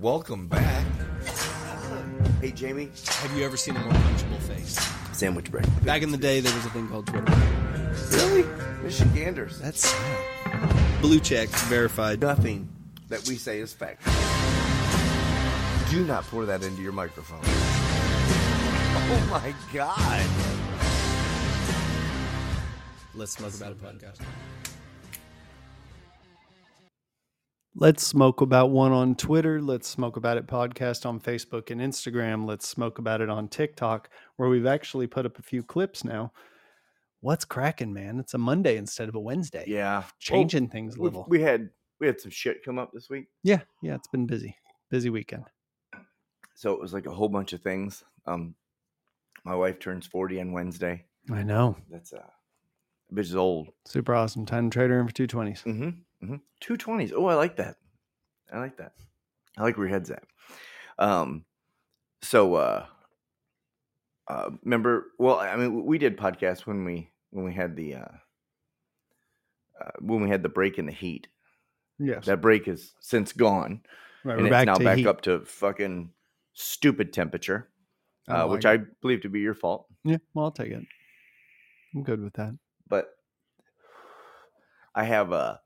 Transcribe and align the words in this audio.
Welcome 0.00 0.48
back. 0.48 0.86
Hey, 2.40 2.52
Jamie. 2.52 2.88
Have 3.06 3.36
you 3.36 3.44
ever 3.44 3.58
seen 3.58 3.76
a 3.76 3.80
more 3.80 3.92
punchable 3.92 4.38
face? 4.38 4.78
Sandwich 5.12 5.50
break. 5.50 5.66
Back 5.84 6.00
in 6.00 6.10
the 6.10 6.16
day, 6.16 6.40
there 6.40 6.54
was 6.54 6.64
a 6.64 6.70
thing 6.70 6.88
called 6.88 7.06
Twitter. 7.06 7.30
Really? 8.12 8.44
Michiganders. 8.82 9.58
That's 9.58 9.86
sad. 9.90 11.02
Blue 11.02 11.20
check 11.20 11.50
verified. 11.50 12.22
Nothing 12.22 12.66
that 13.10 13.28
we 13.28 13.34
say 13.34 13.60
is 13.60 13.74
fact. 13.74 14.02
Do 15.90 16.02
not 16.06 16.24
pour 16.24 16.46
that 16.46 16.62
into 16.62 16.80
your 16.80 16.92
microphone. 16.92 17.40
Oh 17.44 19.28
my 19.30 19.54
God. 19.70 20.26
Let's 23.14 23.32
smoke 23.32 23.52
about 23.54 23.72
a 23.72 23.74
podcast. 23.74 24.20
Let's 27.80 28.06
Smoke 28.06 28.42
About 28.42 28.68
One 28.68 28.92
on 28.92 29.14
Twitter. 29.14 29.58
Let's 29.62 29.88
Smoke 29.88 30.18
About 30.18 30.36
It 30.36 30.46
podcast 30.46 31.06
on 31.06 31.18
Facebook 31.18 31.70
and 31.70 31.80
Instagram. 31.80 32.46
Let's 32.46 32.68
Smoke 32.68 32.98
About 32.98 33.22
It 33.22 33.30
on 33.30 33.48
TikTok, 33.48 34.10
where 34.36 34.50
we've 34.50 34.66
actually 34.66 35.06
put 35.06 35.24
up 35.24 35.38
a 35.38 35.42
few 35.42 35.62
clips 35.62 36.04
now. 36.04 36.30
What's 37.22 37.46
cracking, 37.46 37.94
man? 37.94 38.20
It's 38.20 38.34
a 38.34 38.38
Monday 38.38 38.76
instead 38.76 39.08
of 39.08 39.14
a 39.14 39.18
Wednesday. 39.18 39.64
Yeah. 39.66 40.02
Changing 40.18 40.68
things 40.68 40.96
a 40.96 41.02
little. 41.02 41.24
we, 41.26 41.40
had 41.40 41.70
we 42.00 42.06
had 42.06 42.20
some 42.20 42.30
shit 42.30 42.62
come 42.62 42.78
up 42.78 42.90
this 42.92 43.08
week. 43.08 43.28
yeah, 43.44 43.60
yeah, 43.80 43.94
it's 43.94 44.08
been 44.08 44.26
busy. 44.26 44.54
Busy 44.90 45.08
weekend. 45.08 45.44
So 46.54 46.74
it 46.74 46.80
was 46.82 46.92
like 46.92 47.06
a 47.06 47.14
whole 47.14 47.30
bunch 47.30 47.54
of 47.54 47.62
things. 47.62 48.04
Um 48.26 48.54
my 49.42 49.54
wife 49.54 49.78
turns 49.78 50.06
40 50.06 50.38
on 50.42 50.52
Wednesday. 50.52 51.06
I 51.32 51.44
know. 51.44 51.78
That's 51.88 52.12
uh 52.12 52.28
bitch 53.10 53.20
is 53.20 53.36
old. 53.36 53.68
Super 53.86 54.14
awesome. 54.14 54.44
Time 54.44 54.68
to 54.68 54.74
trade 54.74 54.90
her 54.90 55.00
in 55.00 55.06
for 55.06 55.14
220s. 55.14 55.64
Mm-hmm. 55.64 55.90
Mm-hmm. 56.22 56.36
Two 56.60 56.76
twenties. 56.76 57.12
Oh, 57.14 57.26
I 57.26 57.34
like 57.34 57.56
that. 57.56 57.76
I 58.52 58.58
like 58.58 58.76
that. 58.78 58.92
I 59.56 59.62
like 59.62 59.76
where 59.76 59.86
your 59.86 59.94
head's 59.94 60.10
at. 60.10 60.24
Um, 60.98 61.44
so 62.22 62.54
uh, 62.54 62.86
uh, 64.28 64.50
remember? 64.64 65.06
Well, 65.18 65.38
I 65.38 65.56
mean, 65.56 65.84
we 65.84 65.98
did 65.98 66.16
podcasts 66.16 66.66
when 66.66 66.84
we 66.84 67.10
when 67.30 67.44
we 67.44 67.52
had 67.52 67.76
the 67.76 67.96
uh, 67.96 68.08
uh 69.80 69.90
when 70.00 70.22
we 70.22 70.28
had 70.28 70.42
the 70.42 70.48
break 70.48 70.78
in 70.78 70.86
the 70.86 70.92
heat. 70.92 71.28
Yes. 71.98 72.26
That 72.26 72.40
break 72.40 72.68
is 72.68 72.94
since 73.00 73.32
gone, 73.32 73.82
right, 74.24 74.34
and 74.34 74.42
we're 74.42 74.46
it's 74.46 74.52
back 74.52 74.66
now 74.66 74.74
to 74.74 74.84
back 74.84 74.98
heat. 74.98 75.06
up 75.06 75.20
to 75.22 75.40
fucking 75.40 76.10
stupid 76.54 77.12
temperature, 77.12 77.68
uh, 78.28 78.38
don't 78.38 78.50
which 78.50 78.64
like 78.64 78.80
I 78.80 78.84
believe 79.02 79.22
to 79.22 79.28
be 79.28 79.40
your 79.40 79.54
fault. 79.54 79.86
Yeah, 80.04 80.18
well, 80.32 80.46
I'll 80.46 80.52
take 80.52 80.72
it. 80.72 80.82
I'm 81.94 82.02
good 82.02 82.22
with 82.22 82.34
that. 82.34 82.56
but 82.88 83.10
I 84.94 85.04
have 85.04 85.32
a. 85.32 85.60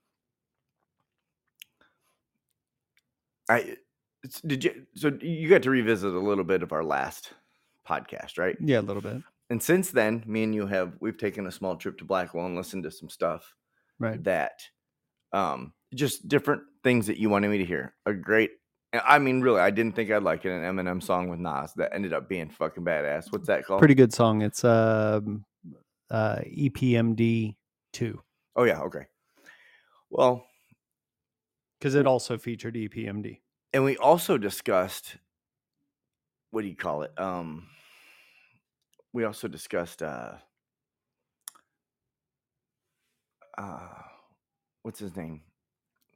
I 3.49 3.77
did 4.47 4.65
you 4.65 4.87
so 4.95 5.13
you 5.21 5.49
got 5.49 5.63
to 5.65 5.71
revisit 5.71 6.13
a 6.15 6.19
little 6.19 6.45
bit 6.45 6.63
of 6.63 6.73
our 6.73 6.85
last 6.85 7.33
podcast, 7.89 8.39
right? 8.39 8.57
Yeah, 8.61 8.81
a 8.81 8.83
little 8.83 9.03
bit. 9.03 9.23
And 9.51 9.63
since 9.63 9.91
then, 9.91 10.23
me 10.27 10.43
and 10.45 10.55
you 10.55 10.67
have 10.67 10.95
we've 11.01 11.19
taken 11.19 11.47
a 11.47 11.53
small 11.53 11.77
trip 11.77 11.99
to 11.99 12.05
Blackwell 12.05 12.47
and 12.47 12.57
listened 12.57 12.85
to 12.85 12.91
some 12.91 13.09
stuff 13.09 13.55
Right. 14.01 14.23
that 14.25 14.61
um 15.33 15.73
just 15.95 16.27
different 16.29 16.63
things 16.83 17.07
that 17.07 17.19
you 17.19 17.29
wanted 17.29 17.49
me 17.49 17.59
to 17.59 17.65
hear. 17.65 17.95
A 18.07 18.13
great 18.15 18.51
I 19.05 19.19
mean, 19.19 19.41
really, 19.41 19.61
I 19.61 19.71
didn't 19.71 19.97
think 19.97 20.11
I'd 20.13 20.23
like 20.23 20.45
it. 20.45 20.51
An 20.53 20.63
Eminem 20.63 21.03
song 21.03 21.29
with 21.29 21.41
Nas 21.41 21.73
that 21.75 21.93
ended 21.93 22.13
up 22.13 22.29
being 22.29 22.49
fucking 22.49 22.85
badass. 22.85 23.33
What's 23.33 23.49
that 23.49 23.65
called? 23.67 23.81
Pretty 23.81 23.97
good 23.97 24.13
song. 24.13 24.41
It's 24.43 24.63
um, 24.65 25.45
uh, 26.11 26.39
EPMD 26.47 27.57
2 27.93 28.23
Oh 28.55 28.63
yeah, 28.63 28.81
okay. 28.83 29.07
Well, 30.11 30.47
because 31.85 31.95
it 31.97 32.07
also 32.07 32.39
featured 32.39 32.77
EPMD. 32.77 33.41
and 33.75 33.85
we 33.85 33.95
also 33.99 34.39
discussed 34.39 35.19
what 36.51 36.63
do 36.63 36.69
you 36.69 36.75
call 36.75 37.03
it 37.03 37.13
um 37.21 37.67
we 39.13 39.25
also 39.25 39.49
discussed 39.49 40.03
uh 40.03 40.33
uh 43.59 43.89
what's 44.83 44.99
his 44.99 45.15
name 45.15 45.43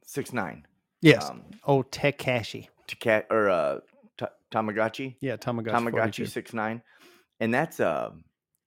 six 0.03 0.33
nine 0.33 0.65
Yes. 1.03 1.29
um 1.29 1.43
oh, 1.67 1.83
Tekashi. 1.83 2.67
Taka- 2.87 3.25
or 3.29 3.49
uh 3.49 3.79
Ta- 4.17 4.29
tamagotchi 4.51 5.17
Yeah, 5.21 5.37
Tamagotchi. 5.37 5.69
tamagotchi 5.69 5.91
42. 5.91 6.25
six 6.25 6.51
nine 6.51 6.81
and 7.39 7.53
that's 7.53 7.79
uh 7.79 8.09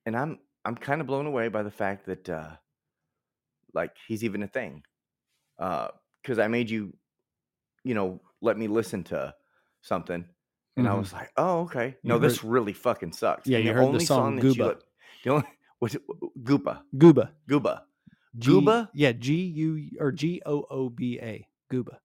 and 0.07 0.17
i'm 0.17 0.39
i'm 0.65 0.77
kind 0.77 1.01
of 1.01 1.09
blown 1.09 1.27
away 1.27 1.49
by 1.49 1.65
the 1.65 1.71
fact 1.71 2.07
that 2.07 2.29
uh 2.31 2.51
like 3.75 3.91
he's 4.07 4.23
even 4.23 4.45
a 4.45 4.47
thing 4.49 4.85
uh 5.59 5.89
because 6.23 6.39
i 6.39 6.47
made 6.49 6.71
you 6.71 6.93
you 7.85 7.95
know 7.95 8.21
let 8.41 8.57
me 8.57 8.69
listen 8.69 9.03
to 9.05 9.35
something 9.81 10.25
and 10.77 10.89
i 10.89 10.93
Mhm. 10.93 10.99
was 11.01 11.13
like 11.13 11.31
oh 11.37 11.61
okay 11.63 11.97
no 12.03 12.15
heard- 12.15 12.23
this 12.23 12.45
really 12.45 12.73
fucking 12.73 13.13
sucks 13.13 13.47
Yeah, 13.49 13.59
And 13.59 13.67
you 13.67 13.73
heard 13.75 13.93
the 13.95 14.01
song 14.01 14.37
that 14.37 14.45
you 14.45 14.55
Gooba. 14.55 14.67
let- 14.69 14.83
the 15.25 15.31
only 15.31 15.47
was 15.81 15.95
it 15.95 16.03
gooba 16.43 16.83
Gooba. 16.97 17.31
gooba 17.49 17.83
G- 18.39 18.51
Gooba? 18.51 18.89
Yeah, 18.95 19.13
G 19.13 19.35
U 19.45 19.91
or 20.01 20.11
G 20.11 20.41
O 20.47 20.65
O 20.71 20.89
B 20.89 21.19
A. 21.21 21.47
Gooba. 21.71 21.99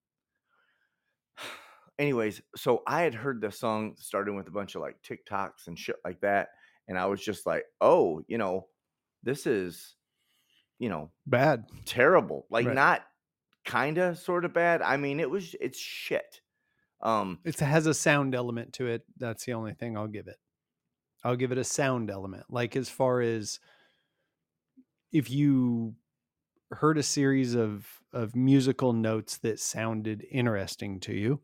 anyways 2.00 2.42
so 2.56 2.84
i 2.88 3.02
had 3.02 3.14
heard 3.14 3.42
the 3.42 3.52
song 3.52 3.96
starting 3.98 4.36
with 4.36 4.48
a 4.48 4.52
bunch 4.52 4.76
of 4.76 4.82
like 4.82 4.98
tiktoks 5.02 5.68
and 5.68 5.78
shit 5.80 5.96
like 6.06 6.20
that 6.22 6.50
and 6.88 6.98
i 6.98 7.06
was 7.06 7.22
just 7.24 7.46
like 7.46 7.64
oh 7.82 8.22
you 8.28 8.38
know 8.38 8.68
this 9.24 9.46
is 9.48 9.96
you 10.80 10.90
know 10.90 11.12
Bad. 11.26 11.66
terrible 11.86 12.46
like 12.50 12.68
Right. 12.68 12.76
not 12.76 13.02
kind 13.68 13.98
of 13.98 14.18
sort 14.18 14.46
of 14.46 14.54
bad 14.54 14.82
i 14.82 14.98
mean 14.98 15.20
it 15.20 15.30
was 15.30 15.56
it's 15.62 15.80
shit 15.80 16.42
um 17.02 17.40
It 17.44 17.60
has 17.60 17.86
a 17.86 17.94
sound 17.94 18.34
element 18.34 18.74
to 18.74 18.88
it. 18.88 19.04
That's 19.18 19.46
the 19.46 19.54
only 19.54 19.74
thing 19.74 19.96
I'll 19.96 20.08
give 20.08 20.28
it. 20.28 20.38
I'll 21.24 21.36
give 21.36 21.52
it 21.52 21.58
a 21.60 21.64
sound 21.64 22.10
element. 22.10 22.46
Like 22.50 22.76
as 22.76 22.90
far 22.90 23.22
as 23.22 23.60
if 25.12 25.30
you 25.30 25.96
heard 26.72 26.98
a 26.98 27.04
series 27.04 27.56
of 27.56 27.88
of 28.14 28.36
musical 28.36 28.94
notes 28.94 29.38
that 29.40 29.60
sounded 29.60 30.26
interesting 30.32 31.00
to 31.02 31.14
you 31.14 31.42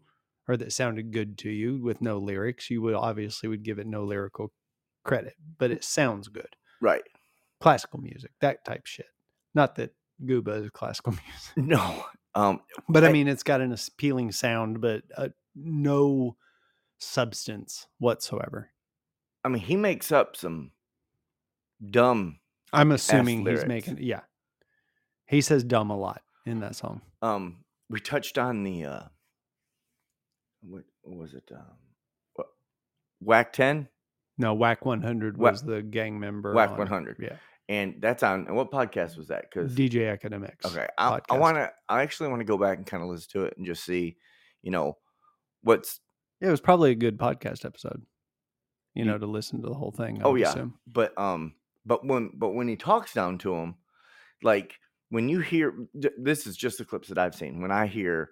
or 0.48 0.58
that 0.58 0.74
sounded 0.74 1.12
good 1.14 1.38
to 1.40 1.50
you 1.50 1.82
with 1.82 2.02
no 2.02 2.18
lyrics, 2.18 2.70
you 2.70 2.82
would 2.82 2.96
obviously 2.96 3.48
would 3.50 3.64
give 3.64 3.80
it 3.80 3.88
no 3.88 4.04
lyrical 4.04 4.52
credit, 5.06 5.36
but 5.58 5.72
it 5.72 5.84
sounds 5.84 6.28
good. 6.30 6.56
right 6.82 7.04
Classical 7.62 8.00
music, 8.00 8.32
that 8.42 8.66
type 8.66 8.86
shit. 8.86 9.08
Not 9.56 9.76
that 9.76 9.92
Gooba 10.26 10.64
is 10.64 10.70
classical 10.72 11.14
music. 11.56 11.70
no 11.70 12.06
um 12.36 12.62
But 12.90 13.04
I, 13.04 13.10
I- 13.10 13.12
mean, 13.12 13.28
it's 13.28 13.44
got 13.44 13.62
an 13.62 13.74
appealing 13.74 14.32
sound, 14.32 14.82
but 14.82 15.04
uh, 15.18 15.30
no 15.56 16.36
substance 17.00 17.88
whatsoever. 18.00 18.70
i 19.44 19.50
mean 19.50 19.62
he 19.62 19.76
makes 19.76 20.12
up 20.12 20.36
some 20.36 20.72
dumb 21.90 22.40
I'm 22.72 22.92
assuming 22.92 23.46
he's 23.46 23.66
making, 23.66 23.98
yeah. 24.02 24.22
He 25.28 25.42
says 25.42 25.64
dumb 25.64 25.90
a 25.92 25.98
lot 25.98 26.22
in 26.46 26.60
that 26.62 26.76
song. 26.76 27.02
um 27.22 27.58
we 27.90 28.00
touched 28.00 28.38
on 28.38 28.64
the 28.64 28.86
uh 28.86 29.04
what, 30.62 30.84
what 31.04 31.18
was 31.18 31.34
it 31.34 31.50
um 31.54 32.46
whack 33.20 33.54
10 33.54 33.88
No, 34.38 34.54
Wack 34.54 34.86
100 34.86 35.38
Whack- 35.38 35.52
was 35.54 35.62
the 35.62 35.82
gang 35.82 36.20
member. 36.20 36.54
Whack 36.54 36.72
on- 36.72 36.78
100. 36.80 37.18
Yeah. 37.20 37.38
And 37.70 37.96
that's 38.02 38.24
on 38.24 38.46
and 38.48 38.56
what 38.58 38.72
podcast 38.72 39.18
was 39.18 39.28
that 39.30 39.46
because 39.50 39.74
DJ 39.74 40.18
Akademiks. 40.20 40.66
Okay, 40.66 40.88
I, 40.98 41.20
I 41.30 41.38
want 41.38 41.56
to. 41.58 41.72
I 41.88 42.02
actually 42.04 42.30
want 42.30 42.42
to 42.42 42.46
go 42.46 42.58
back 42.58 42.78
and 42.78 42.86
kind 42.86 43.02
of 43.02 43.08
listen 43.10 43.30
to 43.34 43.46
it 43.46 43.54
and 43.58 43.66
just 43.66 43.86
see, 43.86 44.18
you 44.62 44.70
know, 44.72 44.98
what's. 45.62 46.00
It 46.42 46.50
was 46.50 46.60
probably 46.60 46.92
a 46.92 46.96
good 46.96 47.18
podcast 47.18 47.64
episode, 47.64 48.02
you 48.96 49.06
know, 49.06 49.18
to 49.18 49.26
listen 49.26 49.62
to 49.62 49.70
the 49.70 49.74
whole 49.76 49.92
thing. 49.92 50.20
I 50.22 50.26
Oh 50.26 50.36
yeah, 50.36 50.50
assume. 50.50 50.74
but 50.86 51.18
um, 51.18 51.54
but 51.86 52.06
when 52.06 52.32
but 52.34 52.50
when 52.50 52.68
he 52.68 52.76
talks 52.76 53.14
down 53.14 53.38
to 53.40 53.56
him, 53.56 53.76
like 54.42 54.78
when 55.10 55.30
you 55.30 55.40
hear 55.40 55.74
this 55.94 56.46
is 56.46 56.58
just 56.58 56.80
the 56.80 56.86
clips 56.86 57.08
that 57.08 57.18
I've 57.18 57.34
seen. 57.36 57.62
When 57.62 57.72
I 57.72 57.88
hear 57.88 58.32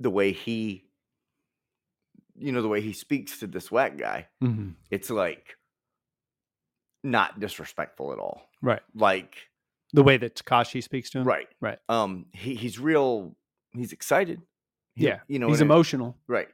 the 0.00 0.10
way 0.10 0.32
he, 0.32 0.84
you 2.34 2.52
know, 2.52 2.62
the 2.62 2.68
way 2.68 2.80
he 2.80 2.92
speaks 2.92 3.38
to 3.40 3.46
this 3.46 3.70
whack 3.70 3.96
guy, 3.96 4.26
Mhm. 4.42 4.74
it's 4.90 5.08
like 5.10 5.55
not 7.06 7.40
disrespectful 7.40 8.12
at 8.12 8.18
all. 8.18 8.42
Right. 8.62 8.82
Like 8.94 9.36
The 9.92 10.02
way 10.02 10.16
that 10.18 10.34
Tekashi 10.34 10.82
speaks 10.82 11.10
to 11.10 11.18
him. 11.20 11.24
right, 11.26 11.48
Right. 11.60 11.78
Um, 11.88 12.26
he 12.32 12.54
he's 12.54 12.78
real. 12.78 13.36
He's 13.72 13.92
excited. 13.92 14.40
He- 14.94 15.06
Yeah. 15.06 15.20
you 15.28 15.38
know, 15.38 15.48
he's 15.48 15.60
it- 15.60 15.64
emotional. 15.64 16.18
Right. 16.26 16.48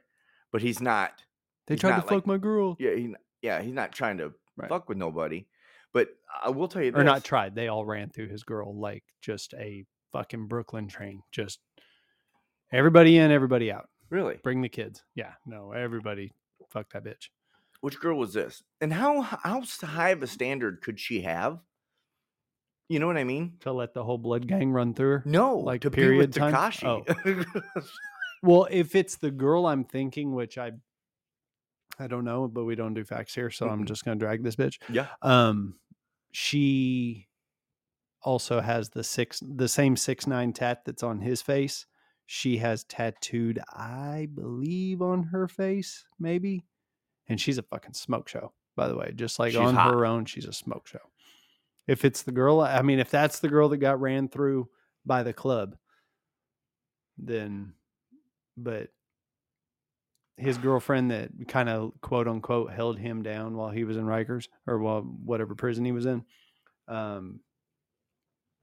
But 0.51 0.61
he's 0.61 0.79
not 0.81 1.23
They 1.67 1.73
he's 1.75 1.81
tried 1.81 1.91
to 1.91 1.97
not 1.97 2.09
fuck 2.09 2.27
my 2.27 2.37
girl. 2.37 2.75
yeah, 2.79 2.93
he, 2.95 3.15
yeah, 3.41 3.61
he's 3.61 3.73
not 3.73 3.91
trying 3.91 4.17
to 4.19 4.33
Right. 4.55 4.69
fuck 4.69 4.87
with 4.87 4.97
nobody. 4.97 5.47
But 5.93 6.09
I 6.43 6.49
will 6.49 6.67
tell 6.67 6.81
you 6.83 6.91
this. 6.91 6.99
Or 6.99 7.03
not 7.03 7.23
tried. 7.23 7.55
They 7.55 7.67
all 7.67 7.85
ran 7.85 8.09
through 8.09 8.27
his 8.29 8.43
girl 8.43 8.75
like 8.77 9.03
just 9.21 9.53
a 9.55 9.85
fucking 10.11 10.47
Brooklyn 10.47 10.87
train. 10.87 11.23
Just 11.31 11.59
everybody 12.71 13.17
in, 13.17 13.31
everybody 13.31 13.71
out. 13.71 13.89
really? 14.09 14.37
Bring 14.43 14.61
the 14.61 14.69
kids. 14.69 15.03
Yeah. 15.15 15.33
No, 15.45 15.71
everybody 15.71 16.31
fuck 16.69 16.91
that 16.93 17.03
bitch. 17.03 17.29
Which 17.83 17.99
girl 17.99 18.17
was 18.17 18.33
this? 18.33 18.63
And 18.79 18.93
how 18.93 19.21
how 19.23 19.61
high 19.81 20.11
of 20.11 20.23
a 20.23 20.27
standard 20.27 20.79
could 20.81 20.97
she 21.01 21.23
have? 21.23 21.59
You 22.87 22.99
know 22.99 23.07
what 23.07 23.17
I 23.17 23.25
mean? 23.25 23.57
To 23.59 23.73
let 23.73 23.93
the 23.93 24.05
whole 24.05 24.17
blood 24.17 24.47
gang 24.47 24.71
run 24.71 24.93
through 24.93 25.09
her. 25.09 25.23
No, 25.25 25.57
Like 25.57 25.81
to 25.81 25.91
period 25.91 26.31
be 26.33 26.39
time? 26.39 26.53
with 26.53 26.61
Tekashi. 26.61 27.45
Oh. 27.75 27.81
Well, 28.41 28.67
if 28.71 28.95
it's 28.95 29.17
the 29.17 29.31
girl 29.31 29.65
I'm 29.65 29.83
thinking, 29.83 30.33
which 30.33 30.57
I 30.57 30.71
I 31.99 32.07
don't 32.07 32.23
know, 32.23 32.47
but 32.47 32.63
we 32.63 32.75
don't 32.75 32.93
do 32.93 33.03
facts 33.03 33.35
here, 33.35 33.49
so 33.49 33.67
I'm 33.67 33.83
just 33.85 34.05
gonna 34.05 34.15
drag 34.17 34.43
this 34.43 34.55
bitch. 34.55 34.79
Yeah. 34.89 35.07
Um 35.21 35.75
she 36.31 37.27
also 38.21 38.61
has 38.61 38.91
the 38.91 39.03
six 39.03 39.41
the 39.45 39.67
same 39.67 39.97
six 39.97 40.25
nine 40.25 40.53
tat 40.53 40.83
that's 40.85 41.03
on 41.03 41.19
his 41.19 41.41
face. 41.41 41.85
She 42.27 42.57
has 42.59 42.85
tattooed, 42.85 43.59
I 43.73 44.29
believe, 44.33 45.01
on 45.01 45.23
her 45.23 45.49
face, 45.49 46.05
maybe. 46.17 46.63
And 47.27 47.39
she's 47.39 47.57
a 47.57 47.63
fucking 47.63 47.93
smoke 47.93 48.27
show, 48.27 48.51
by 48.75 48.87
the 48.87 48.95
way. 48.97 49.11
Just 49.15 49.39
like 49.39 49.51
She's 49.51 49.59
on 49.59 49.75
hot. 49.75 49.93
her 49.93 50.05
own, 50.05 50.25
she's 50.25 50.45
a 50.45 50.53
smoke 50.53 50.87
show. 50.87 50.99
If 51.87 52.05
it's 52.05 52.23
the 52.23 52.31
girl, 52.31 52.61
I 52.61 52.81
mean, 52.81 52.99
if 52.99 53.09
that's 53.09 53.39
the 53.39 53.49
girl 53.49 53.69
that 53.69 53.77
got 53.77 53.99
ran 54.01 54.27
through 54.29 54.69
by 55.05 55.23
the 55.23 55.33
club, 55.33 55.75
then 57.17 57.73
but 58.57 58.89
his 60.37 60.57
girlfriend 60.57 61.11
that 61.11 61.29
kind 61.47 61.69
of 61.69 61.93
quote 62.01 62.27
unquote 62.27 62.71
held 62.71 62.97
him 62.97 63.21
down 63.21 63.55
while 63.55 63.69
he 63.69 63.83
was 63.83 63.97
in 63.97 64.05
Rikers 64.05 64.47
or 64.65 64.79
while 64.79 65.01
whatever 65.01 65.55
prison 65.55 65.85
he 65.85 65.91
was 65.91 66.05
in. 66.05 66.23
Um, 66.87 67.39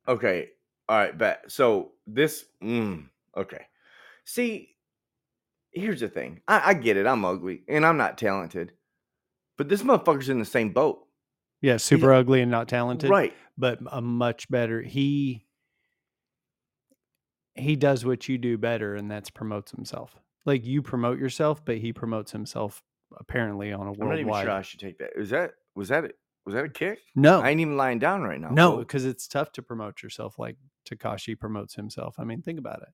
Okay. 0.09 0.49
All 0.89 0.97
right, 0.97 1.17
bet. 1.17 1.45
So 1.53 1.93
this 2.07 2.45
mm, 2.63 3.09
okay. 3.37 3.67
See, 4.25 4.75
here's 5.73 6.01
the 6.01 6.09
thing. 6.09 6.41
I, 6.49 6.71
I 6.71 6.75
get 6.75 6.97
it. 6.97 7.07
I'm 7.07 7.25
ugly 7.25 7.63
and 7.69 7.85
I'm 7.87 7.97
not 7.97 8.19
talented. 8.19 8.73
But 9.59 9.69
this 9.69 9.83
motherfucker's 9.83 10.29
in 10.29 10.39
the 10.39 10.45
same 10.45 10.73
boat. 10.73 11.01
yeah, 11.61 11.77
super 11.77 12.13
ugly 12.13 12.41
and 12.41 12.51
not 12.51 12.67
talented, 12.69 13.11
Right. 13.11 13.35
but 13.59 13.79
a 13.91 14.01
much 14.01 14.49
better. 14.51 14.81
He 14.83 15.47
he 17.55 17.77
does 17.77 18.05
what 18.05 18.29
you 18.29 18.39
do 18.39 18.57
better, 18.57 18.95
and 18.95 19.11
that's 19.11 19.31
promotes 19.31 19.71
himself. 19.73 20.17
Like 20.47 20.65
you 20.65 20.83
promote 20.83 21.19
yourself, 21.19 21.65
but 21.65 21.79
he 21.79 21.93
promotes 21.93 22.33
himself 22.33 22.83
apparently 23.19 23.73
on 23.73 23.87
a 23.89 23.93
I'm 23.93 23.99
not 23.99 24.15
even 24.15 24.27
worldwide. 24.29 24.45
sure 24.45 24.53
I 24.53 24.63
should 24.63 24.81
take 24.81 24.99
that. 24.99 25.11
Is 25.17 25.31
that 25.31 25.53
was 25.75 25.89
that 25.89 26.05
a, 26.05 26.11
was 26.47 26.55
that 26.55 26.65
a 26.65 26.69
kick? 26.69 27.01
No, 27.15 27.41
I 27.41 27.51
ain't 27.51 27.61
even 27.61 27.77
lying 27.77 27.99
down 27.99 28.23
right 28.23 28.41
now. 28.41 28.49
No, 28.51 28.77
because 28.79 29.05
it's 29.05 29.29
tough 29.29 29.53
to 29.53 29.63
promote 29.63 30.03
yourself 30.03 30.39
like 30.39 30.57
Tekashi 30.89 31.39
promotes 31.39 31.75
himself. 31.75 32.15
I 32.19 32.25
mean, 32.25 32.41
think 32.41 32.59
about 32.59 32.81
it. 32.83 32.89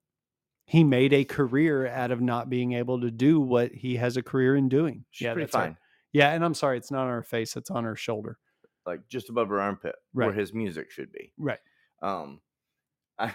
He 0.66 0.82
made 0.84 1.12
a 1.12 1.24
career 1.24 1.86
out 1.86 2.10
of 2.10 2.20
not 2.20 2.50
being 2.50 2.72
able 2.72 3.00
to 3.00 3.10
do 3.10 3.40
what 3.40 3.72
he 3.72 3.96
has 3.96 4.16
a 4.16 4.22
career 4.22 4.56
in 4.56 4.68
doing. 4.68 5.04
she's 5.10 5.26
pretty 5.26 5.42
that's 5.42 5.54
her. 5.54 5.78
Yeah, 6.12 6.32
and 6.32 6.44
I'm 6.44 6.54
sorry, 6.54 6.76
it's 6.76 6.90
not 6.90 7.02
on 7.02 7.12
her 7.12 7.22
face; 7.22 7.56
it's 7.56 7.70
on 7.70 7.84
her 7.84 7.94
shoulder. 7.96 8.38
Like 8.84 9.00
just 9.08 9.30
above 9.30 9.48
her 9.48 9.60
armpit, 9.60 9.94
where 10.12 10.32
his 10.32 10.52
music 10.52 10.90
should 10.90 11.12
be. 11.12 11.32
Right, 11.38 11.58
Um, 12.02 12.40
I, 13.18 13.32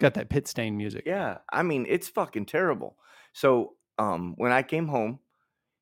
got 0.00 0.14
that 0.14 0.28
pit 0.30 0.48
stain 0.48 0.76
music. 0.76 1.04
yeah, 1.06 1.38
I 1.52 1.62
mean 1.62 1.86
it's 1.88 2.08
fucking 2.08 2.46
terrible. 2.46 2.96
So, 3.32 3.74
um, 3.98 4.34
when 4.36 4.52
I 4.52 4.62
came 4.62 4.88
home, 4.88 5.20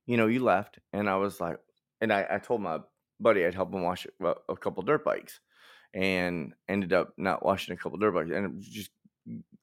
you 0.06 0.16
know, 0.16 0.26
you 0.26 0.42
left, 0.42 0.78
and 0.92 1.08
I 1.08 1.16
was 1.16 1.40
like, 1.40 1.58
and 2.00 2.12
I, 2.12 2.26
I 2.30 2.38
told 2.38 2.60
my 2.60 2.80
buddy 3.20 3.44
I'd 3.44 3.54
help 3.54 3.72
him 3.72 3.82
wash 3.82 4.06
a, 4.22 4.34
a 4.48 4.56
couple 4.56 4.82
dirt 4.82 5.04
bikes, 5.04 5.40
and 5.94 6.54
ended 6.68 6.92
up 6.92 7.14
not 7.16 7.44
washing 7.44 7.74
a 7.74 7.76
couple 7.76 7.98
dirt 7.98 8.12
bikes, 8.14 8.30
and 8.30 8.60
just 8.62 8.90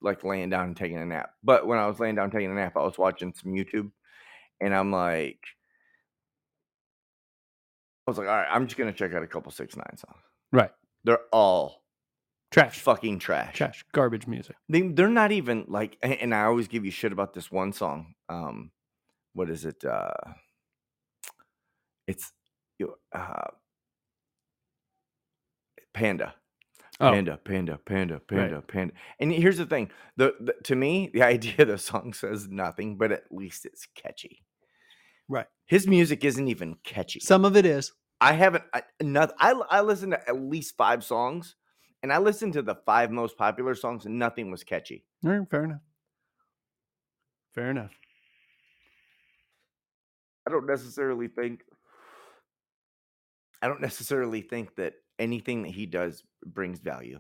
like 0.02 0.24
laying 0.24 0.50
down 0.50 0.68
and 0.68 0.78
taking 0.78 0.98
a 0.98 1.06
nap. 1.06 1.32
But 1.44 1.66
when 1.68 1.80
I 1.80 1.88
was 1.88 2.00
laying 2.00 2.16
down 2.16 2.32
taking 2.32 2.52
a 2.52 2.56
nap, 2.56 2.78
I 2.78 2.84
was 2.84 2.98
watching 2.98 3.34
some 3.34 3.54
YouTube, 3.54 3.92
and 4.62 4.74
I'm 4.74 4.92
like, 4.92 5.40
I 8.08 8.12
was 8.12 8.18
like, 8.18 8.28
all 8.28 8.36
right, 8.36 8.48
I'm 8.50 8.68
just 8.68 8.78
gonna 8.78 8.94
check 8.94 9.14
out 9.14 9.24
a 9.24 9.28
couple 9.28 9.52
six 9.52 9.76
nine 9.76 9.98
songs. 9.98 10.22
Right, 10.52 10.72
They're 11.04 11.26
all 11.32 11.84
trash, 12.52 12.80
fucking 12.80 13.20
trash. 13.20 13.56
trash, 13.56 13.84
garbage 13.92 14.28
music. 14.28 14.56
They 14.70 14.82
they're 14.82 15.10
not 15.10 15.32
even 15.32 15.66
like 15.68 15.98
and, 16.04 16.34
I 16.34 16.44
always 16.44 16.68
give 16.68 16.86
you 16.86 16.92
shit 16.92 17.12
about 17.12 17.34
this 17.34 17.52
one 17.52 17.74
song. 17.74 18.14
Um 18.30 18.72
what 19.34 19.50
is 19.50 19.66
it? 19.66 19.84
Uh 19.84 20.12
it's 22.08 22.32
you 22.78 22.96
uh 23.12 23.48
Panda. 25.94 26.36
Oh, 27.02 27.12
Panda, 27.12 27.38
panda, 27.44 27.78
panda, 27.86 28.20
panda, 28.22 28.62
panda. 28.62 28.94
And 29.20 29.32
here's 29.32 29.58
the 29.58 29.66
thing: 29.66 29.90
the, 30.16 30.34
the 30.40 30.54
to 30.64 30.76
me, 30.76 31.10
the 31.14 31.24
idea 31.36 31.56
of 31.60 31.68
the 31.68 31.78
song 31.78 32.14
says 32.14 32.48
nothing, 32.48 32.98
but 32.98 33.12
at 33.12 33.24
least 33.32 33.66
it's 33.66 33.88
catchy. 33.96 34.46
right. 35.28 35.48
His 35.66 35.88
music 35.88 36.24
isn't 36.24 36.48
even 36.48 36.76
catchy. 36.84 37.20
Some 37.20 37.44
of 37.44 37.58
it 37.58 37.66
is. 37.66 37.92
I 38.22 38.32
haven't. 38.34 38.64
I, 38.74 38.84
not, 39.02 39.34
I 39.40 39.52
I 39.70 39.82
listened 39.82 40.14
to 40.14 40.30
at 40.30 40.40
least 40.40 40.78
five 40.78 41.04
songs, 41.04 41.56
and 42.02 42.14
I 42.14 42.18
listened 42.20 42.54
to 42.54 42.62
the 42.62 42.76
five 42.86 43.12
most 43.12 43.38
popular 43.38 43.76
songs, 43.76 44.06
and 44.06 44.18
nothing 44.18 44.50
was 44.50 44.64
catchy. 44.64 45.04
All 45.26 45.32
right, 45.32 45.50
fair 45.50 45.66
enough. 45.66 45.82
Fair 47.54 47.72
enough. 47.72 47.92
I 50.48 50.52
don't 50.52 50.68
necessarily 50.68 51.28
think 51.28 51.64
I 53.62 53.68
don't 53.68 53.82
necessarily 53.82 54.42
think 54.42 54.76
that 54.76 54.94
anything 55.20 55.64
that 55.64 55.72
he 55.72 55.86
does 55.86 56.24
brings 56.46 56.80
value 56.80 57.20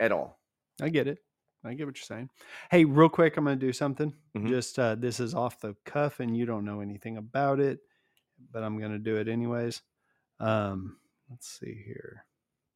at 0.00 0.12
all. 0.12 0.38
I 0.80 0.88
get 0.88 1.06
it. 1.06 1.18
I 1.64 1.74
get 1.74 1.86
what 1.86 1.96
you're 1.96 2.04
saying. 2.04 2.30
Hey, 2.70 2.84
real 2.84 3.08
quick, 3.08 3.36
I'm 3.36 3.44
going 3.44 3.58
to 3.58 3.66
do 3.66 3.72
something. 3.72 4.14
Mhm. 4.36 4.48
Just 4.48 4.78
uh, 4.78 4.94
this 4.94 5.18
is 5.18 5.34
off 5.34 5.60
the 5.60 5.74
cuff, 5.84 6.20
and 6.20 6.36
you 6.36 6.46
don't 6.46 6.64
know 6.64 6.80
anything 6.80 7.16
about 7.16 7.58
it, 7.60 7.80
but 8.52 8.62
I'm 8.62 8.78
going 8.78 8.92
to 8.92 8.98
do 8.98 9.16
it 9.16 9.26
anyways. 9.28 9.82
Um, 10.38 10.98
let's 11.30 11.58
see 11.58 11.82
here, 11.84 12.24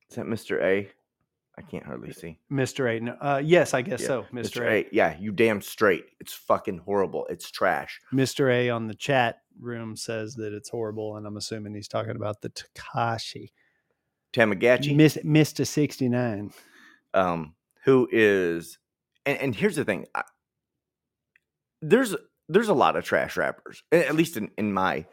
Is 0.09 0.17
that 0.17 0.27
Mr. 0.27 0.61
A? 0.63 0.91
I 1.59 1.63
can't 1.63 1.85
hardly 1.85 2.13
see. 2.13 2.39
Mr. 2.51 2.91
A. 2.97 3.01
No, 3.01 3.13
uh, 3.21 3.43
yes, 3.45 3.75
I 3.75 3.83
guess 3.83 4.01
Yeah, 4.01 4.07
so, 4.07 4.27
Mr. 4.33 4.67
A. 4.67 4.87
Yeah, 4.93 5.15
you 5.19 5.31
damn 5.31 5.61
straight. 5.61 6.07
It's 6.19 6.33
fucking 6.33 6.79
horrible. 6.79 7.27
It's 7.27 7.51
trash. 7.51 8.01
Mr. 8.15 8.51
A. 8.51 8.71
on 8.71 8.87
the 8.87 8.95
chat 8.95 9.43
room 9.61 9.95
says 9.95 10.35
that 10.37 10.55
it's 10.55 10.71
horrible, 10.71 11.17
and 11.17 11.27
I'm 11.27 11.37
assuming 11.37 11.75
he's 11.75 11.89
talking 11.89 12.17
about 12.17 12.41
the 12.41 12.49
Tekashi, 12.51 13.51
Tamagotchi, 14.33 14.95
Miss 14.95 15.19
Mister 15.25 15.65
69. 15.65 16.53
um, 17.15 17.55
who 17.85 18.09
is, 18.13 18.79
and, 19.27 19.39
and 19.39 19.55
here's 19.55 19.77
the 19.77 19.85
thing. 19.85 20.07
I, 20.15 20.23
there's 21.83 22.15
there's 22.49 22.69
a 22.69 22.75
lot 22.75 22.97
of 22.97 23.05
trash 23.05 23.37
rappers, 23.37 23.83
at 23.93 24.15
least 24.15 24.37
in, 24.37 24.51
in 24.59 24.73
my 24.73 25.07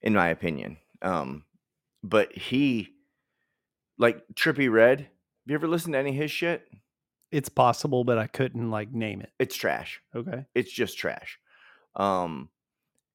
in 0.00 0.14
my 0.14 0.28
opinion. 0.28 0.78
Um, 1.02 1.44
but 2.02 2.32
he, 2.36 2.90
like 3.98 4.22
Trippie 4.34 4.70
Redd. 4.70 5.00
Have 5.00 5.50
you 5.50 5.54
ever 5.56 5.66
listened 5.68 5.94
to 5.94 5.98
any 5.98 6.10
of 6.10 6.16
his 6.16 6.30
shit? 6.30 6.62
It's 7.32 7.48
possible, 7.48 8.04
but 8.04 8.18
I 8.18 8.26
couldn't 8.28 8.70
like 8.70 8.92
name 8.92 9.20
it. 9.22 9.30
It's 9.38 9.56
trash. 9.56 10.00
Okay. 10.14 10.44
It's 10.54 10.70
just 10.70 10.98
trash. 10.98 11.38
Um, 11.96 12.48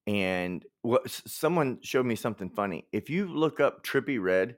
and 0.05 0.65
what 0.81 1.09
someone 1.09 1.79
showed 1.83 2.05
me 2.05 2.15
something 2.15 2.49
funny. 2.49 2.85
If 2.91 3.09
you 3.09 3.27
look 3.27 3.59
up 3.59 3.83
Trippie 3.85 4.21
Redd, 4.21 4.57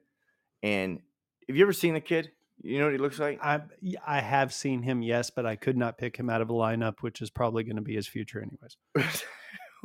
and 0.63 0.99
have 1.47 1.55
you 1.55 1.63
ever 1.63 1.73
seen 1.73 1.93
the 1.93 2.01
kid? 2.01 2.31
You 2.61 2.79
know 2.79 2.85
what 2.85 2.93
he 2.93 2.99
looks 2.99 3.19
like? 3.19 3.39
I 3.41 3.61
I 4.05 4.19
have 4.19 4.53
seen 4.53 4.81
him, 4.81 5.01
yes, 5.01 5.29
but 5.29 5.45
I 5.45 5.55
could 5.55 5.77
not 5.77 5.97
pick 5.97 6.17
him 6.17 6.29
out 6.29 6.41
of 6.41 6.49
a 6.49 6.53
lineup, 6.53 6.95
which 7.01 7.21
is 7.21 7.29
probably 7.29 7.63
going 7.63 7.77
to 7.77 7.81
be 7.81 7.95
his 7.95 8.07
future, 8.07 8.41
anyways. 8.41 9.23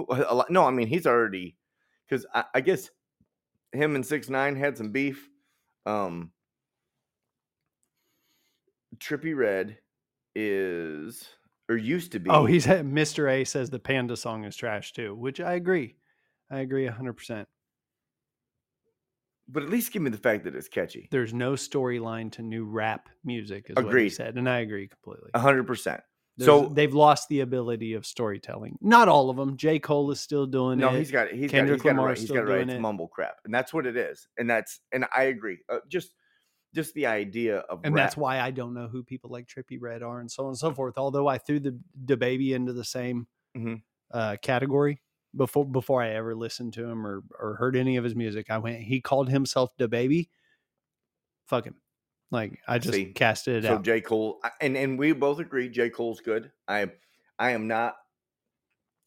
A 0.29 0.35
lot- 0.35 0.51
no, 0.51 0.65
I 0.65 0.73
mean 0.73 0.89
he's 0.89 1.07
already 1.07 1.57
because 2.09 2.27
I, 2.35 2.45
I 2.55 2.61
guess 2.61 2.91
him 3.73 3.95
and 3.95 4.05
six 4.05 4.29
nine 4.29 4.57
had 4.57 4.77
some 4.77 4.91
beef. 4.91 5.29
Um, 5.87 6.33
Trippie 8.99 9.37
Redd 9.37 9.79
is 10.35 11.29
or 11.69 11.77
used 11.77 12.13
to 12.13 12.19
be. 12.19 12.31
Oh, 12.31 12.45
he's 12.45 12.67
Mr. 12.67 13.31
A 13.31 13.45
says 13.45 13.71
the 13.71 13.79
Panda 13.79 14.17
song 14.17 14.45
is 14.45 14.57
trash 14.57 14.93
too, 14.93 15.15
which 15.15 15.41
I 15.41 15.55
agree. 15.55 15.97
I 16.51 16.61
agree 16.61 16.87
100%. 16.87 17.47
But 19.47 19.63
at 19.63 19.69
least 19.69 19.93
give 19.93 20.01
me 20.03 20.11
the 20.11 20.17
fact 20.17 20.45
that 20.45 20.55
it's 20.55 20.69
catchy. 20.69 21.09
There's 21.11 21.35
no 21.35 21.53
storyline 21.53 22.33
to 22.33 22.43
new 22.43 22.65
rap 22.65 23.09
music, 23.25 23.67
is 23.69 23.77
what 23.77 23.85
he 23.85 23.89
Agreed. 23.89 24.09
said. 24.11 24.37
And 24.37 24.49
I 24.49 24.61
agree 24.61 24.89
completely. 24.89 25.31
A 25.35 25.39
hundred 25.39 25.67
percent. 25.67 26.01
So 26.41 26.67
they've 26.67 26.93
lost 26.93 27.29
the 27.29 27.41
ability 27.41 27.93
of 27.95 28.05
storytelling. 28.05 28.77
Not 28.81 29.07
all 29.09 29.31
of 29.31 29.37
them. 29.37 29.57
J. 29.57 29.79
Cole 29.79 30.11
is 30.11 30.21
still 30.21 30.47
doing 30.47 30.79
no, 30.81 30.89
it. 30.93 30.99
he's 30.99 31.11
got 31.13 31.29
he's 31.31 31.49
Kendrick 31.51 31.81
got 31.83 31.91
he's 31.91 31.95
got 31.97 32.03
it 32.03 32.07
right. 32.07 32.17
He's 32.19 32.27
still 32.27 32.37
got 32.43 32.51
it 32.51 32.55
right. 32.57 32.69
It's 32.69 32.81
mumble 32.81 33.07
crap, 33.07 33.37
and 33.45 33.55
that's 33.55 33.73
what 33.73 33.87
it 33.87 33.97
is. 33.97 34.27
And 34.37 34.51
that's 34.51 34.81
and 34.93 35.05
I 35.17 35.25
agree. 35.25 35.59
Uh, 35.69 35.79
just 35.89 36.13
just 36.75 36.93
the 36.95 37.07
idea 37.07 37.59
of 37.59 37.83
and 37.85 37.95
rap. 37.95 38.05
that's 38.07 38.17
why 38.17 38.41
I 38.41 38.51
don't 38.51 38.75
know 38.75 38.89
who 38.89 39.05
people 39.05 39.31
like 39.31 39.47
Trippie 39.47 39.79
Redd 39.81 40.03
are 40.03 40.19
and 40.19 40.29
so 40.29 40.43
on 40.45 40.49
and 40.49 40.59
so 40.59 40.73
forth. 40.73 40.95
Although 40.97 41.29
I 41.29 41.39
threw 41.39 41.61
the 41.61 41.79
DaBaby 42.05 42.51
into 42.53 42.73
the 42.73 42.83
same 42.85 43.29
Mhm. 43.57 43.83
uh, 44.13 44.37
category 44.43 45.01
before 45.37 45.67
before 45.67 46.03
I 46.03 46.11
ever 46.11 46.35
listened 46.35 46.73
to 46.75 46.85
him 46.85 47.07
or 47.07 47.23
or 47.39 47.55
heard 47.55 47.77
any 47.77 47.97
of 47.97 48.05
his 48.05 48.15
music. 48.15 48.51
I 48.51 48.59
went. 48.59 48.81
He 48.81 49.01
called 49.01 49.29
himself 49.29 49.71
DaBaby. 49.79 50.29
Fuck 51.47 51.67
him. 51.67 51.77
Like 52.31 52.59
I 52.67 52.79
just 52.79 52.95
See, 52.95 53.07
casted 53.07 53.65
it 53.65 53.69
so 53.69 53.75
out. 53.75 53.83
J 53.83 54.01
Cole 54.01 54.41
and 54.61 54.77
and 54.77 54.99
we 54.99 55.13
both 55.13 55.39
agree 55.39 55.69
J 55.69 55.91
Cole's 55.91 56.21
good. 56.21 56.51
I 56.67 56.91
I 57.39 57.51
am 57.51 57.69
not 57.69 57.95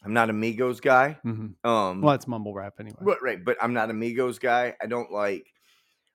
I'm 0.04 0.14
not 0.14 0.30
a 0.30 0.34
Migos 0.34 0.82
guy. 0.82 1.18
Mhm. 1.26 1.56
Um, 1.64 2.02
Well, 2.02 2.14
it's 2.14 2.28
mumble 2.28 2.54
rap 2.54 2.76
anyway. 2.80 3.00
Right, 3.02 3.22
right, 3.22 3.44
but 3.44 3.58
I'm 3.62 3.74
not 3.74 3.90
a 3.90 3.94
Migos 3.94 4.40
guy. 4.40 4.76
I 4.82 4.86
don't 4.86 5.12
like 5.12 5.52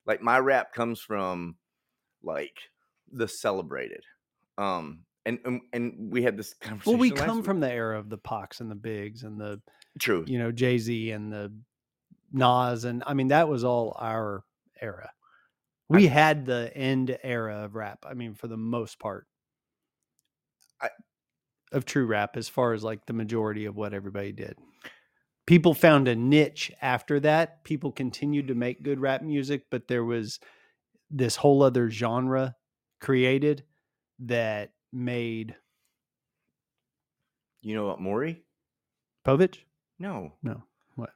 like 0.05 0.21
my 0.21 0.39
rap 0.39 0.73
comes 0.73 1.01
from 1.01 1.57
like 2.23 2.57
the 3.11 3.27
celebrated. 3.27 4.03
Um 4.57 5.03
and 5.25 5.39
and, 5.45 5.61
and 5.71 6.11
we 6.11 6.23
had 6.23 6.37
this 6.37 6.53
conversation. 6.53 6.91
Well, 6.91 6.99
we 6.99 7.11
come 7.11 7.37
week. 7.37 7.45
from 7.45 7.59
the 7.59 7.71
era 7.71 7.99
of 7.99 8.09
the 8.09 8.17
Pox 8.17 8.59
and 8.59 8.71
the 8.71 8.75
Bigs 8.75 9.23
and 9.23 9.39
the 9.39 9.61
true. 9.99 10.23
you 10.27 10.37
know 10.39 10.51
Jay 10.51 10.77
Z 10.77 11.11
and 11.11 11.31
the 11.31 11.53
Nas, 12.31 12.83
and 12.85 13.03
I 13.05 13.13
mean 13.13 13.27
that 13.29 13.47
was 13.47 13.63
all 13.63 13.95
our 13.99 14.43
era. 14.81 15.11
We 15.89 16.07
had 16.07 16.45
the 16.45 16.75
end 16.75 17.15
era 17.21 17.63
of 17.65 17.75
rap. 17.75 17.99
I 18.07 18.15
mean, 18.15 18.33
for 18.33 18.47
the 18.47 18.57
most 18.57 18.97
part, 18.97 19.27
I- 20.81 20.89
of 21.71 21.85
true 21.85 22.05
rap, 22.07 22.35
as 22.37 22.49
far 22.49 22.73
as 22.73 22.83
like 22.83 23.05
the 23.05 23.13
majority 23.13 23.65
of 23.65 23.75
what 23.75 23.93
everybody 23.93 24.31
did. 24.31 24.57
People 25.45 25.73
found 25.73 26.07
a 26.07 26.15
niche 26.15 26.71
after 26.81 27.19
that. 27.19 27.63
People 27.63 27.91
continued 27.91 28.47
to 28.47 28.55
make 28.55 28.81
good 28.81 28.99
rap 28.99 29.21
music, 29.21 29.65
but 29.69 29.87
there 29.87 30.05
was 30.05 30.39
this 31.11 31.35
whole 31.35 31.61
other 31.61 31.89
genre 31.91 32.55
created 32.99 33.63
that 34.19 34.71
made 34.91 35.55
You 37.61 37.75
know 37.75 37.85
what, 37.87 38.01
Maury? 38.01 38.43
Povich, 39.25 39.59
No. 39.99 40.33
No. 40.43 40.63
What? 40.95 41.11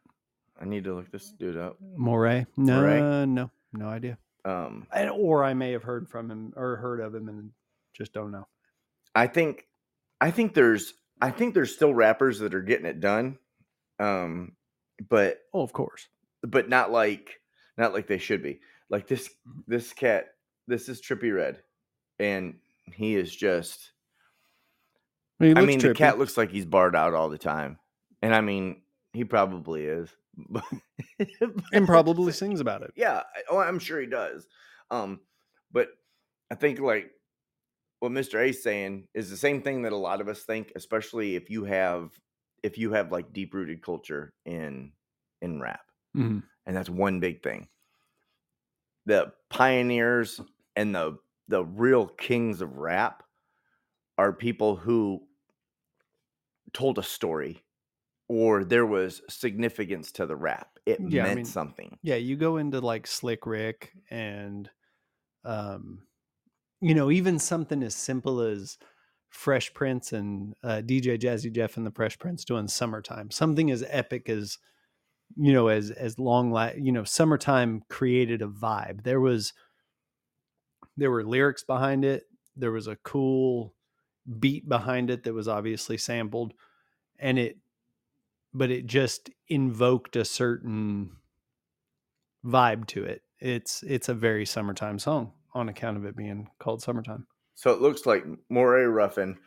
I 0.60 0.66
need 0.66 0.84
to 0.86 0.96
look 0.96 1.12
this 1.12 1.30
dude 1.32 1.58
up. 1.58 1.78
Morray. 1.98 2.46
No, 2.58 2.82
Morray? 2.82 3.26
no, 3.28 3.50
no 3.74 3.88
idea. 3.88 4.18
Um, 4.46 4.88
And, 4.94 5.10
or 5.10 5.44
I 5.44 5.54
may 5.54 5.72
have 5.74 5.84
heard 5.84 6.08
from 6.10 6.32
him 6.32 6.54
or 6.56 6.78
heard 6.78 7.00
of 7.02 7.14
him 7.14 7.28
and 7.30 7.52
just 7.94 8.14
don't 8.14 8.32
know. 8.32 8.48
I 9.14 9.28
think, 9.28 9.68
I 10.22 10.32
think 10.32 10.54
there's, 10.54 10.94
I 11.22 11.32
think 11.32 11.54
there's 11.54 11.74
still 11.74 11.94
rappers 11.94 12.40
that 12.40 12.54
are 12.54 12.62
getting 12.62 12.86
it 12.86 13.00
done, 13.00 13.38
um, 14.00 14.54
but 15.10 15.40
Oh, 15.54 15.62
of 15.62 15.74
course. 15.74 16.08
but 16.44 16.70
not 16.70 16.92
like 16.92 17.42
not 17.78 17.94
like 17.94 18.08
they 18.08 18.18
should 18.20 18.42
be. 18.44 18.60
Like 18.90 19.08
this 19.08 19.30
this 19.68 19.92
cat, 19.94 20.28
this 20.68 20.88
is 20.90 21.02
Trippie 21.02 21.36
Redd, 21.36 21.62
and 22.20 22.56
he 22.94 23.16
is 23.16 23.36
just. 23.36 23.92
He 25.40 25.52
I 25.56 25.62
mean, 25.66 25.80
the 25.80 25.94
cat 25.94 26.18
looks 26.18 26.38
like 26.38 26.50
he's 26.52 26.66
barred 26.66 26.96
out 26.96 27.14
all 27.14 27.30
the 27.30 27.38
time, 27.38 27.78
and 28.22 28.34
I 28.36 28.42
mean, 28.42 28.82
he 29.14 29.24
probably 29.24 29.86
is. 29.86 30.10
and 31.74 31.88
probably 31.88 32.32
sings 32.32 32.60
about 32.60 32.84
it. 32.84 32.92
yeah, 32.96 33.24
oh, 33.50 33.58
I'm 33.58 33.80
sure 33.80 34.00
he 34.00 34.06
does. 34.08 34.48
Um, 34.92 35.20
but 35.72 35.90
I 36.52 36.56
think 36.56 36.80
like 36.80 37.12
what 38.00 38.12
Mr. 38.12 38.40
A's 38.40 38.62
saying 38.62 39.08
is 39.16 39.30
the 39.32 39.38
same 39.38 39.62
thing 39.64 39.82
that 39.82 39.94
a 39.94 39.98
lot 39.98 40.22
of 40.22 40.28
us 40.28 40.44
think, 40.44 40.72
especially 40.76 41.36
if 41.36 41.50
you 41.50 41.64
have 41.66 42.12
if 42.64 42.78
you 42.78 42.92
have 42.92 43.12
like 43.12 43.34
deep 43.34 43.54
rooted 43.54 43.82
culture 43.82 44.34
in 44.46 44.92
in 45.42 45.60
rap, 45.62 45.82
Mhm. 46.16 46.44
and 46.66 46.76
that's 46.76 46.90
one 46.90 47.20
big 47.20 47.42
thing. 47.44 47.68
The 49.06 49.34
pioneers 49.50 50.40
and 50.76 50.94
the 50.94 51.18
the 51.48 51.64
real 51.66 52.08
kings 52.08 52.62
of 52.62 52.78
rap 52.78 53.24
are 54.18 54.34
people 54.34 54.76
who 54.76 55.24
told 56.74 57.00
a 57.00 57.04
story 57.04 57.64
or 58.28 58.64
there 58.64 58.86
was 58.86 59.22
significance 59.30 60.12
to 60.14 60.26
the 60.26 60.36
rap. 60.36 60.80
It 60.86 61.00
Yeah, 61.08 61.24
I 61.24 61.26
meant 61.26 61.38
mean, 61.38 61.46
something. 61.46 61.98
Yeah, 62.02 62.16
you 62.16 62.36
go 62.36 62.58
into 62.58 62.80
like 62.80 63.08
Slick 63.08 63.46
Rick 63.46 63.94
and 64.10 64.70
um 65.46 66.04
you 66.80 66.94
know, 66.94 67.10
even 67.10 67.40
something 67.40 67.82
as 67.82 67.96
simple 67.96 68.40
as 68.40 68.78
Fresh 69.30 69.74
Prince 69.74 70.14
and 70.14 70.54
uh, 70.64 70.82
DJ 70.86 71.18
Jazzy 71.18 71.52
Jeff 71.52 71.76
and 71.76 71.86
the 71.86 71.92
Fresh 71.92 72.20
Prince 72.20 72.46
doing 72.46 72.68
Summertime. 72.68 73.32
Something 73.32 73.72
as 73.72 73.84
epic 73.88 74.30
as 74.30 74.58
you 75.36 75.52
know, 75.54 75.68
as 75.68 75.92
as 75.92 76.20
long 76.20 76.52
la- 76.52 76.72
you 76.78 76.92
know, 76.92 77.04
Summertime 77.04 77.84
created 77.90 78.42
a 78.42 78.48
vibe. 78.48 79.04
There 79.04 79.20
was 79.20 79.54
there 80.96 81.12
were 81.12 81.24
lyrics 81.24 81.64
behind 81.64 82.06
it. 82.06 82.24
There 82.56 82.72
was 82.72 82.88
a 82.88 82.96
cool 82.98 83.74
beat 84.40 84.68
behind 84.68 85.10
it 85.10 85.24
that 85.24 85.34
was 85.34 85.48
obviously 85.48 85.98
sampled 85.98 86.54
and 87.20 87.40
it 87.40 87.58
but 88.54 88.72
it 88.72 88.86
just 88.86 89.30
invoked 89.48 90.16
a 90.16 90.26
certain 90.26 91.12
vibe 92.46 92.88
to 92.88 93.04
it. 93.04 93.22
It's 93.40 93.84
it's 93.84 94.10
a 94.10 94.14
very 94.14 94.46
summertime 94.46 95.00
song 95.00 95.34
on 95.54 95.70
account 95.70 95.98
of 95.98 96.06
it 96.06 96.16
being 96.16 96.50
called 96.60 96.82
summertime. 96.82 97.28
So 97.56 97.72
it 97.72 97.82
looks 97.82 98.06
like 98.06 98.24
Morray 98.52 98.92
Ruffin, 98.92 99.38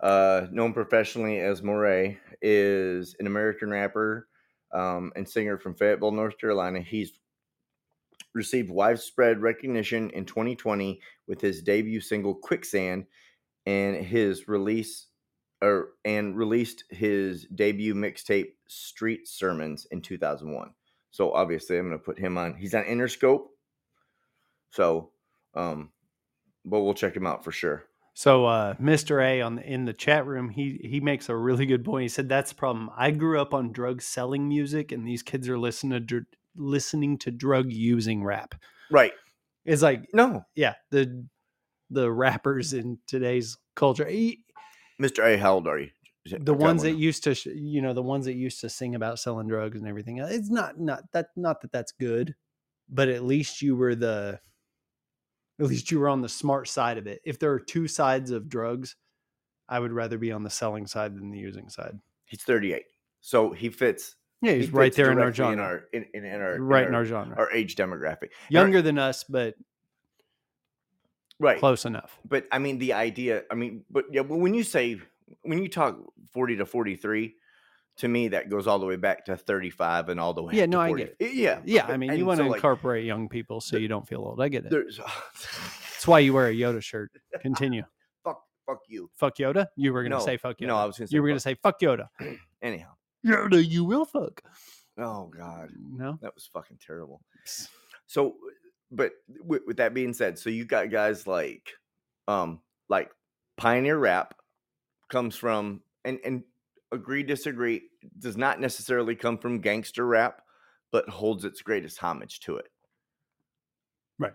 uh, 0.00 0.46
known 0.50 0.72
professionally 0.72 1.38
as 1.40 1.62
Morray, 1.62 2.18
is 2.40 3.14
an 3.20 3.26
American 3.26 3.70
rapper 3.70 4.28
um, 4.72 5.12
and 5.14 5.28
singer 5.28 5.58
from 5.58 5.74
Fayetteville, 5.74 6.12
North 6.12 6.38
Carolina. 6.38 6.80
He's 6.80 7.12
received 8.34 8.70
widespread 8.70 9.42
recognition 9.42 10.10
in 10.10 10.24
2020 10.24 11.00
with 11.26 11.40
his 11.40 11.62
debut 11.62 12.00
single 12.00 12.34
"Quicksand" 12.34 13.06
and 13.66 13.96
his 13.96 14.48
release, 14.48 15.06
or 15.62 15.88
and 16.04 16.36
released 16.36 16.84
his 16.90 17.46
debut 17.54 17.94
mixtape 17.94 18.52
"Street 18.68 19.28
Sermons" 19.28 19.86
in 19.90 20.00
2001. 20.02 20.70
So 21.10 21.32
obviously, 21.32 21.78
I'm 21.78 21.88
going 21.88 21.98
to 21.98 22.04
put 22.04 22.18
him 22.18 22.38
on. 22.38 22.54
He's 22.54 22.74
on 22.74 22.84
Interscope. 22.84 23.46
So, 24.70 25.10
um, 25.54 25.90
but 26.64 26.80
we'll 26.80 26.94
check 26.94 27.16
him 27.16 27.26
out 27.26 27.44
for 27.44 27.52
sure. 27.52 27.84
So 28.14 28.44
uh, 28.44 28.74
Mr. 28.74 29.22
A 29.24 29.40
on 29.40 29.56
the, 29.56 29.62
in 29.62 29.84
the 29.84 29.92
chat 29.92 30.26
room, 30.26 30.50
he 30.50 30.78
he 30.82 31.00
makes 31.00 31.28
a 31.28 31.36
really 31.36 31.66
good 31.66 31.84
point. 31.84 32.02
He 32.02 32.08
said 32.08 32.28
that's 32.28 32.50
the 32.50 32.56
problem. 32.56 32.90
I 32.96 33.10
grew 33.10 33.40
up 33.40 33.54
on 33.54 33.72
drug 33.72 34.02
selling 34.02 34.48
music, 34.48 34.92
and 34.92 35.06
these 35.06 35.22
kids 35.22 35.48
are 35.48 35.58
listening 35.58 35.92
to 35.92 36.00
dr- 36.00 36.26
listening 36.56 37.18
to 37.18 37.30
drug 37.30 37.72
using 37.72 38.22
rap. 38.24 38.54
Right. 38.90 39.12
It's 39.64 39.82
like 39.82 40.08
No, 40.12 40.42
yeah, 40.54 40.74
the 40.90 41.26
the 41.90 42.10
rappers 42.10 42.72
in 42.72 42.98
today's 43.06 43.56
culture, 43.74 44.06
he- 44.06 44.44
Mr. 45.00 45.24
A. 45.24 45.38
How 45.38 45.54
old 45.54 45.66
are 45.66 45.78
you? 45.78 45.90
The 46.26 46.52
ones 46.54 46.82
one. 46.84 46.92
that 46.92 46.98
used 46.98 47.24
to 47.24 47.34
you 47.58 47.80
know 47.80 47.94
the 47.94 48.02
ones 48.02 48.26
that 48.26 48.34
used 48.34 48.60
to 48.60 48.68
sing 48.68 48.94
about 48.94 49.18
selling 49.18 49.48
drugs 49.48 49.78
and 49.78 49.88
everything 49.88 50.20
uh, 50.20 50.28
it's 50.30 50.50
not 50.50 50.78
not 50.78 51.00
that 51.12 51.28
not 51.34 51.62
that 51.62 51.72
that's 51.72 51.92
good 51.92 52.34
but 52.90 53.08
at 53.08 53.24
least 53.24 53.62
you 53.62 53.74
were 53.74 53.94
the 53.94 54.38
at 55.58 55.66
least 55.66 55.90
you 55.90 55.98
were 55.98 56.10
on 56.10 56.20
the 56.20 56.28
smart 56.28 56.68
side 56.68 56.98
of 56.98 57.06
it 57.06 57.20
if 57.24 57.38
there 57.38 57.50
are 57.52 57.58
two 57.58 57.88
sides 57.88 58.30
of 58.30 58.50
drugs 58.50 58.96
i 59.66 59.78
would 59.80 59.92
rather 59.92 60.18
be 60.18 60.30
on 60.30 60.42
the 60.42 60.50
selling 60.50 60.86
side 60.86 61.16
than 61.16 61.30
the 61.30 61.38
using 61.38 61.70
side 61.70 61.98
He's 62.26 62.42
38, 62.42 62.82
so 63.22 63.52
he 63.52 63.70
fits. 63.70 64.14
yeah 64.42 64.52
he 64.52 64.58
he's 64.58 64.70
right 64.70 64.94
there 64.94 65.10
in 65.12 65.18
our 65.18 65.32
genre 65.32 65.54
In 65.54 65.58
our, 65.60 65.84
in, 65.94 66.04
in, 66.12 66.24
in 66.26 66.40
our, 66.42 66.58
right 66.60 66.86
in 66.86 66.94
our 66.94 67.06
genre 67.06 67.34
our 67.38 67.50
age 67.50 67.76
demographic. 67.76 68.28
And 68.50 68.58
our- 68.58 68.62
younger 68.64 68.82
than 68.82 68.98
us 68.98 69.24
but 69.24 69.54
right? 71.40 71.58
close 71.58 71.84
enough 71.84 72.18
But 72.24 72.46
I 72.52 72.58
mean, 72.58 72.78
the 72.78 72.92
idea. 72.92 73.42
I 73.50 73.54
mean, 73.56 73.84
but 73.90 74.04
yeah, 74.12 74.22
but 74.22 74.36
when 74.36 74.54
you 74.54 74.62
say 74.62 75.00
when 75.42 75.60
you 75.62 75.68
talk 75.68 75.98
40 76.32 76.56
to 76.56 76.66
43, 76.66 77.34
to 77.98 78.08
me 78.08 78.28
that 78.28 78.48
goes 78.48 78.66
all 78.66 78.78
the 78.78 78.86
way 78.86 78.96
back 78.96 79.24
to 79.26 79.36
35 79.36 80.08
and 80.10 80.18
all 80.20 80.32
the 80.34 80.42
way. 80.42 80.54
Yeah, 80.54 80.66
no, 80.66 80.80
I 80.80 80.92
get 80.92 81.08
it. 81.08 81.16
Eh, 81.20 81.30
yeah, 81.34 81.60
yeah 81.64 81.86
i 81.86 81.96
mean 81.96 82.10
and 82.10 82.18
you 82.18 82.24
want 82.24 82.38
to 82.38 82.44
so, 82.44 82.48
like, 82.50 82.56
incorporate 82.58 83.04
young 83.04 83.28
people 83.28 83.60
so 83.60 83.76
the- 83.76 83.82
you 83.82 83.88
don't 83.88 84.06
feel 84.06 84.20
old 84.20 84.40
i 84.40 84.48
get 84.48 84.64
it 84.64 84.70
There's 84.70 84.98
that's 85.92 86.06
why 86.06 86.20
you 86.20 86.32
wear 86.32 86.48
a 86.48 86.54
yoda 86.54 86.82
shirt 86.82 87.10
continue 87.42 87.82
fuck, 88.24 88.40
fuck 88.66 88.78
you. 88.88 89.10
fuck 89.16 89.36
yoda 89.36 89.66
you 89.76 89.92
were 89.92 90.02
gonna 90.02 90.16
No, 90.18 90.24
say 90.24 90.36
fuck 90.38 90.56
yoda 90.58 90.68
No, 90.68 90.76
I 90.76 90.84
was 90.86 90.96
gonna 90.98 91.08
say 91.08 91.14
you 91.16 91.22
were 91.22 91.28
gonna 91.28 91.40
say 91.40 91.54
fuck 91.56 91.78
yoda 91.80 92.08
anyhow. 92.62 92.92
yoda 93.26 93.62
you 93.66 93.84
will 93.84 94.04
fuck 94.06 94.42
Oh 94.98 95.26
God. 95.36 95.70
no 95.78 96.18
That 96.22 96.34
was 96.34 96.48
fucking 96.52 96.78
terrible. 96.84 97.22
So, 98.06 98.36
but 98.90 99.12
with, 99.40 99.62
with 99.66 99.76
that 99.78 99.94
being 99.94 100.12
said, 100.12 100.38
so 100.38 100.50
you 100.50 100.64
got 100.64 100.90
guys 100.90 101.26
like, 101.26 101.72
um, 102.28 102.60
like 102.88 103.10
Pioneer 103.56 103.98
Rap 103.98 104.34
comes 105.08 105.36
from, 105.36 105.82
and 106.04 106.18
and 106.24 106.42
agree 106.92 107.22
disagree 107.22 107.82
does 108.18 108.36
not 108.36 108.60
necessarily 108.60 109.14
come 109.14 109.38
from 109.38 109.60
gangster 109.60 110.06
rap, 110.06 110.42
but 110.90 111.08
holds 111.08 111.44
its 111.44 111.62
greatest 111.62 111.98
homage 111.98 112.40
to 112.40 112.56
it. 112.56 112.66
Right. 114.18 114.34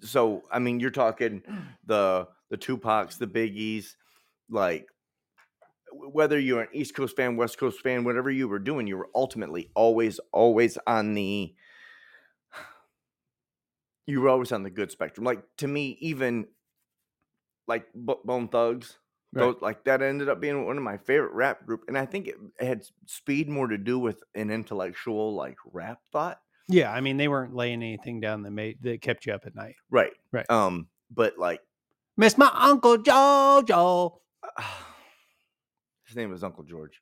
So 0.00 0.42
I 0.50 0.58
mean, 0.58 0.80
you're 0.80 0.90
talking 0.90 1.42
the 1.86 2.28
the 2.50 2.56
Tupacs, 2.56 3.18
the 3.18 3.26
Biggies, 3.26 3.94
like 4.50 4.86
whether 5.92 6.38
you're 6.38 6.62
an 6.62 6.68
East 6.72 6.94
Coast 6.94 7.16
fan, 7.16 7.36
West 7.36 7.58
Coast 7.58 7.80
fan, 7.80 8.04
whatever 8.04 8.30
you 8.30 8.48
were 8.48 8.58
doing, 8.58 8.86
you 8.86 8.96
were 8.96 9.10
ultimately 9.14 9.70
always, 9.74 10.18
always 10.32 10.78
on 10.86 11.14
the 11.14 11.54
you 14.06 14.20
were 14.20 14.28
always 14.28 14.52
on 14.52 14.62
the 14.62 14.70
good 14.70 14.90
spectrum. 14.90 15.24
Like 15.24 15.42
to 15.58 15.68
me, 15.68 15.96
even 16.00 16.46
like 17.66 17.86
B- 17.92 18.14
Bone 18.24 18.48
Thugs, 18.48 18.98
Right. 19.34 19.44
those, 19.44 19.56
like 19.62 19.84
that 19.84 20.02
ended 20.02 20.28
up 20.28 20.40
being 20.40 20.66
one 20.66 20.76
of 20.76 20.82
my 20.82 20.98
favorite 20.98 21.32
rap 21.32 21.64
group, 21.64 21.84
and 21.88 21.96
I 21.96 22.04
think 22.04 22.28
it 22.28 22.36
had 22.60 22.84
speed 23.06 23.48
more 23.48 23.66
to 23.66 23.78
do 23.78 23.98
with 23.98 24.22
an 24.34 24.50
intellectual 24.50 25.34
like 25.34 25.56
rap 25.72 26.00
thought. 26.12 26.38
Yeah, 26.68 26.92
I 26.92 27.00
mean 27.00 27.16
they 27.16 27.28
weren't 27.28 27.54
laying 27.54 27.82
anything 27.82 28.20
down 28.20 28.42
that 28.42 28.50
made 28.50 28.82
that 28.82 29.00
kept 29.00 29.24
you 29.24 29.32
up 29.32 29.46
at 29.46 29.54
night. 29.54 29.76
Right. 29.90 30.12
Right. 30.32 30.48
Um, 30.50 30.88
but 31.10 31.38
like 31.38 31.60
Miss 32.16 32.36
my 32.36 32.50
uncle 32.54 32.98
Jojo. 32.98 34.18
his 36.04 36.16
name 36.16 36.30
was 36.30 36.44
Uncle 36.44 36.64
George, 36.64 37.00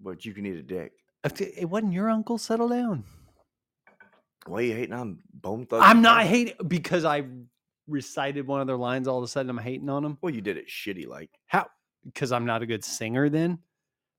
but 0.00 0.24
you 0.24 0.34
can 0.34 0.44
eat 0.46 0.56
a 0.56 0.62
dick. 0.62 0.92
It 1.38 1.68
wasn't 1.70 1.92
your 1.92 2.10
uncle. 2.10 2.38
Settle 2.38 2.68
down. 2.70 3.04
Why 4.46 4.62
you 4.62 4.74
hating 4.74 4.94
on 4.94 5.18
Bone 5.32 5.66
Thugs? 5.66 5.84
I'm 5.84 6.02
not 6.02 6.24
hating 6.24 6.54
because 6.66 7.04
I 7.04 7.24
recited 7.86 8.46
one 8.46 8.60
of 8.60 8.66
their 8.66 8.76
lines, 8.76 9.06
all 9.08 9.18
of 9.18 9.24
a 9.24 9.28
sudden 9.28 9.50
I'm 9.50 9.58
hating 9.58 9.88
on 9.88 10.02
them. 10.02 10.18
Well, 10.20 10.34
you 10.34 10.40
did 10.40 10.56
it 10.56 10.68
shitty 10.68 11.06
like. 11.06 11.30
How? 11.46 11.66
Because 12.04 12.32
I'm 12.32 12.46
not 12.46 12.62
a 12.62 12.66
good 12.66 12.84
singer 12.84 13.28
then. 13.28 13.58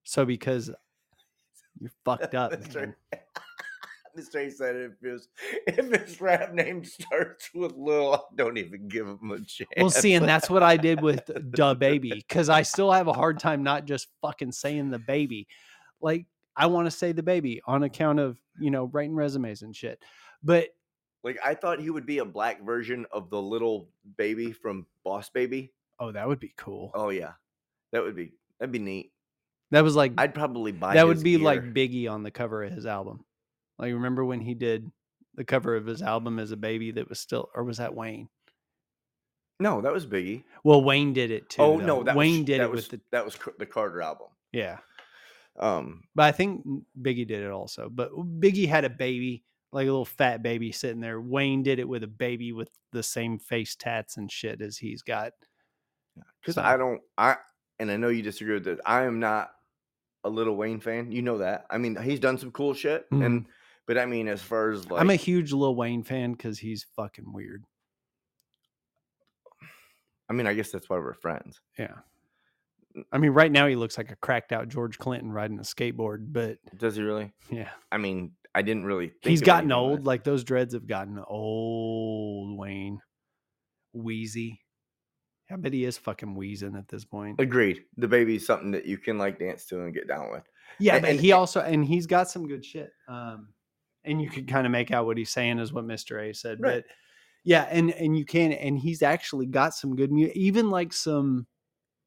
So 0.04 0.26
because 0.26 0.72
you're 1.80 1.92
fucked 2.06 2.36
up, 2.36 2.54
Mr. 2.54 2.94
Mr. 4.18 4.52
Said 4.52 4.76
if 4.76 4.92
his 5.02 5.28
if 5.68 6.02
his 6.02 6.22
rap 6.22 6.54
name 6.54 6.84
starts 6.86 7.50
with 7.54 7.74
Lil, 7.76 8.14
I 8.14 8.20
don't 8.36 8.58
even 8.58 8.88
give 8.88 9.08
him 9.08 9.32
a 9.32 9.38
chance. 9.40 9.70
Well, 9.78 9.90
see, 9.90 10.14
and 10.14 10.28
that's 10.28 10.50
what 10.50 10.64
I 10.64 10.78
did 10.78 11.02
with 11.02 11.26
DaBaby 11.26 12.14
because 12.16 12.50
I 12.50 12.62
still 12.62 12.92
have 12.92 13.08
a 13.08 13.14
hard 13.14 13.40
time 13.40 13.64
not 13.64 13.86
just 13.86 14.08
fucking 14.22 14.52
saying 14.52 14.92
DaBaby. 14.92 15.48
Like 16.02 16.26
I 16.56 16.68
want 16.68 16.86
to 16.88 16.92
say 16.92 17.14
DaBaby 17.14 17.60
on 17.66 17.84
account 17.84 18.20
of 18.20 18.40
you 18.60 18.72
know 18.72 18.86
writing 18.86 19.16
resumes 19.16 19.62
and 19.62 19.76
shit. 19.76 20.02
But 20.44 20.70
like 21.24 21.38
I 21.44 21.54
thought 21.56 21.80
he 21.80 21.90
would 21.90 22.06
be 22.06 22.20
a 22.20 22.26
black 22.26 22.64
version 22.64 23.06
of 23.12 23.30
the 23.30 23.42
little 23.42 23.90
baby 24.18 24.52
from 24.52 24.86
Boss 25.04 25.30
Baby. 25.30 25.72
oh, 26.00 26.12
that 26.12 26.28
would 26.28 26.40
be 26.40 26.54
cool. 26.58 26.92
Oh 26.94 27.10
yeah, 27.10 27.34
that 27.92 28.04
would 28.04 28.16
be 28.16 28.34
that'd 28.60 28.72
be 28.72 28.80
neat. 28.80 29.12
that 29.72 29.84
was 29.84 29.96
like 29.96 30.14
I'd 30.18 30.34
probably 30.34 30.72
buy 30.72 30.96
that 30.96 31.08
would 31.08 31.24
be 31.24 31.38
like. 31.38 31.74
Biggie 31.74 32.10
on 32.10 32.24
the 32.24 32.32
cover 32.32 32.64
of 32.64 32.72
his 32.72 32.86
album. 32.86 33.24
Like 33.80 33.94
remember 33.94 34.24
when 34.24 34.42
he 34.42 34.54
did 34.54 34.92
the 35.36 35.44
cover 35.44 35.76
of 35.76 35.86
his 35.86 36.02
album 36.02 36.40
as 36.40 36.52
a 36.52 36.58
baby 36.58 36.92
that 36.92 37.10
was 37.10 37.20
still, 37.20 37.50
or 37.56 37.64
was 37.64 37.78
that 37.78 37.96
Wayne? 37.96 38.30
no, 39.60 39.82
that 39.82 39.94
was 39.94 40.06
Biggie. 40.06 40.44
Well, 40.64 40.84
Wayne 40.84 41.14
did 41.14 41.32
it 41.32 41.50
too. 41.50 41.62
oh 41.62 41.80
though. 41.80 41.86
no, 41.86 42.04
that 42.04 42.16
Wayne 42.16 42.40
was, 42.40 42.46
did 42.46 42.60
that 42.60 42.66
it 42.66 42.72
was, 42.72 42.92
with 42.92 43.00
the 43.00 43.06
that 43.12 43.26
was 43.26 43.38
the 43.58 43.66
Carter 43.66 44.02
album. 44.02 44.28
yeah. 44.52 44.78
Um, 45.60 46.04
But 46.16 46.24
I 46.24 46.32
think 46.32 46.66
Biggie 47.02 47.28
did 47.28 47.44
it 47.44 47.52
also. 47.52 47.90
But 47.90 48.12
Biggie 48.14 48.68
had 48.68 48.86
a 48.86 48.90
baby, 48.90 49.44
like 49.72 49.84
a 49.84 49.92
little 49.92 50.06
fat 50.06 50.42
baby 50.42 50.72
sitting 50.72 51.00
there. 51.02 51.22
Wayne 51.22 51.62
did 51.64 51.80
it 51.80 51.88
with 51.88 52.04
a 52.04 52.08
baby 52.08 52.52
with 52.54 52.70
the 52.92 53.04
same 53.04 53.38
face 53.40 53.76
tats 53.76 54.18
and 54.18 54.32
shit 54.32 54.62
as 54.62 54.78
he's 54.78 55.02
got. 55.04 55.34
because 56.42 56.56
So- 56.56 56.62
I 56.64 56.78
don't 56.78 57.02
I 57.18 57.38
and 57.80 57.90
I 57.92 57.98
know 57.98 58.10
you 58.10 58.22
disagree 58.22 58.54
with 58.56 58.64
this. 58.66 58.80
I 58.86 59.04
am 59.04 59.20
not 59.20 59.52
a 60.24 60.30
Little 60.30 60.56
Wayne 60.56 60.80
fan. 60.80 61.12
You 61.12 61.22
know 61.22 61.40
that. 61.40 61.66
I 61.70 61.78
mean, 61.78 61.96
he's 62.02 62.20
done 62.20 62.38
some 62.38 62.52
cool 62.52 62.74
shit, 62.74 63.06
and 63.12 63.46
but 63.88 63.98
I 63.98 64.06
mean, 64.06 64.28
as 64.28 64.42
far 64.42 64.72
as 64.72 64.90
like, 64.90 65.02
I'm 65.02 65.10
a 65.10 65.16
huge 65.16 65.52
Lil 65.52 65.76
Wayne 65.76 66.04
fan 66.04 66.32
because 66.34 66.58
he's 66.60 66.86
fucking 66.96 67.32
weird. 67.34 67.66
I 70.30 70.34
mean, 70.34 70.48
I 70.48 70.54
guess 70.54 70.72
that's 70.72 70.90
why 70.90 70.98
we're 70.98 71.14
friends. 71.14 71.60
Yeah. 71.78 71.96
I 73.12 73.18
mean, 73.18 73.32
right 73.32 73.52
now 73.52 73.68
he 73.68 73.76
looks 73.76 73.98
like 73.98 74.12
a 74.12 74.16
cracked 74.18 74.52
out 74.52 74.70
George 74.70 74.98
Clinton 75.00 75.32
riding 75.32 75.58
a 75.60 75.64
skateboard, 75.64 76.28
but 76.32 76.58
Does 76.78 76.96
he 76.96 77.02
really? 77.02 77.34
yeah, 77.52 77.70
I 77.92 77.98
mean, 77.98 78.34
I 78.54 78.62
didn't 78.62 78.86
really. 78.86 79.08
Think 79.08 79.24
he's 79.32 79.42
gotten 79.42 79.72
old. 79.72 80.00
less. 80.02 80.06
Like 80.06 80.24
those 80.24 80.44
dreads 80.44 80.74
have 80.76 80.86
gotten 80.88 81.18
old. 81.28 82.58
Wayne, 82.58 83.00
Weezy. 83.96 84.60
I 85.52 85.56
bet 85.56 85.74
he 85.74 85.86
is 85.86 85.98
fucking 85.98 86.36
wheezing 86.36 86.76
at 86.76 86.88
this 86.88 87.06
point. 87.06 87.40
Agreed. 87.40 87.84
DaBaby's 88.00 88.46
something 88.46 88.72
that 88.72 88.86
you 88.86 88.98
can 88.98 89.18
like 89.18 89.40
dance 89.40 89.66
to 89.68 89.82
and 89.82 89.94
get 89.94 90.08
down 90.08 90.32
with. 90.32 90.44
Yeah, 90.80 90.96
And- 90.96 91.02
but 91.04 91.16
he 91.16 91.32
also 91.32 91.62
and 91.62 91.86
he's 91.86 92.08
got 92.08 92.30
some 92.30 92.48
good 92.48 92.66
shit. 92.66 92.92
Um, 93.08 93.50
and 94.04 94.22
you 94.22 94.30
can 94.30 94.46
kind 94.46 94.66
of 94.66 94.72
make 94.72 94.92
out 94.92 95.06
what 95.06 95.18
he's 95.18 95.30
saying 95.30 95.60
is 95.60 95.72
what 95.72 95.86
Mister 95.86 96.20
A 96.20 96.34
said, 96.34 96.60
Right. 96.60 96.84
but 96.84 96.86
yeah, 97.44 97.64
and 97.70 97.92
and 97.92 98.18
you 98.18 98.26
can, 98.26 98.52
and 98.54 98.78
he's 98.80 99.02
actually 99.02 99.46
got 99.46 99.74
some 99.74 99.96
good 99.96 100.12
music, 100.12 100.36
even 100.38 100.70
like 100.72 100.94
some, 100.94 101.46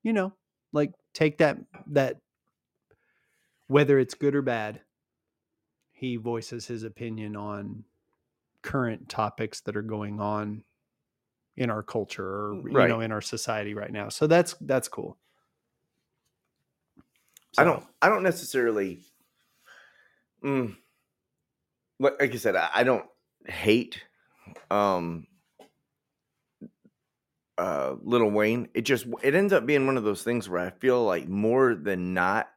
you 0.03 0.13
know, 0.13 0.33
like 0.73 0.93
take 1.15 1.39
that 1.39 1.59
that 1.89 2.19
whether 3.69 3.99
it's 3.99 4.15
good 4.15 4.35
or 4.35 4.43
bad, 4.43 4.81
he 5.93 6.17
voices 6.17 6.67
his 6.67 6.83
opinion 6.83 7.37
on 7.37 7.85
current 8.63 9.09
topics 9.09 9.61
that 9.63 9.77
are 9.77 9.83
going 9.83 10.21
on 10.21 10.63
in 11.57 11.71
our 11.71 11.83
culture 11.83 12.27
or 12.27 12.69
you 12.69 12.89
know 12.89 13.01
in 13.01 13.13
our 13.13 13.21
society 13.21 13.75
right 13.75 13.93
now. 13.93 14.09
So 14.09 14.27
that's 14.27 14.55
that's 14.61 14.89
cool. 14.89 15.17
I 17.59 17.65
don't. 17.65 17.85
I 18.03 18.09
don't 18.09 18.23
necessarily. 18.23 19.01
Mm, 20.45 20.77
like, 21.99 22.21
like 22.21 22.33
I 22.35 22.37
said, 22.37 22.57
I, 22.57 22.69
I 22.75 22.85
don't 22.85 23.07
hate 23.47 24.03
um 24.71 25.27
uh 27.59 27.95
Little 28.03 28.31
Wayne. 28.31 28.69
It 28.75 28.83
just 28.83 29.07
it 29.23 29.35
ends 29.35 29.53
up 29.53 29.67
being 29.67 29.87
one 29.87 29.97
of 29.97 30.05
those 30.05 30.23
things 30.23 30.49
where 30.49 30.61
I 30.61 30.71
feel 30.71 31.05
like 31.05 31.29
more 31.29 31.75
than 31.75 32.15
not, 32.15 32.49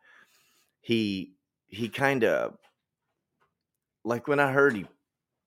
he 0.82 1.34
he 1.68 1.90
kind 1.90 2.24
of 2.24 2.58
like 4.04 4.28
when 4.28 4.40
I 4.40 4.52
heard 4.52 4.76
he 4.76 4.86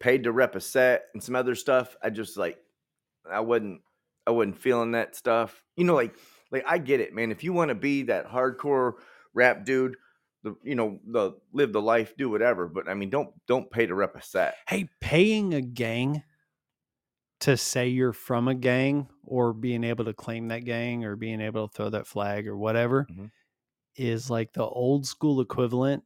paid 0.01 0.25
to 0.25 0.33
rep 0.33 0.57
a 0.57 0.61
set 0.61 1.05
and 1.15 1.23
some 1.23 1.37
other 1.37 1.55
stuff. 1.55 1.97
I 2.03 2.11
just 2.11 2.37
like 2.37 2.59
I 3.31 3.41
wasn't 3.41 3.81
I 4.27 4.31
wasn't 4.31 4.59
feeling 4.59 4.93
that 4.93 5.17
stuff. 5.17 5.63
You 5.77 5.85
know, 5.85 5.95
like 5.95 6.15
like 6.51 6.65
I 6.67 6.79
get 6.79 7.01
it, 7.01 7.15
man. 7.15 7.31
If 7.31 7.45
you 7.45 7.53
want 7.53 7.71
to 7.71 7.75
be 7.75 8.05
that 8.05 8.31
hardcore 8.31 8.95
rap 9.35 9.65
dude, 9.65 9.97
the 10.43 10.57
you 10.63 10.75
know 10.75 10.99
the 11.07 11.33
live 11.53 11.73
the 11.73 11.81
life, 11.81 12.15
do 12.17 12.29
whatever. 12.31 12.69
But 12.69 12.89
I 12.89 12.95
mean, 12.95 13.11
don't 13.11 13.31
don't 13.47 13.71
pay 13.71 13.87
to 13.87 13.95
rep 13.95 14.17
a 14.17 14.23
set. 14.23 14.57
hey, 14.69 14.89
paying 15.01 15.55
a 15.55 15.61
gang 15.61 16.23
to 17.43 17.57
say 17.57 17.89
you're 17.89 18.13
from 18.13 18.49
a 18.49 18.55
gang 18.55 19.09
or 19.25 19.53
being 19.53 19.85
able 19.85 20.05
to 20.05 20.15
claim 20.15 20.49
that 20.49 20.65
gang 20.65 21.05
or 21.05 21.17
being 21.17 21.41
able 21.41 21.69
to 21.69 21.75
throw 21.75 21.91
that 21.91 22.07
flag 22.07 22.47
or 22.49 22.57
whatever 22.57 23.07
Mhm. 23.11 23.31
is 23.97 24.31
like 24.31 24.53
the 24.53 24.65
old 24.65 25.07
school 25.07 25.41
equivalent 25.41 26.05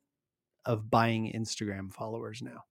of 0.64 0.90
buying 0.90 1.32
Instagram 1.32 1.92
followers 1.92 2.42
now. 2.42 2.64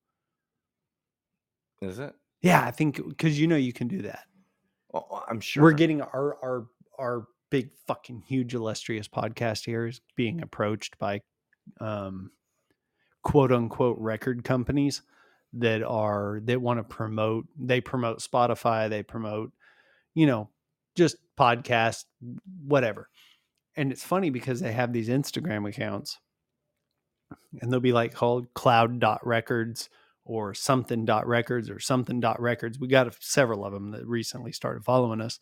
Is 1.81 1.99
it? 1.99 2.15
Yeah, 2.41 2.63
I 2.65 2.71
think 2.71 2.97
because 3.07 3.39
you 3.39 3.47
know 3.47 3.55
you 3.55 3.73
can 3.73 3.87
do 3.87 4.01
that. 4.03 4.25
Oh, 4.93 5.23
I'm 5.27 5.39
sure 5.39 5.63
We're 5.63 5.73
getting 5.73 6.01
our 6.01 6.35
our 6.43 6.67
our 6.97 7.27
big 7.49 7.71
fucking 7.87 8.21
huge 8.21 8.53
illustrious 8.55 9.07
podcast 9.07 9.65
here 9.65 9.87
is 9.87 10.01
being 10.15 10.41
approached 10.41 10.97
by 10.97 11.21
um 11.79 12.31
quote 13.23 13.51
unquote 13.51 13.97
record 13.99 14.43
companies 14.43 15.01
that 15.55 15.83
are 15.83 16.41
that 16.45 16.61
want 16.61 16.79
to 16.79 16.83
promote 16.83 17.45
they 17.57 17.81
promote 17.81 18.19
Spotify, 18.19 18.89
they 18.89 19.03
promote, 19.03 19.51
you 20.13 20.25
know, 20.25 20.49
just 20.95 21.17
podcast, 21.37 22.05
whatever. 22.65 23.09
And 23.75 23.91
it's 23.91 24.03
funny 24.03 24.29
because 24.29 24.61
they 24.61 24.71
have 24.71 24.93
these 24.93 25.09
Instagram 25.09 25.67
accounts 25.67 26.19
and 27.61 27.71
they'll 27.71 27.79
be 27.79 27.93
like 27.93 28.13
called 28.13 28.53
cloud 28.53 28.99
dot 28.99 29.25
records 29.25 29.89
or 30.23 30.53
something 30.53 31.05
dot 31.05 31.27
records 31.27 31.69
or 31.69 31.79
something 31.79 32.19
dot 32.19 32.41
records. 32.41 32.79
We 32.79 32.87
got 32.87 33.13
several 33.21 33.65
of 33.65 33.73
them 33.73 33.91
that 33.91 34.05
recently 34.07 34.51
started 34.51 34.83
following 34.83 35.21
us 35.21 35.39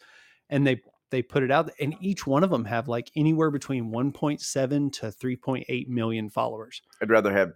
and 0.50 0.66
they 0.66 0.82
they 1.12 1.22
put 1.22 1.44
it 1.44 1.52
out 1.52 1.70
and 1.80 1.96
each 2.02 2.26
one 2.26 2.44
of 2.44 2.50
them 2.50 2.66
have 2.66 2.88
like 2.88 3.12
anywhere 3.16 3.52
between 3.52 3.92
1.7 3.92 4.92
to 4.94 5.06
3.8 5.08 5.88
million 5.88 6.30
followers. 6.30 6.82
I'd 7.02 7.12
rather 7.12 7.32
have 7.32 7.54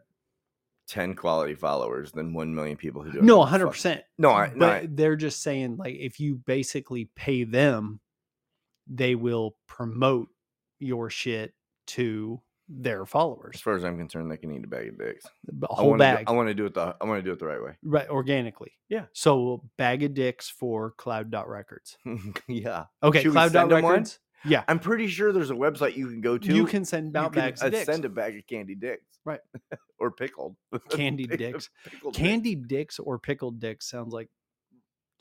ten 0.87 1.13
quality 1.15 1.53
followers 1.55 2.11
than 2.11 2.33
one 2.33 2.53
million 2.55 2.77
people 2.77 3.01
who 3.03 3.09
uh, 3.09 3.13
do. 3.13 3.21
No, 3.21 3.39
100%. 3.43 4.01
No, 4.17 4.31
I, 4.31 4.47
no, 4.49 4.53
but 4.59 4.69
I, 4.69 4.87
they're 4.89 5.15
just 5.15 5.41
saying 5.43 5.77
like 5.77 5.95
if 5.95 6.19
you 6.19 6.35
basically 6.35 7.09
pay 7.15 7.43
them 7.43 7.99
they 8.89 9.15
will 9.15 9.57
promote 9.67 10.29
your 10.79 11.09
shit 11.09 11.53
to 11.87 12.41
their 12.69 13.05
followers. 13.05 13.55
as 13.55 13.61
far 13.61 13.75
as 13.75 13.83
I'm 13.85 13.97
concerned, 13.97 14.29
they 14.31 14.37
can 14.37 14.51
eat 14.51 14.63
a 14.63 14.67
bag 14.67 14.89
of 14.89 14.97
dicks. 14.97 15.25
A 15.25 15.65
I 15.71 15.75
whole 15.75 15.89
wanna 15.91 15.99
bag. 15.99 16.25
Do, 16.25 16.31
I 16.33 16.35
want 16.35 16.47
to 16.49 16.53
do 16.53 16.65
it 16.65 16.73
the. 16.73 16.95
I 17.01 17.05
want 17.05 17.19
to 17.19 17.21
do 17.23 17.31
it 17.31 17.39
the 17.39 17.45
right 17.45 17.61
way. 17.61 17.71
right 17.83 18.09
organically. 18.09 18.71
Yeah. 18.89 19.05
So 19.13 19.63
bag 19.77 20.03
of 20.03 20.13
dicks 20.13 20.49
for 20.49 20.91
cloud 20.91 21.31
dot 21.31 21.47
records. 21.49 21.97
yeah, 22.47 22.85
Okay, 23.03 23.23
Should 23.23 23.31
cloud 23.33 23.53
dot 23.53 23.69
send 23.69 23.73
'em 23.73 23.83
one? 23.83 23.91
records. 23.93 24.19
Yeah. 24.45 24.63
I'm 24.67 24.79
pretty 24.79 25.07
sure 25.07 25.31
there's 25.31 25.49
a 25.51 25.55
website 25.55 25.95
you 25.95 26.07
can 26.07 26.21
go 26.21 26.37
to. 26.37 26.55
You 26.55 26.65
can 26.65 26.85
send 26.85 27.15
out 27.17 27.33
can, 27.33 27.41
bags 27.41 27.63
uh, 27.63 27.67
of 27.67 27.71
dicks. 27.71 27.85
Send 27.85 28.05
a 28.05 28.09
bag 28.09 28.37
of 28.37 28.47
candy 28.47 28.75
dicks, 28.75 29.19
Right. 29.25 29.39
or 29.99 30.11
pickled 30.11 30.55
candy 30.89 31.25
dicks. 31.25 31.69
pickled 31.83 32.13
dicks. 32.13 32.67
Dicks 32.67 32.99
or 32.99 33.19
pickled 33.19 33.59
dicks 33.59 33.89
sounds 33.89 34.13
like 34.13 34.29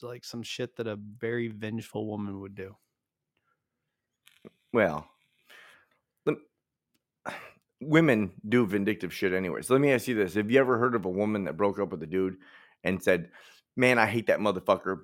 like 0.02 0.24
some 0.24 0.42
shit 0.42 0.76
that 0.76 0.86
a 0.86 0.96
very 0.96 1.48
vengeful 1.48 2.06
woman 2.06 2.40
would 2.40 2.54
do. 2.54 2.76
Well, 4.72 5.08
women 7.80 8.32
do 8.46 8.66
vindictive 8.66 9.12
shit 9.12 9.32
anyway. 9.32 9.62
So 9.62 9.74
Let 9.74 9.80
me 9.80 9.92
ask 9.92 10.06
you 10.08 10.14
this: 10.14 10.34
Have 10.34 10.50
you 10.50 10.60
ever 10.60 10.78
heard 10.78 10.94
of 10.94 11.04
a 11.04 11.10
woman 11.10 11.44
that 11.44 11.56
broke 11.56 11.78
up 11.78 11.90
with 11.90 12.02
a 12.02 12.06
dude 12.06 12.36
and 12.84 13.02
said, 13.02 13.30
"Man, 13.76 13.98
I 13.98 14.06
hate 14.06 14.26
that 14.26 14.40
motherfucker," 14.40 14.98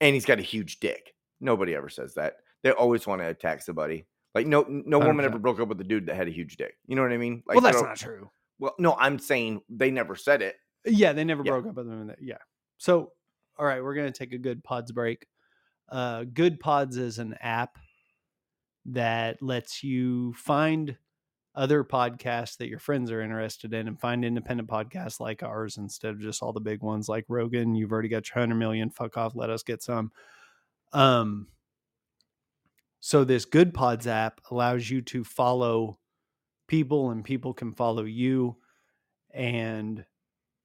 and 0.00 0.14
he's 0.14 0.24
got 0.26 0.38
a 0.40 0.42
huge 0.42 0.80
dick? 0.80 1.14
Nobody 1.40 1.74
ever 1.74 1.88
says 1.88 2.14
that. 2.14 2.38
They 2.64 2.72
always 2.72 3.06
want 3.06 3.20
to 3.22 3.28
attack 3.28 3.62
somebody. 3.62 4.06
Like 4.34 4.48
no, 4.48 4.64
no 4.68 4.98
woman 4.98 5.24
ever 5.24 5.38
broke 5.38 5.60
up 5.60 5.68
with 5.68 5.80
a 5.80 5.84
dude 5.84 6.06
that 6.06 6.16
had 6.16 6.26
a 6.26 6.32
huge 6.32 6.56
dick. 6.56 6.74
You 6.88 6.96
know 6.96 7.02
what 7.02 7.12
I 7.12 7.18
mean? 7.18 7.44
Like 7.46 7.54
well, 7.54 7.62
that's 7.62 7.80
don't- 7.80 7.96
true. 7.96 8.30
Well, 8.58 8.74
no, 8.80 8.96
I'm 8.98 9.18
saying 9.20 9.62
they 9.68 9.92
never 9.92 10.16
said 10.16 10.42
it. 10.42 10.56
Yeah, 10.84 11.12
they 11.12 11.22
never 11.24 11.42
Yeah. 11.44 11.52
broke 11.52 11.66
up 11.66 11.74
with 11.76 11.86
them. 11.88 12.08
that- 12.08 12.20
Yeah. 12.20 12.38
So, 12.78 13.12
all 13.58 13.66
right, 13.66 13.82
we're 13.82 13.94
gonna 13.94 14.10
take 14.10 14.32
a 14.32 14.38
good 14.38 14.64
pods 14.64 14.90
break. 14.90 15.26
Uh, 15.88 16.24
good 16.24 16.58
pods 16.58 16.96
is 16.96 17.18
an 17.20 17.34
app 17.40 17.78
that 18.86 19.40
lets 19.42 19.82
you 19.84 20.32
find 20.34 20.96
other 21.54 21.84
podcasts 21.84 22.56
that 22.56 22.68
your 22.68 22.78
friends 22.80 23.10
are 23.12 23.20
interested 23.20 23.72
in 23.72 23.86
and 23.86 24.00
find 24.00 24.24
independent 24.24 24.68
podcasts 24.68 25.20
like 25.20 25.42
ours 25.42 25.76
instead 25.76 26.10
of 26.10 26.20
just 26.20 26.42
all 26.42 26.52
the 26.52 26.60
big 26.60 26.82
ones 26.82 27.08
like 27.08 27.24
Rogan. 27.28 27.74
You've 27.76 27.92
already 27.92 28.08
got 28.08 28.28
your 28.28 28.40
hundred 28.40 28.56
million. 28.56 28.90
Fuck 28.90 29.16
off. 29.16 29.36
Let 29.36 29.50
us 29.50 29.62
get 29.62 29.82
some. 29.82 30.10
Um, 30.92 31.46
so 33.06 33.22
this 33.22 33.44
Good 33.44 33.74
Pods 33.74 34.06
app 34.06 34.40
allows 34.50 34.88
you 34.88 35.02
to 35.02 35.24
follow 35.24 35.98
people, 36.68 37.10
and 37.10 37.22
people 37.22 37.52
can 37.52 37.74
follow 37.74 38.04
you. 38.04 38.56
And 39.34 40.06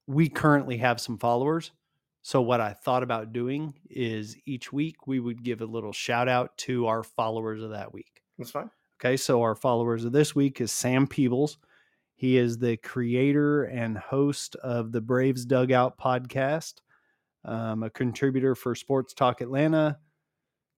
we 0.08 0.30
currently 0.30 0.78
have 0.78 1.02
some 1.02 1.17
followers. 1.17 1.73
So 2.21 2.41
what 2.41 2.62
I 2.62 2.71
thought 2.71 3.04
about 3.04 3.34
doing 3.34 3.73
is 3.89 4.38
each 4.45 4.71
week 4.71 5.06
we 5.06 5.19
would 5.19 5.43
give 5.43 5.60
a 5.60 5.65
little 5.65 5.91
shout 5.91 6.30
out 6.30 6.58
to 6.60 6.88
our 6.88 7.04
followers 7.04 7.62
of 7.62 7.71
that 7.71 7.93
week. 7.93 8.21
That's 8.38 8.52
fine. 8.52 8.71
Okay, 9.02 9.17
so 9.17 9.41
our 9.41 9.54
followers 9.54 10.06
of 10.06 10.13
this 10.13 10.34
week 10.34 10.62
is 10.62 10.71
Sam 10.71 11.08
Peebles. 11.08 11.58
He 12.15 12.38
is 12.38 12.58
the 12.58 12.78
creator 12.78 13.65
and 13.65 13.97
host 13.97 14.56
of 14.63 14.93
the 14.93 15.02
Braves 15.02 15.43
Dugout 15.43 15.99
podcast, 15.99 16.75
um, 17.43 17.84
a 17.84 17.89
contributor 17.89 18.56
for 18.56 18.75
Sports 18.75 19.13
Talk 19.13 19.41
Atlanta, 19.41 19.99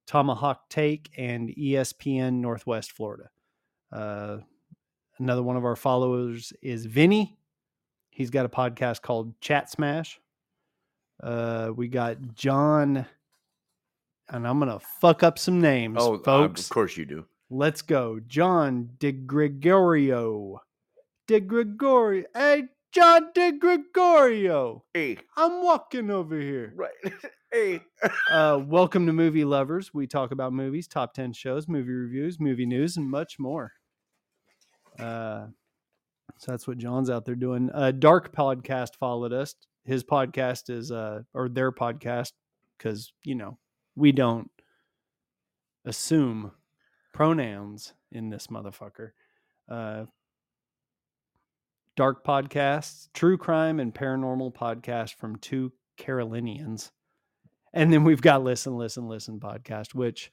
Tomahawk 0.07 0.69
Take, 0.69 1.09
and 1.17 1.49
ESPN 1.49 2.33
Northwest 2.35 2.91
Florida. 2.91 3.29
Uh, 3.91 4.37
another 5.19 5.43
one 5.43 5.55
of 5.57 5.65
our 5.65 5.75
followers 5.75 6.53
is 6.61 6.85
Vinny. 6.85 7.37
He's 8.09 8.29
got 8.29 8.45
a 8.45 8.49
podcast 8.49 9.01
called 9.01 9.39
Chat 9.41 9.69
Smash. 9.69 10.19
Uh, 11.21 11.71
we 11.75 11.87
got 11.87 12.17
John, 12.35 13.05
and 14.29 14.47
I'm 14.47 14.59
gonna 14.59 14.79
fuck 14.99 15.23
up 15.23 15.37
some 15.39 15.61
names, 15.61 15.97
Oh, 15.99 16.17
folks. 16.17 16.63
of 16.65 16.69
course 16.69 16.97
you 16.97 17.05
do. 17.05 17.25
Let's 17.49 17.81
go. 17.81 18.19
John 18.27 18.91
De 18.99 19.11
Gregorio. 19.11 20.61
De 21.27 21.39
Gregorio. 21.39 22.25
Hey, 22.33 22.63
John 22.91 23.29
De 23.33 23.51
Gregorio. 23.51 24.83
Hey, 24.93 25.17
I'm 25.37 25.61
walking 25.63 26.09
over 26.09 26.39
here. 26.39 26.73
right. 26.75 26.91
hey. 27.51 27.81
Uh, 28.29 28.59
welcome 28.65 29.05
to 29.05 29.13
Movie 29.13 29.43
Lovers. 29.43 29.93
We 29.93 30.07
talk 30.07 30.31
about 30.31 30.53
movies, 30.53 30.87
top 30.87 31.13
10 31.13 31.33
shows, 31.33 31.67
movie 31.67 31.91
reviews, 31.91 32.39
movie 32.39 32.65
news, 32.65 32.97
and 32.97 33.09
much 33.09 33.39
more. 33.39 33.73
Uh, 34.97 35.47
so 36.37 36.51
that's 36.51 36.67
what 36.67 36.77
John's 36.77 37.09
out 37.09 37.25
there 37.25 37.35
doing. 37.35 37.69
Uh, 37.73 37.91
Dark 37.91 38.33
Podcast 38.33 38.95
followed 38.95 39.33
us. 39.33 39.55
His 39.83 40.03
podcast 40.03 40.69
is, 40.69 40.91
uh, 40.91 41.23
or 41.33 41.49
their 41.49 41.71
podcast, 41.71 42.31
because, 42.77 43.11
you 43.23 43.35
know, 43.35 43.57
we 43.95 44.11
don't 44.11 44.49
assume 45.85 46.51
pronouns 47.13 47.93
in 48.11 48.29
this 48.29 48.47
motherfucker. 48.47 49.11
Uh, 49.69 50.05
dark 51.97 52.23
podcasts, 52.25 53.09
true 53.13 53.37
crime 53.37 53.79
and 53.79 53.93
paranormal 53.93 54.53
podcast 54.53 55.15
from 55.15 55.35
two 55.35 55.71
Carolinians. 55.97 56.91
And 57.73 57.91
then 57.91 58.03
we've 58.03 58.21
got 58.21 58.43
Listen, 58.43 58.75
Listen, 58.77 59.07
Listen 59.07 59.39
podcast, 59.39 59.93
which 59.95 60.31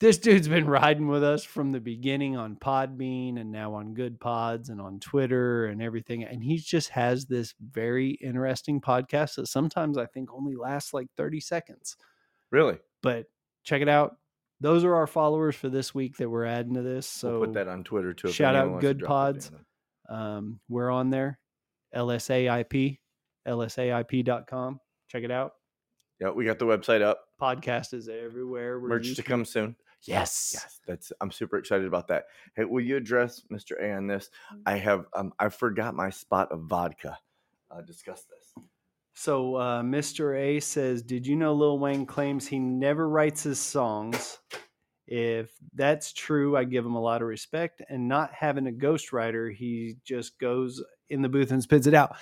this 0.00 0.18
dude's 0.18 0.48
been 0.48 0.66
riding 0.66 1.06
with 1.08 1.22
us 1.22 1.44
from 1.44 1.70
the 1.70 1.78
beginning 1.80 2.36
on 2.36 2.56
Podbean 2.56 3.38
and 3.40 3.52
now 3.52 3.74
on 3.74 3.94
Good 3.94 4.18
Pods 4.18 4.68
and 4.68 4.80
on 4.80 4.98
Twitter 4.98 5.66
and 5.66 5.80
everything. 5.80 6.24
And 6.24 6.42
he 6.42 6.56
just 6.58 6.88
has 6.88 7.26
this 7.26 7.54
very 7.60 8.12
interesting 8.22 8.80
podcast 8.80 9.36
that 9.36 9.46
sometimes 9.46 9.96
I 9.98 10.06
think 10.06 10.32
only 10.32 10.56
lasts 10.56 10.92
like 10.92 11.06
30 11.16 11.38
seconds 11.40 11.96
Really? 12.50 12.78
but 13.02 13.26
check 13.64 13.80
it 13.82 13.88
out. 13.88 14.16
Those 14.60 14.84
are 14.84 14.94
our 14.94 15.06
followers 15.06 15.54
for 15.56 15.68
this 15.68 15.94
week 15.94 16.16
that 16.16 16.28
we're 16.28 16.46
adding 16.46 16.74
to 16.74 16.82
this. 16.82 17.06
So 17.06 17.38
we'll 17.38 17.46
put 17.48 17.54
that 17.54 17.68
on 17.68 17.84
Twitter 17.84 18.12
too. 18.14 18.28
shout 18.28 18.54
out 18.56 18.80
Good 18.80 19.00
Pods. 19.04 19.50
um, 20.08 20.60
we're 20.68 20.90
on 20.90 21.10
there. 21.10 21.38
LSAIP, 21.94 22.98
lsaip.com. 23.46 24.80
Check 25.08 25.22
it 25.24 25.30
out. 25.30 25.52
Yeah, 26.22 26.30
we 26.30 26.44
got 26.44 26.60
the 26.60 26.66
website 26.66 27.02
up. 27.02 27.24
Podcast 27.40 27.94
is 27.94 28.08
everywhere. 28.08 28.78
We're 28.78 28.90
Merch 28.90 29.16
to 29.16 29.24
come 29.24 29.44
soon. 29.44 29.74
Yes. 30.04 30.52
Yes, 30.54 30.80
that's. 30.86 31.12
I'm 31.20 31.32
super 31.32 31.58
excited 31.58 31.84
about 31.84 32.06
that. 32.08 32.26
Hey, 32.54 32.64
will 32.64 32.80
you 32.80 32.96
address 32.96 33.42
Mr. 33.52 33.72
A 33.82 33.90
on 33.90 34.06
this? 34.06 34.30
I 34.64 34.76
have. 34.76 35.06
Um, 35.16 35.32
I 35.40 35.48
forgot 35.48 35.96
my 35.96 36.10
spot 36.10 36.52
of 36.52 36.60
vodka. 36.60 37.18
Uh, 37.72 37.80
discuss 37.80 38.22
this. 38.22 38.64
So 39.14 39.56
uh, 39.56 39.82
Mr. 39.82 40.38
A 40.38 40.60
says, 40.60 41.02
"Did 41.02 41.26
you 41.26 41.34
know 41.34 41.54
Lil 41.54 41.80
Wayne 41.80 42.06
claims 42.06 42.46
he 42.46 42.60
never 42.60 43.08
writes 43.08 43.42
his 43.42 43.58
songs? 43.58 44.38
If 45.08 45.50
that's 45.74 46.12
true, 46.12 46.56
I 46.56 46.62
give 46.62 46.86
him 46.86 46.94
a 46.94 47.02
lot 47.02 47.20
of 47.20 47.26
respect. 47.26 47.82
And 47.88 48.06
not 48.06 48.32
having 48.32 48.68
a 48.68 48.70
ghostwriter, 48.70 49.52
he 49.52 49.96
just 50.04 50.38
goes 50.38 50.80
in 51.10 51.20
the 51.20 51.28
booth 51.28 51.50
and 51.50 51.60
spits 51.60 51.88
it 51.88 51.94
out." 51.94 52.14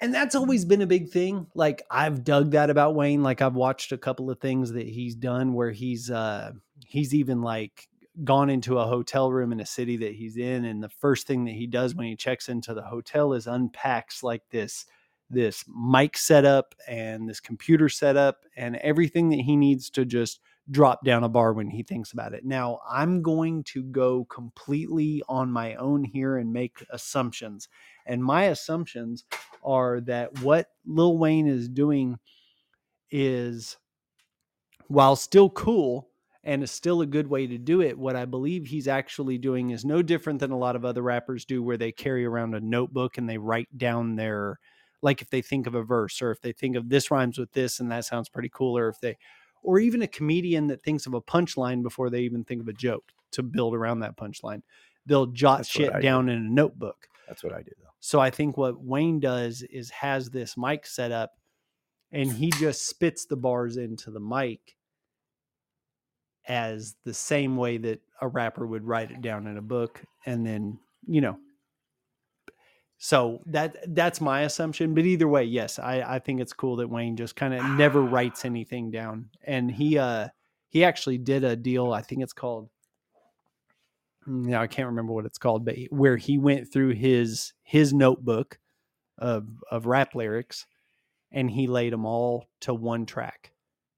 And 0.00 0.14
that's 0.14 0.34
always 0.34 0.64
been 0.64 0.82
a 0.82 0.86
big 0.86 1.08
thing. 1.10 1.46
Like 1.54 1.82
I've 1.90 2.22
dug 2.22 2.52
that 2.52 2.70
about 2.70 2.94
Wayne. 2.94 3.22
Like 3.22 3.42
I've 3.42 3.56
watched 3.56 3.92
a 3.92 3.98
couple 3.98 4.30
of 4.30 4.38
things 4.38 4.72
that 4.72 4.86
he's 4.86 5.14
done 5.14 5.54
where 5.54 5.72
he's 5.72 6.10
uh 6.10 6.52
he's 6.86 7.14
even 7.14 7.42
like 7.42 7.88
gone 8.24 8.50
into 8.50 8.78
a 8.78 8.86
hotel 8.86 9.30
room 9.30 9.52
in 9.52 9.60
a 9.60 9.66
city 9.66 9.96
that 9.96 10.14
he's 10.14 10.36
in 10.36 10.64
and 10.64 10.82
the 10.82 10.88
first 10.88 11.26
thing 11.26 11.44
that 11.44 11.54
he 11.54 11.66
does 11.66 11.94
when 11.94 12.06
he 12.06 12.16
checks 12.16 12.48
into 12.48 12.74
the 12.74 12.82
hotel 12.82 13.32
is 13.32 13.46
unpacks 13.46 14.24
like 14.24 14.42
this 14.50 14.86
this 15.30 15.64
mic 15.68 16.16
setup 16.16 16.74
and 16.88 17.28
this 17.28 17.38
computer 17.38 17.88
setup 17.88 18.44
and 18.56 18.76
everything 18.76 19.28
that 19.28 19.40
he 19.40 19.56
needs 19.56 19.88
to 19.90 20.04
just 20.04 20.40
drop 20.70 21.04
down 21.04 21.24
a 21.24 21.28
bar 21.28 21.52
when 21.52 21.70
he 21.70 21.82
thinks 21.82 22.12
about 22.12 22.34
it. 22.34 22.44
Now, 22.44 22.80
I'm 22.88 23.22
going 23.22 23.64
to 23.64 23.82
go 23.82 24.24
completely 24.26 25.22
on 25.28 25.50
my 25.50 25.74
own 25.76 26.04
here 26.04 26.36
and 26.36 26.52
make 26.52 26.84
assumptions. 26.90 27.68
And 28.06 28.22
my 28.22 28.44
assumptions 28.44 29.24
are 29.64 30.00
that 30.02 30.40
what 30.40 30.68
Lil 30.86 31.18
Wayne 31.18 31.46
is 31.46 31.68
doing 31.68 32.18
is 33.10 33.76
while 34.88 35.16
still 35.16 35.50
cool 35.50 36.08
and 36.44 36.62
is 36.62 36.70
still 36.70 37.00
a 37.02 37.06
good 37.06 37.28
way 37.28 37.46
to 37.46 37.58
do 37.58 37.82
it, 37.82 37.98
what 37.98 38.16
I 38.16 38.24
believe 38.24 38.66
he's 38.66 38.88
actually 38.88 39.38
doing 39.38 39.70
is 39.70 39.84
no 39.84 40.02
different 40.02 40.40
than 40.40 40.50
a 40.50 40.58
lot 40.58 40.76
of 40.76 40.84
other 40.84 41.02
rappers 41.02 41.44
do 41.44 41.62
where 41.62 41.76
they 41.76 41.92
carry 41.92 42.24
around 42.24 42.54
a 42.54 42.60
notebook 42.60 43.18
and 43.18 43.28
they 43.28 43.38
write 43.38 43.68
down 43.76 44.16
their 44.16 44.58
like 45.02 45.22
if 45.22 45.30
they 45.30 45.42
think 45.42 45.66
of 45.66 45.74
a 45.74 45.82
verse 45.82 46.20
or 46.20 46.30
if 46.30 46.40
they 46.40 46.52
think 46.52 46.74
of 46.74 46.88
this 46.88 47.10
rhymes 47.10 47.38
with 47.38 47.52
this 47.52 47.80
and 47.80 47.90
that 47.90 48.04
sounds 48.04 48.28
pretty 48.28 48.50
cool 48.52 48.76
or 48.76 48.88
if 48.88 48.98
they 49.00 49.16
or 49.68 49.78
even 49.78 50.00
a 50.00 50.06
comedian 50.06 50.66
that 50.68 50.82
thinks 50.82 51.04
of 51.06 51.12
a 51.12 51.20
punchline 51.20 51.82
before 51.82 52.08
they 52.08 52.20
even 52.20 52.42
think 52.42 52.62
of 52.62 52.68
a 52.68 52.72
joke 52.72 53.12
to 53.32 53.42
build 53.42 53.74
around 53.74 54.00
that 54.00 54.16
punchline 54.16 54.62
they'll 55.04 55.26
jot 55.26 55.58
That's 55.58 55.68
shit 55.68 55.92
I 55.92 55.96
do. 55.96 56.02
down 56.02 56.28
in 56.30 56.38
a 56.38 56.50
notebook 56.50 57.06
That's 57.28 57.44
what 57.44 57.52
I 57.52 57.60
do 57.62 57.72
though. 57.82 57.90
so 58.00 58.18
i 58.18 58.30
think 58.30 58.56
what 58.56 58.80
wayne 58.82 59.20
does 59.20 59.60
is 59.62 59.90
has 59.90 60.30
this 60.30 60.56
mic 60.56 60.86
set 60.86 61.12
up 61.12 61.32
and 62.12 62.32
he 62.32 62.50
just 62.52 62.88
spits 62.88 63.26
the 63.26 63.36
bars 63.36 63.76
into 63.76 64.10
the 64.10 64.20
mic 64.20 64.76
as 66.46 66.96
the 67.04 67.12
same 67.12 67.56
way 67.58 67.76
that 67.76 68.00
a 68.22 68.28
rapper 68.28 68.66
would 68.66 68.84
write 68.84 69.10
it 69.10 69.20
down 69.20 69.46
in 69.46 69.58
a 69.58 69.62
book 69.62 70.02
and 70.24 70.46
then 70.46 70.78
you 71.06 71.20
know 71.20 71.38
so 72.98 73.40
that 73.46 73.76
that's 73.94 74.20
my 74.20 74.42
assumption 74.42 74.94
but 74.94 75.04
either 75.04 75.28
way 75.28 75.44
yes 75.44 75.78
i 75.78 76.00
i 76.16 76.18
think 76.18 76.40
it's 76.40 76.52
cool 76.52 76.76
that 76.76 76.88
wayne 76.88 77.16
just 77.16 77.36
kind 77.36 77.54
of 77.54 77.64
never 77.76 78.02
writes 78.02 78.44
anything 78.44 78.90
down 78.90 79.28
and 79.44 79.70
he 79.70 79.96
uh 79.98 80.28
he 80.68 80.84
actually 80.84 81.18
did 81.18 81.44
a 81.44 81.56
deal 81.56 81.92
i 81.92 82.02
think 82.02 82.22
it's 82.22 82.32
called 82.32 82.68
now 84.26 84.60
i 84.60 84.66
can't 84.66 84.88
remember 84.88 85.12
what 85.12 85.26
it's 85.26 85.38
called 85.38 85.64
but 85.64 85.76
where 85.90 86.16
he 86.16 86.38
went 86.38 86.70
through 86.72 86.90
his 86.90 87.52
his 87.62 87.94
notebook 87.94 88.58
of 89.18 89.46
of 89.70 89.86
rap 89.86 90.14
lyrics 90.14 90.66
and 91.32 91.50
he 91.50 91.66
laid 91.66 91.92
them 91.92 92.06
all 92.06 92.46
to 92.60 92.72
one 92.72 93.06
track. 93.06 93.52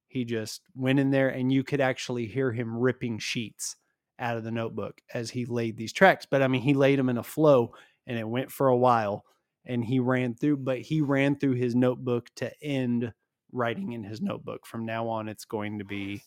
He 0.08 0.24
just 0.24 0.62
went 0.74 0.98
in 0.98 1.10
there 1.10 1.28
and 1.28 1.52
you 1.52 1.62
could 1.62 1.80
actually 1.80 2.26
hear 2.26 2.50
him 2.50 2.76
ripping 2.76 3.18
sheets 3.18 3.76
out 4.18 4.36
of 4.36 4.44
the 4.44 4.50
notebook 4.50 5.00
as 5.14 5.30
he 5.30 5.46
laid 5.46 5.78
these 5.78 5.94
tracks 5.94 6.26
but 6.30 6.42
i 6.42 6.46
mean 6.46 6.60
he 6.60 6.74
laid 6.74 6.98
them 6.98 7.08
in 7.08 7.16
a 7.16 7.22
flow 7.22 7.72
and 8.06 8.18
it 8.18 8.28
went 8.28 8.50
for 8.50 8.68
a 8.68 8.76
while 8.76 9.24
and 9.64 9.84
he 9.84 9.98
ran 10.00 10.34
through 10.34 10.56
but 10.56 10.80
he 10.80 11.00
ran 11.00 11.36
through 11.36 11.54
his 11.54 11.74
notebook 11.74 12.28
to 12.36 12.50
end 12.62 13.12
writing 13.52 13.92
in 13.92 14.04
his 14.04 14.20
notebook 14.20 14.66
from 14.66 14.84
now 14.86 15.08
on 15.08 15.28
it's 15.28 15.44
going 15.44 15.78
to 15.78 15.84
be 15.84 16.22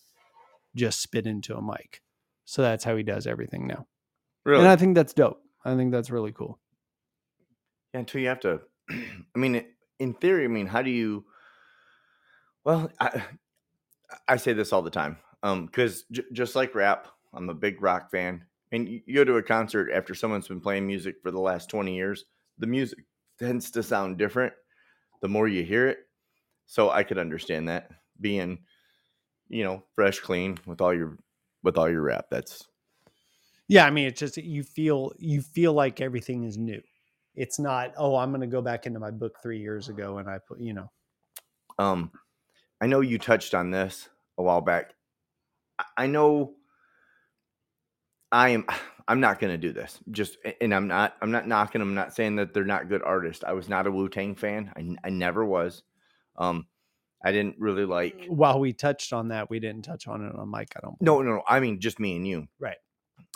just 0.76 1.02
spit 1.02 1.26
into 1.28 1.56
a 1.56 1.62
mic 1.62 2.02
so 2.46 2.62
that's 2.62 2.84
how 2.84 2.96
he 2.96 3.04
does 3.04 3.26
everything 3.28 3.68
now 3.68 3.88
Really? 4.46 4.64
and 4.64 4.72
i 4.72 4.76
think 4.76 4.96
that's 4.96 5.14
dope 5.14 5.42
i 5.66 5.76
think 5.76 5.92
that's 5.92 6.10
really 6.12 6.32
cool 6.32 6.60
Yeah, 7.94 8.02
until 8.02 8.22
you 8.22 8.28
have 8.28 8.40
to. 8.42 8.62
I 8.90 9.40
mean, 9.40 9.66
in 10.00 10.14
theory, 10.16 10.46
I 10.46 10.48
mean, 10.48 10.68
how 10.68 10.82
do 10.82 10.90
you? 10.92 11.26
Well, 12.64 12.92
I 13.00 13.24
I 14.28 14.38
say 14.38 14.54
this 14.54 14.74
all 14.74 14.82
the 14.82 14.90
time, 14.90 15.18
um, 15.44 15.66
because 15.66 16.04
j- 16.12 16.24
just 16.32 16.56
like 16.56 16.76
rap, 16.76 17.08
I'm 17.34 17.50
a 17.50 17.54
big 17.54 17.82
rock 17.82 18.12
fan, 18.12 18.46
and 18.74 18.90
you, 18.90 19.02
go 19.16 19.26
to 19.26 19.38
a 19.38 19.44
concert 19.44 19.92
after 19.94 20.16
someone's 20.16 20.50
been 20.50 20.62
playing 20.62 20.88
music 20.88 21.18
for 21.24 21.32
the 21.32 21.42
last 21.42 21.70
20 21.72 21.96
years, 21.96 22.26
the 22.60 22.68
music 22.68 23.00
tends 23.40 23.72
to 23.74 23.84
sound 23.84 24.20
different 24.20 24.54
the 25.22 25.30
more 25.30 25.48
you 25.50 25.64
hear 25.64 25.88
it. 25.90 26.00
So 26.68 26.92
I 26.92 27.04
could 27.04 27.20
understand 27.20 27.70
that 27.70 27.92
being, 28.22 28.60
you 29.50 29.64
know, 29.66 29.84
fresh, 29.96 30.20
clean 30.22 30.60
with 30.66 30.82
all 30.82 30.94
your 30.94 31.18
with 31.64 31.78
all 31.78 31.90
your 31.90 32.04
rap. 32.04 32.28
That's 32.32 32.68
yeah 33.70 33.86
i 33.86 33.92
mean 33.92 34.08
it's 34.08 34.20
just 34.20 34.38
you 34.38 34.64
feel 34.64 35.14
you 35.20 35.42
feel 35.42 35.74
like 35.74 36.02
everything 36.02 36.44
is 36.46 36.58
new 36.58 36.82
it's 37.36 37.60
not 37.60 37.94
oh 37.98 38.18
i'm 38.18 38.32
going 38.32 38.42
to 38.42 38.48
go 38.48 38.62
back 38.62 38.86
into 38.88 39.00
my 39.00 39.12
book 39.12 39.38
three 39.44 39.60
years 39.60 39.90
ago 39.90 40.20
and 40.20 40.30
i 40.30 40.38
put 40.48 40.60
you 40.60 40.74
know 40.74 40.90
Um, 41.80 42.12
I 42.82 42.88
know 42.88 43.02
you 43.02 43.18
touched 43.20 43.56
on 43.56 43.72
this. 43.72 44.10
a 44.38 44.44
while 44.44 44.62
back. 44.62 44.94
I 45.98 46.08
know 46.08 46.56
I 48.34 48.50
am 48.50 48.66
I'm 49.08 49.20
not 49.20 49.40
going 49.40 49.52
to 49.52 49.58
do 49.58 49.74
this. 49.74 50.00
Just 50.12 50.38
and 50.62 50.74
I'm 50.74 50.88
not 50.88 51.16
I'm 51.22 51.32
not 51.32 51.48
knocking 51.48 51.82
I'm 51.82 51.94
not 51.94 52.16
saying 52.16 52.38
that 52.38 52.54
they're 52.54 52.66
not 52.66 52.90
good 52.90 53.04
artists. 53.04 53.44
I 53.46 53.52
was 53.52 53.68
not 53.68 53.86
a 53.86 53.92
Wu-Tang 53.92 54.36
fan. 54.36 54.72
I, 54.76 55.08
I 55.08 55.10
never 55.10 55.46
was. 55.46 55.84
Um 56.38 56.68
I 57.24 57.32
didn't 57.32 57.56
really 57.60 57.86
like 57.86 58.26
While 58.28 58.60
we 58.60 58.74
touched 58.74 59.14
on 59.14 59.30
that, 59.30 59.50
we 59.50 59.60
didn't 59.60 59.84
touch 59.84 60.08
on 60.08 60.26
it 60.26 60.36
on 60.36 60.50
mic. 60.50 60.74
I 60.76 60.80
don't. 60.82 61.02
No, 61.02 61.22
no, 61.22 61.32
no. 61.32 61.44
I 61.48 61.60
mean 61.60 61.80
just 61.80 62.00
me 62.00 62.16
and 62.16 62.28
you. 62.28 62.48
Right. 62.60 62.78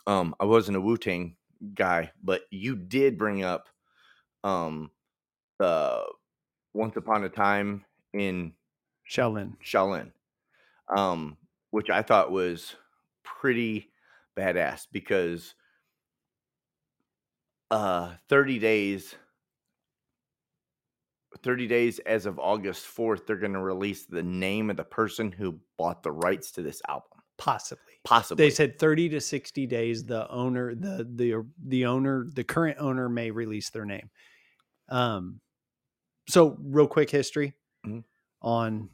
Um 0.06 0.36
I 0.40 0.46
wasn't 0.46 0.78
a 0.78 0.82
Wu-Tang 0.82 1.36
guy, 1.74 2.12
but 2.24 2.42
you 2.50 2.76
did 2.76 3.18
bring 3.18 3.44
up 3.44 3.68
um 4.44 4.90
the 5.60 6.06
once 6.74 6.96
upon 6.96 7.24
a 7.26 7.30
time 7.30 7.84
in 8.14 8.54
Shaolin. 9.10 9.54
Shaolin, 9.64 10.12
um, 10.96 11.38
which 11.72 11.90
I 11.90 12.02
thought 12.04 12.32
was 12.32 12.76
pretty 13.24 13.90
badass 14.38 14.88
because 14.92 15.56
uh 17.72 18.16
30 18.30 18.60
days 18.60 19.16
30 21.44 21.68
days 21.68 22.00
as 22.00 22.26
of 22.26 22.40
August 22.40 22.86
4th 22.86 23.26
they're 23.26 23.36
going 23.38 23.54
to 23.54 23.60
release 23.60 24.06
the 24.06 24.24
name 24.24 24.70
of 24.70 24.78
the 24.78 24.84
person 24.84 25.32
who 25.32 25.60
bought 25.78 26.04
the 26.04 26.12
rights 26.12 26.52
to 26.54 26.62
this 26.62 26.82
album 26.88 27.22
Possibly. 27.38 27.94
possibly 28.04 28.46
They 28.46 28.50
said 28.50 28.80
30 28.80 29.10
to 29.10 29.22
60 29.22 29.68
days 29.68 30.04
the 30.06 30.28
owner 30.32 30.74
the 30.74 31.04
the 31.04 31.48
the 31.64 31.86
owner 31.86 32.26
the 32.34 32.44
current 32.44 32.80
owner 32.80 33.08
may 33.10 33.30
release 33.30 33.70
their 33.70 33.86
name. 33.86 34.10
Um 34.90 35.42
so 36.30 36.58
real 36.62 36.88
quick 36.88 37.10
history 37.10 37.54
Mhm. 37.86 38.04
on 38.42 38.90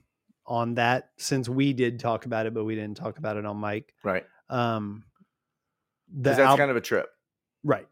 on 0.45 0.75
that 0.75 1.11
since 1.17 1.49
we 1.49 1.73
did 1.73 1.99
talk 1.99 2.25
about 2.25 2.45
it 2.47 2.53
but 2.53 2.65
we 2.65 2.75
didn't 2.75 2.97
talk 2.97 3.17
about 3.19 3.37
it 3.37 3.45
on 3.45 3.59
mic. 3.59 3.95
right 4.03 4.27
Um 4.49 5.05
that's 6.11 6.39
al- 6.39 6.57
kind 6.57 6.71
of 6.71 6.77
a 6.77 6.81
trip 6.81 7.07
Right. 7.63 7.87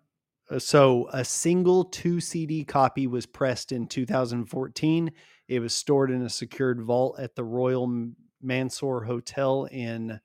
Uh, 0.50 0.60
So 0.60 1.08
a 1.13 1.24
single 1.24 1.86
two 1.86 2.19
CD 2.19 2.63
copy 2.65 3.08
was 3.08 3.26
pressed 3.26 3.71
in 3.71 3.88
2014. 3.88 5.12
It 5.47 5.60
was 5.60 5.74
stored 5.74 6.12
in 6.12 6.21
a 6.21 6.30
secured 6.30 6.82
vault 6.82 7.17
at 7.19 7.36
the 7.36 7.43
Royal 7.43 8.12
Mansour 8.41 9.02
Hotel 9.02 9.65
in 9.71 10.19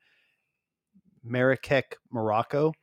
Marrakech, 1.25 1.93
Morocco. 2.11 2.73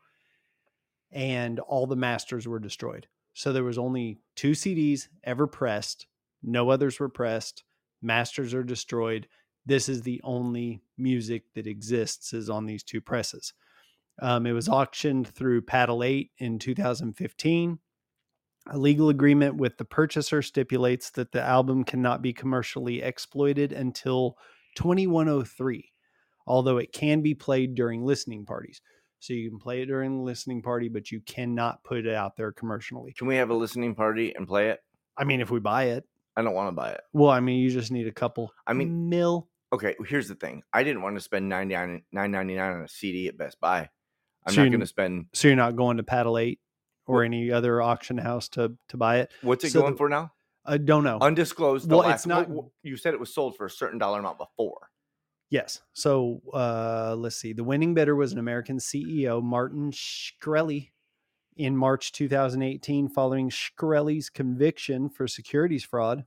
And 1.12 1.60
all 1.60 1.86
the 1.86 1.96
masters 1.96 2.48
were 2.48 2.58
destroyed. 2.58 3.06
So 3.34 3.52
there 3.52 3.64
was 3.64 3.78
only 3.78 4.20
two 4.36 4.52
CDs 4.52 5.08
ever 5.22 5.46
pressed. 5.46 6.06
No 6.42 6.70
others 6.70 6.98
were 6.98 7.08
pressed. 7.08 7.62
Masters 8.02 8.54
are 8.54 8.64
destroyed. 8.64 9.28
This 9.66 9.88
is 9.88 10.02
the 10.02 10.20
only 10.24 10.82
music 10.98 11.44
that 11.54 11.66
exists 11.66 12.32
is 12.32 12.50
on 12.50 12.66
these 12.66 12.82
two 12.82 13.00
presses. 13.00 13.54
Um, 14.20 14.46
it 14.46 14.52
was 14.52 14.68
auctioned 14.68 15.28
through 15.28 15.62
Paddle 15.62 16.04
8 16.04 16.30
in 16.38 16.58
2015. 16.58 17.78
A 18.70 18.78
legal 18.78 19.10
agreement 19.10 19.56
with 19.56 19.76
the 19.76 19.84
purchaser 19.84 20.40
stipulates 20.40 21.10
that 21.10 21.32
the 21.32 21.42
album 21.42 21.84
cannot 21.84 22.22
be 22.22 22.32
commercially 22.32 23.02
exploited 23.02 23.72
until 23.72 24.38
2103, 24.76 25.92
although 26.46 26.78
it 26.78 26.92
can 26.92 27.20
be 27.20 27.34
played 27.34 27.74
during 27.74 28.04
listening 28.04 28.46
parties. 28.46 28.80
So 29.18 29.32
you 29.32 29.50
can 29.50 29.58
play 29.58 29.82
it 29.82 29.86
during 29.86 30.16
the 30.16 30.22
listening 30.22 30.62
party, 30.62 30.88
but 30.88 31.10
you 31.10 31.20
cannot 31.20 31.82
put 31.84 32.06
it 32.06 32.14
out 32.14 32.36
there 32.36 32.52
commercially. 32.52 33.12
can 33.12 33.26
we 33.26 33.36
have 33.36 33.50
a 33.50 33.54
listening 33.54 33.94
party 33.94 34.34
and 34.34 34.46
play 34.46 34.68
it 34.70 34.80
I 35.16 35.24
mean, 35.24 35.40
if 35.40 35.50
we 35.50 35.60
buy 35.60 35.84
it, 35.84 36.04
I 36.36 36.42
don't 36.42 36.54
want 36.54 36.68
to 36.68 36.72
buy 36.72 36.90
it 36.90 37.00
well, 37.12 37.30
I 37.30 37.40
mean, 37.40 37.60
you 37.60 37.70
just 37.70 37.90
need 37.92 38.06
a 38.06 38.12
couple. 38.12 38.52
I 38.66 38.72
mean- 38.72 39.08
mil. 39.08 39.48
okay 39.72 39.94
here's 40.06 40.28
the 40.28 40.34
thing 40.34 40.62
I 40.72 40.84
didn't 40.84 41.02
want 41.02 41.16
to 41.16 41.20
spend 41.20 41.48
99 41.48 42.02
9.99 42.14 42.76
on 42.76 42.82
a 42.82 42.88
CD 42.88 43.28
at 43.28 43.36
Best 43.36 43.60
Buy 43.60 43.88
I'm 44.46 44.54
So 44.54 44.62
not 44.62 44.70
going 44.70 44.80
to 44.80 44.86
spend 44.86 45.26
So 45.32 45.48
you're 45.48 45.56
not 45.56 45.76
going 45.76 45.96
to 45.96 46.02
Paddle 46.02 46.38
8 46.38 46.58
or 47.06 47.22
any 47.24 47.50
other 47.50 47.80
auction 47.82 48.18
house 48.18 48.48
to 48.50 48.76
to 48.88 48.96
buy 48.96 49.18
it. 49.18 49.32
what's 49.42 49.64
it 49.64 49.70
So 49.70 49.80
going 49.82 49.92
the- 49.94 49.98
for 49.98 50.08
now 50.08 50.32
I 50.66 50.78
don't 50.78 51.04
know. 51.04 51.18
undisclosed 51.20 51.88
the 51.88 51.96
Well, 51.96 52.08
last, 52.08 52.20
it's 52.20 52.26
not- 52.26 52.48
what- 52.48 52.64
what- 52.64 52.72
you 52.82 52.96
said 52.96 53.12
it 53.14 53.20
was 53.20 53.32
sold 53.34 53.56
for 53.56 53.66
a 53.66 53.70
certain 53.70 53.98
dollar 53.98 54.18
amount 54.20 54.38
before 54.38 54.88
Yes. 55.50 55.82
So 55.92 56.40
uh, 56.52 57.14
let's 57.16 57.36
see. 57.36 57.52
The 57.52 57.62
winning 57.62 57.94
bidder 57.94 58.16
was 58.16 58.32
an 58.32 58.38
American 58.38 58.78
CEO, 58.80 59.40
Martin 59.42 59.92
Shkreli, 59.92 60.90
in 61.56 61.76
March 61.76 62.10
2018, 62.12 63.08
following 63.08 63.50
Shkreli's 63.50 64.30
conviction 64.30 65.08
for 65.08 65.28
securities 65.28 65.84
fraud. 65.84 66.24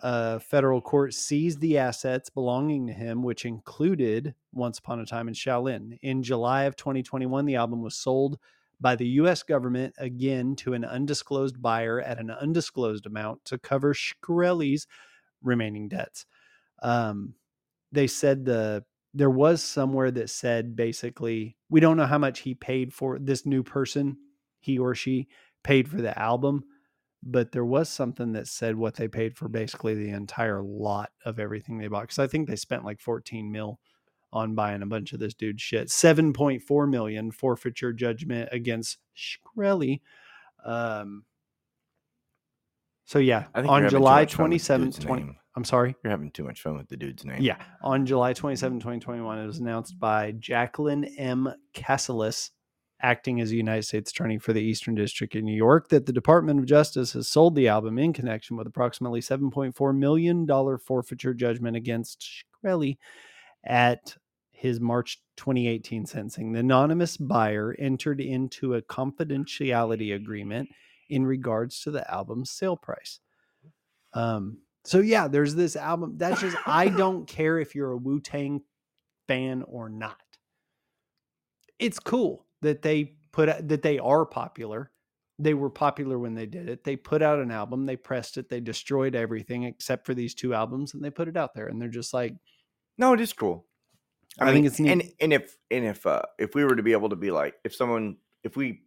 A 0.00 0.38
federal 0.38 0.80
court 0.80 1.12
seized 1.12 1.60
the 1.60 1.78
assets 1.78 2.30
belonging 2.30 2.86
to 2.86 2.92
him, 2.92 3.22
which 3.22 3.44
included 3.44 4.34
Once 4.52 4.78
Upon 4.78 5.00
a 5.00 5.06
Time 5.06 5.26
in 5.26 5.34
Shaolin. 5.34 5.98
In 6.02 6.22
July 6.22 6.64
of 6.64 6.76
2021, 6.76 7.46
the 7.46 7.56
album 7.56 7.82
was 7.82 7.96
sold 7.96 8.38
by 8.80 8.94
the 8.94 9.06
U.S. 9.08 9.42
government 9.42 9.94
again 9.98 10.54
to 10.56 10.74
an 10.74 10.84
undisclosed 10.84 11.60
buyer 11.60 12.00
at 12.00 12.20
an 12.20 12.30
undisclosed 12.30 13.06
amount 13.06 13.44
to 13.46 13.58
cover 13.58 13.92
Shkreli's 13.92 14.86
remaining 15.42 15.88
debts. 15.88 16.26
Um, 16.82 17.34
they 17.92 18.06
said 18.06 18.44
the 18.44 18.84
there 19.14 19.30
was 19.30 19.62
somewhere 19.62 20.10
that 20.10 20.30
said 20.30 20.76
basically 20.76 21.56
we 21.70 21.80
don't 21.80 21.96
know 21.96 22.06
how 22.06 22.18
much 22.18 22.40
he 22.40 22.54
paid 22.54 22.92
for 22.92 23.18
this 23.18 23.46
new 23.46 23.62
person 23.62 24.16
he 24.60 24.78
or 24.78 24.94
she 24.94 25.26
paid 25.64 25.88
for 25.88 25.96
the 25.96 26.16
album 26.18 26.62
but 27.22 27.50
there 27.52 27.64
was 27.64 27.88
something 27.88 28.32
that 28.32 28.46
said 28.46 28.76
what 28.76 28.94
they 28.94 29.08
paid 29.08 29.36
for 29.36 29.48
basically 29.48 29.94
the 29.94 30.10
entire 30.10 30.62
lot 30.62 31.10
of 31.24 31.38
everything 31.40 31.78
they 31.78 31.88
bought 31.88 32.02
because 32.02 32.18
i 32.18 32.26
think 32.26 32.48
they 32.48 32.56
spent 32.56 32.84
like 32.84 33.00
14 33.00 33.50
mil 33.50 33.78
on 34.32 34.54
buying 34.54 34.82
a 34.82 34.86
bunch 34.86 35.12
of 35.12 35.18
this 35.20 35.34
dude's 35.34 35.62
shit 35.62 35.88
7.4 35.88 36.88
million 36.88 37.30
forfeiture 37.30 37.92
judgment 37.92 38.48
against 38.52 38.98
Shkreli. 39.16 40.00
um 40.64 41.24
so 43.04 43.18
yeah 43.18 43.44
I 43.54 43.62
think 43.62 43.70
you're 43.72 43.84
on 43.84 43.88
july 43.88 44.20
much 44.22 44.34
fun 44.34 44.50
with 44.50 44.62
the 44.66 44.74
27th 44.74 45.00
20 45.00 45.22
name. 45.22 45.36
i'm 45.56 45.64
sorry 45.64 45.96
You're 46.04 46.10
having 46.10 46.30
too 46.30 46.44
much 46.44 46.60
fun 46.60 46.76
with 46.76 46.88
the 46.88 46.96
dude's 46.96 47.24
name. 47.24 47.40
yeah. 47.40 47.56
On 47.82 48.04
July 48.06 48.32
27, 48.34 48.78
2021, 48.80 49.38
it 49.38 49.46
was 49.46 49.58
announced 49.58 49.98
by 49.98 50.32
Jacquelyn 50.32 51.08
M. 51.16 51.52
Kasulis, 51.74 52.50
acting 53.00 53.40
as 53.40 53.52
a 53.52 53.56
United 53.56 53.84
States 53.84 54.10
Attorney 54.10 54.38
for 54.38 54.52
the 54.52 54.62
Eastern 54.62 54.94
District 54.94 55.34
in 55.34 55.44
New 55.44 55.56
York, 55.56 55.88
that 55.88 56.06
the 56.06 56.12
Department 56.12 56.58
of 56.58 56.66
Justice 56.66 57.12
has 57.12 57.28
sold 57.28 57.54
the 57.54 57.68
album 57.68 57.98
in 57.98 58.12
connection 58.12 58.56
with 58.56 58.66
approximately 58.66 59.20
$7.4 59.20 59.96
million 59.96 60.46
forfeiture 60.78 61.34
judgment 61.34 61.76
against 61.76 62.44
Shkreli 62.64 62.98
at 63.64 64.16
his 64.50 64.80
March 64.80 65.22
2018 65.36 66.06
sentencing. 66.06 66.52
The 66.52 66.60
anonymous 66.60 67.16
buyer 67.16 67.76
entered 67.78 68.20
into 68.20 68.74
a 68.74 68.82
confidentiality 68.82 70.16
agreement 70.16 70.68
in 71.08 71.24
regards 71.24 71.80
to 71.82 71.92
the 71.92 72.08
album's 72.10 72.50
sale 72.50 72.76
price. 72.76 73.20
Um, 74.14 74.58
so 74.84 74.98
yeah, 74.98 75.28
there's 75.28 75.54
this 75.54 75.76
album. 75.76 76.14
That's 76.16 76.40
just 76.40 76.56
I 76.66 76.88
don't 76.96 77.28
care 77.28 77.60
if 77.60 77.76
you're 77.76 77.92
a 77.92 77.96
Wu 77.96 78.20
Tang 78.20 78.62
fan 79.28 79.62
or 79.62 79.88
not. 79.88 80.18
It's 81.78 82.00
cool 82.00 82.44
that 82.62 82.82
they 82.82 83.16
put 83.32 83.68
that 83.68 83.82
they 83.82 83.98
are 83.98 84.26
popular. 84.26 84.92
They 85.38 85.54
were 85.54 85.70
popular 85.70 86.18
when 86.18 86.34
they 86.34 86.46
did 86.46 86.68
it. 86.68 86.82
They 86.82 86.96
put 86.96 87.22
out 87.22 87.38
an 87.38 87.52
album, 87.52 87.86
they 87.86 87.96
pressed 87.96 88.38
it, 88.38 88.48
they 88.48 88.60
destroyed 88.60 89.14
everything 89.14 89.62
except 89.62 90.04
for 90.04 90.12
these 90.12 90.34
two 90.34 90.52
albums, 90.52 90.94
and 90.94 91.04
they 91.04 91.10
put 91.10 91.28
it 91.28 91.36
out 91.36 91.54
there. 91.54 91.68
And 91.68 91.80
they're 91.80 91.88
just 91.88 92.12
like, 92.12 92.34
No, 92.96 93.12
it 93.12 93.20
is 93.20 93.32
cool. 93.32 93.66
I 94.40 94.52
think 94.52 94.66
it's 94.66 94.78
neat. 94.78 94.90
And 94.90 95.02
and 95.20 95.32
if 95.32 95.56
and 95.70 95.84
if 95.84 96.06
uh 96.06 96.22
if 96.38 96.54
we 96.54 96.64
were 96.64 96.76
to 96.76 96.82
be 96.82 96.92
able 96.92 97.08
to 97.08 97.16
be 97.16 97.30
like 97.30 97.54
if 97.64 97.74
someone 97.74 98.18
if 98.44 98.56
we 98.56 98.84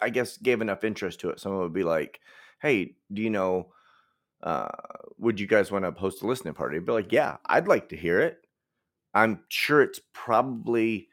I 0.00 0.10
guess 0.10 0.36
gave 0.36 0.60
enough 0.60 0.84
interest 0.84 1.20
to 1.20 1.30
it, 1.30 1.40
someone 1.40 1.62
would 1.62 1.72
be 1.72 1.84
like, 1.84 2.20
Hey, 2.60 2.96
do 3.12 3.22
you 3.22 3.30
know 3.30 3.72
uh 4.42 4.68
would 5.18 5.40
you 5.40 5.46
guys 5.46 5.70
want 5.70 5.84
to 5.84 5.90
host 5.92 6.22
a 6.22 6.26
listening 6.26 6.54
party? 6.54 6.76
I'd 6.76 6.86
be 6.86 6.92
like, 6.92 7.12
Yeah, 7.12 7.38
I'd 7.46 7.68
like 7.68 7.88
to 7.90 7.96
hear 7.96 8.20
it. 8.20 8.46
I'm 9.14 9.44
sure 9.48 9.82
it's 9.82 10.00
probably 10.12 11.08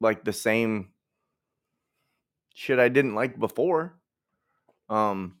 like 0.00 0.24
the 0.24 0.32
same 0.32 0.90
shit 2.54 2.78
I 2.78 2.88
didn't 2.88 3.14
like 3.14 3.38
before. 3.38 3.98
Um 4.88 5.36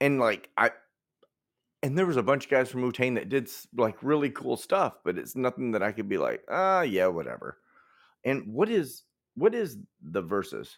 and 0.00 0.18
like 0.18 0.48
I 0.56 0.70
and 1.82 1.98
there 1.98 2.06
was 2.06 2.16
a 2.16 2.22
bunch 2.22 2.44
of 2.44 2.50
guys 2.50 2.70
from 2.70 2.82
Wu 2.82 2.92
Tang 2.92 3.14
that 3.14 3.28
did 3.28 3.50
like 3.76 3.96
really 4.02 4.30
cool 4.30 4.56
stuff, 4.56 4.98
but 5.04 5.18
it's 5.18 5.34
nothing 5.34 5.72
that 5.72 5.82
I 5.82 5.90
could 5.90 6.08
be 6.08 6.18
like, 6.18 6.42
ah, 6.48 6.82
yeah, 6.82 7.08
whatever. 7.08 7.58
And 8.24 8.46
what 8.52 8.68
is 8.68 9.02
what 9.34 9.54
is 9.54 9.78
the 10.02 10.22
Verzuz? 10.22 10.76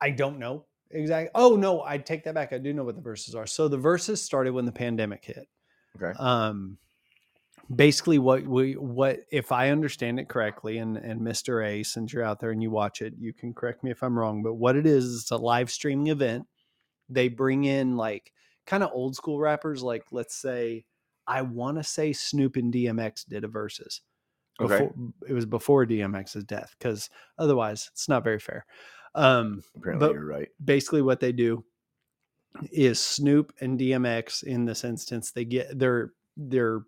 I 0.00 0.10
don't 0.10 0.38
know 0.38 0.66
exactly. 0.90 1.30
Oh 1.34 1.56
no, 1.56 1.82
I 1.82 1.98
take 1.98 2.24
that 2.24 2.34
back. 2.34 2.52
I 2.52 2.58
do 2.58 2.72
know 2.72 2.84
what 2.84 2.96
the 2.96 3.02
Verzuz 3.02 3.36
are. 3.36 3.46
So 3.46 3.68
the 3.68 3.78
Verzuz 3.78 4.18
started 4.18 4.52
when 4.52 4.64
the 4.64 4.72
pandemic 4.72 5.24
hit. 5.24 5.48
Okay, 5.96 6.16
um 6.18 6.78
basically 7.74 8.18
what 8.18 8.44
we 8.46 8.72
what 8.74 9.20
if 9.30 9.52
i 9.52 9.68
understand 9.70 10.18
it 10.18 10.28
correctly 10.28 10.78
and 10.78 10.96
and 10.96 11.20
mr 11.20 11.66
a 11.66 11.82
since 11.82 12.12
you're 12.12 12.24
out 12.24 12.40
there 12.40 12.50
and 12.50 12.62
you 12.62 12.70
watch 12.70 13.02
it 13.02 13.12
you 13.18 13.32
can 13.34 13.52
correct 13.52 13.84
me 13.84 13.90
if 13.90 14.02
i'm 14.02 14.18
wrong 14.18 14.42
but 14.42 14.54
what 14.54 14.74
it 14.74 14.86
is 14.86 15.04
is 15.04 15.22
it's 15.22 15.30
a 15.30 15.36
live 15.36 15.70
streaming 15.70 16.06
event 16.06 16.46
they 17.10 17.28
bring 17.28 17.64
in 17.64 17.96
like 17.96 18.32
kind 18.66 18.82
of 18.82 18.90
old 18.94 19.14
school 19.14 19.38
rappers 19.38 19.82
like 19.82 20.04
let's 20.12 20.34
say 20.34 20.84
I 21.28 21.42
want 21.42 21.76
to 21.76 21.84
say 21.84 22.14
Snoop 22.14 22.56
and 22.56 22.72
DMX 22.72 23.26
did 23.28 23.44
a 23.44 23.48
Verzuz. 23.48 24.00
Okay. 24.60 24.88
It 25.28 25.34
was 25.34 25.44
before 25.44 25.84
DMX's 25.84 26.42
death 26.44 26.74
because 26.78 27.10
otherwise 27.38 27.90
it's 27.92 28.08
not 28.08 28.24
very 28.24 28.40
fair. 28.40 28.64
Um, 29.14 29.62
Apparently, 29.76 30.08
but- 30.08 30.14
you're 30.14 30.24
right. 30.24 30.48
basically 30.64 31.02
what 31.02 31.20
they 31.20 31.32
do 31.32 31.64
is 32.72 32.98
Snoop 32.98 33.52
and 33.60 33.78
DMX 33.78 34.42
in 34.42 34.64
this 34.64 34.84
instance 34.84 35.30
they 35.32 35.44
get 35.44 35.78
they're 35.78 36.12
they're 36.38 36.80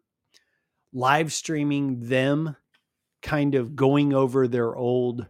live 0.92 1.33
streaming 1.33 2.00
them 2.00 2.57
kind 3.22 3.55
of 3.55 3.76
going 3.76 4.12
over 4.12 4.48
their 4.48 4.74
old 4.74 5.26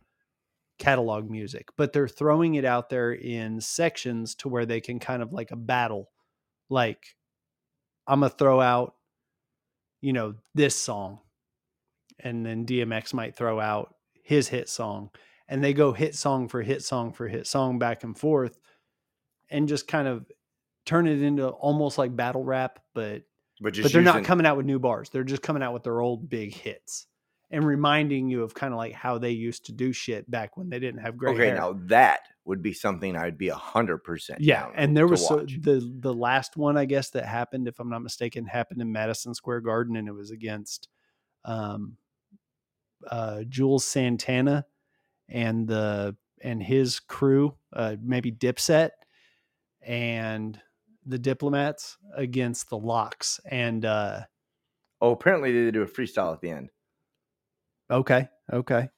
catalog 0.79 1.29
music 1.29 1.68
but 1.77 1.92
they're 1.92 2.09
throwing 2.09 2.55
it 2.55 2.64
out 2.64 2.88
there 2.88 3.12
in 3.12 3.61
sections 3.61 4.35
to 4.35 4.49
where 4.49 4.64
they 4.64 4.81
can 4.81 4.99
kind 4.99 5.23
of 5.23 5.33
like 5.33 5.51
a 5.51 5.57
battle 5.57 6.09
like 6.70 7.14
I'm 8.07 8.20
going 8.20 8.31
to 8.31 8.37
throw 8.37 8.61
out 8.61 8.94
you 10.01 10.14
know 10.14 10.35
this 10.55 10.75
song 10.75 11.20
and 12.18 12.44
then 12.44 12.64
DMX 12.64 13.12
might 13.12 13.37
throw 13.37 13.61
out 13.61 13.94
his 14.23 14.49
hit 14.49 14.68
song 14.68 15.11
and 15.49 15.62
they 15.62 15.75
go 15.75 15.92
hit 15.92 16.14
song 16.14 16.49
for 16.49 16.62
hit 16.62 16.83
song 16.83 17.12
for 17.12 17.29
hit 17.29 17.46
song 17.46 17.79
back 17.79 18.03
and 18.03 18.16
forth 18.16 18.59
and 19.51 19.68
just 19.68 19.87
kind 19.87 20.09
of 20.09 20.25
turn 20.87 21.07
it 21.07 21.20
into 21.20 21.49
almost 21.49 21.99
like 21.99 22.16
battle 22.16 22.44
rap 22.44 22.79
but 22.94 23.23
But 23.61 23.81
but 23.83 23.92
they're 23.92 24.03
not 24.03 24.25
coming 24.25 24.46
out 24.46 24.57
with 24.57 24.66
new 24.66 24.79
bars 24.79 25.11
they're 25.11 25.25
just 25.25 25.42
coming 25.42 25.62
out 25.62 25.75
with 25.75 25.83
their 25.83 26.01
old 26.01 26.29
big 26.31 26.55
hits 26.55 27.07
and 27.51 27.64
reminding 27.64 28.29
you 28.29 28.42
of 28.44 28.55
kind 28.55 28.73
of 28.73 28.79
like 28.79 28.92
how 28.92 29.18
they 29.18 29.31
used 29.33 29.66
to 29.66 29.73
do 29.73 29.92
shit 29.92 30.31
back 30.31 30.57
when 30.57 30.70
they 30.70 30.79
didn't 30.79 31.01
have 31.01 31.16
great 31.18 31.35
Okay, 31.35 31.46
hair. 31.46 31.57
now 31.57 31.75
that 31.87 32.20
would 32.44 32.62
be 32.62 32.73
something 32.73 33.16
I'd 33.16 33.37
be 33.37 33.49
a 33.49 33.55
hundred 33.55 33.99
percent. 33.99 34.40
yeah 34.40 34.68
and 34.75 34.96
there 34.96 35.07
was 35.07 35.27
so, 35.27 35.40
the 35.44 35.92
the 36.01 36.14
last 36.14 36.57
one 36.57 36.77
i 36.77 36.85
guess 36.85 37.11
that 37.11 37.27
happened 37.27 37.68
if 37.68 37.79
i'm 37.81 37.90
not 37.90 38.03
mistaken 38.03 38.46
happened 38.46 38.81
in 38.81 38.90
madison 38.90 39.35
square 39.35 39.61
garden 39.61 39.96
and 39.96 40.09
it 40.09 40.12
was 40.12 40.31
against 40.31 40.88
um 41.44 41.96
uh 43.11 43.40
juelz 43.49 43.83
santana 43.83 44.64
and 45.29 45.66
the 45.68 46.16
and 46.42 46.62
his 46.62 47.01
crew 47.01 47.55
uh 47.75 47.96
maybe 48.03 48.31
dipset 48.33 48.90
and 49.83 50.61
the 51.06 51.18
diplomats 51.18 51.96
against 52.14 52.68
the 52.68 52.78
lox 52.78 53.40
and 53.44 53.84
uh 53.84 54.20
Oh, 55.02 55.12
apparently 55.12 55.52
they 55.52 55.70
do 55.70 55.82
a 55.82 55.86
freestyle 55.86 56.34
at 56.34 56.42
the 56.42 56.50
end. 56.50 56.68
Okay. 57.90 58.28
Okay. 58.52 58.90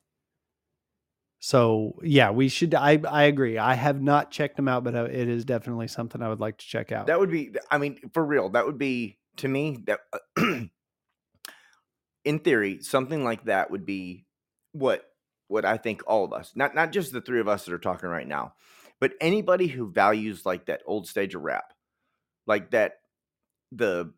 So 1.39 1.99
yeah, 2.03 2.31
we 2.31 2.49
should. 2.49 2.75
I 2.75 3.01
I 3.09 3.25
agree. 3.25 3.57
I 3.59 3.75
have 3.75 4.03
not 4.03 4.31
checked 4.31 4.57
them 4.57 4.69
out, 4.69 4.85
but 4.85 4.95
uh, 4.95 5.05
it 5.05 5.29
is 5.29 5.45
definitely 5.45 5.89
something 5.89 6.23
I 6.23 6.29
would 6.29 6.41
like 6.41 6.59
to 6.59 6.67
check 6.67 6.93
out. 6.93 7.07
That 7.07 7.21
would 7.21 7.31
be. 7.31 7.53
I 7.71 7.79
mean, 7.79 7.99
for 8.13 8.25
real, 8.25 8.49
that 8.51 8.67
would 8.67 8.79
be 8.79 9.19
to 9.37 9.49
me 9.49 9.79
that. 9.87 10.01
in 12.25 12.39
theory, 12.39 12.81
something 12.81 13.25
like 13.25 13.45
that 13.45 13.71
would 13.71 13.85
be 13.85 14.27
what 14.73 15.05
what 15.49 15.65
I 15.65 15.77
think 15.77 16.03
all 16.07 16.25
of 16.25 16.33
us, 16.33 16.53
not 16.55 16.75
not 16.75 16.93
just 16.93 17.13
the 17.13 17.21
three 17.21 17.41
of 17.41 17.49
us 17.49 17.65
that 17.65 17.75
are 17.75 17.79
talking 17.79 18.09
right 18.09 18.27
now, 18.27 18.55
but 19.01 19.13
anybody 19.21 19.67
who 19.67 19.91
values 19.91 20.47
like 20.47 20.67
that 20.67 20.83
old 20.87 21.07
stage 21.07 21.35
of 21.35 21.43
rap, 21.43 21.73
like 22.47 22.71
that 22.73 23.01
the 23.71 24.13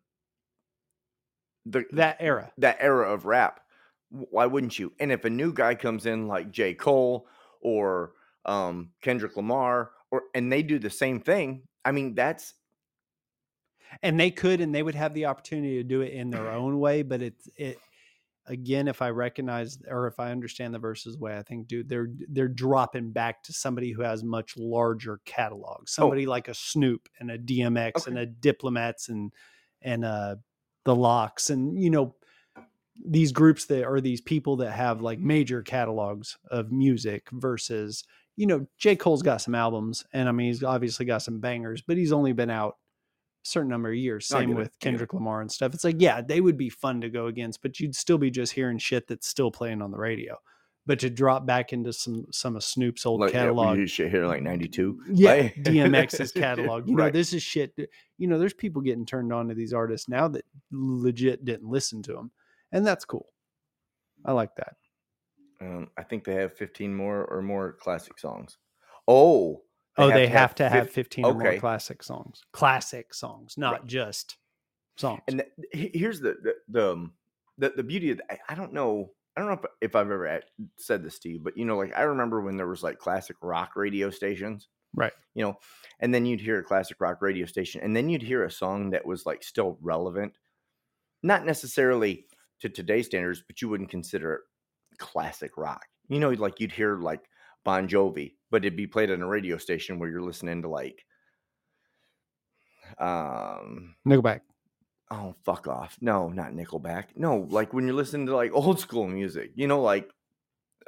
the 1.65 1.85
that 1.91 2.17
era. 2.19 2.51
that 2.57 2.77
era 2.79 3.11
of 3.11 3.25
rap. 3.25 3.61
Why 4.09 4.45
wouldn't 4.45 4.77
you? 4.77 4.93
And 4.99 5.11
if 5.11 5.25
a 5.25 5.29
new 5.29 5.51
guy 5.51 5.75
comes 5.75 6.05
in 6.05 6.27
like 6.27 6.51
J. 6.51 6.73
Cole 6.73 7.27
or 7.61 8.13
um, 8.45 8.91
Kendrick 9.01 9.35
Lamar, 9.35 9.91
or 10.11 10.23
and 10.33 10.51
they 10.51 10.61
do 10.61 10.79
the 10.79 10.89
same 10.89 11.19
thing, 11.19 11.63
I 11.83 11.91
mean 11.91 12.15
that's 12.15 12.53
and 14.01 14.19
they 14.19 14.31
could 14.31 14.61
and 14.61 14.73
they 14.73 14.83
would 14.83 14.95
have 14.95 15.13
the 15.13 15.25
opportunity 15.25 15.75
to 15.75 15.83
do 15.83 16.01
it 16.01 16.13
in 16.13 16.29
their 16.29 16.49
own 16.49 16.79
way 16.79 17.01
but 17.01 17.21
it's 17.21 17.47
it 17.55 17.77
again 18.47 18.87
if 18.87 19.01
i 19.01 19.09
recognize 19.09 19.79
or 19.87 20.07
if 20.07 20.19
i 20.19 20.31
understand 20.31 20.73
the 20.73 20.79
Verzuz 20.79 21.17
way 21.17 21.37
i 21.37 21.41
think 21.41 21.67
dude 21.67 21.89
they're 21.89 22.09
they're 22.29 22.47
dropping 22.47 23.11
back 23.11 23.41
to 23.43 23.53
somebody 23.53 23.91
who 23.91 24.01
has 24.01 24.23
much 24.23 24.55
larger 24.57 25.19
catalog 25.25 25.87
somebody 25.87 26.25
like 26.25 26.47
a 26.47 26.53
snoop 26.53 27.09
and 27.19 27.31
a 27.31 27.37
dmx 27.37 28.07
and 28.07 28.17
a 28.17 28.25
diplomats 28.25 29.09
and 29.09 29.31
and 29.81 30.05
uh 30.05 30.35
the 30.85 30.95
lox 30.95 31.49
and 31.49 31.81
you 31.81 31.89
know 31.89 32.15
these 33.05 33.31
groups 33.31 33.65
that 33.65 33.83
are 33.83 33.99
these 33.99 34.21
people 34.21 34.55
that 34.55 34.71
have 34.71 35.01
like 35.01 35.19
major 35.19 35.61
catalogs 35.61 36.37
of 36.49 36.71
music 36.71 37.27
versus 37.31 38.03
you 38.35 38.47
know 38.47 38.65
j. 38.77 38.95
Cole's 38.95 39.23
got 39.23 39.41
some 39.41 39.55
albums 39.55 40.05
and 40.13 40.29
i 40.29 40.31
mean 40.31 40.47
he's 40.47 40.63
obviously 40.63 41.05
got 41.05 41.21
some 41.21 41.39
bangers 41.39 41.81
but 41.81 41.97
he's 41.97 42.11
only 42.11 42.31
been 42.31 42.49
out 42.49 42.77
certain 43.45 43.69
number 43.69 43.89
of 43.89 43.95
years. 43.95 44.27
Same 44.27 44.53
with 44.55 44.67
it. 44.67 44.73
Kendrick 44.79 45.13
Lamar 45.13 45.41
and 45.41 45.51
stuff. 45.51 45.73
It's 45.73 45.83
like, 45.83 45.97
yeah, 45.99 46.21
they 46.21 46.41
would 46.41 46.57
be 46.57 46.69
fun 46.69 47.01
to 47.01 47.09
go 47.09 47.27
against, 47.27 47.61
but 47.61 47.79
you'd 47.79 47.95
still 47.95 48.17
be 48.17 48.31
just 48.31 48.53
hearing 48.53 48.77
shit 48.77 49.07
that's 49.07 49.27
still 49.27 49.51
playing 49.51 49.81
on 49.81 49.91
the 49.91 49.97
radio. 49.97 50.37
But 50.87 50.99
to 50.99 51.09
drop 51.09 51.47
back 51.47 51.73
into 51.73 51.91
some 51.91 52.27
some 52.31 52.55
of 52.55 52.63
Snoop's 52.63 53.07
old 53.07 53.19
like 53.21 53.33
yeah, 53.33 53.39
catalog, 53.41 53.77
do 53.77 53.87
shit 53.87 54.11
here 54.11 54.27
like 54.27 54.43
ninety 54.43 54.67
two. 54.67 55.01
yeah, 55.11 55.49
DMX's 55.49 56.31
catalog. 56.33 56.87
You 56.87 56.95
know, 56.95 57.05
Right. 57.05 57.13
this 57.13 57.33
is 57.33 57.41
shit. 57.41 57.73
You 58.19 58.27
know, 58.27 58.37
there's 58.37 58.53
people 58.53 58.83
getting 58.83 59.05
turned 59.05 59.33
on 59.33 59.47
to 59.47 59.55
these 59.55 59.73
artists 59.73 60.07
now 60.07 60.27
that 60.27 60.45
legit 60.71 61.43
didn't 61.43 61.67
listen 61.69 62.03
to 62.03 62.13
them, 62.13 62.31
and 62.71 62.85
that's 62.85 63.03
cool. 63.03 63.29
I 64.23 64.33
like 64.33 64.55
that. 64.57 64.75
Um, 65.59 65.89
I 65.97 66.03
think 66.03 66.23
they 66.23 66.35
have 66.35 66.53
fifteen 66.53 66.93
more 66.95 67.25
or 67.25 67.41
more 67.41 67.73
classic 67.73 68.19
songs. 68.19 68.59
Oh, 69.07 69.63
oh, 69.97 70.09
they 70.09 70.27
have 70.27 70.55
to 70.55 70.69
have 70.69 70.85
fif- 70.85 70.93
15 70.93 71.25
or 71.25 71.33
more 71.33 71.57
classic 71.57 72.03
songs. 72.03 72.41
Classic 72.51 73.13
songs, 73.13 73.57
not 73.57 73.85
just 73.87 74.37
songs. 74.97 75.21
And 75.27 75.39
th- 75.39 75.67
he- 75.93 75.97
here's 75.97 76.19
the 76.19 76.35
the 76.41 76.53
the, 76.67 76.91
um, 76.91 77.13
the, 77.57 77.73
the 77.75 77.83
beauty 77.83 78.11
of 78.11 78.21
I, 78.29 78.39
I 78.49 78.55
don't 78.55 78.73
know 78.73 79.11
I 79.35 79.41
don't 79.41 79.49
know 79.49 79.55
if, 79.55 79.89
if 79.89 79.95
I've 79.95 80.11
ever 80.11 80.41
said 80.77 81.03
this 81.03 81.19
to 81.19 81.29
you, 81.29 81.39
but 81.39 81.57
you 81.57 81.65
know, 81.65 81.77
like 81.77 81.95
I 81.95 82.03
remember 82.03 82.41
when 82.41 82.57
there 82.57 82.67
was 82.67 82.83
like 82.83 82.99
classic 82.99 83.37
rock 83.41 83.75
radio 83.75 84.09
stations, 84.09 84.67
Right. 84.95 85.13
You 85.33 85.43
know, 85.43 85.57
and 85.99 86.13
then 86.13 86.25
you'd 86.25 86.39
hear 86.39 86.59
a 86.59 86.63
classic 86.63 86.97
rock 87.01 87.21
radio 87.21 87.45
station, 87.45 87.81
and 87.81 87.95
then 87.95 88.09
you'd 88.09 88.21
hear 88.21 88.45
a 88.45 88.51
song 88.51 88.91
that 88.91 89.05
was 89.05 89.25
like 89.25 89.43
still 89.43 89.77
relevant, 89.81 90.33
not 91.21 91.45
necessarily 91.45 92.25
to 92.61 92.69
today's 92.69 93.07
standards, 93.07 93.43
but 93.45 93.61
you 93.61 93.67
wouldn't 93.67 93.89
consider 93.89 94.33
it 94.35 94.41
classic 94.97 95.57
rock. 95.57 95.85
You 96.07 96.19
know, 96.19 96.29
like 96.29 96.59
you'd 96.59 96.71
hear 96.71 96.97
like 96.97 97.25
Bon 97.65 97.87
Jovi, 97.87 98.33
but 98.55 98.63
it'd 98.63 98.77
be 98.77 98.87
played 98.87 99.11
on 99.11 99.21
a 99.21 99.27
radio 99.27 99.57
station 99.57 99.99
where 99.99 100.09
you're 100.09 100.21
listening 100.21 100.61
to 100.61 100.69
like, 100.69 101.03
um, 102.97 103.95
Nickelback. 104.07 104.39
Oh, 105.11 105.35
fuck 105.43 105.67
off. 105.67 105.97
No, 105.99 106.29
not 106.29 106.53
Nickelback. 106.53 107.07
No, 107.17 107.45
like 107.49 107.73
when 107.73 107.85
you're 107.85 107.97
listening 107.97 108.27
to 108.27 108.35
like 108.37 108.51
old 108.53 108.79
school 108.79 109.09
music, 109.09 109.51
you 109.55 109.67
know, 109.67 109.81
like 109.81 110.09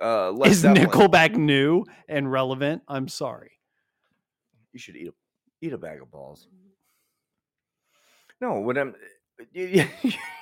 uh 0.01 0.31
Led 0.31 0.51
Is 0.51 0.59
Zeppelin. 0.59 0.87
Nickelback 0.87 1.35
new 1.35 1.83
and 2.07 2.31
relevant? 2.31 2.83
I'm 2.87 3.09
sorry. 3.09 3.51
You 4.71 4.79
should 4.79 4.95
eat 4.95 5.09
a 5.09 5.13
eat 5.59 5.73
a 5.73 5.77
bag 5.77 6.01
of 6.01 6.09
balls. 6.09 6.47
No, 8.39 8.61
what 8.61 8.77
I'm 8.77 8.95
you, 9.51 9.83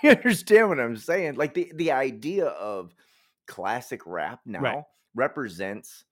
you 0.03 0.09
understand 0.11 0.69
what 0.69 0.79
I'm 0.79 0.95
saying? 0.95 1.37
Like 1.37 1.55
the 1.55 1.71
the 1.73 1.91
idea 1.91 2.45
of 2.45 2.93
classic 3.47 4.01
rap 4.05 4.41
now 4.45 4.85
represents 5.15 6.03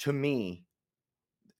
to 0.00 0.12
me 0.12 0.64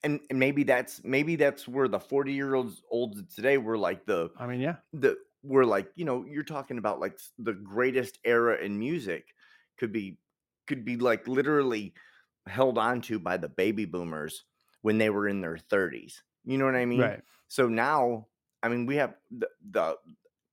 and, 0.02 0.20
and 0.30 0.38
maybe 0.38 0.62
that's 0.62 1.02
maybe 1.04 1.36
that's 1.36 1.68
where 1.68 1.88
the 1.88 2.00
40 2.00 2.32
year 2.32 2.54
olds 2.54 2.82
olds 2.90 3.34
today 3.34 3.58
were 3.58 3.78
like 3.78 4.06
the 4.06 4.30
I 4.38 4.46
mean, 4.46 4.60
yeah. 4.60 4.76
the 4.92 5.16
we're 5.42 5.64
like 5.64 5.90
you 5.94 6.04
know 6.04 6.24
you're 6.28 6.42
talking 6.42 6.78
about 6.78 7.00
like 7.00 7.18
the 7.38 7.52
greatest 7.52 8.18
era 8.24 8.56
in 8.58 8.78
music 8.78 9.34
could 9.78 9.92
be 9.92 10.18
could 10.66 10.84
be 10.84 10.96
like 10.96 11.26
literally 11.28 11.94
held 12.46 12.78
on 12.78 13.00
to 13.02 13.18
by 13.18 13.36
the 13.36 13.48
baby 13.48 13.84
boomers 13.84 14.44
when 14.82 14.98
they 14.98 15.10
were 15.10 15.28
in 15.28 15.40
their 15.40 15.56
30s 15.56 16.14
you 16.44 16.58
know 16.58 16.64
what 16.64 16.74
i 16.74 16.84
mean 16.84 17.00
Right. 17.00 17.20
so 17.48 17.68
now 17.68 18.26
i 18.62 18.68
mean 18.68 18.86
we 18.86 18.96
have 18.96 19.14
the, 19.30 19.48
the 19.70 19.96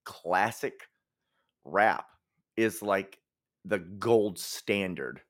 classic 0.04 0.88
rap 1.64 2.08
is 2.56 2.82
like 2.82 3.20
the 3.66 3.80
gold 3.80 4.40
standard 4.40 5.22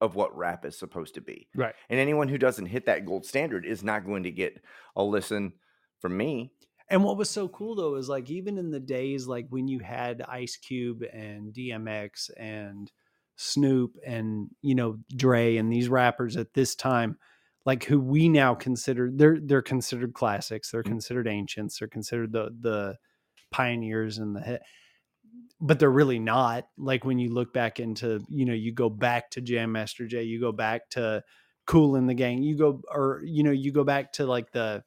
of 0.00 0.14
what 0.14 0.36
rap 0.36 0.64
is 0.64 0.78
supposed 0.78 1.14
to 1.14 1.20
be 1.20 1.48
Right. 1.54 1.74
and 1.88 2.00
anyone 2.00 2.28
who 2.28 2.38
doesn't 2.38 2.66
hit 2.66 2.86
that 2.86 3.04
gold 3.06 3.26
standard 3.26 3.64
is 3.66 3.82
not 3.84 4.04
going 4.06 4.22
to 4.24 4.30
get 4.30 4.62
a 4.96 5.02
listen 5.02 5.52
from 6.00 6.16
me 6.16 6.52
And 6.88 7.04
what 7.04 7.16
was 7.16 7.28
so 7.30 7.48
cool 7.48 7.74
though 7.74 7.94
is 7.96 8.08
like 8.08 8.30
even 8.30 8.58
in 8.58 8.70
the 8.70 8.80
days 8.80 9.26
like 9.26 9.46
when 9.50 9.68
you 9.68 9.78
had 9.80 10.22
Ice 10.22 10.56
Cube 10.56 11.02
and 11.12 11.52
DMX 11.54 12.30
and 12.36 12.90
Snoop 13.36 13.96
and 14.04 14.48
you 14.62 14.74
know 14.74 14.98
Dre 15.16 15.56
and 15.56 15.72
these 15.72 15.88
rappers 15.88 16.36
at 16.36 16.52
this 16.52 16.74
time, 16.74 17.16
like 17.64 17.84
who 17.84 18.00
we 18.00 18.28
now 18.28 18.54
consider 18.54 19.10
they're 19.14 19.38
they're 19.40 19.62
considered 19.62 20.12
classics, 20.14 20.70
they're 20.70 20.82
Mm. 20.82 20.88
considered 20.92 21.28
ancients, 21.28 21.78
they're 21.78 21.88
considered 21.88 22.32
the 22.32 22.50
the 22.60 22.96
pioneers 23.50 24.18
and 24.18 24.34
the 24.36 24.40
hit. 24.40 24.62
But 25.60 25.78
they're 25.78 25.90
really 25.90 26.18
not. 26.18 26.66
Like 26.78 27.04
when 27.04 27.18
you 27.18 27.32
look 27.32 27.52
back 27.52 27.80
into, 27.80 28.24
you 28.28 28.46
know, 28.46 28.54
you 28.54 28.72
go 28.72 28.88
back 28.88 29.30
to 29.32 29.40
Jam 29.40 29.72
Master 29.72 30.06
Jay, 30.06 30.22
you 30.22 30.40
go 30.40 30.52
back 30.52 30.88
to 30.90 31.22
Kool 31.66 32.00
& 32.02 32.06
the 32.06 32.14
Gang, 32.14 32.42
you 32.42 32.56
go 32.56 32.80
or 32.90 33.22
you 33.24 33.42
know, 33.42 33.50
you 33.50 33.70
go 33.72 33.84
back 33.84 34.12
to 34.14 34.26
like 34.26 34.52
the 34.52 34.82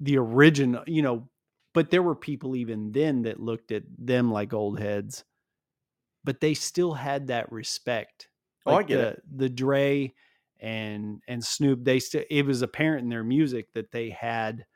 the 0.00 0.16
original, 0.18 0.82
you 0.86 1.02
know, 1.02 1.28
but 1.72 1.90
there 1.90 2.02
were 2.02 2.16
people 2.16 2.56
even 2.56 2.92
then 2.92 3.22
that 3.22 3.38
looked 3.38 3.70
at 3.70 3.84
them 3.98 4.32
like 4.32 4.52
old 4.52 4.80
heads, 4.80 5.24
but 6.24 6.40
they 6.40 6.54
still 6.54 6.94
had 6.94 7.28
that 7.28 7.52
respect. 7.52 8.28
Oh, 8.66 8.74
I 8.74 8.74
Like 8.76 8.88
get 8.88 8.96
the, 8.96 9.08
it. 9.08 9.22
The 9.36 9.48
Dre 9.48 10.12
and 10.58 11.22
and 11.28 11.44
Snoop, 11.44 11.84
they 11.84 12.00
still 12.00 12.24
it 12.28 12.44
was 12.44 12.62
apparent 12.62 13.04
in 13.04 13.08
their 13.10 13.24
music 13.24 13.72
that 13.74 13.92
they 13.92 14.10
had 14.10 14.66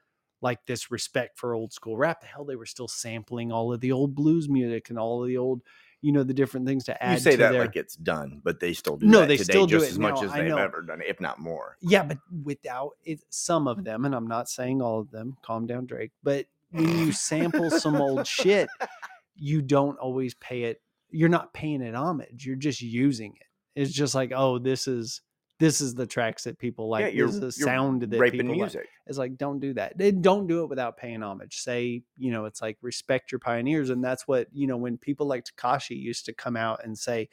like 0.45 0.67
this 0.67 0.91
respect 0.91 1.39
for 1.39 1.55
old 1.55 1.73
school 1.73 1.97
rap. 1.97 2.21
The 2.21 2.27
hell, 2.27 2.45
they 2.45 2.55
were 2.55 2.67
still 2.67 2.87
sampling 2.87 3.51
all 3.51 3.73
of 3.73 3.81
the 3.81 3.93
old 3.93 4.15
blues 4.15 4.47
music 4.47 4.91
and 4.91 4.99
all 4.99 5.23
of 5.23 5.27
the 5.27 5.39
old, 5.39 5.63
you 6.03 6.13
know, 6.13 6.23
the 6.23 6.35
different 6.35 6.67
things 6.67 6.85
to 6.85 7.03
add. 7.03 7.15
You 7.15 7.19
say 7.19 7.37
that 7.37 7.53
their, 7.53 7.63
like 7.63 7.77
it's 7.77 7.97
done, 7.97 8.43
but 8.45 8.61
they 8.61 8.75
still 8.75 8.99
do 8.99 9.07
No, 9.07 9.25
they 9.25 9.39
today 9.39 9.53
still 9.55 9.67
do 9.67 9.79
just 9.79 9.87
it 9.87 9.93
as 9.93 9.99
much 9.99 10.23
as 10.23 10.31
I 10.31 10.43
they've 10.43 10.51
know. 10.51 10.59
ever 10.59 10.83
done 10.83 11.01
it, 11.01 11.07
if 11.09 11.19
not 11.19 11.41
more. 11.41 11.79
Yeah, 11.81 12.05
but 12.05 12.19
without 12.45 12.91
it, 13.05 13.21
some 13.31 13.67
of 13.67 13.79
mm. 13.79 13.85
them, 13.85 14.05
and 14.05 14.15
I'm 14.15 14.29
not 14.29 14.51
saying 14.51 14.83
all 14.83 15.01
of 15.01 15.11
them. 15.11 15.39
Calm 15.41 15.67
down, 15.67 15.87
Drake. 15.87 16.13
But 16.23 16.45
when 16.71 16.99
you 16.99 17.11
sample 17.11 17.71
some 17.71 17.97
old 17.97 18.27
shit, 18.27 18.69
you 19.35 19.63
don't 19.63 19.99
always 19.99 20.35
pay 20.35 20.65
it. 20.65 20.83
You're 21.11 21.31
not 21.31 21.55
paying 21.55 21.81
it 21.81 21.95
homage. 21.95 22.45
You're 22.45 22.57
just 22.57 22.83
using 22.83 23.35
it. 23.41 23.81
It's 23.81 23.93
just 23.93 24.15
like, 24.15 24.31
oh, 24.37 24.59
this 24.59 24.87
is 24.87 25.23
this 25.61 25.81
is 25.81 25.95
the 25.95 26.07
tracks 26.07 26.45
that 26.45 26.59
people 26.59 26.89
like. 26.89 27.03
yeah, 27.03 27.09
you're, 27.09 27.27
this 27.27 27.37
is 27.37 27.41
the 27.41 27.53
sound 27.53 28.03
that 28.03 28.11
people 28.11 28.49
like. 28.49 28.57
music. 28.57 28.89
It's 29.07 29.19
like, 29.19 29.37
don't 29.37 29.61
do 29.61 29.73
that. 29.75 29.97
They 29.97 30.11
don't 30.11 30.47
do 30.47 30.63
it 30.65 30.69
without 30.69 30.97
paying 30.97 31.23
homage. 31.23 31.59
Say, 31.59 32.03
you 32.19 32.31
know, 32.33 32.47
it's 32.47 32.61
like 32.61 32.77
respect 32.83 33.31
your 33.31 33.39
pioneers. 33.39 33.91
And 33.91 34.03
that's 34.03 34.27
what, 34.27 34.49
you 34.53 34.67
know, 34.67 34.77
when 34.77 34.99
people 34.99 35.27
like 35.27 35.45
Tekashi 35.45 35.97
used 35.97 36.27
to 36.27 36.33
come 36.33 36.57
out 36.57 36.81
and 36.85 36.99
say, 36.99 37.29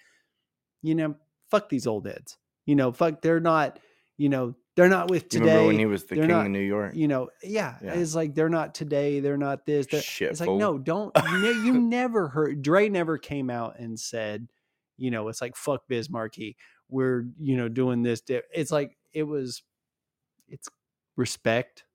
you 0.82 0.96
know, 0.96 1.16
fuck 1.50 1.70
these 1.70 1.88
old 1.88 2.06
heads. 2.08 2.38
You 2.66 2.76
know, 2.76 2.92
fuck, 2.92 3.22
they're 3.22 3.40
not, 3.40 3.80
you 4.18 4.30
know, 4.30 4.56
they're 4.76 4.88
not 4.88 5.10
with 5.10 5.34
You 5.34 5.42
remember 5.42 5.68
when 5.68 5.80
he 5.80 5.86
was 5.86 6.04
the 6.06 6.16
they're 6.16 6.24
king 6.24 6.32
not- 6.32 6.46
of 6.46 6.52
New 6.52 6.60
York? 6.60 6.96
You 6.96 7.08
know, 7.08 7.30
yeah, 7.44 7.76
Yeah. 7.84 7.94
It's 7.96 8.16
like 8.16 8.36
they're 8.36 8.50
not 8.50 8.76
today, 8.76 9.20
they're 9.20 9.36
not 9.38 9.66
this. 9.66 9.88
They're, 9.88 10.02
Shit, 10.02 10.32
it's 10.32 10.40
like, 10.40 10.50
no, 10.50 10.78
don't 10.78 11.12
you, 11.18 11.64
you 11.64 11.74
never 11.80 12.28
heard 12.28 12.62
Dre 12.62 12.88
never 12.88 13.18
came 13.18 13.50
out 13.50 13.80
and 13.80 14.00
said, 14.00 14.48
you 14.98 15.10
know, 15.12 15.28
it's 15.28 15.42
like 15.42 15.56
fuck 15.56 15.82
Biz 15.90 16.10
Markie. 16.10 16.56
We're, 16.92 17.26
you 17.40 17.58
know, 17.58 17.70
doing 17.70 18.04
this. 18.04 18.22
It's 18.28 18.72
like 18.72 18.98
it 19.14 19.24
was 19.24 19.64
it's 20.48 20.70
respect 21.16 21.86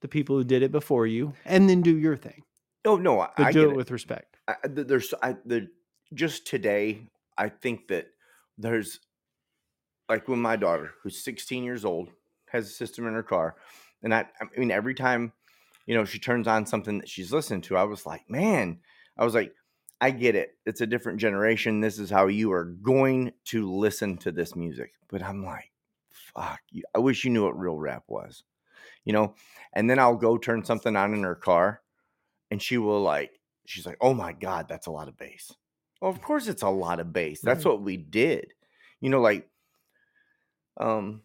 the 0.00 0.08
people 0.08 0.36
who 0.36 0.44
did 0.44 0.62
it 0.62 0.72
before 0.72 1.06
you 1.06 1.34
and 1.44 1.68
then 1.68 1.82
do 1.82 1.96
your 1.96 2.16
thing. 2.16 2.42
Oh 2.84 2.96
no, 2.96 3.20
I, 3.20 3.30
I 3.36 3.52
do 3.52 3.68
it 3.68 3.72
it. 3.72 3.76
with 3.76 3.90
respect. 3.90 4.36
I- 4.46 4.56
there's 4.64 5.12
I, 5.22 5.36
the 5.44 5.68
just 6.14 6.46
today. 6.46 7.02
I 7.36 7.48
think 7.48 7.88
that 7.88 8.06
there's 8.56 9.00
like 10.08 10.26
when 10.28 10.40
my 10.40 10.56
daughter, 10.56 10.92
who's 11.02 11.22
16 11.22 11.64
years 11.64 11.84
old, 11.84 12.10
has 12.50 12.66
a 12.66 12.72
system 12.72 13.06
in 13.06 13.14
her 13.14 13.22
car, 13.22 13.56
and 14.02 14.14
I, 14.14 14.26
I 14.40 14.58
mean, 14.58 14.70
every 14.70 14.94
time 14.94 15.32
you 15.86 15.94
know 15.94 16.04
she 16.04 16.18
turns 16.18 16.46
on 16.46 16.66
something 16.66 16.98
that 16.98 17.08
she's 17.08 17.32
listening 17.32 17.60
to, 17.62 17.76
I 17.76 17.84
was 17.84 18.06
like, 18.06 18.30
man, 18.30 18.78
I 19.16 19.24
was 19.24 19.34
like, 19.34 19.52
I 20.00 20.10
get 20.12 20.34
it. 20.36 20.56
It's 20.64 20.80
a 20.80 20.86
different 20.86 21.18
generation. 21.18 21.80
This 21.80 21.98
is 21.98 22.10
how 22.10 22.28
you 22.28 22.52
are 22.52 22.64
going 22.64 23.32
to 23.46 23.70
listen 23.72 24.16
to 24.18 24.32
this 24.32 24.54
music. 24.54 24.92
But 25.08 25.22
I'm 25.22 25.44
like, 25.44 25.72
fuck, 26.10 26.60
you, 26.70 26.84
I 26.94 26.98
wish 26.98 27.24
you 27.24 27.30
knew 27.30 27.44
what 27.44 27.58
real 27.58 27.76
rap 27.78 28.04
was, 28.06 28.44
you 29.04 29.12
know. 29.12 29.34
And 29.72 29.90
then 29.90 29.98
I'll 29.98 30.16
go 30.16 30.38
turn 30.38 30.64
something 30.64 30.94
on 30.96 31.14
in 31.14 31.22
her 31.24 31.34
car, 31.34 31.82
and 32.50 32.62
she 32.62 32.78
will 32.78 33.02
like, 33.02 33.40
she's 33.66 33.86
like, 33.86 33.98
oh 34.00 34.14
my 34.14 34.32
god, 34.32 34.68
that's 34.68 34.86
a 34.86 34.92
lot 34.92 35.08
of 35.08 35.16
bass. 35.16 35.52
Well, 36.00 36.10
of 36.10 36.22
course 36.22 36.46
it's 36.48 36.62
a 36.62 36.68
lot 36.68 37.00
of 37.00 37.12
bass. 37.12 37.40
That's 37.42 37.64
Right. 37.64 37.72
what 37.72 37.82
we 37.82 37.96
did. 37.96 38.54
You 39.00 39.10
know, 39.10 39.20
like 39.20 39.50
um 40.76 41.22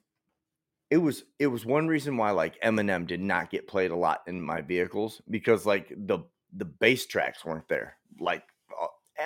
it 0.89 0.97
was 0.97 1.23
it 1.39 1.47
was 1.47 1.65
one 1.65 1.87
reason 1.87 2.17
why 2.17 2.31
like 2.31 2.59
Eminem 2.61 3.07
did 3.07 3.19
not 3.21 3.49
get 3.49 3.67
played 3.67 3.91
a 3.91 3.95
lot 3.95 4.23
in 4.27 4.41
my 4.41 4.61
vehicles 4.61 5.21
because 5.29 5.65
like 5.65 5.89
the 5.95 6.19
the 6.53 6.65
bass 6.65 7.05
tracks 7.07 7.43
weren't 7.45 7.67
there. 7.67 7.97
Like 8.19 8.43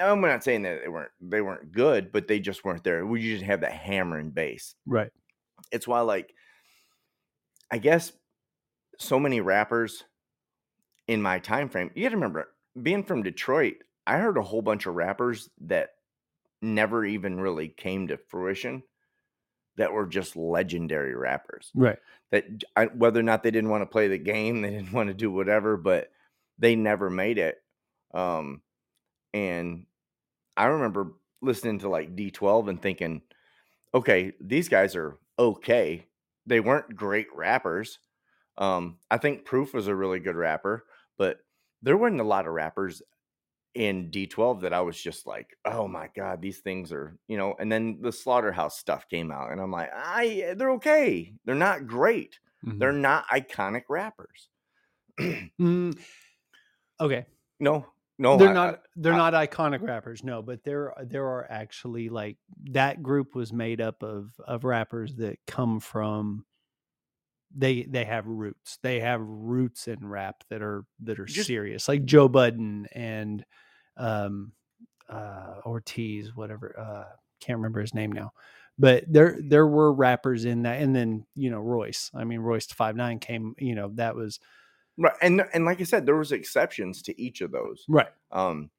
I'm 0.02 0.22
not 0.22 0.44
saying 0.44 0.64
that 0.64 0.82
they 0.84 0.88
weren't 0.90 1.12
they 1.22 1.42
weren't 1.42 1.72
good, 1.72 2.12
but 2.12 2.28
they 2.28 2.40
just 2.40 2.64
weren't 2.64 2.84
there. 2.84 3.06
We 3.06 3.22
just 3.22 3.44
have 3.44 3.62
that 3.62 3.72
hammering 3.74 4.32
bass. 4.32 4.76
Right. 4.86 5.12
It's 5.72 5.88
why 5.88 6.02
like 6.02 6.34
I 7.72 7.78
guess 7.78 8.12
so 8.98 9.20
many 9.20 9.42
rappers 9.42 10.04
in 11.08 11.22
my 11.22 11.40
time 11.40 11.70
frame. 11.70 11.92
You 11.96 12.04
got 12.04 12.10
to 12.10 12.16
remember 12.16 12.50
being 12.82 13.04
from 13.04 13.24
Detroit, 13.24 13.76
I 14.06 14.18
heard 14.18 14.38
a 14.38 14.42
whole 14.44 14.62
bunch 14.62 14.86
of 14.86 14.96
rappers 14.96 15.50
that 15.62 15.92
never 16.62 17.06
even 17.06 17.40
really 17.40 17.68
came 17.68 18.08
to 18.08 18.18
fruition 18.18 18.84
that 19.78 19.94
were 19.94 20.08
just 20.08 20.36
legendary 20.36 21.16
rappers 21.16 21.72
Right. 21.76 22.00
that 22.32 22.46
I, 22.76 22.86
whether 22.86 23.20
or 23.20 23.24
not 23.24 23.44
they 23.44 23.52
didn't 23.52 23.70
want 23.70 23.84
to 23.84 23.86
play 23.86 24.08
the 24.08 24.18
game, 24.18 24.62
they 24.62 24.72
didn't 24.72 24.92
want 24.92 25.10
to 25.10 25.14
do 25.14 25.32
whatever, 25.32 25.78
but 25.78 26.10
they 26.58 26.76
never 26.76 27.10
made 27.12 27.38
it. 27.38 27.58
Um, 28.14 28.62
and 29.38 29.86
I 30.56 30.66
remember 30.66 31.14
listening 31.42 31.80
to 31.80 31.90
like 31.90 32.16
D12 32.16 32.70
and 32.70 32.82
thinking, 32.82 33.22
okay, 33.94 34.34
these 34.42 34.68
guys 34.68 34.96
are 34.96 35.18
okay. 35.38 36.08
They 36.48 36.60
weren't 36.60 36.96
great 36.96 37.28
rappers. 37.36 38.00
Um, 38.58 38.98
I 39.12 39.18
think 39.18 39.46
Proof 39.46 39.74
was 39.74 39.88
a 39.88 39.96
really 39.96 40.20
good 40.20 40.36
rapper, 40.36 40.86
but 41.18 41.38
there 41.84 41.98
weren't 41.98 42.20
a 42.20 42.24
lot 42.24 42.48
of 42.48 42.54
rappers 42.54 43.04
in 43.76 44.10
D12 44.10 44.62
that 44.62 44.74
I 44.74 44.82
was 44.82 45.00
just 45.00 45.28
like, 45.28 45.56
oh 45.64 45.88
my 45.88 46.10
god, 46.16 46.42
these 46.42 46.60
things 46.60 46.92
are, 46.92 47.16
you 47.28 47.38
know. 47.38 47.54
And 47.60 47.72
then 47.72 48.00
the 48.02 48.12
Slaughterhouse 48.12 48.80
stuff 48.80 49.08
came 49.08 49.32
out, 49.32 49.52
and 49.52 49.62
I'm 49.62 49.72
like, 49.72 49.92
I 49.94 50.56
they're 50.58 50.72
okay. 50.72 51.34
They're 51.46 51.54
not 51.54 51.86
great. 51.86 52.40
They're 52.80 52.92
not 52.92 53.28
iconic 53.28 53.84
rappers. 53.90 54.50
Mm, 55.60 55.98
okay. 57.00 57.26
No, 57.60 57.88
no, 58.20 58.38
they're 58.38 58.50
I- 58.50 58.54
not 58.54 58.82
they're 58.96 59.14
I- 59.14 59.32
not 59.32 59.34
iconic 59.34 59.82
rappers 59.82 60.24
no 60.24 60.42
but 60.42 60.64
there 60.64 60.94
there 61.06 61.26
are 61.26 61.46
actually 61.50 62.10
like 62.10 62.38
that 62.72 63.02
group 63.04 63.36
was 63.36 63.54
made 63.54 63.82
up 63.82 64.02
of 64.04 64.32
of 64.46 64.64
rappers 64.64 65.16
that 65.18 65.38
come 65.48 65.80
from 65.80 66.46
they 67.56 67.84
they 67.84 68.04
have 68.04 68.28
roots. 68.28 68.78
They 68.84 69.00
have 69.00 69.22
roots 69.22 69.88
in 69.88 70.06
rap 70.06 70.44
that 70.50 70.62
are 70.62 70.84
that 71.04 71.20
are 71.20 71.26
Just- 71.26 71.48
serious 71.48 71.88
like 71.88 72.04
joe 72.06 72.28
budden 72.28 72.88
and 72.92 73.46
um 73.96 74.52
uh 75.10 75.62
ortiz 75.66 76.36
whatever 76.36 76.78
uh 76.78 77.06
can't 77.40 77.58
remember 77.58 77.80
his 77.80 77.94
name 77.94 78.12
now 78.12 78.34
but 78.78 79.06
there 79.08 79.38
there 79.42 79.66
were 79.66 79.94
rappers 79.94 80.44
in 80.44 80.64
that 80.64 80.82
and 80.82 80.94
then 80.94 81.26
you 81.36 81.50
know 81.50 81.60
royce 81.62 82.12
i 82.14 82.24
mean 82.26 82.42
royce 82.42 82.66
five 82.68 82.96
nine 82.98 83.18
came 83.18 83.56
you 83.58 83.74
know 83.76 83.90
that 83.94 84.14
was 84.16 84.40
right. 84.98 85.14
And 85.22 85.44
and 85.54 85.66
like 85.66 85.80
I 85.82 85.84
said, 85.84 86.06
there 86.06 86.16
was 86.18 86.32
exceptions 86.32 87.02
to 87.04 87.22
each 87.22 87.42
of 87.42 87.52
those. 87.52 87.86
right 87.88 88.10
Um, 88.32 88.70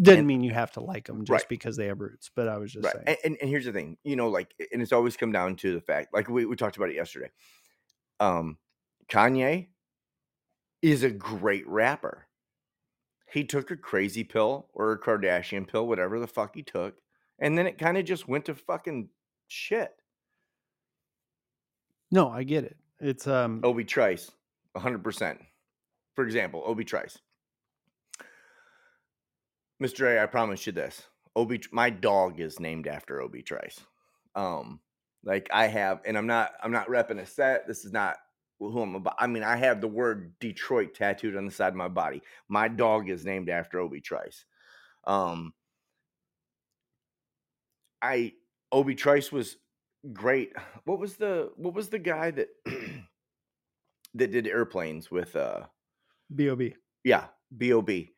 doesn't 0.00 0.18
And- 0.20 0.26
mean 0.26 0.42
you 0.42 0.52
have 0.52 0.72
to 0.72 0.80
like 0.80 1.06
them 1.06 1.20
just 1.24 1.30
Right. 1.30 1.48
because 1.48 1.76
they 1.76 1.86
have 1.86 2.00
roots 2.00 2.28
but 2.34 2.48
i 2.48 2.58
was 2.58 2.72
just 2.72 2.84
right. 2.84 2.94
saying 2.94 3.06
And, 3.06 3.18
and 3.24 3.36
and 3.42 3.50
here's 3.50 3.64
the 3.66 3.72
thing, 3.72 3.96
you 4.04 4.16
know, 4.16 4.28
like, 4.28 4.52
and 4.72 4.82
it's 4.82 4.92
always 4.92 5.16
come 5.16 5.32
down 5.32 5.56
to 5.56 5.72
the 5.74 5.80
fact, 5.80 6.12
like 6.12 6.28
we 6.28 6.44
we 6.44 6.56
talked 6.56 6.76
about 6.76 6.90
it 6.90 6.96
yesterday. 6.96 7.30
Um, 8.20 8.58
Kanye 9.08 9.68
is 10.82 11.02
a 11.04 11.10
great 11.10 11.66
rapper. 11.68 12.26
He 13.32 13.44
took 13.44 13.70
a 13.70 13.76
crazy 13.76 14.24
pill 14.24 14.68
or 14.72 14.92
a 14.92 15.00
Kardashian 15.00 15.66
pill, 15.68 15.86
whatever 15.86 16.18
the 16.20 16.26
fuck 16.26 16.54
he 16.54 16.62
took, 16.62 16.96
and 17.38 17.56
then 17.56 17.66
it 17.66 17.78
kind 17.78 17.96
of 17.98 18.04
just 18.04 18.26
went 18.28 18.44
to 18.46 18.54
fucking 18.54 19.08
shit. 19.48 19.92
No, 22.10 22.28
I 22.28 22.42
get 22.44 22.64
it. 22.64 22.76
It's 23.00 23.26
um 23.26 23.60
Obi 23.64 23.84
Trice, 23.84 24.30
100%. 24.76 25.38
For 26.16 26.24
example, 26.24 26.62
Obi 26.66 26.84
Trice. 26.84 27.18
Mr. 29.82 30.06
A, 30.06 30.22
I 30.22 30.26
promise 30.26 30.66
you 30.66 30.72
this. 30.72 31.02
Obi, 31.36 31.60
my 31.70 31.90
dog 31.90 32.40
is 32.40 32.58
named 32.58 32.86
after 32.86 33.20
Obi 33.20 33.42
Trice. 33.42 33.78
Um, 34.34 34.80
like 35.22 35.48
I 35.52 35.66
have, 35.66 36.00
and 36.06 36.16
I'm 36.16 36.26
not, 36.26 36.52
I'm 36.62 36.72
not 36.72 36.88
repping 36.88 37.20
a 37.20 37.26
set. 37.26 37.68
This 37.68 37.84
is 37.84 37.92
not 37.92 38.16
who 38.58 38.80
I'm 38.80 38.94
about. 38.94 39.16
I 39.18 39.26
mean, 39.26 39.42
I 39.42 39.56
have 39.56 39.82
the 39.82 39.88
word 39.88 40.32
Detroit 40.40 40.94
tattooed 40.94 41.36
on 41.36 41.44
the 41.44 41.50
side 41.50 41.68
of 41.68 41.74
my 41.74 41.88
body. 41.88 42.22
My 42.48 42.68
dog 42.68 43.10
is 43.10 43.26
named 43.26 43.50
after 43.50 43.78
Obi 43.78 44.00
Trice. 44.00 44.46
Um, 45.04 45.52
I 48.00 48.32
Obi 48.72 48.94
Trice 48.94 49.30
was 49.30 49.56
great. 50.12 50.52
What 50.84 50.98
was 50.98 51.16
the 51.16 51.50
what 51.56 51.74
was 51.74 51.88
the 51.88 51.98
guy 51.98 52.30
that 52.30 52.48
that 54.14 54.32
did 54.32 54.46
airplanes 54.46 55.10
with 55.10 55.36
uh 55.36 55.64
Bob. 56.30 56.62
yeah, 57.04 57.26
B.O.B. 57.56 58.12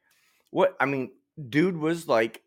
What 0.50 0.76
I 0.80 0.86
mean, 0.86 1.10
dude 1.48 1.76
was 1.76 2.08
like 2.08 2.42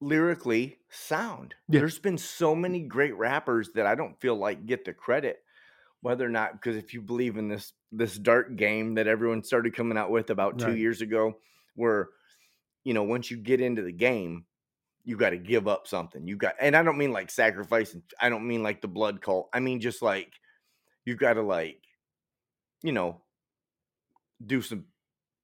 lyrically 0.00 0.78
sound. 0.90 1.54
Yeah. 1.68 1.80
There's 1.80 1.98
been 1.98 2.18
so 2.18 2.54
many 2.54 2.80
great 2.80 3.16
rappers 3.16 3.70
that 3.74 3.86
I 3.86 3.94
don't 3.94 4.20
feel 4.20 4.34
like 4.36 4.66
get 4.66 4.84
the 4.84 4.92
credit, 4.92 5.42
whether 6.00 6.26
or 6.26 6.30
not 6.30 6.54
because 6.54 6.76
if 6.76 6.94
you 6.94 7.02
believe 7.02 7.36
in 7.36 7.48
this 7.48 7.72
this 7.92 8.16
dark 8.18 8.56
game 8.56 8.94
that 8.94 9.06
everyone 9.06 9.44
started 9.44 9.74
coming 9.76 9.98
out 9.98 10.10
with 10.10 10.30
about 10.30 10.58
two 10.58 10.66
Right. 10.68 10.78
years 10.78 11.00
ago, 11.02 11.38
where 11.74 12.08
you 12.84 12.94
know 12.94 13.02
once 13.04 13.30
you 13.30 13.36
get 13.36 13.60
into 13.60 13.82
the 13.82 13.92
game, 13.92 14.46
you 15.04 15.16
got 15.16 15.30
to 15.30 15.38
give 15.38 15.68
up 15.68 15.86
something. 15.86 16.26
You 16.26 16.36
got, 16.36 16.54
and 16.60 16.74
I 16.76 16.82
don't 16.82 16.98
mean 16.98 17.12
like 17.12 17.30
sacrificing. 17.30 18.02
I 18.20 18.28
don't 18.28 18.46
mean 18.48 18.62
like 18.62 18.80
the 18.80 18.88
blood 18.88 19.20
cult. 19.20 19.48
I 19.52 19.60
mean 19.60 19.80
just 19.80 20.00
like 20.02 20.32
you 21.04 21.14
got 21.16 21.34
to 21.34 21.42
like, 21.42 21.80
you 22.82 22.92
know, 22.92 23.20
do 24.44 24.62
some 24.62 24.86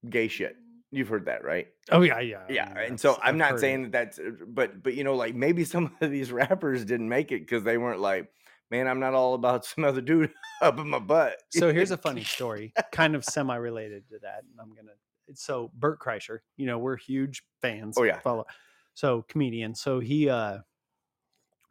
gay 0.08 0.28
shit. 0.28 0.56
You've 0.90 1.08
heard 1.08 1.26
that, 1.26 1.44
right? 1.44 1.68
Oh 1.90 2.02
yeah, 2.02 2.20
yeah, 2.20 2.38
I 2.48 2.52
Yeah, 2.52 2.68
mean, 2.68 2.76
and 2.78 3.00
so 3.00 3.14
I'm 3.22 3.34
I've 3.34 3.36
not 3.36 3.60
saying 3.60 3.82
it. 3.84 3.92
that 3.92 3.92
that's, 3.92 4.18
uh, 4.18 4.30
but 4.46 4.82
but 4.82 4.94
you 4.94 5.04
know, 5.04 5.14
like 5.16 5.34
maybe 5.34 5.64
some 5.64 5.94
of 6.00 6.10
these 6.10 6.32
rappers 6.32 6.84
didn't 6.84 7.08
make 7.08 7.30
it 7.32 7.40
because 7.40 7.62
they 7.62 7.76
weren't 7.76 8.00
like, 8.00 8.30
man, 8.70 8.86
I'm 8.88 9.00
not 9.00 9.14
all 9.14 9.34
about 9.34 9.64
some 9.66 9.84
other 9.84 10.00
dude 10.00 10.32
up 10.62 10.78
in 10.78 10.88
my 10.88 10.98
butt. 10.98 11.42
So 11.50 11.72
here's 11.72 11.90
a 11.90 11.96
funny 11.98 12.24
story, 12.24 12.72
kind 12.92 13.14
of 13.14 13.24
semi-related 13.24 14.08
to 14.10 14.18
that. 14.22 14.44
And 14.50 14.58
I'm 14.60 14.74
gonna. 14.74 14.92
So 15.34 15.70
Bert 15.74 16.00
Kreischer, 16.00 16.38
you 16.56 16.64
know, 16.66 16.78
we're 16.78 16.96
huge 16.96 17.42
fans. 17.60 17.96
Oh, 17.98 18.04
yeah. 18.04 18.20
follow. 18.20 18.46
So 18.94 19.26
comedian. 19.28 19.74
So 19.74 20.00
he, 20.00 20.30
uh 20.30 20.58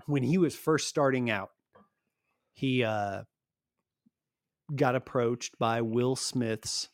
when 0.06 0.22
he 0.24 0.38
was 0.38 0.56
first 0.56 0.88
starting 0.88 1.30
out, 1.32 1.50
he 2.54 2.84
uh 2.84 3.24
got 4.76 4.96
approached 4.96 5.58
by 5.58 5.82
Will 5.82 6.16
Smith's 6.16 6.90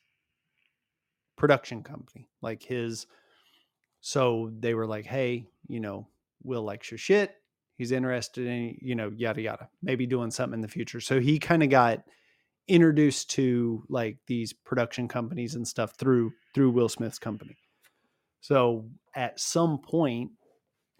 production 1.43 1.83
company, 1.83 2.29
like 2.41 2.63
his. 2.63 3.05
So 3.99 4.49
they 4.57 4.73
were 4.75 4.87
like, 4.87 5.03
"Hey, 5.03 5.45
you 5.67 5.81
know, 5.81 6.07
Will 6.41 6.63
likes 6.63 6.89
your 6.89 6.97
shit. 6.97 7.35
He's 7.77 7.91
interested 7.91 8.47
in, 8.47 8.77
you 8.81 8.95
know, 8.95 9.11
yada 9.13 9.41
yada. 9.41 9.69
Maybe 9.81 10.05
doing 10.05 10.31
something 10.31 10.59
in 10.59 10.61
the 10.61 10.69
future." 10.69 11.01
So 11.01 11.19
he 11.19 11.39
kind 11.39 11.61
of 11.61 11.69
got 11.69 12.05
introduced 12.69 13.29
to 13.31 13.83
like 13.89 14.19
these 14.25 14.53
production 14.53 15.09
companies 15.09 15.55
and 15.55 15.67
stuff 15.67 15.95
through 15.97 16.31
through 16.55 16.71
Will 16.71 16.87
Smith's 16.87 17.19
company. 17.19 17.57
So 18.39 18.89
at 19.13 19.37
some 19.37 19.79
point, 19.79 20.31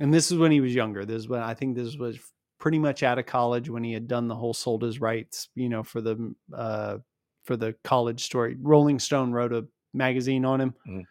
and 0.02 0.14
this 0.14 0.30
is 0.30 0.38
when 0.38 0.52
he 0.52 0.60
was 0.60 0.76
younger. 0.76 1.06
This 1.06 1.22
is 1.22 1.30
when 1.30 1.42
I 1.42 1.54
think 1.54 1.78
this 1.78 1.96
was 1.96 2.20
pretty 2.60 2.80
much 2.80 3.02
out 3.02 3.18
of 3.18 3.28
college 3.28 3.70
when 3.70 3.86
he 3.86 3.94
had 3.94 4.10
done 4.10 4.28
the 4.28 4.36
whole 4.36 4.54
sold 4.54 4.82
his 4.82 5.00
rights, 5.00 5.48
you 5.56 5.70
know, 5.70 5.84
for 5.84 6.02
the 6.02 6.36
uh 6.54 6.98
for 7.46 7.56
the 7.56 7.76
college 7.86 8.26
story. 8.26 8.58
Rolling 8.60 9.00
Stone 9.00 9.32
wrote 9.32 9.54
a 9.54 9.66
magazine 9.94 10.46
on 10.46 10.62
him. 10.62 10.76
Mhm. 10.88 11.04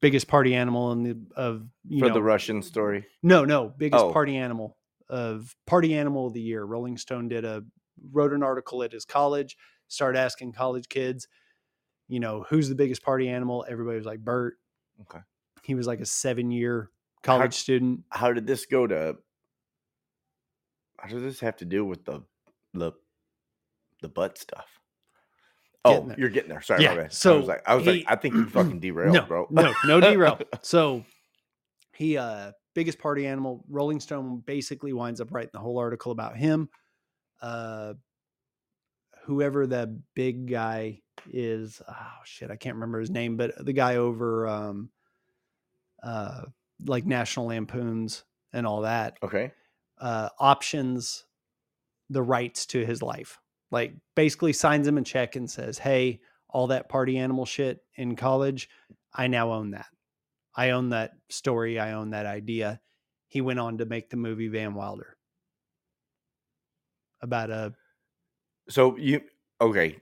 Biggest 0.00 0.26
party 0.28 0.54
animal 0.54 0.90
in 0.92 1.02
the 1.02 1.16
of 1.36 1.68
you 1.88 2.00
for 2.00 2.08
know 2.08 2.14
the 2.14 2.22
Russian 2.22 2.60
story. 2.62 3.06
no, 3.22 3.44
no, 3.44 3.68
biggest 3.68 4.02
Oh. 4.04 4.12
party 4.12 4.36
animal 4.36 4.76
of 5.08 5.54
party 5.66 5.94
animal 5.94 6.26
of 6.26 6.32
the 6.32 6.40
year. 6.40 6.64
Rolling 6.64 6.96
Stone 6.96 7.28
did 7.28 7.44
a 7.44 7.64
wrote 8.10 8.32
an 8.32 8.42
article 8.42 8.82
at 8.82 8.92
his 8.92 9.04
college, 9.04 9.56
started 9.88 10.18
asking 10.18 10.52
college 10.52 10.88
kids, 10.88 11.28
you 12.08 12.18
know, 12.18 12.42
who's 12.48 12.68
the 12.68 12.74
biggest 12.74 13.02
party 13.02 13.28
animal? 13.28 13.64
Everybody 13.68 13.96
was 13.96 14.06
like 14.06 14.20
Bert. 14.20 14.58
Okay. 15.02 15.20
He 15.62 15.74
was 15.76 15.86
like 15.86 16.00
a 16.00 16.06
seven 16.06 16.50
year 16.50 16.90
college 17.22 17.54
student. 17.54 18.04
How 18.10 18.32
did 18.32 18.46
this 18.46 18.66
go 18.66 18.86
to? 18.88 19.18
How 20.98 21.08
does 21.08 21.22
this 21.22 21.40
have 21.40 21.56
to 21.58 21.64
do 21.64 21.84
with 21.84 22.04
the 22.04 22.22
the 22.74 22.92
the 24.00 24.08
butt 24.08 24.38
stuff? 24.38 24.80
Oh, 25.84 26.06
there. 26.06 26.16
you're 26.18 26.28
getting 26.30 26.48
there. 26.50 26.62
Sorry, 26.62 26.82
Yeah, 26.84 26.94
bad. 26.94 27.04
I 27.06 27.08
so 27.08 27.38
was 27.38 27.48
like, 27.48 27.62
I 27.66 27.74
was 27.74 27.84
he- 27.84 27.90
like, 27.92 28.04
I 28.06 28.16
think 28.16 28.34
you 28.34 28.46
fucking 28.46 28.80
derailed, 28.80 29.14
no, 29.14 29.22
bro. 29.26 29.46
no, 29.50 29.74
no 29.86 30.00
derail. 30.00 30.38
So 30.62 31.04
he 31.94 32.16
uh 32.16 32.52
biggest 32.74 32.98
party 32.98 33.26
animal. 33.26 33.64
Rolling 33.68 34.00
Stone 34.00 34.42
basically 34.46 34.92
winds 34.92 35.20
up 35.20 35.32
writing 35.32 35.50
the 35.52 35.58
whole 35.60 35.78
article 35.78 36.12
about 36.12 36.36
him. 36.36 36.68
Uh 37.40 37.94
whoever 39.24 39.66
the 39.66 40.00
big 40.14 40.48
guy 40.50 41.00
is, 41.30 41.80
oh 41.88 41.94
shit, 42.24 42.50
I 42.50 42.56
can't 42.56 42.76
remember 42.76 42.98
his 43.00 43.10
name, 43.10 43.36
but 43.36 43.52
the 43.64 43.72
guy 43.72 43.96
over 43.96 44.46
um 44.46 44.90
uh 46.02 46.42
like 46.84 47.06
National 47.06 47.46
Lampoons 47.46 48.24
and 48.52 48.66
all 48.66 48.82
that 48.82 49.16
okay. 49.22 49.52
uh, 50.00 50.28
options 50.38 51.24
the 52.10 52.22
rights 52.22 52.66
to 52.66 52.84
his 52.84 53.00
life. 53.02 53.38
Like 53.72 53.94
basically 54.14 54.52
signs 54.52 54.86
him 54.86 54.98
a 54.98 55.02
check 55.02 55.34
and 55.34 55.50
says, 55.50 55.78
"Hey, 55.78 56.20
all 56.48 56.68
that 56.68 56.88
party 56.88 57.18
animal 57.18 57.46
shit 57.46 57.80
in 57.96 58.14
college, 58.14 58.68
I 59.12 59.26
now 59.26 59.52
own 59.52 59.72
that. 59.72 59.86
I 60.54 60.70
own 60.70 60.90
that 60.90 61.12
story. 61.30 61.80
I 61.80 61.92
own 61.94 62.10
that 62.10 62.26
idea." 62.26 62.80
He 63.26 63.40
went 63.40 63.58
on 63.58 63.78
to 63.78 63.86
make 63.86 64.10
the 64.10 64.18
movie 64.18 64.48
Van 64.48 64.74
Wilder 64.74 65.16
about 67.22 67.50
a 67.50 67.74
So 68.68 68.96
you 68.98 69.22
okay? 69.60 69.98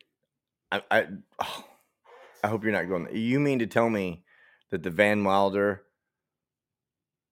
I 0.72 0.82
I, 0.90 1.06
oh, 1.42 1.64
I 2.44 2.48
hope 2.48 2.64
you're 2.64 2.72
not 2.72 2.88
going. 2.88 3.14
You 3.14 3.38
mean 3.38 3.60
to 3.60 3.66
tell 3.66 3.88
me 3.88 4.24
that 4.70 4.82
the 4.82 4.90
Van 4.90 5.22
Wilder 5.22 5.82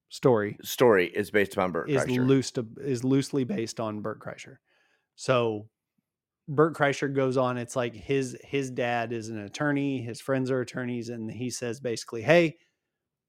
story 0.09 0.57
story 0.61 1.07
is 1.07 1.31
based 1.31 1.53
upon 1.53 1.71
Bert 1.71 1.89
is 1.89 2.03
Kreischer? 2.03 2.27
loose 2.27 2.51
to, 2.51 2.65
is 2.79 3.03
loosely 3.03 3.43
based 3.43 3.79
on 3.79 4.01
Bert 4.01 4.19
Kreischer. 4.19 4.57
So 5.15 5.67
Bert 6.49 6.75
Kreischer 6.75 7.13
goes 7.13 7.37
on. 7.37 7.57
It's 7.57 7.75
like 7.75 7.93
his 7.93 8.35
his 8.43 8.71
dad 8.71 9.13
is 9.13 9.29
an 9.29 9.37
attorney. 9.37 10.01
His 10.01 10.19
friends 10.19 10.49
are 10.49 10.61
attorneys, 10.61 11.09
and 11.09 11.29
he 11.31 11.51
says 11.51 11.79
basically, 11.79 12.23
"Hey, 12.23 12.57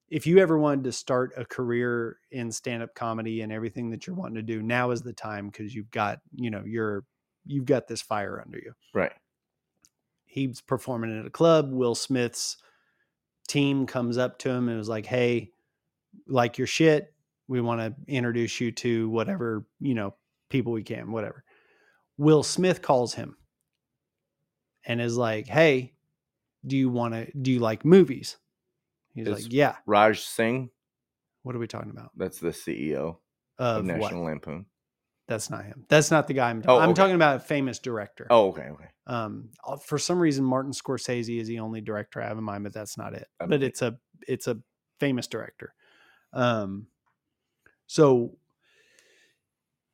if 0.08 0.26
you 0.26 0.38
ever 0.38 0.58
wanted 0.58 0.84
to 0.84 0.92
start 0.92 1.32
a 1.36 1.44
career 1.44 2.16
in 2.30 2.50
stand 2.50 2.82
up 2.82 2.94
comedy 2.94 3.42
and 3.42 3.52
everything 3.52 3.90
that 3.90 4.06
you're 4.06 4.16
wanting 4.16 4.36
to 4.36 4.42
do, 4.42 4.62
now 4.62 4.90
is 4.90 5.02
the 5.02 5.12
time 5.12 5.48
because 5.48 5.74
you've 5.74 5.90
got 5.90 6.20
you 6.32 6.50
know 6.50 6.62
you're 6.64 7.04
you've 7.44 7.66
got 7.66 7.86
this 7.86 8.00
fire 8.00 8.42
under 8.44 8.58
you." 8.58 8.72
right. 8.94 9.12
He's 10.24 10.62
performing 10.62 11.18
at 11.18 11.26
a 11.26 11.30
club. 11.30 11.72
Will 11.72 11.94
Smith's 11.94 12.56
team 13.48 13.84
comes 13.84 14.16
up 14.16 14.38
to 14.38 14.48
him 14.48 14.68
and 14.70 14.78
was 14.78 14.88
like, 14.88 15.04
"Hey, 15.04 15.52
like 16.26 16.56
your 16.56 16.66
shit. 16.66 17.12
We 17.48 17.60
want 17.60 17.80
to 17.80 17.94
introduce 18.10 18.60
you 18.60 18.72
to 18.72 19.10
whatever, 19.10 19.66
you 19.78 19.92
know, 19.92 20.14
people 20.48 20.72
we 20.72 20.84
can, 20.84 21.12
whatever." 21.12 21.44
Will 22.20 22.42
Smith 22.42 22.82
calls 22.82 23.14
him 23.14 23.34
and 24.84 25.00
is 25.00 25.16
like, 25.16 25.46
"Hey, 25.46 25.94
do 26.66 26.76
you 26.76 26.90
want 26.90 27.14
to 27.14 27.32
do 27.32 27.50
you 27.50 27.60
like 27.60 27.82
movies?" 27.82 28.36
He's 29.14 29.26
Is- 29.26 29.44
like, 29.44 29.52
"Yeah." 29.52 29.76
Raj 29.86 30.20
Singh, 30.20 30.68
What 31.44 31.56
are 31.56 31.58
we 31.58 31.66
talking 31.66 31.90
about? 31.90 32.10
that's 32.14 32.38
the 32.38 32.50
CEO 32.52 33.16
of, 33.58 33.78
Of 33.78 33.84
National 33.86 34.20
what? 34.22 34.28
Lampoon. 34.32 34.66
That's 35.28 35.48
not 35.48 35.64
him. 35.64 35.86
That's 35.88 36.10
not 36.10 36.26
the 36.26 36.34
guy 36.34 36.50
I'm 36.50 36.60
talking. 36.60 36.78
Oh, 36.78 36.82
I'm 36.82 36.90
okay. 36.90 37.00
talking 37.00 37.14
about 37.14 37.36
a 37.36 37.40
famous 37.40 37.78
director. 37.78 38.26
Oh, 38.28 38.48
okay, 38.48 38.68
okay. 38.68 38.88
Um, 39.06 39.48
uh, 39.64 39.78
for 39.78 39.96
some 39.96 40.18
reason, 40.18 40.44
Martin 40.44 40.72
Scorsese 40.72 41.40
is 41.40 41.48
the 41.48 41.60
only 41.60 41.80
director 41.80 42.20
I 42.20 42.28
have 42.28 42.36
in 42.36 42.44
mind, 42.44 42.64
but 42.64 42.74
that's 42.74 42.98
not 42.98 43.14
it. 43.14 43.28
I 43.40 43.46
But 43.46 43.62
it's 43.62 43.80
a 43.80 43.96
it's 44.28 44.46
a 44.46 44.58
famous 44.98 45.26
director. 45.26 45.72
Um, 46.34 46.88
so 47.86 48.36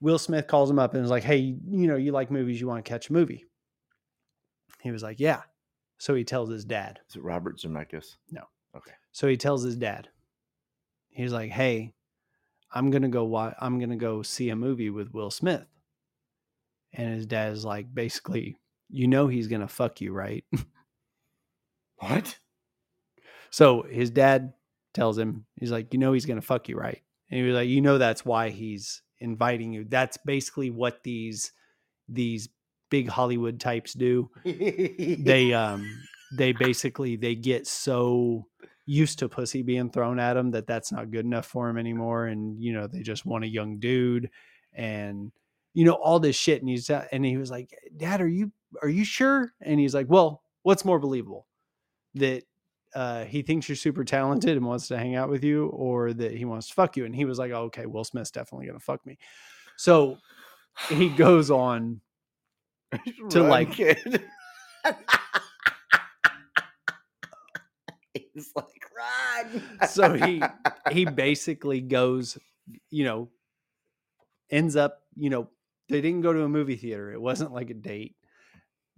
Will 0.01 0.19
Smith 0.19 0.47
calls 0.47 0.71
him 0.71 0.79
up 0.79 0.95
and 0.95 1.05
is 1.05 1.11
like, 1.11 1.23
"Hey, 1.23 1.39
you 1.39 1.87
know, 1.87 1.97
you 1.97 2.13
like 2.13 2.31
movies? 2.31 2.61
You 2.61 2.69
want 2.69 2.85
to 2.85 2.89
catch 2.89 3.09
a 3.09 3.13
movie?" 3.13 3.45
He 4.81 4.91
was 4.91 5.03
like, 5.03 5.21
"Yeah." 5.21 5.43
So 5.99 6.15
he 6.15 6.25
tells 6.25 6.51
his 6.51 6.65
dad. 6.65 7.01
Is 7.09 7.17
it 7.17 7.23
Robert 7.23 7.59
Zemeckis? 7.59 8.17
No. 8.31 8.43
Okay. 8.77 8.93
So 9.13 9.27
he 9.27 9.37
tells 9.37 9.63
his 9.63 9.77
dad. 9.77 10.09
He's 11.09 11.33
like, 11.33 11.51
"Hey, 11.51 11.95
I'm 12.71 12.91
gonna 12.91 13.09
go. 13.09 13.25
Wa- 13.25 13.55
I'm 13.61 13.79
gonna 13.81 13.97
go 13.97 14.23
see 14.23 14.51
a 14.51 14.57
movie 14.57 14.91
with 14.91 15.13
Will 15.15 15.31
Smith." 15.31 15.67
And 16.93 17.15
his 17.15 17.27
dad 17.27 17.53
is 17.53 17.65
like, 17.65 17.93
basically, 17.93 18.57
you 18.89 19.07
know, 19.09 19.29
he's 19.29 19.49
gonna 19.49 19.69
fuck 19.69 20.01
you, 20.01 20.13
right? 20.13 20.45
What? 21.99 22.39
So 23.51 23.83
his 23.83 24.11
dad 24.11 24.53
tells 24.95 25.17
him, 25.19 25.47
he's 25.57 25.71
like, 25.71 25.93
you 25.93 25.99
know, 25.99 26.13
he's 26.13 26.27
going 26.27 26.41
to 26.41 26.47
fuck 26.47 26.69
you, 26.69 26.77
right? 26.77 27.01
And 27.31 27.41
he 27.41 27.47
was 27.47 27.55
like, 27.55 27.69
you 27.69 27.81
know, 27.81 27.99
that's 27.99 28.25
why 28.25 28.51
he's 28.51 29.03
inviting 29.21 29.73
you. 29.73 29.85
That's 29.89 30.17
basically 30.17 30.71
what 30.71 31.03
these, 31.03 31.53
these 32.09 32.49
big 32.91 33.09
Hollywood 33.09 33.61
types 33.61 33.93
do. 33.93 34.31
They, 34.45 35.53
um, 35.53 35.87
they 36.37 36.53
basically, 36.53 37.17
they 37.17 37.35
get 37.35 37.67
so 37.67 38.47
used 38.87 39.19
to 39.19 39.29
pussy 39.29 39.63
being 39.63 39.91
thrown 39.91 40.19
at 40.19 40.35
them 40.35 40.51
that 40.53 40.67
that's 40.67 40.93
not 40.93 41.11
good 41.11 41.25
enough 41.25 41.47
for 41.47 41.69
him 41.69 41.79
anymore. 41.79 42.27
And, 42.27 42.63
you 42.63 42.73
know, 42.73 42.87
they 42.87 43.01
just 43.01 43.27
want 43.27 43.45
a 43.45 43.49
young 43.49 43.79
dude 43.79 44.31
and, 44.73 45.33
you 45.75 45.85
know, 45.85 45.95
all 45.95 46.21
this 46.21 46.37
shit. 46.37 46.61
And 46.61 46.69
he's, 46.69 46.89
and 46.89 47.25
he 47.25 47.37
was 47.37 47.51
like, 47.51 47.77
dad, 47.97 48.21
are 48.21 48.29
you, 48.29 48.53
are 48.83 48.89
you 48.89 49.05
sure? 49.05 49.53
And 49.61 49.81
he's 49.81 49.95
like, 49.95 50.09
well, 50.09 50.43
what's 50.63 50.85
more 50.85 50.99
believable? 50.99 51.47
That 52.15 52.45
uh, 52.97 53.25
he 53.27 53.43
thinks 53.43 53.69
you're 53.69 53.77
super 53.77 54.05
talented 54.05 54.57
and 54.57 54.65
wants 54.65 54.89
to 54.89 54.97
hang 54.97 55.15
out 55.17 55.29
with 55.29 55.45
you, 55.45 55.67
or 55.67 56.15
that 56.15 56.33
he 56.33 56.47
wants 56.47 56.69
to 56.69 56.75
fuck 56.75 56.97
you. 56.97 57.05
And 57.05 57.15
he 57.15 57.27
was 57.27 57.39
like, 57.39 57.53
oh, 57.53 57.65
okay, 57.65 57.85
Will 57.85 58.05
Smith's 58.05 58.31
definitely 58.31 58.67
gonna 58.67 58.81
fuck 58.81 59.05
me. 59.05 59.19
So 59.77 60.17
he 60.89 61.09
goes 61.17 61.51
on. 61.51 62.01
to, 63.31 63.43
Run, 63.43 63.51
like-. 63.51 63.75
He's 68.35 68.53
like 68.57 68.67
run. 68.97 69.63
So 69.89 70.15
he 70.15 70.43
he 70.91 71.05
basically 71.05 71.83
goes, 71.83 72.39
you 72.91 73.05
know, 73.05 73.29
ends 74.51 74.75
up, 74.75 75.03
you 75.17 75.29
know, 75.29 75.51
they 75.91 76.01
didn't 76.01 76.23
go 76.23 76.33
to 76.33 76.45
a 76.45 76.49
movie 76.49 76.77
theater. 76.77 77.13
It 77.13 77.21
wasn't 77.21 77.53
like 77.53 77.69
a 77.69 77.75
date, 77.75 78.16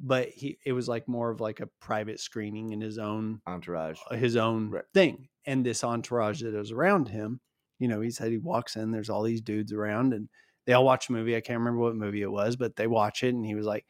but 0.01 0.29
he 0.29 0.59
it 0.65 0.73
was 0.73 0.89
like 0.89 1.09
more 1.09 1.31
of 1.31 1.41
like 1.41 1.61
a 1.61 1.67
private 1.81 2.21
screening 2.21 2.73
in 2.73 2.81
his 2.81 2.99
own 2.99 3.41
entourage. 3.47 4.01
Uh, 4.11 4.17
his 4.17 4.37
own 4.37 4.71
Right. 4.71 4.85
thing. 4.95 5.29
And 5.47 5.65
this 5.65 5.83
entourage 5.83 6.43
that 6.43 6.55
is 6.55 6.73
around 6.73 7.09
him, 7.09 7.41
you 7.79 7.89
know, 7.89 8.01
he 8.01 8.11
said 8.11 8.31
he 8.31 8.39
walks 8.39 8.77
in, 8.77 8.91
there's 8.91 9.11
all 9.11 9.23
these 9.23 9.41
dudes 9.41 9.73
around 9.73 10.13
and 10.13 10.29
they 10.67 10.73
all 10.75 10.85
watch 10.85 11.09
a 11.09 11.13
movie. 11.13 11.35
I 11.37 11.41
can't 11.41 11.59
remember 11.59 11.81
what 11.81 11.97
movie 11.97 12.23
it 12.23 12.31
was, 12.31 12.57
but 12.57 12.77
they 12.77 12.87
watch 12.87 13.23
it 13.23 13.35
and 13.35 13.45
he 13.47 13.55
was 13.55 13.67
like, 13.67 13.87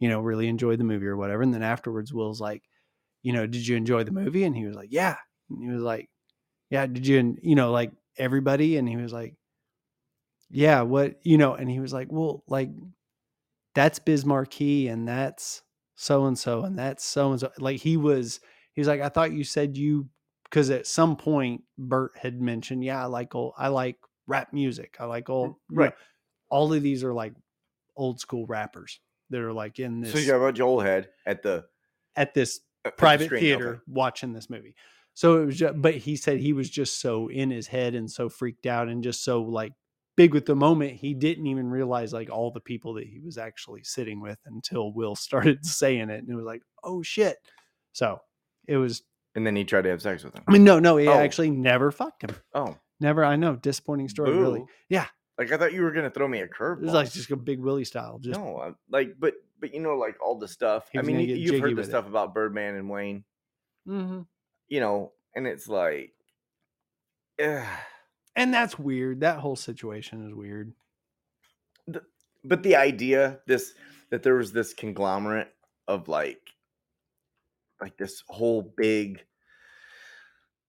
you 0.00 0.08
know, 0.08 0.20
really 0.20 0.48
enjoyed 0.48 0.78
the 0.80 0.84
movie 0.84 1.06
or 1.06 1.16
whatever. 1.16 1.42
And 1.42 1.54
then 1.54 1.62
afterwards, 1.62 2.12
Will's 2.12 2.40
like, 2.40 2.64
you 3.22 3.32
know, 3.32 3.46
did 3.46 3.66
you 3.66 3.76
enjoy 3.76 4.04
the 4.04 4.12
movie? 4.12 4.44
And 4.44 4.56
he 4.56 4.66
was 4.66 4.76
like, 4.76 4.90
yeah. 4.92 5.16
And 5.50 5.62
he 5.62 5.68
was 5.68 5.82
like, 5.82 6.10
yeah, 6.70 6.86
did 6.86 7.06
you, 7.06 7.36
you 7.42 7.54
know, 7.54 7.72
like 7.72 7.92
everybody? 8.18 8.76
And 8.76 8.88
he 8.88 8.96
was 8.96 9.12
like, 9.12 9.36
yeah, 10.50 10.82
what, 10.82 11.18
you 11.24 11.38
know, 11.38 11.54
and 11.54 11.70
he 11.70 11.80
was 11.80 11.92
like, 11.92 12.08
well, 12.10 12.44
like 12.46 12.70
that's 13.76 14.00
Biz 14.00 14.24
Markie 14.24 14.88
and 14.88 15.06
that's 15.06 15.62
so 15.94 16.26
and 16.26 16.36
so 16.36 16.62
and 16.62 16.76
that's 16.76 17.04
so 17.04 17.30
and 17.30 17.40
so. 17.40 17.50
Like 17.58 17.80
he 17.80 17.96
was, 17.96 18.40
he 18.72 18.80
was 18.80 18.88
like, 18.88 19.00
I 19.00 19.08
thought 19.08 19.32
you 19.32 19.44
said 19.44 19.76
you, 19.76 20.08
because 20.44 20.70
at 20.70 20.86
some 20.86 21.16
point 21.16 21.62
Bert 21.78 22.12
had 22.16 22.40
mentioned, 22.40 22.82
yeah, 22.82 23.02
I 23.02 23.06
like 23.06 23.34
old, 23.34 23.52
I 23.56 23.68
like 23.68 23.96
rap 24.26 24.52
music. 24.52 24.96
I 24.98 25.04
like 25.04 25.30
old, 25.30 25.54
you 25.70 25.76
know, 25.76 25.82
right. 25.84 25.92
all 26.50 26.72
of 26.72 26.82
these 26.82 27.04
are 27.04 27.14
like 27.14 27.34
old 27.96 28.18
school 28.18 28.46
rappers 28.46 28.98
that 29.30 29.40
are 29.40 29.52
like 29.52 29.78
in 29.78 30.00
this 30.00 30.12
So 30.12 30.18
you 30.18 30.26
got 30.26 30.36
a 30.36 30.40
bunch 30.40 30.58
of 30.58 30.66
old 30.66 30.84
head 30.84 31.08
at 31.24 31.42
the 31.42 31.64
at 32.16 32.34
this 32.34 32.60
at 32.84 32.96
private 32.96 33.26
screen, 33.26 33.40
theater 33.40 33.68
okay. 33.68 33.80
watching 33.86 34.32
this 34.32 34.48
movie. 34.50 34.74
So 35.14 35.42
it 35.42 35.46
was 35.46 35.58
just, 35.58 35.80
but 35.80 35.94
he 35.94 36.16
said 36.16 36.38
he 36.38 36.52
was 36.52 36.68
just 36.68 37.00
so 37.00 37.28
in 37.28 37.50
his 37.50 37.66
head 37.66 37.94
and 37.94 38.10
so 38.10 38.28
freaked 38.28 38.66
out 38.66 38.88
and 38.88 39.02
just 39.02 39.24
so 39.24 39.42
like 39.42 39.72
big 40.16 40.34
with 40.34 40.46
the 40.46 40.54
moment. 40.56 40.92
He 40.94 41.14
didn't 41.14 41.46
even 41.46 41.68
realize 41.70 42.12
like 42.12 42.30
all 42.30 42.50
the 42.50 42.60
people 42.60 42.94
that 42.94 43.06
he 43.06 43.20
was 43.20 43.38
actually 43.38 43.82
sitting 43.84 44.20
with 44.20 44.38
until 44.46 44.92
Will 44.92 45.14
started 45.28 45.64
saying 45.64 46.10
it. 46.10 46.18
And 46.20 46.28
it 46.30 46.34
was 46.34 46.44
like, 46.44 46.62
oh 46.82 47.02
shit. 47.02 47.36
So 47.92 48.20
it 48.66 48.76
was, 48.76 49.02
And 49.34 49.46
then 49.46 49.54
he 49.56 49.64
tried 49.64 49.82
to 49.82 49.90
have 49.90 50.02
sex 50.02 50.24
with 50.24 50.34
him. 50.34 50.42
I 50.48 50.52
mean, 50.52 50.64
no, 50.64 50.78
no, 50.78 50.96
he 50.96 51.06
Oh. 51.08 51.12
actually 51.18 51.50
never 51.50 51.90
fucked 51.92 52.22
him. 52.24 52.34
Oh, 52.54 52.76
Never. 52.98 53.24
I 53.24 53.36
know. 53.36 53.56
Disappointing 53.56 54.08
story, 54.08 54.34
really. 54.36 54.64
Yeah. 54.88 55.06
Like 55.38 55.52
I 55.52 55.58
thought 55.58 55.74
you 55.74 55.82
were 55.82 55.92
gonna 55.92 56.08
throw 56.10 56.26
me 56.26 56.40
a 56.40 56.48
curve. 56.48 56.78
It 56.78 56.84
was 56.86 56.94
like 56.94 57.12
just 57.12 57.30
a 57.30 57.36
big 57.36 57.60
Willie 57.60 57.84
style. 57.84 58.18
Just, 58.18 58.40
no, 58.40 58.56
I'm- 58.56 58.76
like 58.90 59.12
but 59.18 59.34
but 59.60 59.74
you 59.74 59.80
know 59.80 59.96
like 59.96 60.16
all 60.22 60.38
the 60.38 60.48
stuff. 60.48 60.88
I 60.96 61.02
mean, 61.02 61.20
you, 61.20 61.34
you've 61.36 61.60
heard 61.60 61.72
the 61.72 61.76
with 61.76 61.84
it. 61.86 61.90
stuff 61.90 62.06
about 62.06 62.32
Birdman 62.32 62.74
and 62.74 62.88
Wayne. 62.88 63.24
Mhm. 63.86 64.26
You 64.68 64.80
know, 64.80 65.12
and 65.34 65.46
it's 65.46 65.68
like, 65.68 66.14
ugh. 67.42 67.66
And 68.36 68.52
that's 68.54 68.78
weird. 68.78 69.20
That 69.20 69.38
whole 69.38 69.56
situation 69.56 70.26
is 70.26 70.34
weird. 70.34 70.72
but 72.44 72.62
the 72.62 72.76
idea 72.76 73.40
this 73.46 73.74
that 74.10 74.22
there 74.22 74.36
was 74.36 74.52
this 74.52 74.72
conglomerate 74.72 75.52
of 75.88 76.08
like 76.08 76.40
like 77.80 77.96
this 77.96 78.22
whole 78.28 78.62
big 78.76 79.24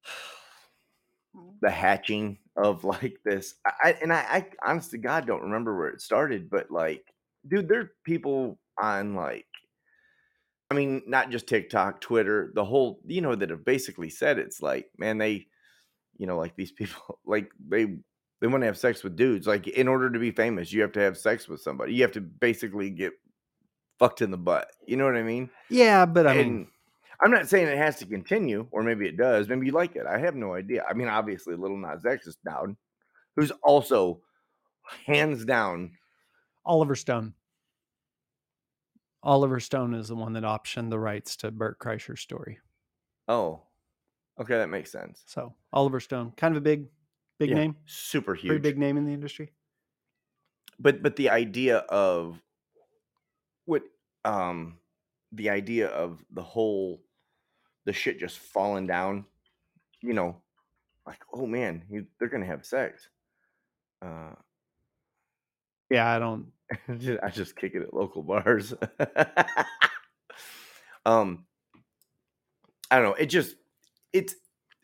the 1.62 1.70
hatching 1.70 2.38
of 2.56 2.84
like 2.84 3.18
this 3.24 3.56
I, 3.66 3.96
and 4.02 4.12
I, 4.12 4.18
I 4.20 4.46
honest 4.70 4.92
to 4.92 4.98
god 4.98 5.28
don't 5.28 5.44
remember 5.44 5.78
where 5.78 5.90
it 5.90 6.02
started 6.02 6.50
but 6.50 6.72
like 6.72 7.04
dude 7.48 7.70
there 7.70 7.82
are 7.82 7.92
people 8.04 8.60
on 8.82 9.14
like 9.14 9.46
i 10.72 10.74
mean 10.74 11.04
not 11.06 11.30
just 11.30 11.48
tiktok 11.48 12.02
twitter 12.02 12.52
the 12.56 12.66
whole 12.66 13.00
you 13.06 13.22
know 13.22 13.36
that 13.36 13.52
have 13.52 13.66
basically 13.66 14.10
said 14.10 14.40
it's 14.40 14.62
like 14.62 14.88
man 14.98 15.20
they 15.20 15.46
you 16.18 16.28
know 16.28 16.38
like 16.38 16.56
these 16.56 16.72
people 16.72 17.20
like 17.26 17.52
they 17.68 17.98
they 18.40 18.48
want 18.48 18.62
to 18.62 18.68
have 18.68 18.78
sex 18.78 19.04
with 19.04 19.16
dudes 19.16 19.48
like 19.48 19.68
in 19.68 19.88
order 19.88 20.10
to 20.10 20.20
be 20.20 20.32
famous 20.32 20.72
you 20.72 20.82
have 20.82 20.92
to 20.92 21.00
have 21.00 21.18
sex 21.18 21.48
with 21.48 21.62
somebody 21.62 21.94
you 21.94 22.02
have 22.02 22.12
to 22.12 22.22
basically 22.22 22.90
get 22.90 23.14
fucked 24.00 24.22
in 24.22 24.30
the 24.32 24.38
butt 24.38 24.70
you 24.86 24.96
know 24.96 25.06
what 25.06 25.16
i 25.16 25.24
mean 25.24 25.50
Yeah, 25.70 26.06
but 26.06 26.28
I 26.28 26.36
mean, 26.36 26.68
I'm 27.22 27.32
not 27.32 27.50
saying 27.50 27.68
it 27.68 27.78
has 27.78 27.98
to 27.98 28.06
continue, 28.06 28.68
or 28.72 28.84
maybe 28.84 29.08
it 29.08 29.18
does. 29.18 29.50
Maybe 29.50 29.66
you 29.66 29.72
like 29.72 29.96
it. 29.96 30.06
I 30.06 30.20
have 30.20 30.36
no 30.36 30.54
idea. 30.54 30.86
I 30.88 30.94
mean, 30.94 31.08
obviously, 31.08 31.56
Lil 31.56 31.76
Nas 31.76 32.06
X 32.06 32.28
is 32.28 32.38
down, 32.46 32.78
who's 33.36 33.52
also 33.64 34.22
hands 35.06 35.44
down. 35.46 35.92
Oliver 36.66 36.96
Stone. 36.96 37.34
Oliver 39.24 39.60
Stone 39.60 39.96
is 39.96 40.10
the 40.10 40.16
one 40.16 40.34
that 40.34 40.44
optioned 40.44 40.90
the 40.90 41.00
rights 41.00 41.36
to 41.38 41.50
Bert 41.52 41.80
Kreischer's 41.80 42.22
story. 42.22 42.60
Oh, 43.28 43.64
okay, 44.40 44.58
that 44.58 44.70
makes 44.70 44.92
sense. 44.92 45.24
So 45.26 45.54
Oliver 45.74 46.00
Stone, 46.00 46.34
kind 46.38 46.54
of 46.54 46.58
a 46.58 46.62
big, 46.62 46.88
big 47.40 47.50
Yeah, 47.50 47.56
name, 47.56 47.76
super 47.86 48.34
huge. 48.34 48.50
pretty 48.50 48.62
big 48.62 48.78
name 48.78 48.98
in 48.98 49.06
the 49.06 49.14
industry. 49.14 49.52
But 50.80 51.02
but 51.02 51.16
the 51.16 51.30
idea 51.30 51.78
of 51.78 52.42
what 53.66 53.84
um 54.26 54.78
the 55.32 55.50
idea 55.50 55.88
of 55.90 56.24
the 56.32 56.44
whole 56.44 57.02
the 57.86 57.94
shit 57.94 58.20
just 58.20 58.40
falling 58.40 58.88
down, 58.88 59.26
you 60.02 60.14
know, 60.14 60.42
like 61.06 61.20
oh 61.34 61.46
man, 61.48 61.84
he, 61.90 62.02
they're 62.20 62.30
gonna 62.30 62.46
have 62.46 62.66
sex. 62.66 63.10
Uh, 64.02 64.34
Yeah, 65.90 66.14
I 66.14 66.20
don't. 66.20 66.52
I 67.24 67.30
just 67.30 67.56
kick 67.56 67.74
it 67.74 67.82
at 67.82 67.94
local 67.94 68.22
bars. 68.24 68.74
um, 71.06 71.46
I 72.92 72.98
don't 72.98 73.06
know. 73.06 73.14
It 73.14 73.28
just 73.28 73.56
it's 74.14 74.36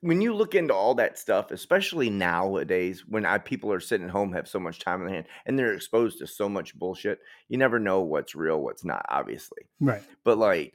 when 0.02 0.20
you 0.22 0.34
look 0.34 0.54
into 0.54 0.74
all 0.74 0.96
that 0.96 1.18
stuff, 1.18 1.52
especially 1.52 2.10
nowadays 2.10 3.06
when 3.08 3.26
I, 3.26 3.38
people 3.38 3.72
are 3.72 3.80
sitting 3.80 4.08
at 4.08 4.12
home, 4.12 4.34
have 4.34 4.50
so 4.50 4.60
much 4.60 4.80
time 4.80 5.00
on 5.00 5.06
their 5.06 5.16
hand, 5.16 5.28
and 5.46 5.58
they're 5.58 5.74
exposed 5.74 6.20
to 6.20 6.28
so 6.28 6.50
much 6.50 6.78
bullshit. 6.78 7.20
You 7.48 7.58
never 7.58 7.80
know 7.80 8.02
what's 8.02 8.36
real, 8.36 8.60
what's 8.60 8.84
not, 8.84 9.06
obviously. 9.08 9.70
Right. 9.80 10.02
But 10.26 10.38
like, 10.38 10.74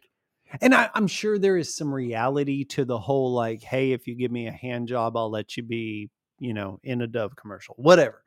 And 0.62 0.74
I, 0.74 0.88
I'm 0.94 1.06
sure 1.06 1.38
there 1.38 1.58
is 1.58 1.76
some 1.76 1.92
reality 1.92 2.64
to 2.66 2.86
the 2.86 2.98
whole 2.98 3.34
like, 3.34 3.62
hey, 3.62 3.92
if 3.92 4.06
you 4.06 4.14
give 4.16 4.30
me 4.30 4.46
a 4.46 4.52
hand 4.52 4.88
job, 4.88 5.14
I'll 5.14 5.30
let 5.30 5.58
you 5.58 5.62
be, 5.62 6.08
you 6.38 6.54
know, 6.54 6.80
in 6.82 7.02
a 7.02 7.06
Dove 7.06 7.36
commercial, 7.36 7.74
whatever. 7.76 8.22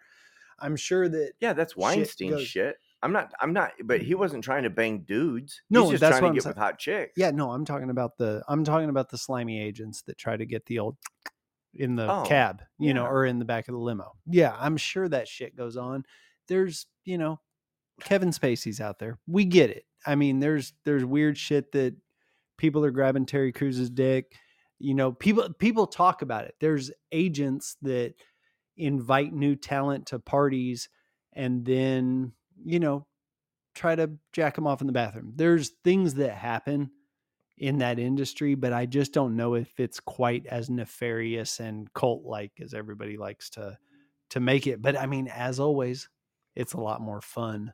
I'm 0.60 0.76
sure 0.76 1.10
that 1.10 1.32
yeah, 1.40 1.54
that's 1.54 1.76
Weinstein 1.76 2.30
goes- 2.30 2.46
shit. 2.46 2.76
I'm 3.04 3.12
not. 3.12 3.32
I'm 3.40 3.54
not. 3.54 3.72
But 3.84 4.02
he 4.02 4.14
wasn't 4.16 4.44
trying 4.44 4.64
to 4.64 4.70
bang 4.70 5.00
dudes. 5.08 5.62
No, 5.70 5.84
He's 5.84 5.92
just 5.92 6.02
that's 6.02 6.20
trying 6.20 6.24
what 6.24 6.28
to 6.28 6.30
I'm 6.30 6.34
get 6.36 6.44
sa- 6.44 6.50
with 6.50 6.58
hot 6.58 6.78
chicks. 6.80 7.14
Yeah, 7.18 7.32
no, 7.32 7.52
I'm 7.52 7.66
talking 7.66 7.90
about 7.90 8.18
the 8.18 8.44
I'm 8.48 8.64
talking 8.64 8.90
about 8.90 9.10
the 9.10 9.18
slimy 9.18 9.62
agents 9.62 10.04
that 10.04 10.18
try 10.18 10.38
to 10.38 10.46
get 10.46 10.66
the 10.68 10.80
old 10.80 10.98
in 11.74 11.96
the 11.96 12.12
Oh, 12.12 12.24
cab, 12.26 12.62
you 12.78 12.94
know, 12.94 13.04
yeah. 13.04 13.10
or 13.10 13.26
in 13.26 13.40
the 13.40 13.46
back 13.46 13.68
of 13.68 13.74
the 13.74 13.80
limo. 13.80 14.12
Yeah, 14.28 14.56
I'm 14.60 14.78
sure 14.78 15.08
that 15.10 15.28
shit 15.28 15.56
goes 15.56 15.78
on. 15.78 16.04
There's, 16.48 16.86
you 17.06 17.18
know, 17.18 17.40
Kevin 18.02 18.30
Spacey's 18.32 18.82
out 18.82 19.00
there. 19.00 19.18
We 19.26 19.46
get 19.46 19.70
it. 19.70 19.86
I 20.06 20.16
mean, 20.16 20.40
there's 20.40 20.74
there's 20.86 21.06
weird 21.06 21.38
shit 21.38 21.72
that 21.72 21.96
people 22.58 22.84
are 22.86 22.92
grabbing 22.92 23.26
Terry 23.26 23.52
Crews's 23.52 23.90
dick. 23.90 24.34
You 24.80 24.96
know, 24.96 25.12
people 25.12 25.48
people 25.60 25.88
talk 25.88 26.22
about 26.22 26.46
it. 26.46 26.56
There's 26.60 26.92
agents 27.12 27.78
that 27.84 28.14
invite 28.78 29.32
new 29.34 29.56
talent 29.56 30.08
to 30.08 30.20
parties 30.20 30.90
and 31.34 31.64
then, 31.66 32.34
you 32.64 32.80
know, 32.80 33.08
try 33.76 33.96
to 33.96 34.12
jack 34.34 34.56
them 34.56 34.68
off 34.68 34.82
in 34.82 34.88
the 34.88 34.94
bathroom. 34.94 35.34
There's 35.36 35.72
things 35.84 36.16
that 36.16 36.32
happen 36.32 36.92
in 37.58 37.78
that 37.78 38.00
industry, 38.00 38.56
but 38.56 38.74
I 38.74 38.86
just 38.86 39.14
don't 39.14 39.36
know 39.36 39.54
if 39.54 39.80
it's 39.80 40.00
quite 40.00 40.46
as 40.48 40.70
nefarious 40.70 41.60
and 41.60 41.92
cult 41.94 42.24
like 42.26 42.52
as 42.60 42.74
everybody 42.74 43.18
likes 43.18 43.50
to 43.52 43.78
to 44.32 44.40
make 44.40 44.66
it. 44.66 44.82
But 44.82 44.98
I 44.98 45.06
mean, 45.06 45.28
as 45.28 45.60
always, 45.60 46.10
it's 46.56 46.74
a 46.74 46.80
lot 46.80 47.02
more 47.02 47.22
fun 47.22 47.74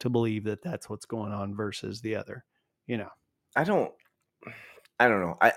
to 0.00 0.08
believe 0.08 0.44
that 0.44 0.62
that's 0.62 0.88
what's 0.88 1.06
going 1.06 1.32
on 1.32 1.54
versus 1.54 2.00
the 2.00 2.16
other. 2.16 2.44
You 2.86 2.98
know, 2.98 3.10
I 3.54 3.64
don't 3.64 3.92
I 4.98 5.08
don't 5.08 5.20
know. 5.20 5.36
I 5.40 5.52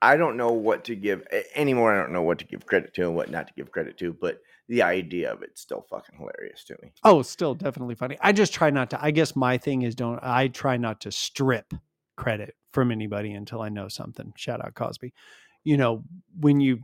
I 0.00 0.16
don't 0.16 0.36
know 0.36 0.52
what 0.52 0.84
to 0.84 0.94
give 0.94 1.26
anymore. 1.54 1.92
I 1.92 2.00
don't 2.00 2.12
know 2.12 2.22
what 2.22 2.38
to 2.38 2.44
give 2.44 2.64
credit 2.66 2.94
to 2.94 3.02
and 3.02 3.16
what 3.16 3.30
not 3.30 3.48
to 3.48 3.52
give 3.54 3.72
credit 3.72 3.98
to, 3.98 4.12
but 4.12 4.40
the 4.68 4.82
idea 4.82 5.32
of 5.32 5.42
it's 5.42 5.60
still 5.60 5.84
fucking 5.90 6.16
hilarious 6.18 6.62
to 6.64 6.76
me. 6.82 6.92
oh, 7.04 7.22
still 7.22 7.54
definitely 7.54 7.94
funny. 7.94 8.16
I 8.20 8.32
just 8.32 8.52
try 8.52 8.70
not 8.70 8.90
to. 8.90 9.02
I 9.02 9.10
guess 9.10 9.34
my 9.34 9.58
thing 9.58 9.82
is 9.82 9.94
don't. 9.94 10.20
I 10.22 10.48
try 10.48 10.76
not 10.76 11.00
to 11.02 11.10
strip 11.12 11.72
credit 12.16 12.54
from 12.72 12.92
anybody 12.92 13.32
until 13.32 13.60
I 13.62 13.70
know 13.70 13.88
something. 13.88 14.32
Shout 14.36 14.64
out 14.64 14.74
Cosby. 14.74 15.12
You 15.64 15.76
know, 15.78 16.04
when 16.38 16.60
you 16.60 16.80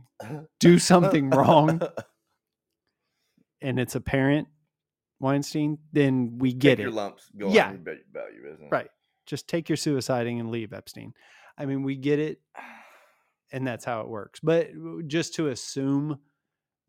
do 0.59 0.77
something 0.79 1.29
wrong 1.29 1.79
and 3.61 3.79
it's 3.79 3.95
apparent, 3.95 4.47
Weinstein, 5.19 5.77
then 5.93 6.37
we 6.39 6.53
get 6.53 6.71
Take 6.71 6.79
it. 6.79 6.81
your 6.83 6.91
lumps, 6.91 7.29
go 7.37 7.49
Yeah. 7.49 7.67
on 7.67 7.71
your 7.75 7.81
bit- 7.81 8.05
about 8.11 8.33
your 8.33 8.43
business. 8.51 8.69
Right. 8.71 8.89
Just 9.25 9.47
take 9.47 9.69
your 9.69 9.77
suiciding 9.77 10.39
and 10.39 10.51
leave 10.51 10.73
Epstein. 10.73 11.13
I 11.57 11.65
mean, 11.65 11.83
we 11.83 11.95
get 11.95 12.19
it, 12.19 12.41
and 13.51 13.65
that's 13.65 13.85
how 13.85 14.01
it 14.01 14.07
works. 14.07 14.39
But 14.41 14.69
just 15.07 15.35
to 15.35 15.49
assume, 15.49 16.19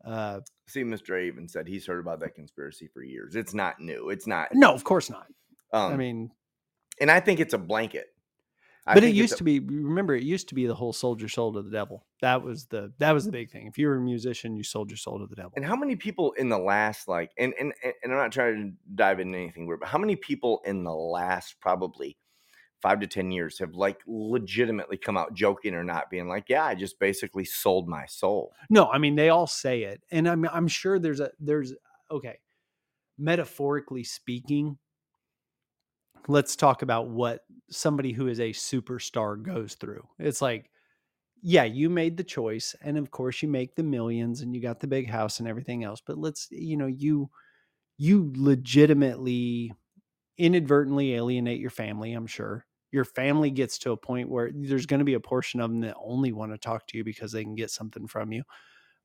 uh, 0.05 0.41
See, 0.67 0.83
Mr. 0.83 1.17
A 1.17 1.21
even 1.25 1.47
said 1.47 1.67
he's 1.67 1.85
heard 1.85 1.99
about 1.99 2.19
that 2.19 2.35
conspiracy 2.35 2.87
for 2.93 3.01
years. 3.03 3.35
It's 3.35 3.53
not 3.53 3.79
new. 3.79 4.09
It's 4.09 4.27
not. 4.27 4.49
no, 4.53 4.73
of 4.73 4.83
course 4.83 5.09
not. 5.09 5.27
Um, 5.73 5.93
I 5.93 5.97
mean, 5.97 6.31
and 6.99 7.09
I 7.11 7.19
think 7.19 7.39
it's 7.39 7.53
a 7.53 7.57
blanket. 7.57 8.07
I 8.85 8.93
but 8.93 9.03
it 9.03 9.13
used 9.13 9.33
a- 9.33 9.37
to 9.37 9.43
be. 9.43 9.59
Remember, 9.59 10.15
it 10.15 10.23
used 10.23 10.47
to 10.49 10.55
be 10.55 10.65
the 10.65 10.73
whole 10.75 10.93
soldier, 10.93 11.27
sold 11.27 11.51
your 11.51 11.59
soul 11.59 11.61
to 11.63 11.69
the 11.69 11.75
devil. 11.75 12.05
That 12.21 12.41
was 12.41 12.67
the 12.67 12.93
that 12.99 13.11
was 13.11 13.25
the 13.25 13.31
big 13.33 13.51
thing. 13.51 13.67
If 13.67 13.77
you 13.77 13.87
were 13.87 13.95
a 13.95 14.01
musician, 14.01 14.55
you 14.55 14.63
sold 14.63 14.89
your 14.89 14.97
soul 14.97 15.19
to 15.19 15.27
the 15.27 15.35
devil. 15.35 15.51
And 15.57 15.65
how 15.65 15.75
many 15.75 15.97
people 15.97 16.31
in 16.33 16.47
the 16.47 16.57
last 16.57 17.07
like 17.09 17.31
and 17.37 17.53
and 17.59 17.73
and 17.83 17.93
I'm 18.13 18.17
not 18.17 18.31
trying 18.31 18.55
to 18.55 18.93
dive 18.95 19.19
into 19.19 19.37
anything 19.37 19.67
weird, 19.67 19.81
but 19.81 19.89
how 19.89 19.97
many 19.97 20.15
people 20.15 20.61
in 20.65 20.85
the 20.85 20.93
last 20.95 21.57
probably 21.59 22.17
five 22.81 22.99
to 22.99 23.07
ten 23.07 23.31
years 23.31 23.59
have 23.59 23.75
like 23.75 23.99
legitimately 24.07 24.97
come 24.97 25.17
out 25.17 25.33
joking 25.33 25.73
or 25.73 25.83
not 25.83 26.09
being 26.09 26.27
like, 26.27 26.45
yeah, 26.49 26.65
I 26.65 26.75
just 26.75 26.99
basically 26.99 27.45
sold 27.45 27.87
my 27.87 28.05
soul. 28.05 28.53
No, 28.69 28.87
I 28.87 28.97
mean 28.97 29.15
they 29.15 29.29
all 29.29 29.47
say 29.47 29.83
it, 29.83 30.01
and 30.11 30.27
I'm 30.27 30.47
I'm 30.47 30.67
sure 30.67 30.99
there's 30.99 31.19
a 31.19 31.31
there's 31.39 31.73
okay, 32.11 32.39
metaphorically 33.17 34.03
speaking, 34.03 34.77
let's 36.27 36.55
talk 36.55 36.81
about 36.81 37.09
what 37.09 37.41
somebody 37.69 38.11
who 38.11 38.27
is 38.27 38.39
a 38.39 38.51
superstar 38.51 39.41
goes 39.41 39.75
through. 39.75 40.07
It's 40.19 40.41
like, 40.41 40.69
yeah, 41.41 41.63
you 41.63 41.89
made 41.89 42.17
the 42.17 42.23
choice, 42.23 42.75
and 42.81 42.97
of 42.97 43.11
course 43.11 43.41
you 43.41 43.49
make 43.49 43.75
the 43.75 43.83
millions, 43.83 44.41
and 44.41 44.53
you 44.55 44.61
got 44.61 44.79
the 44.79 44.87
big 44.87 45.09
house 45.09 45.39
and 45.39 45.47
everything 45.47 45.83
else. 45.83 46.01
But 46.05 46.17
let's, 46.17 46.47
you 46.51 46.77
know, 46.77 46.87
you 46.87 47.29
you 47.97 48.31
legitimately 48.35 49.73
inadvertently 50.37 51.15
alienate 51.15 51.59
your 51.59 51.71
family. 51.71 52.13
I'm 52.13 52.27
sure 52.27 52.66
your 52.91 53.05
family 53.05 53.51
gets 53.51 53.79
to 53.79 53.91
a 53.91 53.97
point 53.97 54.29
where 54.29 54.51
there's 54.53 54.85
going 54.85 54.99
to 54.99 55.05
be 55.05 55.15
a 55.15 55.19
portion 55.19 55.59
of 55.59 55.69
them 55.69 55.81
that 55.81 55.95
only 56.03 56.31
want 56.31 56.51
to 56.51 56.57
talk 56.57 56.87
to 56.87 56.97
you 56.97 57.03
because 57.03 57.31
they 57.31 57.43
can 57.43 57.55
get 57.55 57.71
something 57.71 58.07
from 58.07 58.31
you. 58.31 58.43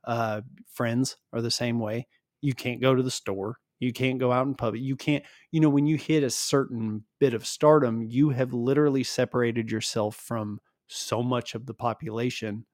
Uh, 0.04 0.42
friends 0.72 1.16
are 1.32 1.42
the 1.42 1.50
same 1.50 1.78
way. 1.78 2.06
You 2.40 2.54
can't 2.54 2.80
go 2.80 2.94
to 2.94 3.02
the 3.02 3.10
store. 3.10 3.58
You 3.78 3.92
can't 3.92 4.20
go 4.20 4.30
out 4.30 4.46
in 4.46 4.54
public. 4.54 4.82
You 4.82 4.94
can't, 4.94 5.24
you 5.50 5.60
know, 5.60 5.68
when 5.68 5.86
you 5.86 5.96
hit 5.96 6.22
a 6.22 6.30
certain 6.30 7.04
bit 7.18 7.34
of 7.34 7.46
stardom, 7.46 8.02
you 8.02 8.30
have 8.30 8.52
literally 8.52 9.02
separated 9.02 9.70
yourself 9.70 10.14
from 10.14 10.60
so 10.86 11.22
much 11.22 11.54
of 11.54 11.66
the 11.66 11.74
population 11.74 12.64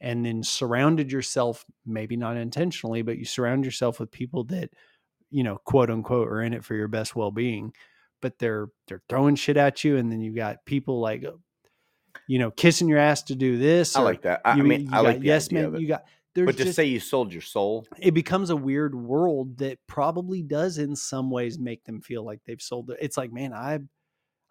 and 0.00 0.26
then 0.26 0.42
surrounded 0.42 1.10
yourself, 1.10 1.64
maybe 1.86 2.16
not 2.16 2.36
intentionally, 2.36 3.00
but 3.00 3.16
you 3.16 3.24
surround 3.24 3.64
yourself 3.64 3.98
with 3.98 4.10
people 4.10 4.44
that, 4.44 4.70
you 5.30 5.42
know, 5.42 5.56
quote 5.64 5.90
unquote, 5.90 6.28
are 6.28 6.42
in 6.42 6.52
it 6.52 6.64
for 6.64 6.74
your 6.74 6.88
best 6.88 7.16
well 7.16 7.30
being. 7.30 7.72
But 8.22 8.38
they're 8.38 8.68
they're 8.88 9.02
throwing 9.08 9.36
shit 9.36 9.56
at 9.56 9.84
you, 9.84 9.96
and 9.96 10.10
then 10.10 10.20
you 10.20 10.34
got 10.34 10.64
people 10.64 11.00
like, 11.00 11.24
uh, 11.24 11.32
you 12.26 12.38
know, 12.38 12.50
kissing 12.50 12.88
your 12.88 12.98
ass 12.98 13.22
to 13.24 13.34
do 13.34 13.58
this. 13.58 13.96
I 13.96 14.00
like 14.00 14.22
that. 14.22 14.40
I, 14.44 14.52
I 14.52 14.56
you, 14.56 14.64
mean, 14.64 14.82
you 14.82 14.90
I 14.92 15.00
like 15.00 15.22
yes 15.22 15.50
man. 15.52 15.76
You 15.76 15.86
got 15.86 16.04
there's 16.34 16.46
but 16.46 16.56
to 16.58 16.64
just, 16.64 16.76
say 16.76 16.84
you 16.84 17.00
sold 17.00 17.32
your 17.32 17.42
soul, 17.42 17.86
it 17.98 18.12
becomes 18.12 18.50
a 18.50 18.56
weird 18.56 18.94
world 18.94 19.58
that 19.58 19.78
probably 19.86 20.42
does 20.42 20.76
in 20.78 20.94
some 20.94 21.30
ways 21.30 21.58
make 21.58 21.84
them 21.84 22.00
feel 22.02 22.24
like 22.24 22.40
they've 22.44 22.60
sold 22.60 22.90
it. 22.90 22.98
It's 23.00 23.16
like, 23.16 23.32
man, 23.32 23.52
I 23.52 23.78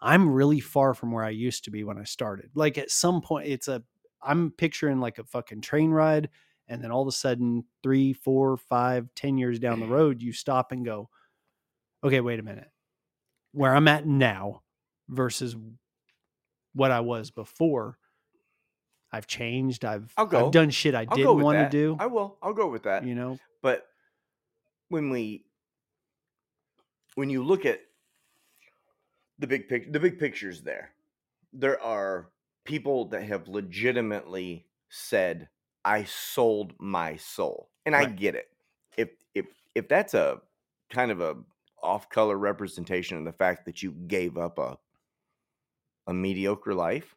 I'm 0.01 0.29
really 0.29 0.59
far 0.59 0.93
from 0.93 1.11
where 1.11 1.23
I 1.23 1.29
used 1.29 1.63
to 1.65 1.71
be 1.71 1.83
when 1.83 1.97
I 1.97 2.03
started. 2.03 2.49
Like 2.55 2.77
at 2.77 2.91
some 2.91 3.21
point 3.21 3.47
it's 3.47 3.67
a 3.67 3.83
I'm 4.21 4.51
picturing 4.51 4.99
like 4.99 5.19
a 5.19 5.23
fucking 5.23 5.61
train 5.61 5.91
ride 5.91 6.29
and 6.67 6.83
then 6.83 6.91
all 6.91 7.03
of 7.03 7.07
a 7.07 7.11
sudden 7.11 7.63
three, 7.83 8.13
four, 8.13 8.57
five, 8.57 9.07
ten 9.15 9.37
years 9.37 9.59
down 9.59 9.79
the 9.79 9.85
road, 9.87 10.21
you 10.21 10.33
stop 10.33 10.71
and 10.71 10.85
go, 10.85 11.09
okay, 12.03 12.21
wait 12.21 12.39
a 12.39 12.43
minute. 12.43 12.69
Where 13.55 13.73
I'm 13.73 13.87
at 13.87 14.05
now 14.05 14.63
versus 15.07 15.55
what 16.73 16.91
I 16.91 16.99
was 16.99 17.31
before. 17.31 17.97
I've 19.11 19.27
changed. 19.27 19.85
I've 19.85 20.13
I'll 20.17 20.25
go. 20.25 20.47
I've 20.47 20.51
done 20.51 20.69
shit 20.69 20.93
I 20.93 21.05
I'll 21.09 21.15
didn't 21.15 21.39
want 21.39 21.57
to 21.57 21.69
do. 21.69 21.95
I 21.99 22.07
will. 22.07 22.37
I'll 22.41 22.53
go 22.53 22.67
with 22.67 22.83
that. 22.83 23.05
you 23.05 23.15
know, 23.15 23.39
But 23.61 23.87
when 24.89 25.09
we 25.09 25.45
when 27.15 27.29
you 27.29 27.43
look 27.43 27.65
at 27.65 27.79
the 29.39 29.47
big 29.47 29.69
picture, 29.69 29.89
the 29.91 29.99
big 29.99 30.19
pictures 30.19 30.61
there, 30.61 30.91
there 31.53 31.81
are 31.81 32.29
people 32.65 33.05
that 33.05 33.23
have 33.23 33.47
legitimately 33.47 34.65
said, 34.89 35.47
I 35.85 36.03
sold 36.03 36.73
my 36.79 37.15
soul. 37.15 37.69
And 37.85 37.95
I 37.95 38.05
get 38.05 38.35
it. 38.35 38.49
If 38.97 39.09
if 39.33 39.45
if 39.75 39.87
that's 39.87 40.13
a 40.13 40.41
kind 40.89 41.11
of 41.11 41.21
a 41.21 41.37
off 41.83 42.09
color 42.09 42.37
representation 42.37 43.17
of 43.17 43.25
the 43.25 43.33
fact 43.33 43.65
that 43.65 43.83
you 43.83 43.91
gave 43.91 44.37
up 44.37 44.57
a 44.59 44.77
a 46.07 46.13
mediocre 46.13 46.73
life, 46.73 47.15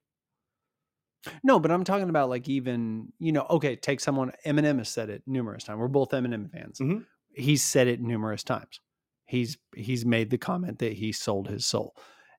No, 1.43 1.59
but 1.61 1.71
I'm 1.71 1.85
talking 1.85 2.09
about 2.09 2.29
like 2.31 2.49
even, 2.49 3.13
you 3.19 3.33
know, 3.33 3.47
okay, 3.51 3.77
take 3.77 4.01
someone 4.01 4.33
Eminem 4.47 4.79
has 4.79 4.89
said 4.89 5.11
it 5.11 5.23
numerous 5.27 5.65
times. 5.65 5.79
We're 5.79 5.89
both 5.89 6.11
Eminem 6.11 6.51
fans. 6.51 6.79
Mhm. 6.79 7.07
He's 7.33 7.63
said 7.65 7.87
it 7.87 8.01
numerous 8.01 8.43
times. 8.43 8.81
He's 9.27 9.59
he's 9.77 10.07
made 10.07 10.31
the 10.31 10.39
comment 10.39 10.79
that 10.79 10.95
he 10.95 11.13
sold 11.13 11.49
his 11.49 11.67
soul. 11.67 11.97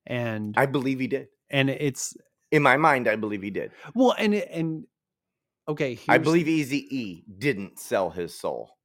And 0.07 0.55
I 0.57 0.65
believe 0.65 0.99
he 0.99 1.07
did. 1.07 1.27
and 1.51 1.69
it's 1.69 2.15
In 2.51 2.63
my 2.63 2.77
mind, 2.77 3.07
I 3.07 3.15
believe 3.15 3.43
he 3.43 3.51
did. 3.51 3.71
well 3.93 4.15
and 4.17 4.33
and 4.33 4.87
okay, 5.67 5.99
I 6.07 6.17
believe 6.17 6.47
Easy 6.47 6.87
E 6.95 7.25
didn't 7.37 7.79
sell 7.79 8.09
his 8.09 8.33
soul. 8.33 8.79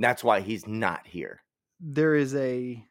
That's 0.00 0.24
why 0.24 0.40
he's 0.40 0.66
not 0.66 1.06
here. 1.06 1.43
There 1.80 2.14
is 2.14 2.34
a 2.34 2.82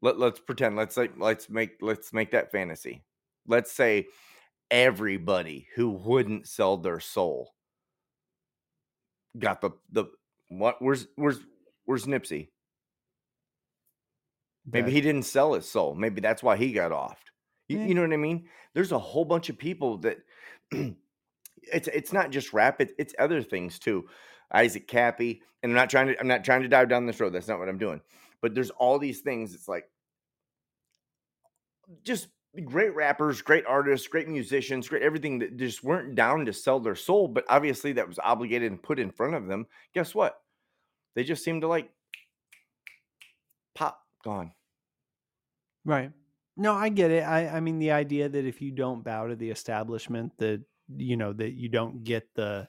Let, 0.00 0.18
let's 0.18 0.40
pretend. 0.40 0.76
Let's 0.76 0.96
like 0.96 1.12
let's 1.18 1.50
make 1.50 1.72
let's 1.80 2.12
make 2.12 2.30
that 2.32 2.52
fantasy. 2.52 3.04
Let's 3.46 3.72
say 3.72 4.06
everybody 4.70 5.66
who 5.74 5.90
wouldn't 5.90 6.46
sell 6.46 6.76
their 6.76 7.00
soul 7.00 7.54
got 9.38 9.60
the 9.60 9.70
the 9.92 10.06
what? 10.48 10.80
Where's 10.80 11.06
where's 11.16 11.40
where's 11.84 12.06
Nipsey? 12.06 12.48
Maybe 14.70 14.90
he 14.92 15.00
didn't 15.00 15.22
sell 15.22 15.54
his 15.54 15.70
soul. 15.70 15.94
Maybe 15.94 16.20
that's 16.20 16.42
why 16.42 16.56
he 16.56 16.72
got 16.72 16.90
offed. 16.92 17.32
You, 17.68 17.78
Yeah. 17.78 17.86
you 17.86 17.94
know 17.94 18.02
what 18.02 18.12
I 18.12 18.18
mean? 18.18 18.48
There's 18.74 18.92
a 18.92 18.98
whole 18.98 19.24
bunch 19.24 19.48
of 19.48 19.58
people 19.58 19.98
that 19.98 20.18
it's 20.70 21.88
it's 21.88 22.12
not 22.12 22.30
just 22.30 22.52
rap, 22.52 22.80
it, 22.80 22.92
it's 22.98 23.14
other 23.18 23.42
things 23.42 23.78
too. 23.78 24.06
Isaac 24.52 24.88
Kappy, 24.88 25.42
and 25.62 25.72
I'm 25.72 25.76
not 25.76 25.90
trying 25.90 26.08
to 26.08 26.20
I'm 26.20 26.28
not 26.28 26.44
trying 26.44 26.62
to 26.62 26.68
dive 26.68 26.88
down 26.88 27.06
this 27.06 27.20
road. 27.20 27.32
That's 27.32 27.48
not 27.48 27.58
what 27.58 27.68
I'm 27.68 27.78
doing. 27.78 28.00
But 28.40 28.54
there's 28.54 28.70
all 28.70 28.98
these 28.98 29.20
things. 29.20 29.54
It's 29.54 29.68
like 29.68 29.88
just 32.04 32.28
great 32.64 32.94
rappers, 32.94 33.42
great 33.42 33.64
artists, 33.66 34.06
great 34.06 34.28
musicians, 34.28 34.88
great 34.88 35.02
everything 35.02 35.38
that 35.40 35.56
just 35.56 35.84
weren't 35.84 36.14
down 36.14 36.46
to 36.46 36.52
sell 36.52 36.80
their 36.80 36.94
soul, 36.94 37.28
but 37.28 37.44
obviously 37.48 37.92
that 37.92 38.08
was 38.08 38.18
obligated 38.18 38.70
and 38.70 38.82
put 38.82 38.98
in 38.98 39.10
front 39.10 39.34
of 39.34 39.46
them. 39.46 39.66
Guess 39.94 40.14
what? 40.14 40.40
They 41.14 41.24
just 41.24 41.44
seem 41.44 41.60
to 41.62 41.68
like 41.68 41.90
pop 43.74 44.00
gone. 44.24 44.52
Right. 45.84 46.12
No, 46.56 46.74
I 46.74 46.88
get 46.88 47.10
it. 47.10 47.22
I 47.22 47.48
I 47.48 47.60
mean 47.60 47.78
the 47.78 47.92
idea 47.92 48.28
that 48.28 48.44
if 48.44 48.60
you 48.60 48.72
don't 48.72 49.04
bow 49.04 49.26
to 49.28 49.36
the 49.36 49.50
establishment 49.50 50.32
that 50.38 50.62
you 50.96 51.16
know 51.16 51.32
that 51.32 51.52
you 51.52 51.68
don't 51.68 52.02
get 52.02 52.34
the 52.34 52.68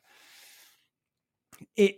it 1.75 1.97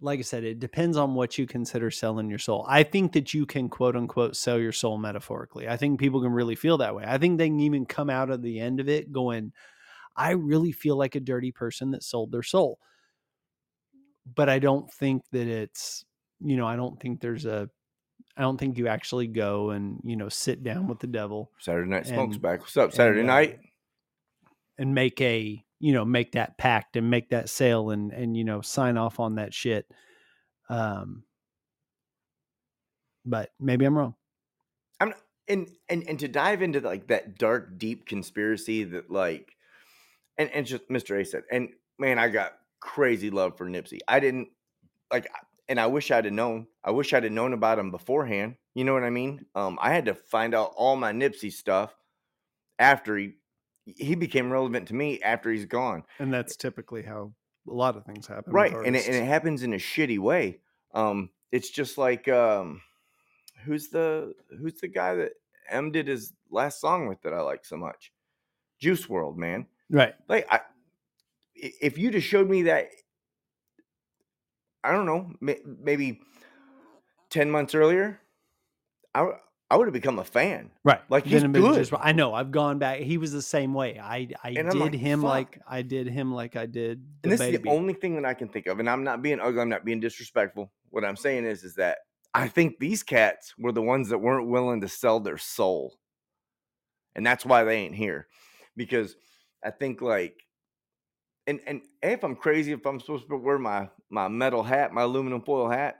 like 0.00 0.18
I 0.18 0.22
said, 0.22 0.44
it 0.44 0.58
depends 0.58 0.98
on 0.98 1.14
what 1.14 1.38
you 1.38 1.46
consider 1.46 1.90
selling 1.90 2.28
your 2.28 2.38
soul. 2.38 2.66
I 2.68 2.82
think 2.82 3.12
that 3.12 3.32
you 3.32 3.46
can 3.46 3.68
quote 3.70 3.96
unquote 3.96 4.36
sell 4.36 4.58
your 4.58 4.72
soul 4.72 4.98
metaphorically. 4.98 5.66
I 5.66 5.76
think 5.78 5.98
people 5.98 6.20
can 6.20 6.32
really 6.32 6.56
feel 6.56 6.76
that 6.78 6.94
way. 6.94 7.04
I 7.06 7.16
think 7.16 7.38
they 7.38 7.48
can 7.48 7.60
even 7.60 7.86
come 7.86 8.10
out 8.10 8.28
of 8.28 8.42
the 8.42 8.60
end 8.60 8.80
of 8.80 8.88
it 8.88 9.12
going, 9.12 9.52
I 10.16 10.32
really 10.32 10.72
feel 10.72 10.96
like 10.96 11.14
a 11.14 11.20
dirty 11.20 11.52
person 11.52 11.92
that 11.92 12.02
sold 12.02 12.32
their 12.32 12.42
soul. 12.42 12.78
But 14.34 14.48
I 14.48 14.58
don't 14.58 14.90
think 14.92 15.22
that 15.32 15.46
it's, 15.46 16.04
you 16.40 16.56
know, 16.56 16.66
I 16.66 16.76
don't 16.76 17.00
think 17.00 17.20
there's 17.20 17.46
a 17.46 17.70
I 18.36 18.42
don't 18.42 18.58
think 18.58 18.78
you 18.78 18.88
actually 18.88 19.28
go 19.28 19.70
and, 19.70 20.00
you 20.04 20.16
know, 20.16 20.28
sit 20.28 20.62
down 20.62 20.86
with 20.88 20.98
the 20.98 21.06
devil 21.06 21.50
Saturday 21.60 21.88
Night 21.88 22.06
Smoke's 22.06 22.34
And- 22.34 22.42
back. 22.42 22.60
What's 22.60 22.76
up, 22.76 22.92
Saturday 22.92 23.20
and, 23.20 23.30
uh, 23.30 23.34
night? 23.34 23.60
and 24.76 24.94
make 24.94 25.20
a 25.20 25.63
you 25.80 25.92
know 25.92 26.04
make 26.04 26.32
that 26.32 26.56
pact 26.58 26.96
and 26.96 27.10
make 27.10 27.30
that 27.30 27.48
sale 27.48 27.90
and 27.90 28.12
and 28.12 28.36
you 28.36 28.44
know 28.44 28.60
sign 28.60 28.96
off 28.96 29.20
on 29.20 29.36
that 29.36 29.52
shit 29.52 29.86
um 30.68 31.24
but 33.24 33.50
maybe 33.58 33.84
i'm 33.84 33.96
wrong. 33.96 34.14
I'm 35.00 35.14
and 35.48 35.68
and 35.88 36.04
and 36.08 36.18
to 36.20 36.28
dive 36.28 36.62
into 36.62 36.80
like 36.80 37.08
that 37.08 37.38
dark 37.38 37.78
deep 37.78 38.06
conspiracy 38.06 38.84
that 38.84 39.10
like 39.10 39.56
and 40.38 40.50
and 40.50 40.66
just 40.66 40.88
mr 40.88 41.20
a 41.20 41.24
said 41.24 41.44
and 41.50 41.70
man 41.98 42.18
i 42.18 42.28
got 42.28 42.52
crazy 42.80 43.30
love 43.30 43.56
for 43.56 43.66
nipsey. 43.66 44.00
I 44.06 44.20
didn't 44.20 44.48
like 45.10 45.26
and 45.68 45.80
i 45.80 45.86
wish 45.86 46.10
i'd 46.10 46.26
have 46.26 46.34
known. 46.34 46.66
I 46.82 46.90
wish 46.90 47.12
i'd 47.12 47.24
have 47.24 47.32
known 47.32 47.52
about 47.52 47.78
him 47.78 47.90
beforehand 47.90 48.56
you 48.74 48.84
know 48.84 48.92
what 48.92 49.04
i 49.04 49.10
mean? 49.10 49.46
Um 49.54 49.78
i 49.80 49.92
had 49.92 50.06
to 50.06 50.14
find 50.14 50.54
out 50.54 50.72
all 50.76 50.96
my 50.96 51.12
nipsey 51.12 51.52
stuff 51.52 51.94
after 52.78 53.16
he 53.16 53.34
he 53.84 54.14
became 54.14 54.50
relevant 54.50 54.88
to 54.88 54.94
me 54.94 55.20
after 55.22 55.50
he's 55.50 55.66
gone. 55.66 56.04
And 56.18 56.32
that's 56.32 56.56
typically 56.56 57.02
how 57.02 57.32
a 57.68 57.72
lot 57.72 57.96
of 57.96 58.04
things 58.04 58.26
happen 58.26 58.52
right 58.52 58.74
and 58.74 58.94
it, 58.94 59.06
and 59.06 59.16
it 59.16 59.24
happens 59.24 59.62
in 59.62 59.72
a 59.72 59.78
shitty 59.78 60.18
way. 60.18 60.60
Um 60.92 61.30
it's 61.50 61.70
just 61.70 61.98
like 61.98 62.28
um 62.28 62.82
who's 63.64 63.88
the 63.88 64.34
who's 64.58 64.80
the 64.80 64.88
guy 64.88 65.14
that 65.14 65.32
m 65.70 65.90
did 65.90 66.08
his 66.08 66.32
last 66.50 66.80
song 66.80 67.08
with 67.08 67.22
that 67.22 67.32
i 67.32 67.40
like 67.40 67.64
so 67.64 67.76
much? 67.76 68.12
Juice 68.78 69.06
WRLD 69.06 69.36
man. 69.36 69.66
Right. 69.90 70.14
Like 70.28 70.46
i 70.50 70.60
if 71.54 71.96
you 71.98 72.10
just 72.10 72.26
showed 72.26 72.48
me 72.48 72.62
that 72.62 72.88
i 74.82 74.92
don't 74.92 75.06
know 75.06 75.32
maybe 75.40 76.20
10 77.30 77.50
months 77.50 77.74
earlier 77.74 78.20
i 79.14 79.26
i 79.70 79.76
would 79.76 79.86
have 79.86 79.94
become 79.94 80.18
a 80.18 80.24
fan 80.24 80.70
right 80.84 81.00
Like, 81.08 81.24
he's 81.24 81.42
good. 81.42 81.90
i 82.00 82.12
know 82.12 82.34
i've 82.34 82.50
gone 82.50 82.78
back 82.78 83.00
he 83.00 83.18
was 83.18 83.32
the 83.32 83.42
same 83.42 83.74
way 83.74 83.98
i 83.98 84.28
i 84.42 84.48
And 84.50 84.70
did 84.70 84.74
like, 84.74 84.94
him 84.94 85.20
"Fuck." 85.22 85.30
like 85.30 85.60
i 85.66 85.82
did 85.82 86.06
him 86.08 86.32
like 86.32 86.54
i 86.56 86.66
did 86.66 87.02
the 87.22 87.28
and 87.28 87.32
this 87.32 87.40
baby 87.40 87.56
is 87.56 87.62
the 87.62 87.70
only 87.70 87.94
thing 87.94 88.14
that 88.16 88.24
I 88.26 88.34
can 88.34 88.48
think 88.48 88.66
of, 88.66 88.78
and 88.80 88.88
I'm 88.88 89.02
not 89.02 89.22
being 89.22 89.40
ugly, 89.40 89.60
I'm 89.62 89.68
not 89.70 89.84
being 89.84 90.00
disrespectful. 90.00 90.70
What 90.90 91.04
I'm 91.06 91.16
saying 91.16 91.46
is, 91.46 91.64
is 91.64 91.74
that 91.76 91.98
I 92.34 92.48
think 92.48 92.78
these 92.78 93.02
cats 93.02 93.54
were 93.58 93.72
the 93.72 93.80
ones 93.82 94.10
that 94.10 94.18
weren't 94.18 94.48
willing 94.48 94.82
to 94.82 94.88
sell 94.88 95.20
their 95.20 95.38
soul, 95.38 95.94
and 97.16 97.24
that's 97.24 97.46
why 97.46 97.64
they 97.64 97.76
ain't 97.76 97.94
here. 97.94 98.26
Because 98.76 99.16
I 99.64 99.70
think 99.70 100.02
like, 100.02 100.44
and 101.46 101.60
and 101.66 101.80
if 102.02 102.22
I'm 102.24 102.36
crazy, 102.36 102.72
if 102.72 102.84
I'm 102.86 103.00
supposed 103.00 103.28
to 103.30 103.36
wear 103.36 103.58
my 103.58 103.88
my 104.10 104.28
metal 104.28 104.62
hat, 104.62 104.92
my 104.92 105.02
aluminum 105.02 105.40
foil 105.42 105.70
hat, 105.70 105.96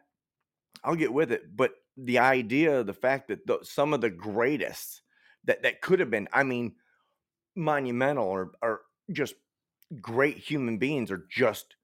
I'll 0.83 0.97
get 0.97 1.13
with 1.13 1.33
it. 1.33 1.57
But 1.57 1.73
the 1.97 2.19
idea, 2.19 2.85
the 2.85 2.93
fact 2.93 3.29
that 3.29 3.47
the, 3.47 3.59
some 3.63 3.93
of 3.93 4.01
the 4.01 4.11
greatest 4.11 5.03
that 5.45 5.63
that 5.63 5.81
could 5.81 6.01
have 6.01 6.11
been, 6.11 6.29
I 6.33 6.43
mean, 6.43 6.75
monumental 7.57 8.27
or 8.27 8.53
or 8.63 8.81
just 9.13 9.35
great 10.01 10.39
human 10.39 10.79
beings 10.79 11.11
are 11.11 11.27
just 11.31 11.77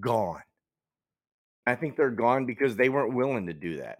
gone. 0.00 0.42
I 1.66 1.74
think 1.74 1.96
they're 1.96 2.10
gone 2.10 2.46
because 2.46 2.76
they 2.76 2.88
weren't 2.88 3.14
willing 3.14 3.46
to 3.46 3.52
do 3.52 3.76
that. 3.78 3.98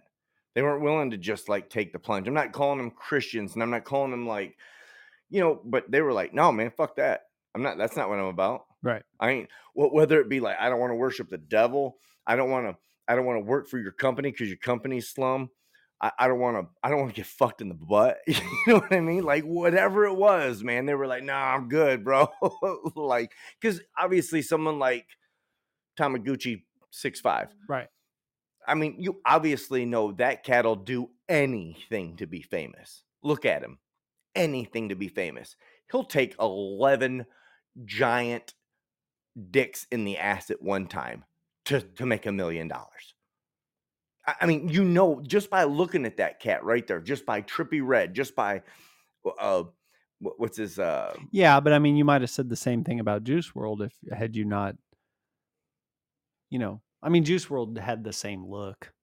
They 0.55 0.63
weren't 0.63 0.81
willing 0.81 1.11
to 1.11 1.17
just 1.17 1.47
like 1.47 1.69
take 1.69 1.93
the 1.93 1.99
plunge. 1.99 2.27
I'm 2.27 2.33
not 2.33 2.51
calling 2.51 2.79
them 2.79 2.91
Christians 2.91 3.53
and 3.53 3.61
I'm 3.61 3.69
not 3.69 3.83
calling 3.83 4.11
them 4.11 4.27
like, 4.27 4.57
you 5.29 5.39
know, 5.39 5.61
but 5.63 5.89
they 5.89 6.01
were 6.01 6.11
like, 6.11 6.33
no, 6.33 6.51
man, 6.51 6.71
fuck 6.75 6.95
that. 6.95 7.21
I'm 7.53 7.61
not, 7.61 7.77
that's 7.77 7.95
not 7.95 8.09
what 8.09 8.17
I'm 8.19 8.25
about. 8.25 8.65
Right. 8.81 9.03
I 9.19 9.29
ain't, 9.29 9.49
wh- 9.73 9.93
whether 9.93 10.19
it 10.19 10.29
be 10.29 10.39
like, 10.39 10.57
I 10.59 10.69
don't 10.69 10.79
want 10.79 10.91
to 10.91 10.95
worship 10.95 11.29
the 11.29 11.37
devil. 11.37 11.97
I 12.25 12.35
don't 12.35 12.49
want 12.49 12.67
to, 12.67 12.77
I 13.09 13.15
don't 13.15 13.25
want 13.25 13.37
to 13.37 13.45
work 13.45 13.67
for 13.67 13.79
your 13.79 13.91
company 13.91 14.29
because 14.31 14.47
your 14.47 14.57
company's 14.57 15.09
slum. 15.09 15.49
I, 15.99 16.11
I 16.19 16.27
don't 16.27 16.39
want 16.39 16.57
to, 16.57 16.67
I 16.83 16.89
don't 16.89 16.99
want 16.99 17.09
to 17.09 17.19
get 17.19 17.25
fucked 17.25 17.59
in 17.59 17.67
the 17.67 17.73
butt. 17.73 18.19
you 18.27 18.35
know 18.67 18.75
what 18.79 18.93
I 18.93 19.01
mean? 19.01 19.23
Like 19.23 19.43
whatever 19.43 20.05
it 20.05 20.15
was, 20.15 20.63
man, 20.63 20.85
they 20.85 20.93
were 20.93 21.07
like, 21.07 21.23
nah, 21.23 21.55
I'm 21.55 21.67
good, 21.67 22.05
bro. 22.05 22.29
like, 22.95 23.31
because 23.59 23.81
obviously 23.97 24.43
someone 24.43 24.77
like 24.77 25.07
Tamaguchi 25.99 26.61
six 26.91 27.19
five. 27.19 27.49
Right. 27.67 27.87
I 28.67 28.75
mean, 28.75 28.97
you 28.99 29.19
obviously 29.25 29.85
know 29.85 30.11
that 30.13 30.43
cat'll 30.43 30.75
do 30.75 31.09
anything 31.27 32.17
to 32.17 32.27
be 32.27 32.43
famous. 32.43 33.03
Look 33.23 33.43
at 33.43 33.63
him. 33.63 33.79
Anything 34.35 34.89
to 34.89 34.95
be 34.95 35.07
famous. 35.07 35.55
He'll 35.91 36.03
take 36.03 36.35
11 36.39 37.25
giant 37.85 38.53
dicks 39.49 39.87
in 39.91 40.03
the 40.03 40.17
ass 40.17 40.51
at 40.51 40.61
one 40.61 40.85
time 40.85 41.23
to, 41.69 41.81
to 41.81 42.05
make 42.05 42.25
a 42.25 42.31
million 42.31 42.67
dollars. 42.67 43.15
I 44.39 44.45
mean, 44.45 44.69
you 44.69 44.83
know, 44.83 45.21
just 45.25 45.49
by 45.49 45.63
looking 45.63 46.05
at 46.05 46.17
that 46.17 46.39
cat 46.39 46.63
right 46.63 46.85
there, 46.85 46.99
just 46.99 47.25
by 47.25 47.41
Trippie 47.41 47.81
Redd, 47.83 48.13
just 48.13 48.35
by 48.35 48.61
uh, 49.39 49.63
what's 50.19 50.57
his 50.57 50.77
uh, 50.77 51.15
Yeah, 51.31 51.59
but 51.59 51.73
I 51.73 51.79
mean, 51.79 51.95
you 51.95 52.05
might 52.05 52.21
have 52.21 52.29
said 52.29 52.47
the 52.49 52.55
same 52.55 52.83
thing 52.83 52.99
about 52.99 53.23
Juice 53.23 53.49
WRLD 53.51 53.87
if 53.87 54.17
had 54.17 54.35
you 54.35 54.45
not, 54.45 54.75
you 56.51 56.59
know, 56.59 56.81
I 57.01 57.09
mean, 57.09 57.23
Juice 57.23 57.45
WRLD 57.47 57.79
had 57.79 58.03
the 58.03 58.13
same 58.13 58.45
look. 58.45 58.93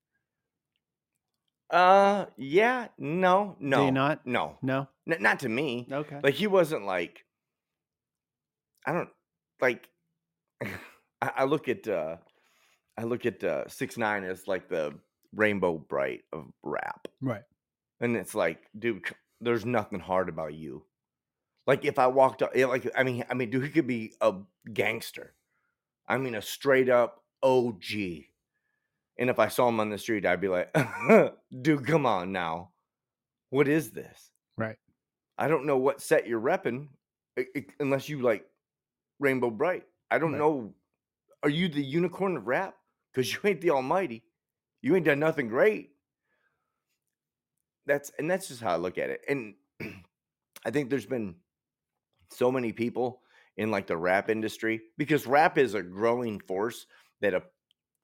uh, 1.71 2.27
yeah, 2.37 2.89
no, 2.99 3.57
no, 3.59 3.87
you 3.87 3.91
not? 3.93 4.25
no, 4.27 4.59
No. 4.63 4.89
N- 5.11 5.23
not 5.23 5.41
to 5.41 5.49
me. 5.49 5.89
Okay. 5.91 6.21
Like 6.23 6.35
he 6.35 6.47
wasn't 6.47 6.85
like 6.85 7.25
I 8.85 8.93
don't 8.93 9.11
like 9.61 9.89
I, 10.63 10.69
I 11.39 11.45
look 11.45 11.69
at 11.69 11.89
uh 11.89 12.17
I 12.99 13.05
look 13.05 13.27
at 13.27 13.43
uh 13.45 13.69
six 13.69 13.97
nine 13.99 14.25
as 14.25 14.47
like 14.49 14.69
the 14.69 14.95
rainbow 15.35 15.79
brite 15.79 16.23
of 16.33 16.47
rap. 16.63 17.09
right. 17.21 17.43
And 18.01 18.17
it's 18.17 18.35
like, 18.35 18.63
dude, 18.79 19.03
there's 19.41 19.65
nothing 19.65 20.01
hard 20.01 20.29
about 20.29 20.55
you. 20.55 20.85
Like 21.67 21.85
if 21.85 21.99
I 21.99 22.07
walked 22.07 22.43
up 22.43 22.55
like 22.57 22.89
I 22.97 23.03
mean 23.03 23.25
I 23.29 23.35
mean 23.35 23.51
dude 23.51 23.65
he 23.65 23.71
could 23.71 23.87
be 23.87 24.13
a 24.21 24.35
gangster. 24.73 25.35
I 26.09 26.17
mean 26.19 26.35
a 26.35 26.43
straight 26.43 26.89
up 26.89 27.23
OG. 27.43 27.85
And 29.19 29.31
if 29.31 29.39
I 29.39 29.49
saw 29.49 29.69
him 29.69 29.81
on 29.81 29.89
the 29.91 29.97
street, 29.99 30.27
I'd 30.27 30.43
be 30.43 30.49
like, 30.49 30.75
dude, 31.63 31.87
come 31.87 32.05
on 32.07 32.33
now. 32.33 32.71
What 33.51 33.67
is 33.67 33.91
this? 33.91 34.31
Right. 34.59 34.77
I 35.39 35.49
don't 35.49 35.65
know 35.67 35.79
what 35.79 36.03
set 36.03 36.27
you're 36.27 36.41
repping 36.41 36.89
unless 37.81 38.09
you 38.11 38.21
like 38.21 38.45
Rainbow 39.19 39.51
Brite. 39.51 39.85
I 40.11 40.19
don't 40.19 40.33
Right. 40.33 40.39
know. 40.39 40.75
Are 41.43 41.49
you 41.49 41.69
the 41.69 41.83
unicorn 41.83 42.37
of 42.37 42.47
rap? 42.47 42.75
Because 43.17 43.33
you 43.33 43.41
ain't 43.45 43.63
the 43.63 43.71
almighty. 43.71 44.23
You 44.83 44.95
ain't 44.95 45.07
done 45.07 45.19
nothing 45.21 45.49
great. 45.49 45.93
That's 47.87 48.13
and 48.19 48.31
that's 48.31 48.49
just 48.49 48.61
how 48.61 48.75
I 48.75 48.77
look 48.77 48.99
at 48.99 49.09
it. 49.09 49.23
And 49.27 49.55
I 50.67 50.71
think 50.71 50.91
there's 50.91 51.07
been 51.07 51.37
so 52.31 52.53
many 52.53 52.73
people 52.73 53.23
in 53.57 53.71
like 53.71 53.87
the 53.87 53.97
rap 53.97 54.29
industry 54.29 54.83
because 54.99 55.27
rap 55.27 55.57
is 55.57 55.73
a 55.73 55.83
growing 55.83 56.41
force 56.41 56.87
that 57.23 57.33
a 57.33 57.43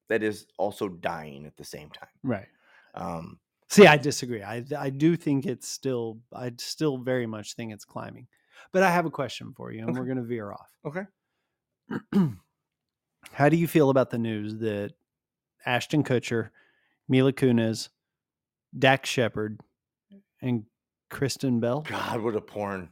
that 0.09 0.23
is 0.23 0.47
also 0.57 0.89
dying 0.89 1.45
at 1.45 1.59
the 1.59 1.65
same 1.65 1.91
time. 1.91 2.09
Right. 2.23 2.49
Um, 2.95 3.39
See, 3.69 3.87
I 3.87 3.99
disagree. 3.99 4.43
I 4.43 4.65
I 4.79 4.89
do 4.89 5.15
think 5.17 5.45
it's 5.45 5.69
still 5.69 6.21
I 6.33 6.53
still 6.59 6.97
very 6.97 7.27
much 7.27 7.55
think 7.55 7.71
it's 7.75 7.85
climbing. 7.85 8.29
But 8.73 8.83
I 8.83 8.91
have 8.91 9.05
a 9.05 9.11
question 9.11 9.53
for 9.55 9.73
you, 9.73 9.81
and 9.81 9.91
Okay. 9.91 9.99
we're 9.99 10.07
going 10.07 10.17
to 10.17 10.23
veer 10.23 10.53
off. 10.53 10.71
okay. 10.87 11.05
How 13.33 13.49
do 13.49 13.57
you 13.57 13.67
feel 13.69 13.91
about 13.91 14.11
the 14.11 14.19
news 14.19 14.57
that 14.59 14.93
Ashton 15.67 16.03
Kutcher, 16.05 16.51
Mila 17.09 17.33
Kunis, 17.33 17.89
Dax 18.79 19.09
Shepard, 19.09 19.61
and 20.41 20.65
Kristen 21.11 21.61
Bell? 21.61 21.81
God, 21.83 22.21
what 22.21 22.37
a 22.37 22.41
porn! 22.41 22.89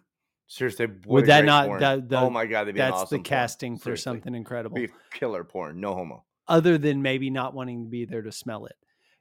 Seriously, 0.47 0.89
Would 1.07 1.27
that 1.27 1.45
not- 1.45 1.79
that- 1.81 2.09
the- 2.09 2.19
oh 2.19 2.31
my 2.31 2.45
god, 2.47 2.65
they'd 2.65 2.73
be 2.73 2.79
That's 2.79 2.93
awesome 2.95 3.09
the 3.09 3.17
porn. 3.19 3.25
casting 3.25 3.77
for 3.77 3.83
Seriously. 3.85 4.03
something 4.03 4.35
incredible. 4.35 4.75
Be 4.77 4.89
killer 5.13 5.45
porn, 5.45 5.81
no 5.81 5.95
homo. 5.95 6.25
Other 6.49 6.77
than 6.77 7.03
maybe 7.03 7.31
not 7.31 7.55
wanting 7.55 7.85
to 7.85 7.89
be 7.91 8.05
there 8.05 8.23
to 8.23 8.33
smell 8.33 8.67
it, 8.67 8.77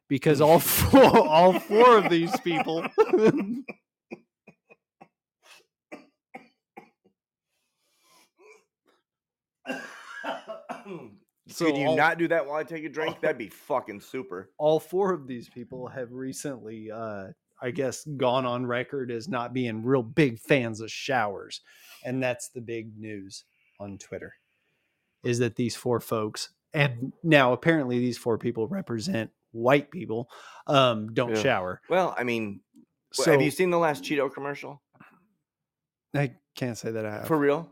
because 0.07 0.41
all 0.41 0.59
four, 0.59 1.27
all 1.27 1.59
four 1.59 1.97
of 1.99 2.09
these 2.09 2.37
people. 2.41 2.83
So 11.49 11.65
Could 11.65 11.77
you 11.77 11.87
all- 11.87 11.95
not 11.97 12.17
do 12.17 12.27
that 12.29 12.45
while 12.45 12.55
I 12.57 12.63
take 12.63 12.83
a 12.85 12.89
drink? 12.89 13.19
That'd 13.21 13.37
be 13.37 13.49
fucking 13.49 14.01
super. 14.01 14.51
all 14.57 14.79
four 14.79 15.11
of 15.13 15.27
these 15.27 15.49
people 15.49 15.87
have 15.87 16.11
recently 16.11 16.89
uh 16.91 17.25
i 17.61 17.71
guess 17.71 18.05
gone 18.17 18.45
on 18.45 18.65
record 18.65 19.11
as 19.11 19.27
not 19.27 19.51
being 19.53 19.83
real 19.83 20.01
big 20.03 20.39
fans 20.39 20.79
of 20.79 20.89
showers 20.89 21.59
and 22.05 22.23
that's 22.23 22.49
the 22.55 22.61
big 22.61 22.97
news 22.97 23.43
on 23.81 23.97
twitter 23.97 24.33
is 25.23 25.39
that 25.39 25.55
these 25.57 25.75
four 25.75 25.99
folks 25.99 26.51
and 26.73 27.11
now 27.23 27.51
apparently 27.51 27.99
these 27.99 28.17
four 28.17 28.37
people 28.37 28.65
represent 28.69 29.29
white 29.51 29.91
people 29.91 30.29
um 30.67 31.13
don't 31.13 31.35
Yeah. 31.35 31.41
shower 31.41 31.81
Well, 31.89 32.15
I 32.17 32.23
mean, 32.23 32.61
so 33.11 33.31
have 33.31 33.41
you 33.41 33.51
seen 33.51 33.71
the 33.71 33.77
last 33.79 34.03
Cheeto 34.05 34.31
commercial? 34.33 34.81
i 36.15 36.31
can't 36.55 36.77
say 36.77 36.91
that 36.91 37.05
i 37.05 37.11
have 37.11 37.27
For 37.27 37.37
real? 37.37 37.69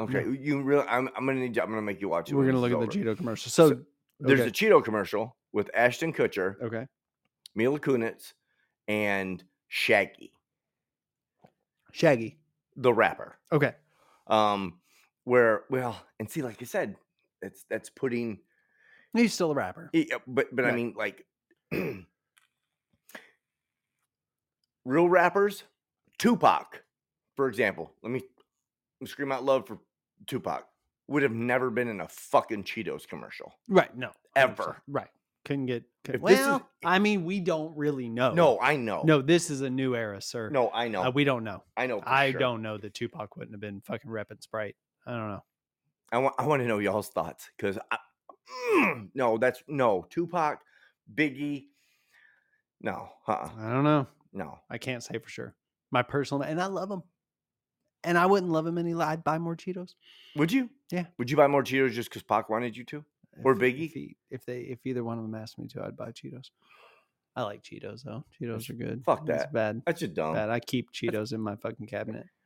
Okay, 0.00 0.24
you 0.40 0.62
really? 0.62 0.86
I'm, 0.86 1.08
I'm 1.16 1.26
gonna 1.26 1.40
need. 1.40 1.56
you- 1.56 1.62
I'm 1.62 1.68
gonna 1.70 1.82
make 1.82 2.00
you 2.00 2.08
watch 2.08 2.30
it. 2.30 2.34
we're 2.34 2.46
gonna 2.46 2.60
look 2.60 2.72
at 2.72 2.78
the. 2.78 2.86
Cheeto 2.86 3.16
commercial 3.16 3.50
so, 3.50 3.70
So, 3.70 3.80
There's 4.20 4.40
okay. 4.40 4.48
a 4.48 4.52
Cheeto 4.52 4.84
commercial 4.84 5.36
with 5.52 5.70
Ashton 5.74 6.12
Kutcher, 6.12 6.54
okay 6.62 6.86
Mila 7.54 7.80
Kunis, 7.80 8.32
and 8.86 9.42
Shaggy, 9.66 10.32
shaggy 11.92 12.38
the 12.76 12.92
rapper. 12.92 13.38
okay 13.50 13.74
Um, 14.28 14.78
where 15.24 15.64
well, 15.68 16.00
and 16.20 16.30
see, 16.30 16.42
like 16.42 16.62
I 16.62 16.64
said, 16.64 16.96
that's 17.42 17.64
that's 17.68 17.90
putting 17.90 18.38
he's 19.14 19.34
still 19.34 19.50
a 19.50 19.54
rapper 19.54 19.90
Yeah, 19.92 20.16
uh, 20.16 20.18
but 20.28 20.54
but 20.54 20.64
I 20.64 20.70
mean 20.72 20.94
like 20.96 21.26
real 24.84 25.08
rappers, 25.08 25.64
Tupac, 26.18 26.82
for 27.36 27.48
example. 27.48 27.92
Let 28.02 28.10
me, 28.12 28.20
let 28.20 29.00
me 29.00 29.06
scream 29.08 29.32
out 29.32 29.44
love 29.44 29.66
for 29.66 29.78
Tupac. 30.26 30.66
Would 31.08 31.22
have 31.22 31.32
never 31.32 31.70
been 31.70 31.88
in 31.88 32.00
a 32.02 32.08
fucking 32.08 32.64
Cheetos 32.64 33.06
commercial. 33.08 33.54
right 33.68 33.94
no 33.96 34.10
Ever. 34.36 34.76
right 34.86 35.08
couldn't 35.44 35.66
get 35.66 35.84
could, 36.04 36.16
If 36.16 36.22
this 36.22 36.40
is- 36.40 36.46
well 36.46 36.68
i 36.84 36.98
mean 36.98 37.24
we 37.24 37.40
don't 37.40 37.74
really 37.76 38.08
know 38.10 38.34
No, 38.34 38.58
I 38.60 38.76
know. 38.76 39.02
No, 39.04 39.22
this 39.22 39.48
is 39.50 39.62
a 39.62 39.70
new 39.70 39.94
era, 39.94 40.20
sir. 40.20 40.50
no, 40.50 40.70
I 40.74 40.88
know. 40.88 41.04
Uh, 41.04 41.10
we 41.10 41.24
don't 41.24 41.44
know. 41.44 41.62
I 41.76 41.86
know. 41.86 42.02
I 42.04 42.32
sure. 42.32 42.40
don't 42.40 42.60
know 42.62 42.76
that 42.76 42.92
Tupac 42.92 43.36
wouldn't 43.36 43.54
have 43.54 43.60
been 43.60 43.80
fucking 43.80 44.10
repping 44.10 44.42
Sprite. 44.42 44.76
I 45.06 45.12
don't 45.12 45.28
know. 45.30 45.44
I 46.12 46.18
want. 46.18 46.34
I 46.38 46.46
want 46.46 46.60
to 46.62 46.68
know 46.68 46.78
y'all's 46.78 47.08
thoughts 47.08 47.48
because 47.56 47.78
no, 49.14 49.38
that's 49.38 49.62
no 49.68 50.06
Tupac, 50.10 50.60
Biggie. 51.14 51.66
No, 52.80 53.08
uh, 53.26 53.48
I 53.58 53.70
don't 53.70 53.84
know. 53.84 54.06
no. 54.32 54.58
I 54.70 54.78
can't 54.78 55.02
say 55.02 55.18
for 55.18 55.28
sure. 55.28 55.54
My 55.90 56.02
personal, 56.02 56.42
and 56.42 56.60
I 56.60 56.66
love 56.66 56.90
him. 56.90 57.02
And 58.08 58.16
I 58.16 58.24
wouldn't 58.26 58.50
love 58.50 58.66
him 58.66 58.78
any. 58.78 58.94
I'd 58.94 59.22
buy 59.22 59.38
more 59.38 59.54
Cheetos. 59.54 59.94
Would 60.36 60.50
you? 60.50 60.70
Yeah. 60.90 61.04
Would 61.18 61.30
you 61.30 61.36
buy 61.36 61.46
more 61.46 61.62
Cheetos 61.62 61.92
just 61.92 62.08
because 62.08 62.22
Pac 62.22 62.48
wanted 62.48 62.76
you 62.76 62.84
to? 62.84 63.04
Or 63.44 63.52
If- 63.52 63.58
Biggie? 63.58 63.86
If, 63.86 63.92
he, 63.92 64.16
if 64.30 64.44
they, 64.46 64.60
if 64.62 64.78
either 64.86 65.04
one 65.04 65.18
of 65.18 65.24
them 65.24 65.34
asked 65.34 65.58
me 65.58 65.68
to, 65.68 65.82
I'd 65.84 65.96
buy 65.96 66.10
Cheetos. 66.12 66.50
I 67.36 67.42
like 67.42 67.62
Cheetos 67.62 68.02
though. 68.02 68.24
Cheetos 68.40 68.68
are 68.70 68.72
good. 68.72 69.04
fuck 69.04 69.20
It's 69.28 69.28
that. 69.42 69.52
bad. 69.52 69.82
That's 69.86 70.00
just 70.00 70.14
dumb. 70.14 70.34
Bad. 70.34 70.48
I 70.50 70.58
keep 70.58 70.90
Cheetos 70.92 71.32
in 71.32 71.40
my 71.40 71.54
fucking 71.56 71.86
cabinet. 71.86 72.26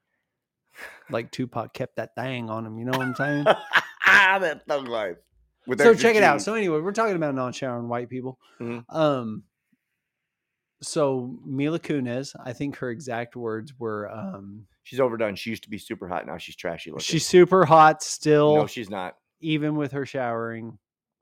Like 1.10 1.30
Tupac 1.30 1.74
kept 1.74 1.96
that 1.96 2.14
thing 2.14 2.48
on 2.48 2.64
him. 2.64 2.78
You 2.78 2.86
know 2.86 2.92
what 2.96 3.06
I'm 3.06 3.14
saying? 3.14 3.44
ah, 3.46 4.38
that 4.40 4.66
thug 4.66 4.88
life. 4.88 5.18
With 5.66 5.78
so 5.80 5.90
extra 5.90 6.08
check 6.08 6.16
it 6.16 6.22
out. 6.22 6.36
cheese. 6.38 6.44
So 6.46 6.54
anyway, 6.54 6.80
we're 6.80 6.92
talking 6.92 7.14
about 7.14 7.34
non-showering 7.34 7.88
white 7.88 8.08
people. 8.08 8.38
Mhm. 8.58 8.82
Um, 8.88 9.42
so 10.80 11.38
Mila 11.44 11.78
Kunis, 11.78 12.34
I 12.42 12.52
think 12.54 12.76
her 12.78 12.90
exact 12.90 13.36
words 13.36 13.74
were, 13.78 14.10
um, 14.10 14.66
she's 14.82 15.00
overdone. 15.00 15.36
She 15.36 15.50
used 15.50 15.64
to 15.64 15.70
be 15.70 15.78
super 15.78 16.08
hot. 16.08 16.26
Now 16.26 16.38
she's 16.38 16.56
trashy 16.56 16.90
looking. 16.90 17.02
"She's 17.02 17.26
super 17.26 17.64
hot 17.64 18.02
still, 18.02 18.56
no, 18.56 18.66
she's 18.66 18.90
not. 18.90 19.16
even 19.40 19.76
with 19.76 19.92
her 19.92 20.06
showering 20.06 20.78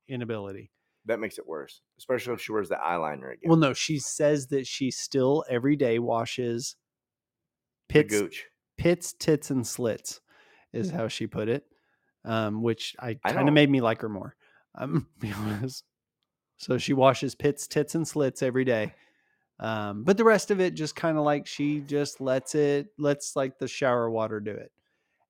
inability." 0.07 0.71
That 1.05 1.19
makes 1.19 1.39
it 1.39 1.47
worse, 1.47 1.81
especially 1.97 2.33
if 2.33 2.41
she 2.41 2.51
wears 2.51 2.69
the 2.69 2.75
eyeliner 2.75 3.33
again. 3.33 3.49
Well, 3.49 3.57
no, 3.57 3.73
she 3.73 3.97
says 3.97 4.47
that 4.47 4.67
she 4.67 4.91
still 4.91 5.43
every 5.49 5.75
day 5.75 5.97
washes 5.97 6.75
pits 7.89 8.13
pits, 8.77 9.13
tits, 9.13 9.51
and 9.51 9.65
slits 9.65 10.21
is 10.73 10.89
how 10.89 11.07
she 11.07 11.27
put 11.27 11.49
it. 11.49 11.65
Um, 12.23 12.61
which 12.61 12.95
I 12.99 13.15
kind 13.15 13.47
of 13.47 13.53
made 13.53 13.69
me 13.69 13.81
like 13.81 14.01
her 14.01 14.09
more. 14.09 14.35
Um, 14.75 15.07
be 15.19 15.31
honest. 15.31 15.83
So 16.57 16.77
she 16.77 16.93
washes 16.93 17.33
pits, 17.33 17.67
tits, 17.67 17.95
and 17.95 18.07
slits 18.07 18.43
every 18.43 18.63
day. 18.63 18.93
Um, 19.61 20.03
but 20.03 20.17
the 20.17 20.23
rest 20.23 20.49
of 20.49 20.59
it 20.59 20.73
just 20.73 20.95
kind 20.95 21.17
of 21.17 21.23
like 21.23 21.45
she 21.45 21.81
just 21.81 22.19
lets 22.19 22.55
it, 22.55 22.87
lets 22.97 23.35
like 23.35 23.59
the 23.59 23.67
shower 23.67 24.09
water 24.09 24.39
do 24.39 24.51
it. 24.51 24.71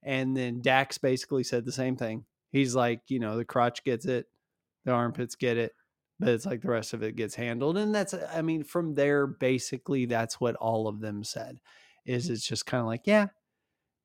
And 0.04 0.36
then 0.36 0.62
Dax 0.62 0.98
basically 0.98 1.44
said 1.44 1.66
the 1.66 1.72
same 1.72 1.98
thing. 1.98 2.26
He's 2.52 2.74
like, 2.74 3.02
you 3.08 3.20
know, 3.20 3.38
the 3.38 3.46
crotch 3.46 3.84
gets 3.84 4.06
it, 4.06 4.26
the 4.86 4.92
armpits 4.92 5.36
get 5.36 5.58
it, 5.58 5.74
but 6.20 6.30
it's 6.30 6.46
like 6.46 6.62
the 6.62 6.70
rest 6.70 6.94
of 6.94 7.04
it 7.04 7.16
gets 7.16 7.36
handled. 7.36 7.78
And 7.78 7.94
that's, 7.94 8.16
I 8.34 8.42
mean, 8.42 8.64
from 8.64 8.94
there, 8.94 9.28
basically, 9.28 10.06
that's 10.06 10.40
what 10.40 10.56
all 10.56 10.88
of 10.88 11.02
them 11.02 11.24
said. 11.24 11.60
Is 12.06 12.30
it's 12.30 12.48
just 12.48 12.66
kind 12.66 12.82
of 12.82 12.88
like, 12.88 13.02
yeah, 13.06 13.28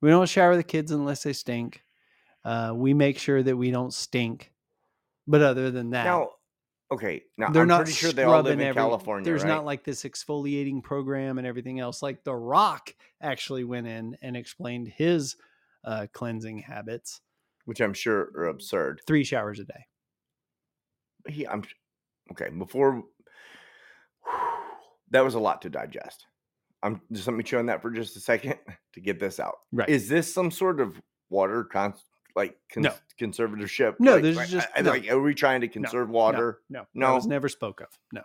we 0.02 0.10
don't 0.10 0.28
shower 0.28 0.56
the 0.56 0.62
kids 0.62 0.90
unless 0.90 1.22
they 1.22 1.32
stink. 1.32 1.82
Uh, 2.44 2.72
we 2.74 2.94
make 2.94 3.18
sure 3.18 3.42
that 3.42 3.56
we 3.56 3.70
don't 3.70 3.94
stink. 3.94 4.52
But 5.26 5.42
other 5.42 5.70
than 5.70 5.90
that, 5.90 6.04
Now, 6.04 6.30
okay. 6.92 7.22
Now 7.36 7.50
they're 7.50 7.62
I'm 7.62 7.68
not 7.68 7.78
pretty 7.78 7.92
sure 7.92 8.12
they 8.12 8.24
all 8.24 8.42
live 8.42 8.60
in 8.60 8.66
every- 8.66 8.80
California. 8.80 9.24
There's 9.24 9.42
right? 9.42 9.48
not 9.48 9.64
like 9.64 9.84
this 9.84 10.04
exfoliating 10.04 10.82
program 10.82 11.38
and 11.38 11.46
everything 11.46 11.80
else. 11.80 12.02
Like 12.02 12.24
The 12.24 12.34
Rock 12.34 12.94
actually 13.20 13.64
went 13.64 13.86
in 13.86 14.16
and 14.22 14.36
explained 14.36 14.88
his 14.88 15.36
uh, 15.84 16.06
cleansing 16.12 16.58
habits. 16.58 17.20
which 17.64 17.80
I'm 17.80 17.94
sure 17.94 18.30
are 18.36 18.46
absurd. 18.48 19.00
Three 19.06 19.24
showers 19.24 19.58
a 19.60 19.64
day. 19.64 19.86
He, 21.28 21.46
I'm 21.46 21.62
okay. 22.32 22.48
Before 22.50 23.02
that 25.10 25.24
was 25.24 25.34
a 25.34 25.40
lot 25.40 25.62
to 25.62 25.70
digest. 25.70 26.26
I'm 26.82 27.00
just 27.12 27.26
let 27.26 27.36
me 27.36 27.42
chew 27.42 27.58
on 27.58 27.66
that 27.66 27.82
for 27.82 27.90
just 27.90 28.16
a 28.16 28.20
second 28.20 28.56
to 28.94 29.00
get 29.00 29.18
this 29.18 29.40
out. 29.40 29.56
Right. 29.72 29.88
Is 29.88 30.08
this 30.08 30.32
some 30.32 30.50
sort 30.50 30.80
of 30.80 31.00
water 31.30 31.64
con 31.64 31.94
like 32.36 32.56
cons- 32.72 32.84
No. 32.84 32.94
conservatorship? 33.18 33.96
No, 33.98 34.12
Like- 34.14 34.22
this 34.22 34.30
is 34.32 34.36
like, 34.36 34.48
just- 34.50 34.68
I- 34.76 34.82
no. 34.82 34.90
like 34.90 35.08
are 35.08 35.20
we 35.20 35.34
trying 35.34 35.62
to 35.62 35.68
conserve 35.68 36.08
water? 36.10 36.60
No, 36.68 36.86
no, 36.94 37.08
No. 37.08 37.14
was 37.14 37.26
never 37.26 37.48
spoke 37.48 37.80
of. 37.80 37.88
No, 38.12 38.22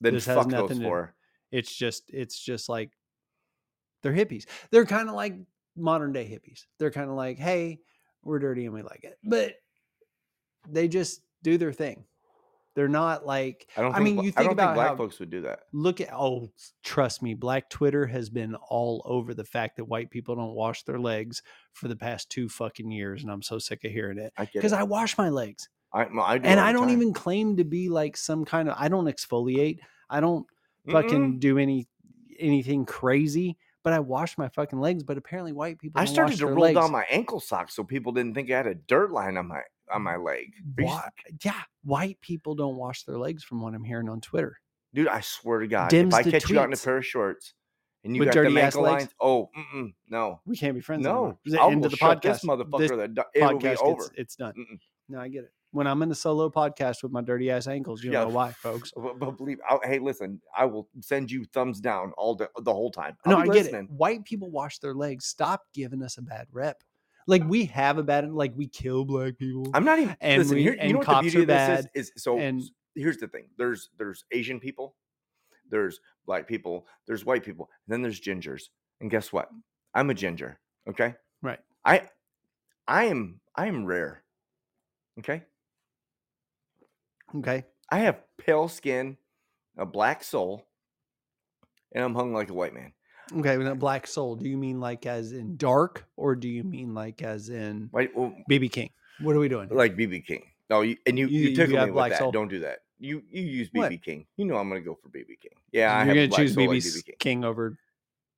Then 0.00 0.12
This 0.14 0.26
has 0.26 0.36
fuck 0.36 0.48
nothing 0.48 0.68
those 0.68 0.78
to- 0.78 0.84
four. 0.84 1.14
it's 1.52 1.74
just 1.74 2.10
it's 2.12 2.38
just 2.38 2.68
like 2.68 2.90
they're 4.02 4.12
hippies. 4.12 4.44
They're 4.70 4.84
kind 4.84 5.08
of 5.08 5.14
like 5.14 5.34
modern 5.76 6.12
day 6.12 6.24
hippies. 6.26 6.66
They're 6.78 6.90
kind 6.90 7.08
of 7.08 7.16
like, 7.16 7.38
hey, 7.38 7.80
we're 8.22 8.38
dirty 8.40 8.64
and 8.66 8.74
we 8.74 8.82
like 8.82 9.04
it, 9.04 9.18
but 9.24 9.54
they 10.68 10.88
just 10.88 11.22
do 11.42 11.56
their 11.58 11.72
thing. 11.72 12.04
They're 12.76 12.86
not 12.88 13.26
like 13.26 13.66
I 13.76 13.80
don't. 13.80 13.90
Think, 13.92 14.00
I 14.00 14.04
mean, 14.04 14.22
you 14.22 14.32
I 14.36 14.42
think 14.42 14.52
about 14.52 14.66
think 14.68 14.74
black 14.76 14.88
how- 14.90 14.96
folks 14.96 15.18
would 15.18 15.30
do 15.30 15.40
that. 15.40 15.60
look 15.72 16.00
at 16.00 16.12
oh 16.12 16.52
trust 16.84 17.22
me 17.22 17.34
black 17.34 17.68
twitter 17.70 18.06
has 18.06 18.30
been 18.30 18.54
all 18.68 19.02
over 19.04 19.34
the 19.34 19.44
fact 19.44 19.76
that 19.78 19.86
white 19.86 20.10
people 20.10 20.36
don't 20.36 20.54
wash 20.54 20.84
their 20.84 21.00
legs 21.00 21.42
for 21.72 21.88
the 21.88 21.96
past 21.96 22.30
two 22.30 22.48
fucking 22.48 22.90
years 22.90 23.22
and 23.22 23.32
i'm 23.32 23.42
so 23.42 23.58
sick 23.58 23.82
of 23.84 23.90
hearing 23.90 24.18
it 24.18 24.32
because 24.52 24.72
it. 24.72 24.78
i 24.78 24.82
wash 24.84 25.16
my 25.18 25.28
legs 25.30 25.68
I, 25.92 26.02
I 26.20 26.38
do 26.38 26.46
and 26.46 26.60
i 26.60 26.70
don't 26.72 26.88
time. 26.88 26.96
even 26.96 27.12
claim 27.14 27.56
to 27.56 27.64
be 27.64 27.88
like 27.88 28.16
some 28.16 28.44
kind 28.44 28.68
of 28.68 28.76
i 28.78 28.88
don't 28.88 29.06
exfoliate 29.06 29.78
i 30.10 30.20
don't 30.20 30.46
Mm-mm. 30.86 30.92
fucking 30.92 31.38
do 31.38 31.56
any 31.58 31.88
anything 32.38 32.84
crazy 32.84 33.56
but 33.84 33.94
i 33.94 34.00
wash 34.00 34.36
my 34.36 34.48
fucking 34.50 34.78
legs 34.80 35.02
but 35.02 35.16
apparently 35.16 35.52
white 35.52 35.78
people 35.78 36.00
I 36.00 36.04
started 36.04 36.38
to 36.38 36.46
roll 36.46 36.64
legs. 36.64 36.78
down 36.78 36.92
my 36.92 37.06
ankle 37.10 37.40
socks 37.40 37.74
so 37.74 37.82
people 37.84 38.12
didn't 38.12 38.34
think 38.34 38.50
I 38.50 38.56
had 38.58 38.66
a 38.66 38.74
dirt 38.74 39.10
line 39.12 39.36
on 39.38 39.46
my 39.48 39.62
on 39.92 40.02
my 40.02 40.16
leg. 40.16 40.52
Are 40.78 40.82
you 40.82 40.88
s- 40.88 40.94
Why- 40.94 41.10
yeah 41.44 41.62
white 41.84 42.20
people 42.20 42.54
don't 42.54 42.76
wash 42.76 43.04
their 43.04 43.18
legs 43.18 43.44
from 43.44 43.60
what 43.60 43.74
i'm 43.74 43.84
hearing 43.84 44.08
on 44.08 44.20
twitter 44.20 44.58
Dude, 44.94 45.08
I 45.08 45.20
swear 45.20 45.58
to 45.60 45.66
God, 45.68 45.90
Dims 45.90 46.14
if 46.14 46.18
I 46.20 46.22
the 46.22 46.30
catch 46.30 46.48
you 46.48 46.58
out 46.58 46.66
in 46.68 46.72
a 46.72 46.76
pair 46.76 46.96
of 46.96 47.04
shorts 47.06 47.52
and 48.02 48.14
you 48.16 48.20
With 48.20 48.32
got 48.32 48.46
ass 48.46 48.56
ankle 48.76 48.82
legs? 48.82 49.02
lines, 49.02 49.14
oh, 49.20 49.50
no, 50.08 50.40
we 50.46 50.56
can't 50.56 50.74
be 50.74 50.80
friends 50.80 51.02
no, 51.04 51.10
anymore. 51.10 51.38
The 51.44 51.60
I'll 51.60 51.70
end 51.70 51.84
of 51.84 51.90
the 51.90 51.96
podcast 51.98 52.22
this 52.22 52.44
motherfucker. 52.44 52.78
This 52.78 52.90
that 52.92 53.14
du- 53.14 53.24
it'll 53.34 53.58
be 53.58 53.68
over. 53.76 54.02
It's, 54.04 54.10
it's 54.16 54.36
done. 54.36 54.54
Mm-mm. 54.56 54.78
No, 55.10 55.20
I 55.20 55.28
get 55.28 55.44
it. 55.44 55.50
When 55.72 55.86
I'm 55.86 56.00
in 56.02 56.10
a 56.10 56.14
solo 56.14 56.48
podcast 56.48 57.02
with 57.02 57.12
my 57.12 57.20
dirty 57.20 57.50
ass 57.50 57.66
ankles, 57.66 58.02
you 58.02 58.10
Yeah. 58.12 58.22
know 58.24 58.28
why, 58.30 58.52
folks. 58.52 58.92
But, 58.96 59.36
believe, 59.36 59.58
i 59.68 59.76
hey, 59.84 59.98
listen, 59.98 60.40
I 60.56 60.64
will 60.64 60.88
send 61.00 61.30
you 61.30 61.44
thumbs 61.44 61.80
down 61.80 62.12
all 62.16 62.34
the, 62.34 62.48
the 62.62 62.72
whole 62.72 62.90
time. 62.90 63.18
I'll 63.26 63.32
no, 63.32 63.38
I 63.38 63.42
be 63.42 63.48
get 63.50 63.64
listening. 63.64 63.84
it. 63.84 63.90
White 63.90 64.24
people 64.24 64.50
wash 64.50 64.78
their 64.78 64.94
legs. 64.94 65.26
Stop 65.26 65.64
giving 65.74 66.02
us 66.02 66.16
a 66.16 66.22
bad 66.22 66.46
rep. 66.52 66.82
Like 67.26 67.42
we 67.44 67.64
have 67.66 67.98
a 67.98 68.02
bad, 68.02 68.30
like 68.30 68.52
we 68.56 68.68
kill 68.68 69.04
black 69.04 69.36
people. 69.36 69.66
I'm 69.74 69.84
not 69.84 69.98
even. 69.98 70.16
And 70.20 70.42
listen, 70.42 70.56
we- 70.56 70.62
here, 70.62 70.74
you 70.74 70.78
and 70.80 70.92
know 70.92 70.98
what 70.98 71.06
the 71.06 71.12
cops 71.12 71.22
beauty 71.24 71.38
are 71.38 71.40
of 71.42 71.46
this 71.48 71.56
bad, 71.56 71.90
is? 71.94 72.12
Is 72.14 72.22
so. 72.22 72.38
and- 72.38 72.62
here's 72.94 73.18
the 73.18 73.28
thing. 73.28 73.48
There's 73.58 73.90
there's 73.98 74.24
Asian 74.32 74.60
people, 74.60 74.94
there's 75.70 76.00
black 76.24 76.46
people, 76.46 76.86
there's 77.06 77.24
white 77.24 77.44
people, 77.44 77.68
and 77.86 77.92
then 77.92 78.02
there's 78.02 78.20
gingers. 78.20 78.68
And 79.00 79.10
guess 79.10 79.32
what? 79.32 79.50
I'm 79.94 80.10
a 80.10 80.14
ginger. 80.14 80.58
Okay. 80.88 81.14
Right. 81.42 81.58
I 81.84 82.08
I 82.86 83.04
am 83.06 83.40
I 83.54 83.66
am 83.66 83.84
rare. 83.84 84.22
Okay. 85.18 85.42
Okay. 87.34 87.64
I 87.90 87.98
have 88.00 88.20
pale 88.38 88.68
skin, 88.68 89.16
a 89.76 89.84
black 89.86 90.22
soul, 90.22 90.66
and 91.92 92.04
I'm 92.04 92.14
hung 92.14 92.32
like 92.32 92.50
a 92.50 92.54
white 92.54 92.74
man. 92.74 92.92
Okay. 93.32 93.54
A 93.64 93.74
black 93.74 94.06
soul, 94.06 94.36
do 94.36 94.48
you 94.48 94.56
mean 94.56 94.80
like 94.80 95.06
as 95.06 95.32
in 95.32 95.56
dark, 95.56 96.06
or 96.16 96.34
do 96.36 96.48
you 96.48 96.62
mean 96.62 96.94
like 96.94 97.22
as 97.22 97.48
in? 97.48 97.90
Well, 97.92 98.34
BB 98.50 98.70
King? 98.70 98.90
What 99.20 99.34
are 99.34 99.38
we 99.38 99.48
doing? 99.48 99.68
here? 99.68 99.76
like 99.78 99.96
BB 99.96 100.24
King. 100.26 100.42
No, 100.70 100.82
you, 100.82 100.96
and 101.06 101.18
you 101.18 101.26
You- 101.28 101.50
you, 101.50 101.56
have 101.60 101.70
me 101.70 101.76
with 101.76 101.92
black 101.92 102.10
that. 102.12 102.18
soul? 102.18 102.32
Don't 102.32 102.48
do 102.48 102.60
that. 102.60 102.80
You 102.98 103.22
you 103.30 103.42
use 103.42 103.68
BB 103.70 103.78
What? 103.78 104.02
King. 104.02 104.26
You 104.36 104.44
know 104.46 104.56
I'm 104.56 104.68
gonna 104.68 104.80
go 104.80 104.94
for 104.94 105.08
BB 105.08 105.38
King. 105.40 105.52
Yeah, 105.72 105.92
I 105.92 105.98
You're 105.98 106.06
have 106.06 106.14
gonna 106.14 106.28
black 106.28 106.40
choose 106.40 106.54
soul 106.54 106.66
BB, 106.68 107.04
King. 107.04 107.14
King 107.18 107.44
over 107.44 107.78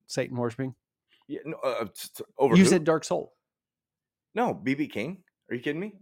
Satan 0.07 0.35
Worshiping? 0.37 0.75
Yeah, 1.27 1.39
no, 1.45 1.57
uh, 1.57 1.85
t- 1.85 2.09
t- 2.15 2.23
over 2.37 2.55
you 2.55 2.63
who? 2.63 2.69
said 2.69 2.83
Dark 2.83 3.03
Soul. 3.03 3.33
no 4.35 4.53
BB 4.53 4.91
King. 4.91 5.23
Are 5.49 5.55
you 5.55 5.61
kidding 5.61 5.79
me? 5.79 5.93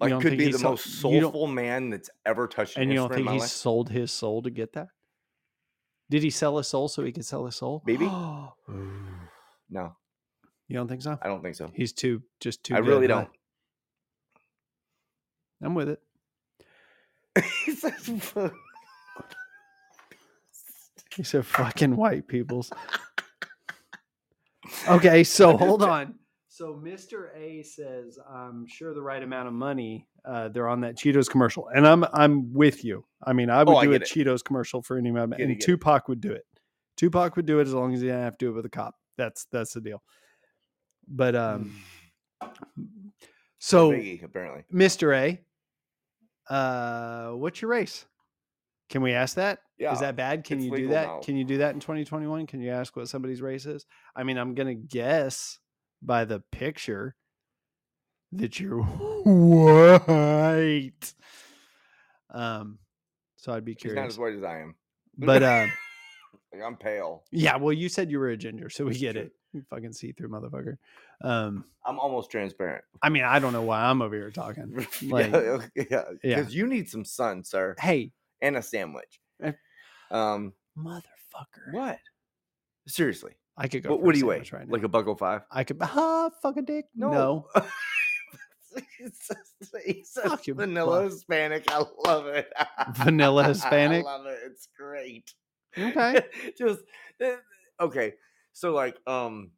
Like 0.00 0.10
don't 0.10 0.20
could 0.22 0.30
think 0.30 0.38
be 0.38 0.44
he 0.46 0.52
the 0.52 0.58
most 0.60 0.86
you 1.04 1.20
don't- 1.20 1.32
soulful 1.32 1.46
man 1.46 1.90
that's 1.90 2.10
ever 2.26 2.46
touched 2.48 2.76
an 2.76 2.82
And 2.82 2.90
you 2.90 2.96
don't 2.96 3.04
instrument 3.06 3.20
in 3.20 3.24
think 3.24 3.26
my 3.26 3.32
he 3.34 3.40
life. 3.40 3.50
sold 3.50 3.88
his 3.90 4.10
soul 4.12 4.42
to 4.42 4.50
get 4.50 4.72
that? 4.74 4.88
Did 6.10 6.22
he 6.22 6.30
sell 6.30 6.58
his 6.58 6.68
soul 6.68 6.88
so 6.88 7.02
he 7.04 7.12
could 7.12 7.24
sell 7.24 7.44
his 7.46 7.56
soul? 7.56 7.82
Maybe. 7.86 8.06
No, 8.06 9.96
you 10.68 10.76
don't 10.76 10.88
think 10.88 11.02
so? 11.02 11.18
I 11.20 11.28
don't 11.28 11.42
think 11.42 11.56
so. 11.56 11.70
He's 11.74 11.92
too 11.92 12.22
just 12.40 12.62
too. 12.64 12.74
I 12.74 12.80
good, 12.80 12.88
really 12.88 13.06
huh? 13.08 13.14
don't. 13.14 13.30
I'm 15.62 15.74
with 15.74 15.88
it. 15.88 16.00
He 17.64 17.72
says, 17.72 18.10
"Fuck." 18.20 18.54
He 21.16 21.22
said, 21.22 21.46
"Fucking 21.46 21.96
white 21.96 22.28
peoples." 22.28 22.70
Okay, 24.88 25.24
so 25.24 25.56
hold 25.58 25.82
on. 25.82 26.14
So 26.54 26.80
Mr. 26.80 27.36
A 27.36 27.64
says, 27.64 28.16
"I'm 28.30 28.64
sure 28.64 28.94
the 28.94 29.02
right 29.02 29.20
amount 29.24 29.48
of 29.48 29.54
money. 29.54 30.06
Uh, 30.24 30.50
they're 30.50 30.68
on 30.68 30.82
that 30.82 30.94
Cheetos 30.96 31.28
commercial, 31.28 31.66
and 31.74 31.84
I'm 31.84 32.04
I'm 32.12 32.52
with 32.52 32.84
you. 32.84 33.04
I 33.24 33.32
mean, 33.32 33.50
I 33.50 33.64
would 33.64 33.72
Oh, 33.72 33.76
I 33.76 33.86
do 33.86 33.90
a 33.92 33.98
get 33.98 34.02
it. 34.02 34.08
Cheetos 34.08 34.44
commercial 34.44 34.80
for 34.80 34.96
any 34.96 35.08
amount, 35.08 35.32
Get 35.32 35.40
it, 35.40 35.42
and 35.42 35.52
get 35.58 35.64
it. 35.64 35.66
Tupac 35.66 36.06
would 36.06 36.20
do 36.20 36.30
it. 36.30 36.44
Tupac 36.96 37.34
would 37.34 37.46
do 37.46 37.58
it 37.58 37.62
as 37.62 37.74
long 37.74 37.92
as 37.92 38.02
he 38.02 38.06
didn't 38.06 38.22
have 38.22 38.38
to 38.38 38.44
do 38.46 38.50
it 38.52 38.54
with 38.54 38.66
a 38.66 38.70
cop. 38.70 38.94
That's 39.18 39.46
that's 39.50 39.72
the 39.72 39.80
deal. 39.80 40.00
But 41.08 41.34
um, 41.34 41.74
so 43.58 43.90
Biggie, 43.90 44.22
apparently. 44.22 44.62
Mr. 44.72 45.12
A, 46.48 46.54
uh, 46.54 47.32
what's 47.32 47.62
your 47.62 47.72
race? 47.72 48.06
Can 48.90 49.02
we 49.02 49.12
ask 49.12 49.34
that? 49.34 49.58
Is 49.58 49.82
Yeah, 49.82 49.94
that 49.96 50.14
bad? 50.14 50.44
Can 50.44 50.58
it's 50.58 50.66
you 50.66 50.70
do 50.70 50.76
legal 50.76 50.92
that? 50.92 51.06
now. 51.08 51.18
Can 51.18 51.36
you 51.36 51.44
do 51.44 51.58
that 51.58 51.74
in 51.74 51.80
2021? 51.80 52.46
Can 52.46 52.60
you 52.60 52.70
ask 52.70 52.94
what 52.94 53.08
somebody's 53.08 53.42
race 53.42 53.66
is? 53.66 53.86
I 54.14 54.22
mean, 54.22 54.38
I'm 54.38 54.54
gonna 54.54 54.74
guess 54.74 55.58
by 56.04 56.24
the 56.24 56.40
picture 56.52 57.14
that 58.32 58.58
you're 58.60 58.82
white. 60.04 61.14
Um, 62.30 62.78
so 63.36 63.52
I'd 63.52 63.64
be 63.64 63.72
He's 63.72 63.84
not 63.86 63.92
curious. 63.94 64.14
as 64.14 64.18
white 64.18 64.34
as 64.34 64.42
I 64.42 64.60
am. 64.60 64.74
But 65.16 65.42
uh, 65.42 65.66
Like 66.52 66.62
I'm 66.64 66.76
pale. 66.76 67.24
yeah, 67.32 67.56
well, 67.56 67.72
you 67.72 67.88
said 67.88 68.10
you 68.12 68.18
were 68.20 68.28
a 68.28 68.36
ginger, 68.36 68.70
so 68.70 68.84
we 68.84 68.96
get 68.96 69.16
it. 69.16 69.32
You 69.52 69.62
fucking 69.70 69.92
see 69.92 70.12
through 70.12 70.28
motherfucker. 70.28 70.76
Um, 71.22 71.64
I'm 71.84 71.98
almost 71.98 72.30
transparent. 72.30 72.84
I 73.02 73.08
mean, 73.08 73.24
I 73.24 73.40
don't 73.40 73.52
know 73.52 73.62
why 73.62 73.82
I'm 73.84 74.00
over 74.02 74.14
here 74.14 74.30
talking. 74.30 74.86
Like, 75.02 75.32
yeah, 75.32 75.58
yeah, 75.74 75.84
yeah. 76.22 76.36
because 76.40 76.54
you 76.54 76.66
need 76.68 76.88
some 76.88 77.04
sun, 77.04 77.42
sir, 77.44 77.74
hey, 77.80 78.12
and 78.40 78.56
a 78.56 78.62
sandwich. 78.62 79.20
Eh. 79.42 79.52
Um, 80.12 80.52
motherfucker. 80.78 81.72
what? 81.72 81.98
Seriously, 82.86 83.32
I 83.56 83.68
could 83.68 83.82
go. 83.82 83.90
what, 83.90 84.02
what 84.02 84.10
a 84.10 84.12
do 84.14 84.18
you 84.18 84.26
weigh? 84.26 84.42
right 84.52 84.66
now. 84.66 84.72
like 84.72 84.82
a 84.82 84.88
buck 84.88 85.06
oh 85.06 85.14
five? 85.14 85.42
I 85.50 85.64
could. 85.64 85.78
Ah, 85.80 86.30
fuck 86.42 86.56
a 86.56 86.62
dick. 86.62 86.86
No. 86.94 87.10
No. 87.10 87.46
he 88.98 89.06
says, 89.12 89.36
he 89.86 90.02
says 90.04 90.24
Fuck 90.24 90.44
vanilla 90.46 91.02
fuck. 91.02 91.12
Hispanic. 91.12 91.64
I 91.70 91.84
love 92.04 92.26
it. 92.26 92.52
Vanilla 92.96 93.44
Hispanic? 93.44 94.04
I 94.04 94.16
love 94.16 94.26
it. 94.26 94.38
It's 94.46 94.68
great. 94.76 95.32
Okay. 95.78 96.20
Just 96.58 96.80
eh, 97.20 97.36
okay. 97.80 98.14
So 98.52 98.72
like, 98.72 98.96
um, 99.06 99.52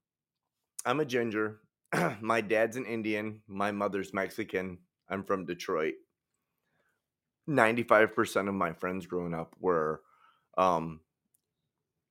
I'm 0.84 1.00
a 1.00 1.04
ginger. 1.04 1.60
my 2.20 2.40
dad's 2.40 2.76
an 2.76 2.86
Indian. 2.86 3.40
My 3.46 3.72
mother's 3.72 4.12
Mexican. 4.12 4.78
I'm 5.08 5.24
from 5.24 5.46
Detroit. 5.46 5.94
Ninety-five 7.46 8.14
percent 8.14 8.48
of 8.48 8.54
my 8.54 8.72
friends 8.72 9.06
growing 9.06 9.32
up 9.32 9.54
were, 9.60 10.02
um, 10.58 11.00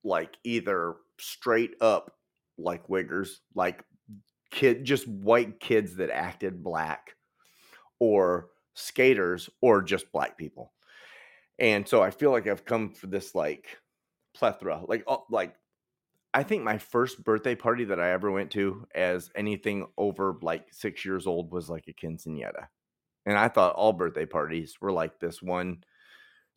like 0.03 0.37
either 0.43 0.95
straight 1.19 1.75
up 1.81 2.11
like 2.57 2.87
wiggers, 2.87 3.29
like 3.53 3.83
kid, 4.51 4.83
just 4.83 5.07
white 5.07 5.59
kids 5.59 5.97
that 5.97 6.09
acted 6.09 6.63
black, 6.63 7.15
or 7.99 8.47
skaters, 8.73 9.49
or 9.61 9.81
just 9.81 10.11
black 10.11 10.37
people. 10.37 10.73
And 11.59 11.87
so 11.87 12.01
I 12.01 12.11
feel 12.11 12.31
like 12.31 12.47
I've 12.47 12.65
come 12.65 12.91
for 12.93 13.07
this 13.07 13.33
like 13.33 13.77
plethora, 14.33 14.81
like 14.87 15.03
oh, 15.07 15.25
like 15.29 15.55
I 16.33 16.43
think 16.43 16.63
my 16.63 16.77
first 16.77 17.23
birthday 17.23 17.55
party 17.55 17.85
that 17.85 17.99
I 17.99 18.11
ever 18.11 18.29
went 18.29 18.51
to 18.51 18.85
as 18.93 19.31
anything 19.35 19.87
over 19.97 20.35
like 20.41 20.67
six 20.71 21.05
years 21.05 21.27
old 21.27 21.51
was 21.51 21.69
like 21.69 21.85
a 21.87 21.93
quinceanera. 21.93 22.67
And 23.25 23.37
I 23.37 23.47
thought 23.47 23.75
all 23.75 23.93
birthday 23.93 24.25
parties 24.25 24.75
were 24.81 24.91
like 24.91 25.19
this 25.19 25.41
one 25.41 25.83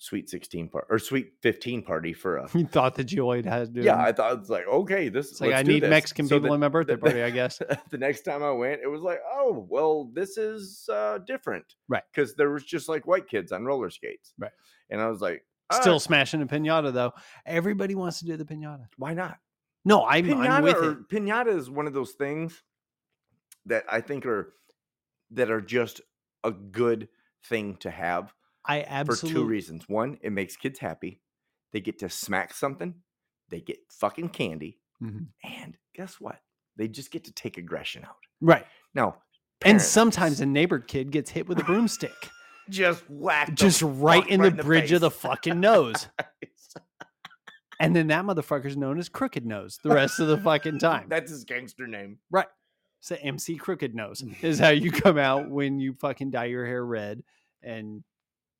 sweet 0.00 0.30
16 0.30 0.68
part 0.68 0.86
or 0.90 0.98
sweet 1.00 1.32
15 1.42 1.82
party 1.82 2.12
for 2.12 2.36
a 2.36 2.48
You 2.54 2.66
thought 2.66 2.94
that 2.94 3.10
you 3.10 3.22
always 3.22 3.44
had 3.44 3.74
to. 3.74 3.82
yeah 3.82 4.00
i 4.00 4.12
thought 4.12 4.32
it 4.32 4.38
was 4.38 4.48
like 4.48 4.66
okay 4.68 5.08
this 5.08 5.32
is 5.32 5.40
like 5.40 5.50
let's 5.50 5.60
I 5.60 5.62
do 5.64 5.72
need 5.72 5.82
this. 5.82 5.90
Mexican 5.90 6.28
So 6.28 6.36
people 6.36 6.50
the- 6.50 6.54
in 6.54 6.60
my 6.60 6.68
birthday 6.68 6.94
the- 6.94 7.00
party, 7.00 7.22
I 7.22 7.30
guess. 7.40 7.60
the 7.90 7.98
next 7.98 8.22
time 8.22 8.42
i 8.44 8.50
went 8.52 8.80
it 8.82 8.86
was 8.86 9.02
like 9.02 9.18
oh 9.28 9.66
well 9.68 10.08
this 10.14 10.38
is 10.38 10.88
uh 10.92 11.18
different 11.26 11.64
Right. 11.88 12.04
because 12.14 12.34
there 12.36 12.50
was 12.50 12.62
just 12.64 12.88
like 12.88 13.06
white 13.08 13.28
kids 13.28 13.50
on 13.50 13.64
roller 13.64 13.90
skates 13.90 14.34
Right. 14.38 14.52
and 14.90 15.00
i 15.00 15.08
was 15.08 15.20
like 15.20 15.44
Still 15.72 15.96
"Ah, 15.96 15.98
smashing 15.98 16.40
a 16.40 16.46
pinata 16.46 16.92
though. 16.94 17.12
Everybody 17.44 17.94
wants 17.94 18.20
to 18.20 18.24
do 18.24 18.36
the 18.38 18.44
pinata. 18.46 18.86
why 18.96 19.12
not 19.14 19.36
No, 19.84 20.06
I'm, 20.06 20.24
pinata 20.24 20.48
I'm 20.48 20.62
with 20.62 20.76
or, 20.76 20.92
it. 20.92 21.08
pinata 21.10 21.48
is 21.48 21.68
one 21.68 21.86
of 21.86 21.92
those 21.92 22.12
things 22.12 22.62
that 23.66 23.84
I 23.90 24.00
think 24.00 24.24
are 24.26 24.54
that 25.32 25.50
are 25.50 25.60
just 25.60 26.00
a 26.42 26.50
good 26.52 27.08
thing 27.44 27.76
to 27.80 27.90
have 27.90 28.32
I 28.68 28.82
absolutely. 28.86 29.30
for 29.30 29.34
two 29.34 29.44
reasons. 29.44 29.88
One, 29.88 30.18
it 30.22 30.30
makes 30.30 30.56
kids 30.56 30.78
happy. 30.78 31.20
They 31.72 31.80
get 31.80 31.98
to 32.00 32.08
smack 32.10 32.52
something. 32.54 32.94
They 33.48 33.60
get 33.60 33.78
fucking 33.90 34.28
candy, 34.30 34.78
Mhm. 35.02 35.28
and 35.42 35.76
guess 35.94 36.20
what? 36.20 36.40
They 36.76 36.86
just 36.86 37.10
get 37.10 37.24
to 37.24 37.32
take 37.32 37.56
aggression 37.58 38.04
out. 38.04 38.16
right. 38.40 38.66
Now, 38.94 39.22
And 39.64 39.80
sometimes 39.82 40.40
a 40.40 40.46
neighbor 40.46 40.78
kid 40.78 41.10
gets 41.10 41.30
hit 41.30 41.48
with 41.48 41.58
a 41.58 41.64
broomstick, 41.64 42.12
just 42.70 43.02
whack, 43.10 43.54
just 43.54 43.82
right 43.82 44.24
in 44.28 44.40
the 44.42 44.50
bridge 44.52 44.92
of 44.92 45.00
the 45.00 45.10
fucking 45.10 45.58
nose. 45.58 46.06
And 47.80 47.94
then 47.94 48.08
that 48.08 48.24
motherfucker's 48.24 48.76
known 48.76 48.98
as 48.98 49.08
Crooked 49.08 49.46
Nose 49.46 49.78
the 49.84 49.90
rest 49.90 50.18
of 50.18 50.26
the 50.26 50.36
fucking 50.38 50.78
time. 50.80 51.06
That's 51.08 51.30
his 51.30 51.44
gangster 51.44 51.86
name. 51.86 52.18
Right. 52.28 52.48
So 52.98 53.16
MC 53.22 53.56
Crooked 53.56 53.94
Nose 53.94 54.24
is 54.42 54.58
how 54.58 54.70
you 54.70 54.90
come 54.90 55.16
out 55.16 55.48
when 55.48 55.78
you 55.78 55.94
fucking 55.94 56.30
dye 56.32 56.46
your 56.46 56.66
hair 56.66 56.84
red 56.84 57.22
and 57.62 58.02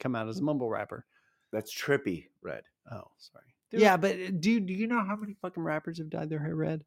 come 0.00 0.14
out 0.14 0.28
as 0.28 0.38
a 0.38 0.42
mumble 0.42 0.68
rapper. 0.68 1.04
That's 1.52 1.74
Trippie 1.74 2.26
Redd. 2.42 2.62
Oh, 2.90 3.04
sorry. 3.18 3.44
Dude. 3.70 3.80
Yeah, 3.80 3.96
but 3.96 4.12
uh, 4.12 4.30
dude, 4.38 4.66
do 4.66 4.72
you 4.72 4.86
know 4.86 5.02
how 5.04 5.16
many 5.16 5.34
fucking 5.42 5.62
rappers 5.62 5.98
have 5.98 6.08
dyed 6.10 6.30
their 6.30 6.38
hair 6.38 6.54
red? 6.56 6.84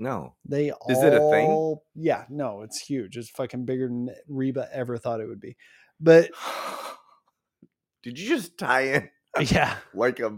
No, 0.00 0.34
They 0.44 0.68
Is 0.88 1.02
it 1.02 1.12
a 1.12 1.30
thing? 1.30 1.76
Yeah, 1.96 2.24
no, 2.28 2.62
it's 2.62 2.80
huge. 2.80 3.16
It's 3.16 3.30
fucking 3.30 3.64
bigger 3.64 3.88
than 3.88 4.10
Reba 4.28 4.68
ever 4.72 4.96
thought 4.96 5.20
it 5.20 5.26
would 5.26 5.40
be. 5.40 5.56
But 6.00 6.30
did 8.02 8.18
you 8.18 8.28
just 8.28 8.56
tie 8.58 8.82
in 8.82 9.10
yeah, 9.50 9.76
like 9.94 10.20
a 10.20 10.32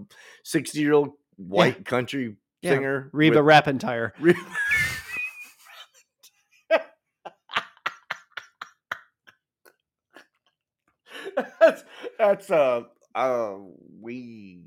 sixty-year-old 0.45 1.11
white 1.37 1.85
country 1.85 2.37
Yeah, 2.63 2.73
singer? 2.73 3.11
Reba 3.13 3.43
with- 3.43 3.45
Rappentire. 3.55 4.13
Reba. 4.19 4.39
that's 12.21 12.51
uh 12.51 12.83
uh 13.15 13.57
we 14.01 14.63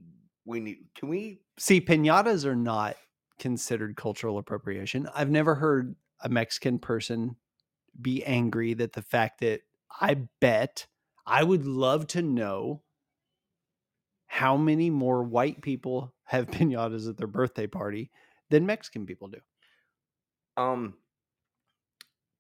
we 0.46 0.60
need 0.60 0.88
can 0.96 1.10
we 1.10 1.42
See, 1.58 1.82
pinatas 1.82 2.46
are 2.46 2.56
not 2.56 2.98
considered 3.40 3.96
cultural 3.96 4.38
appropriation. 4.38 5.08
I've 5.14 5.30
never 5.30 5.56
heard 5.56 5.96
a 6.22 6.30
Mexican 6.30 6.80
person 6.80 7.36
be 8.02 8.24
angry 8.26 8.74
that 8.76 8.94
the 8.94 9.02
fact 9.02 9.42
that 9.42 9.62
I 10.02 10.16
bet 10.42 10.88
I 11.26 11.44
would 11.44 11.66
love 11.66 12.08
to 12.08 12.22
know 12.22 12.84
how 14.26 14.58
many 14.58 14.90
more 14.90 15.24
white 15.24 15.62
people 15.62 16.14
have 16.26 16.48
pinatas 16.52 17.08
at 17.10 17.18
their 17.18 17.28
birthday 17.28 17.68
party 17.68 18.12
than 18.50 18.66
Mexican 18.66 19.06
people 19.06 19.28
do. 19.30 19.40
um 20.58 20.98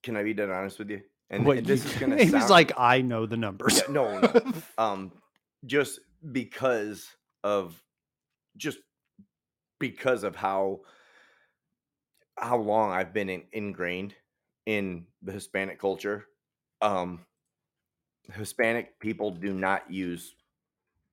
can 0.03 0.15
I 0.17 0.23
be 0.23 0.33
dead 0.33 0.49
honest 0.49 0.79
with 0.79 0.89
you? 0.91 1.03
And, 1.33 1.45
What 1.45 1.57
and 1.57 1.65
this 1.65 1.83
you- 1.83 1.91
is 1.91 1.97
gonna 1.97 2.17
he 2.23 2.29
was 2.29 2.41
sound 2.43 2.49
like, 2.51 2.71
I 2.77 3.01
know 3.01 3.25
the 3.25 3.37
numbers. 3.37 3.77
Yeah, 3.87 3.93
no, 3.93 4.19
no. 4.19 4.53
um 4.77 5.11
just 5.65 5.99
because 6.31 7.07
of 7.43 7.81
just 8.57 8.77
because 9.79 10.23
of 10.23 10.35
how 10.35 10.81
how 12.37 12.57
long 12.57 12.91
I've 12.91 13.13
been 13.13 13.29
in, 13.29 13.43
ingrained 13.51 14.13
in 14.65 15.05
the 15.23 15.31
Hispanic 15.31 15.79
culture. 15.79 16.25
Um 16.81 17.25
Hispanic 18.31 18.99
people 18.99 19.31
do 19.31 19.53
not 19.53 19.91
use 19.91 20.35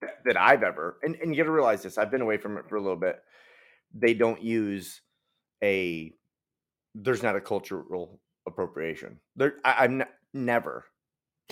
that, 0.03 0.19
that 0.25 0.37
I've 0.37 0.63
ever 0.63 0.99
and, 1.03 1.17
and 1.17 1.35
you 1.35 1.43
gotta 1.43 1.51
realize 1.51 1.83
this, 1.83 1.97
I've 1.99 2.11
been 2.11 2.21
away 2.21 2.37
from 2.37 2.59
it 2.59 2.69
for 2.69 2.77
a 2.77 2.81
little 2.81 2.97
bit. 2.97 3.21
They 3.95 4.13
don't 4.15 4.43
use 4.43 5.01
a 5.65 6.13
there's 6.95 7.23
not 7.23 7.37
a 7.37 7.41
cultural 7.41 8.21
appropriation. 8.51 9.19
There 9.37 9.55
I, 9.65 9.85
I'm 9.85 10.03
n- 10.03 10.09
never 10.35 10.85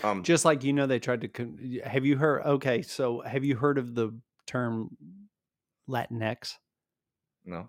um 0.04 0.22
Just 0.22 0.44
like 0.44 0.62
you 0.64 0.72
know, 0.72 0.86
they 0.86 0.98
tried 0.98 1.22
to. 1.22 1.28
con- 1.28 1.58
Have 1.84 2.04
you 2.06 2.16
heard? 2.16 2.42
Okay, 2.44 2.82
so 2.82 3.20
have 3.20 3.44
you 3.44 3.56
heard 3.56 3.78
of 3.78 3.94
the 3.94 4.16
term 4.46 4.96
Latinx? 5.88 6.54
No. 7.44 7.68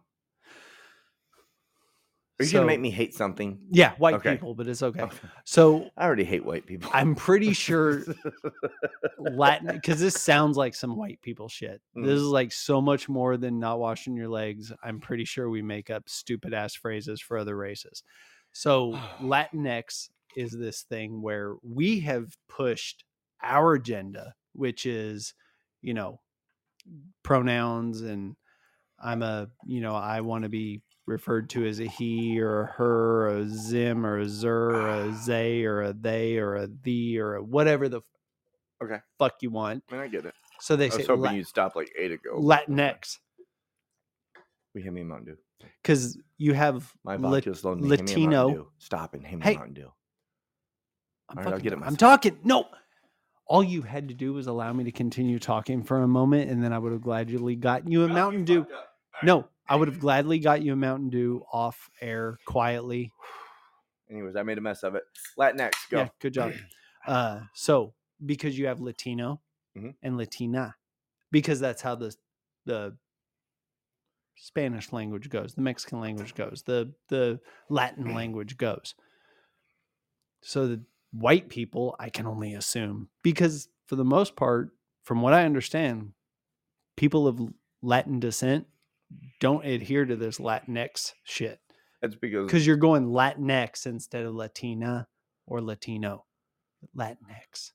Are 2.39 2.43
you 2.43 2.45
So- 2.51 2.57
gonna 2.59 2.67
make 2.67 2.79
me 2.79 2.89
hate 2.91 3.13
something? 3.13 3.59
Yeah, 3.69 3.95
white 3.97 4.15
Okay. 4.15 4.31
people, 4.31 4.53
but 4.55 4.67
it's 4.67 4.81
okay. 4.81 5.01
Okay. 5.01 5.17
So 5.43 5.89
I 5.97 6.05
already 6.05 6.23
hate 6.23 6.45
white 6.45 6.65
people. 6.65 6.89
I'm 6.93 7.13
pretty 7.15 7.51
sure 7.51 8.01
Latin 9.17 9.67
because 9.73 9.99
this 9.99 10.15
sounds 10.21 10.55
like 10.55 10.73
some 10.73 10.95
white 10.95 11.19
people 11.21 11.49
shit. 11.49 11.81
Mhm. 11.97 12.05
This 12.05 12.13
is 12.15 12.23
like 12.27 12.53
so 12.53 12.79
much 12.79 13.09
more 13.09 13.35
than 13.35 13.59
not 13.59 13.79
washing 13.79 14.15
your 14.15 14.29
legs. 14.29 14.71
I'm 14.83 15.01
pretty 15.01 15.25
sure 15.25 15.49
we 15.49 15.61
make 15.61 15.89
up 15.89 16.07
stupid 16.07 16.53
ass 16.53 16.75
phrases 16.75 17.19
for 17.19 17.37
other 17.37 17.57
races. 17.57 18.03
So 18.51 18.91
Latinx 19.21 20.09
is 20.35 20.51
this 20.51 20.83
thing 20.83 21.21
where 21.21 21.55
we 21.63 22.01
have 22.01 22.37
pushed 22.47 23.03
our 23.41 23.73
agenda, 23.73 24.33
which 24.53 24.85
is, 24.85 25.33
you 25.81 25.93
know, 25.93 26.19
pronouns 27.23 28.01
and 28.01 28.35
I'm 29.01 29.21
a, 29.23 29.49
you 29.65 29.81
know, 29.81 29.95
I 29.95 30.21
want 30.21 30.43
to 30.43 30.49
be 30.49 30.81
referred 31.05 31.49
to 31.51 31.65
as 31.65 31.79
a 31.79 31.85
he 31.87 32.39
or 32.39 32.61
a 32.63 32.71
her 32.73 33.27
or 33.29 33.37
a 33.37 33.49
zim 33.49 34.05
or 34.05 34.19
a 34.19 34.27
zer 34.27 34.69
or 34.69 34.89
a 34.89 35.13
zay 35.23 35.63
or 35.63 35.81
a 35.81 35.93
they 35.93 36.37
or 36.37 36.55
a 36.55 36.67
thee 36.67 37.17
or 37.19 37.35
a 37.35 37.43
whatever 37.43 37.89
the 37.89 38.01
Okay. 38.81 38.99
fuck 39.17 39.35
you 39.41 39.49
want. 39.49 39.83
I 39.89 39.93
mean, 39.93 40.01
I 40.03 40.07
get 40.07 40.25
it. 40.25 40.33
So 40.61 40.75
they 40.75 40.85
I 40.85 40.89
say 40.89 40.97
was 40.99 41.07
hoping 41.07 41.23
La- 41.23 41.31
you'd 41.31 41.47
stop 41.47 41.75
like 41.75 41.91
eight 41.97 42.11
ago. 42.11 42.39
Latinx 42.39 43.17
We 44.73 44.83
hand 44.83 44.95
me 44.95 45.03
Dew. 45.25 45.37
Because 45.81 46.17
you 46.37 46.53
have 46.53 46.93
My 47.03 47.17
vodka's 47.17 47.63
loading 47.63 47.83
me. 47.83 47.89
Hand 47.95 48.05
me 48.05 48.13
a 48.13 48.17
Mountain 48.19 48.47
Latino-. 48.47 48.71
Stop 48.77 49.13
and 49.13 49.23
me 49.23 49.29
Hey. 49.41 49.55
Mountain 49.55 49.73
Dew. 49.73 49.91
I'm, 51.29 51.37
All 51.37 51.43
right, 51.43 51.53
I'll 51.53 51.59
get 51.59 51.73
it 51.73 51.79
I'm 51.83 51.95
talking. 51.95 52.39
No, 52.43 52.67
all 53.45 53.63
you 53.63 53.81
had 53.83 54.07
to 54.09 54.13
do 54.15 54.33
was 54.33 54.47
allow 54.47 54.73
me 54.73 54.83
to 54.85 54.91
continue 54.91 55.37
talking 55.39 55.83
for 55.83 56.01
a 56.01 56.07
moment, 56.07 56.49
and 56.49 56.63
then 56.63 56.73
I 56.73 56.79
would 56.79 56.91
have 56.91 57.01
gladly 57.01 57.55
gotten 57.55 57.91
you 57.91 58.03
a 58.03 58.07
Mountain 58.07 58.45
Dew. 58.45 58.65
No, 59.21 59.47
I 59.67 59.75
would 59.75 59.87
have 59.87 59.99
gladly 59.99 60.39
got 60.39 60.61
you 60.63 60.73
a 60.73 60.75
Mountain 60.75 61.09
Dew 61.09 61.43
off 61.51 61.89
air 62.01 62.37
quietly. 62.45 63.11
Anyways, 64.09 64.35
I 64.35 64.41
made 64.43 64.57
a 64.57 64.61
mess 64.61 64.81
of 64.81 64.95
it. 64.95 65.03
Latinx, 65.37 65.71
go. 65.91 65.99
Yeah, 65.99 66.07
good 66.19 66.33
job. 66.33 66.53
Uh, 67.07 67.39
so 67.53 67.93
because 68.25 68.59
you 68.59 68.67
have 68.67 68.81
Latino 68.81 69.39
Mhm. 69.75 69.95
and 70.03 70.17
Latina, 70.17 70.75
because 71.31 71.59
that's 71.59 71.81
how 71.81 71.95
the 71.95 72.13
the 72.65 72.97
Spanish 74.41 74.93
language 74.93 75.29
goes, 75.29 75.53
the 75.53 75.61
Mexican 75.61 75.99
language 75.99 76.33
goes, 76.33 76.63
the 76.65 76.93
the 77.09 77.39
Latin 77.69 78.05
mm. 78.05 78.15
language 78.15 78.57
goes. 78.57 78.95
So 80.41 80.67
the 80.67 80.81
white 81.11 81.49
people, 81.49 81.95
I 81.99 82.09
can 82.09 82.25
only 82.25 82.53
assume, 82.53 83.09
because 83.23 83.67
for 83.87 83.95
the 83.95 84.05
most 84.05 84.35
part, 84.35 84.69
from 85.03 85.21
what 85.21 85.33
I 85.33 85.43
understand, 85.43 86.13
people 86.95 87.27
of 87.27 87.39
Latin 87.81 88.19
descent 88.19 88.67
don't 89.39 89.65
adhere 89.65 90.05
to 90.05 90.15
this 90.15 90.37
Latinx 90.37 91.13
shit 91.23 91.59
That's 92.01 92.15
because 92.15 92.45
because 92.45 92.65
you're 92.65 92.77
going 92.77 93.07
Latinx 93.07 93.85
instead 93.85 94.25
of 94.25 94.35
Latina 94.35 95.07
or 95.47 95.61
Latino. 95.61 96.25
Latinx. 96.95 97.71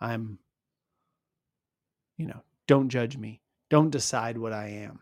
I'm, 0.00 0.38
you 2.16 2.26
know, 2.26 2.42
don't 2.66 2.88
judge 2.88 3.18
me. 3.18 3.42
Don't 3.68 3.90
decide 3.90 4.38
what 4.38 4.52
I 4.52 4.68
am. 4.68 5.00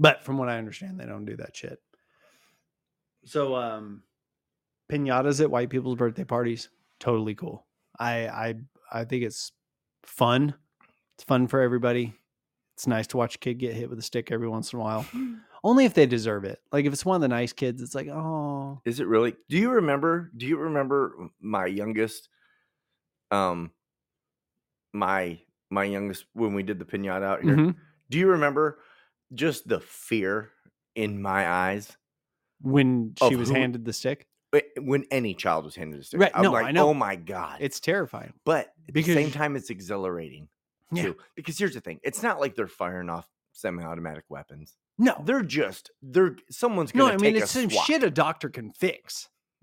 But 0.00 0.24
from 0.24 0.38
what 0.38 0.48
I 0.48 0.58
understand, 0.58 0.98
they 1.00 1.06
don't 1.06 1.24
do 1.24 1.36
that 1.36 1.56
shit. 1.56 1.80
So, 3.24 3.56
um, 3.56 4.02
pinatas 4.90 5.40
at 5.40 5.50
white 5.50 5.70
people's 5.70 5.96
birthday 5.96 6.24
parties, 6.24 6.68
totally 7.00 7.34
cool. 7.34 7.66
I, 7.98 8.28
I, 8.28 8.54
I 8.92 9.04
think 9.04 9.24
it's 9.24 9.52
fun. 10.04 10.54
It's 11.16 11.24
fun 11.24 11.46
for 11.48 11.60
everybody. 11.60 12.14
It's 12.74 12.86
nice 12.86 13.08
to 13.08 13.16
watch 13.16 13.34
a 13.34 13.38
kid 13.38 13.54
get 13.58 13.74
hit 13.74 13.90
with 13.90 13.98
a 13.98 14.02
stick 14.02 14.30
every 14.30 14.48
once 14.48 14.72
in 14.72 14.78
a 14.78 14.82
while. 14.82 15.04
Only 15.64 15.84
if 15.84 15.94
they 15.94 16.06
deserve 16.06 16.44
it. 16.44 16.60
Like 16.70 16.84
if 16.84 16.92
it's 16.92 17.04
one 17.04 17.16
of 17.16 17.20
the 17.22 17.28
nice 17.28 17.52
kids, 17.52 17.82
it's 17.82 17.94
like, 17.94 18.06
oh, 18.06 18.80
Is 18.84 19.00
it 19.00 19.08
really? 19.08 19.34
Do 19.48 19.58
you 19.58 19.70
remember? 19.70 20.30
Do 20.36 20.46
you 20.46 20.56
remember 20.58 21.28
my 21.40 21.66
youngest? 21.66 22.28
Um, 23.32 23.72
my 24.92 25.40
my 25.70 25.84
youngest 25.84 26.24
when 26.32 26.54
we 26.54 26.62
did 26.62 26.78
the 26.78 26.84
pinata 26.84 27.24
out 27.24 27.42
here. 27.42 27.56
mhm. 27.56 27.74
Do 28.08 28.18
you 28.18 28.28
remember 28.28 28.78
just 29.34 29.68
the 29.68 29.80
fear 29.80 30.50
in 30.94 31.20
my 31.22 31.48
eyes 31.48 31.96
when 32.60 33.14
she 33.28 33.36
was 33.36 33.48
who- 33.48 33.54
handed 33.54 33.84
the 33.84 33.92
stick, 33.92 34.26
eh, 34.54 34.60
when 34.80 35.04
any 35.10 35.34
child 35.34 35.64
was 35.64 35.74
handed 35.74 36.00
a 36.00 36.04
stick? 36.04 36.20
Right, 36.20 36.32
I'm 36.34 36.42
no, 36.42 36.52
like, 36.52 36.66
I 36.66 36.70
know. 36.72 36.88
oh 36.88 36.94
my 36.94 37.16
god! 37.16 37.58
it's 37.60 37.80
terrifying. 37.80 38.32
but 38.44 38.72
at 38.88 38.94
the 38.94 39.02
same 39.02 39.30
time, 39.30 39.54
it's 39.56 39.70
exhilarating 39.70 40.48
Yeah. 40.92 41.02
too. 41.04 41.16
Because 41.36 41.58
here's 41.58 41.74
the 41.74 41.80
thing: 41.80 42.00
it's 42.02 42.22
not 42.22 42.40
like 42.40 42.54
they're 42.56 42.66
firing 42.68 43.10
off 43.10 43.28
semi-automatic 43.52 44.24
weapons. 44.28 44.76
No, 44.98 45.20
They're 45.24 45.42
just 45.42 45.90
they're 46.02 46.36
someone's 46.50 46.94
no, 46.94 47.04
gonna 47.06 47.14
I 47.14 47.18
mean 47.18 47.36
it's 47.36 47.52
some 47.52 47.70
swat. 47.70 47.86
shit 47.86 48.02
a 48.02 48.10
doctor 48.10 48.48
can 48.50 48.72
fix. 48.72 49.28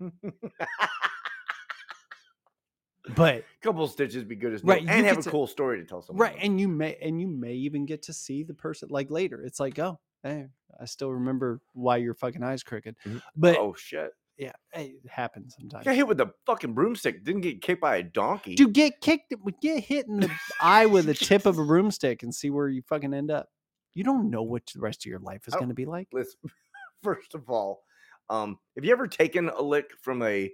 But 3.14 3.36
a 3.36 3.44
couple 3.62 3.86
stitches 3.88 4.24
be 4.24 4.34
good 4.36 4.52
as 4.54 4.64
Right, 4.64 4.82
new, 4.84 4.90
you 4.90 4.96
and 4.98 5.06
have 5.06 5.18
a 5.18 5.22
to- 5.22 5.30
cool 5.30 5.46
story 5.46 5.78
to 5.78 5.84
tell 5.84 6.02
someone. 6.02 6.20
right, 6.22 6.32
about. 6.34 6.44
and 6.44 6.60
you 6.60 6.68
may 6.68 6.96
and 7.00 7.20
you 7.20 7.28
may 7.28 7.52
even 7.52 7.86
get 7.86 8.02
to 8.04 8.12
see 8.12 8.42
the 8.42 8.54
person 8.54 8.88
like 8.90 9.10
later. 9.10 9.42
It's 9.44 9.60
like, 9.60 9.78
oh, 9.78 9.98
hey, 10.22 10.46
I 10.80 10.84
still 10.86 11.12
remember 11.12 11.60
why 11.72 11.98
your 11.98 12.14
fucking 12.14 12.42
eyes 12.42 12.62
crooked. 12.62 12.96
Mhm. 13.06 13.22
But 13.36 13.56
oh 13.58 13.74
shit! 13.74 14.10
yeah, 14.36 14.52
hey, 14.72 14.96
it 15.04 15.10
happens 15.10 15.54
sometimes. 15.58 15.84
Got 15.84 15.94
hit 15.94 16.08
with 16.08 16.20
a 16.20 16.32
fucking 16.46 16.74
broomstick. 16.74 17.22
Didn't 17.24 17.42
get 17.42 17.62
kicked 17.62 17.80
by 17.80 17.96
a 17.98 18.02
donkey. 18.02 18.54
Dude, 18.56 18.72
get 18.72 19.00
kicked, 19.00 19.32
get 19.62 19.84
hit 19.84 20.06
in 20.08 20.20
the 20.20 20.30
eye 20.60 20.86
with 20.86 21.06
the 21.06 21.14
tip 21.14 21.46
of 21.46 21.58
a 21.58 21.64
broomstick 21.66 22.22
and 22.24 22.34
see 22.34 22.50
where 22.50 22.68
you 22.68 22.82
fucking 22.82 23.14
end 23.14 23.30
up. 23.30 23.48
You 23.94 24.04
don't 24.04 24.28
know 24.30 24.42
what 24.42 24.66
the 24.74 24.80
rest 24.80 25.06
of 25.06 25.10
your 25.10 25.20
life 25.20 25.46
is 25.48 25.54
going 25.54 25.68
to 25.68 25.74
be 25.74 25.86
like. 25.86 26.08
Listen, 26.12 26.38
first 27.02 27.34
of 27.34 27.48
all, 27.48 27.82
um, 28.28 28.58
have 28.74 28.84
you 28.84 28.92
ever 28.92 29.06
taken 29.06 29.48
a 29.48 29.62
lick 29.62 29.92
from 30.02 30.22
a 30.22 30.52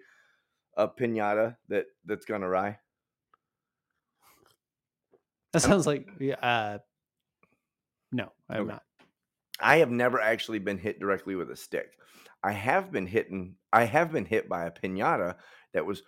a 0.76 0.88
pinata 0.88 1.56
that 1.68 1.86
that's 2.04 2.24
gone 2.24 2.42
awry? 2.42 2.78
That 5.52 5.60
sounds 5.60 5.86
like, 5.86 6.08
yeah, 6.18 6.34
uh, 6.36 6.78
no, 8.10 8.32
I'm 8.48 8.62
Okay. 8.62 8.68
not. 8.72 8.82
I 9.60 9.76
have 9.78 9.90
never 9.90 10.20
actually 10.20 10.58
been 10.58 10.78
hit 10.78 10.98
directly 10.98 11.34
with 11.34 11.50
a 11.50 11.56
stick. 11.56 11.92
I 12.42 12.52
have 12.52 12.90
been 12.90 13.06
hitting. 13.06 13.56
I 13.72 13.84
have 13.84 14.10
been 14.12 14.24
hit 14.24 14.48
by 14.48 14.64
a 14.64 14.70
pinata 14.70 15.36
that 15.72 15.86
was 15.86 16.02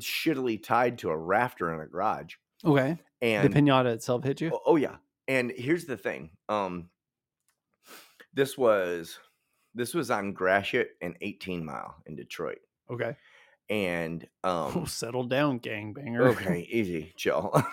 shittily 0.00 0.60
tied 0.62 0.98
to 0.98 1.10
a 1.10 1.16
rafter 1.16 1.72
in 1.72 1.80
a 1.80 1.86
garage. 1.86 2.34
Okay. 2.64 2.98
And 3.22 3.52
the 3.52 3.60
pinata 3.60 3.92
itself 3.92 4.24
hit 4.24 4.40
you? 4.40 4.50
Oh, 4.52 4.60
oh, 4.66 4.76
yeah. 4.76 4.96
And 5.28 5.52
here's 5.52 5.84
the 5.84 5.96
thing. 5.96 6.30
Um 6.48 6.88
this 8.32 8.58
was 8.58 9.18
this 9.74 9.94
was 9.94 10.10
on 10.10 10.32
Gratiot 10.32 10.96
and 11.00 11.16
18 11.20 11.64
Mile 11.64 11.94
in 12.06 12.16
Detroit. 12.16 12.58
Okay. 12.90 13.16
And 13.70 14.28
Oh, 14.42 14.80
um 14.80 14.86
settle 14.86 15.24
down, 15.24 15.58
gangbanger. 15.60 16.30
okay, 16.32 16.66
easy, 16.70 17.12
chill. 17.16 17.50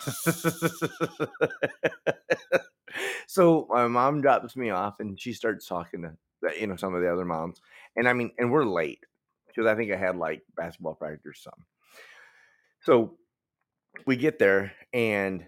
so 3.27 3.67
my 3.69 3.87
mom 3.87 4.21
drops 4.21 4.55
me 4.55 4.69
off 4.69 4.99
and 4.99 5.19
she 5.19 5.33
starts 5.33 5.65
talking 5.67 6.01
to 6.03 6.15
you 6.59 6.67
know 6.67 6.75
some 6.75 6.95
of 6.95 7.01
the 7.01 7.11
other 7.11 7.25
moms. 7.25 7.61
And 7.95 8.07
I 8.07 8.13
mean, 8.13 8.31
and 8.37 8.51
we're 8.51 8.65
late 8.65 9.03
because 9.47 9.65
I 9.67 9.75
think 9.75 9.91
I 9.91 9.97
had 9.97 10.15
like 10.17 10.43
basketball 10.55 10.95
practice 10.95 11.25
or 11.25 11.33
something. 11.33 11.65
So 12.81 13.17
we 14.05 14.15
get 14.15 14.39
there 14.39 14.73
and 14.93 15.45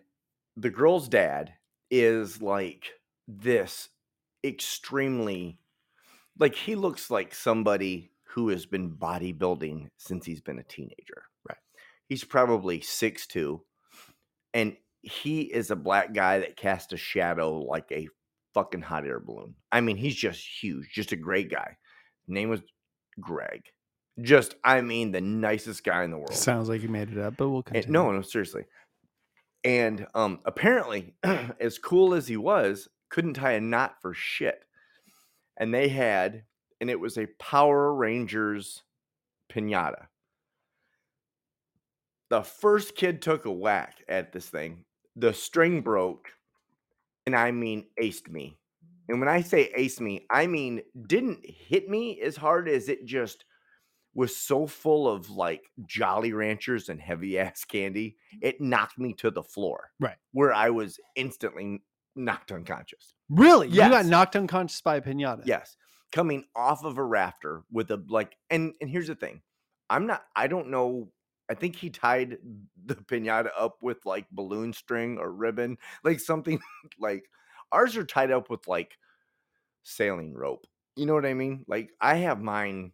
the 0.58 0.70
girl's 0.70 1.08
dad 1.10 1.54
is 1.90 2.42
like 2.42 2.92
this 3.28 3.90
extremely 4.44 5.60
like 6.40 6.56
he 6.56 6.76
looks 6.76 7.10
like 7.12 7.34
somebody 7.34 8.13
who 8.34 8.50
has 8.50 8.66
been 8.66 8.92
bodybuilding 8.92 9.88
since 9.98 10.26
he's 10.26 10.42
been 10.42 10.60
a 10.60 10.64
teenager. 10.64 11.24
Right. 11.48 11.58
He's 12.10 12.24
probably 12.24 12.82
six 12.82 13.28
two, 13.28 13.64
and 14.54 14.76
he 15.02 15.42
is 15.42 15.70
a 15.72 15.76
black 15.76 16.14
guy 16.14 16.40
that 16.40 16.56
casts 16.58 16.94
a 16.94 16.98
shadow 16.98 17.60
like 17.60 17.92
a 17.92 18.08
fucking 18.54 18.82
hot 18.82 19.06
air 19.06 19.20
balloon. 19.20 19.56
I 19.72 19.82
mean, 19.82 19.98
he's 19.98 20.16
just 20.16 20.46
huge, 20.62 20.90
just 20.94 21.12
a 21.12 21.16
great 21.18 21.50
guy. 21.52 21.78
Name 22.28 22.50
was 22.50 22.62
Greg. 23.20 23.64
Just, 24.22 24.56
I 24.64 24.82
mean, 24.82 25.12
the 25.12 25.22
nicest 25.22 25.84
guy 25.84 26.04
in 26.04 26.12
the 26.12 26.18
world. 26.18 26.34
Sounds 26.36 26.70
like 26.70 26.82
you 26.84 26.88
made 26.90 27.12
it 27.12 27.18
up, 27.18 27.36
but 27.36 27.50
we'll 27.50 27.58
And- 27.60 27.66
continue. 27.66 27.92
no, 27.94 28.12
no, 28.12 28.22
seriously. 28.22 28.64
And 29.64 30.06
um, 30.14 30.40
apparently, 30.46 31.16
as 31.60 31.80
cool 31.80 32.14
as 32.14 32.28
he 32.28 32.38
was, 32.38 32.88
couldn't 33.10 33.34
tie 33.34 33.54
a 33.54 33.62
knot 33.62 33.96
for 34.02 34.14
shit. 34.14 34.62
And 35.58 35.74
they 35.74 35.88
had, 35.90 36.44
and 36.84 36.90
it 36.90 37.00
was 37.00 37.18
a 37.18 37.28
Power 37.40 37.96
Rangers 37.96 38.84
pinata. 39.50 40.08
The 42.30 42.42
first 42.42 42.98
kid 42.98 43.22
took 43.22 43.46
a 43.46 43.52
whack 43.54 44.04
at 44.10 44.34
this 44.34 44.50
thing. 44.50 44.84
The 45.16 45.34
string 45.34 45.80
broke, 45.80 46.28
and 47.26 47.38
I 47.38 47.52
mean 47.52 47.86
aced 48.02 48.30
me. 48.30 48.58
And 49.08 49.22
when 49.22 49.30
I 49.30 49.40
say 49.40 49.72
aced 49.80 50.02
me, 50.02 50.26
I 50.30 50.46
mean 50.46 50.82
didn't 51.08 51.46
hit 51.46 51.88
me 51.88 52.20
as 52.20 52.36
hard 52.36 52.68
as 52.68 52.90
it 52.90 53.06
just 53.06 53.46
was 54.14 54.36
so 54.36 54.68
full 54.68 55.08
of 55.08 55.30
like 55.30 55.64
Jolly 55.88 56.34
Ranchers 56.34 56.90
and 56.90 57.00
heavy 57.00 57.40
ass 57.40 57.64
candy, 57.64 58.18
mm-hmm. 58.36 58.46
it 58.46 58.60
knocked 58.60 59.00
me 59.00 59.14
to 59.20 59.32
the 59.32 59.42
floor. 59.42 59.92
Right. 60.02 60.18
Where 60.34 60.54
I 60.54 60.70
was 60.70 61.00
instantly 61.16 61.82
knocked 62.14 62.52
unconscious. 62.52 63.14
Really? 63.30 63.70
You 63.70 63.78
got 63.78 64.06
knocked 64.06 64.36
unconscious 64.36 64.82
by 64.82 64.98
a 64.98 65.02
pinata? 65.02 65.44
Yes. 65.46 65.78
Coming 66.14 66.46
off 66.56 66.86
of 66.86 66.98
a 66.98 67.04
rafter 67.04 67.64
with 67.72 67.92
a 67.92 68.02
like 68.08 68.38
and 68.50 68.74
and 68.80 68.90
here's 68.90 69.08
the 69.08 69.16
thing. 69.16 69.42
I'm 69.90 70.08
not 70.08 70.24
I 70.36 70.48
don't 70.48 70.70
know 70.70 71.10
I 71.50 71.56
think 71.56 71.76
he 71.76 71.90
tied 71.90 72.38
the 72.86 72.96
pinata 72.96 73.50
up 73.58 73.78
with 73.82 74.06
like 74.06 74.26
balloon 74.32 74.74
string 74.74 75.18
or 75.18 75.32
ribbon, 75.32 75.78
like 76.04 76.20
something 76.20 76.60
like 77.00 77.26
ours 77.72 77.98
are 77.98 78.06
tied 78.06 78.32
up 78.32 78.50
with 78.50 78.68
like 78.68 78.98
sailing 79.84 80.34
rope. 80.34 80.66
You 80.96 81.06
know 81.06 81.14
what 81.14 81.26
I 81.26 81.34
mean? 81.34 81.66
Like 81.68 81.92
I 82.00 82.16
have 82.16 82.42
mine, 82.42 82.92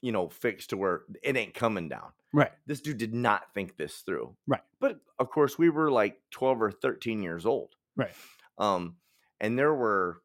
you 0.00 0.12
know, 0.12 0.28
fixed 0.28 0.70
to 0.70 0.76
where 0.76 1.02
it 1.22 1.36
ain't 1.36 1.54
coming 1.54 1.88
down. 1.88 2.12
Right. 2.32 2.52
This 2.66 2.80
dude 2.80 2.98
did 2.98 3.14
not 3.14 3.52
think 3.54 3.76
this 3.76 3.98
through. 3.98 4.34
Right. 4.46 4.62
But 4.80 5.00
of 5.18 5.30
course, 5.30 5.58
we 5.58 5.70
were 5.70 5.90
like 5.90 6.18
12 6.30 6.62
or 6.62 6.70
13 6.70 7.22
years 7.22 7.46
old. 7.46 7.74
Right. 7.96 8.12
Um, 8.58 8.96
and 9.40 9.58
there 9.58 9.74
were 9.74 10.22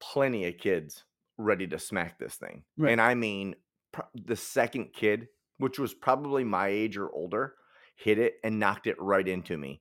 plenty 0.00 0.46
of 0.46 0.58
kids 0.58 1.04
ready 1.38 1.66
to 1.68 1.78
smack 1.78 2.18
this 2.18 2.34
thing. 2.34 2.64
Right. 2.76 2.92
And 2.92 3.00
I 3.00 3.14
mean, 3.14 3.54
pro- 3.92 4.06
the 4.14 4.36
second 4.36 4.92
kid, 4.92 5.28
which 5.58 5.78
was 5.78 5.94
probably 5.94 6.44
my 6.44 6.68
age 6.68 6.96
or 6.96 7.10
older, 7.10 7.54
hit 7.96 8.18
it 8.18 8.34
and 8.44 8.58
knocked 8.58 8.86
it 8.86 9.00
right 9.00 9.26
into 9.26 9.56
me. 9.56 9.80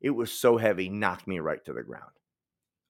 It 0.00 0.10
was 0.10 0.32
so 0.32 0.56
heavy, 0.56 0.88
knocked 0.88 1.26
me 1.26 1.38
right 1.38 1.64
to 1.64 1.72
the 1.72 1.82
ground, 1.82 2.10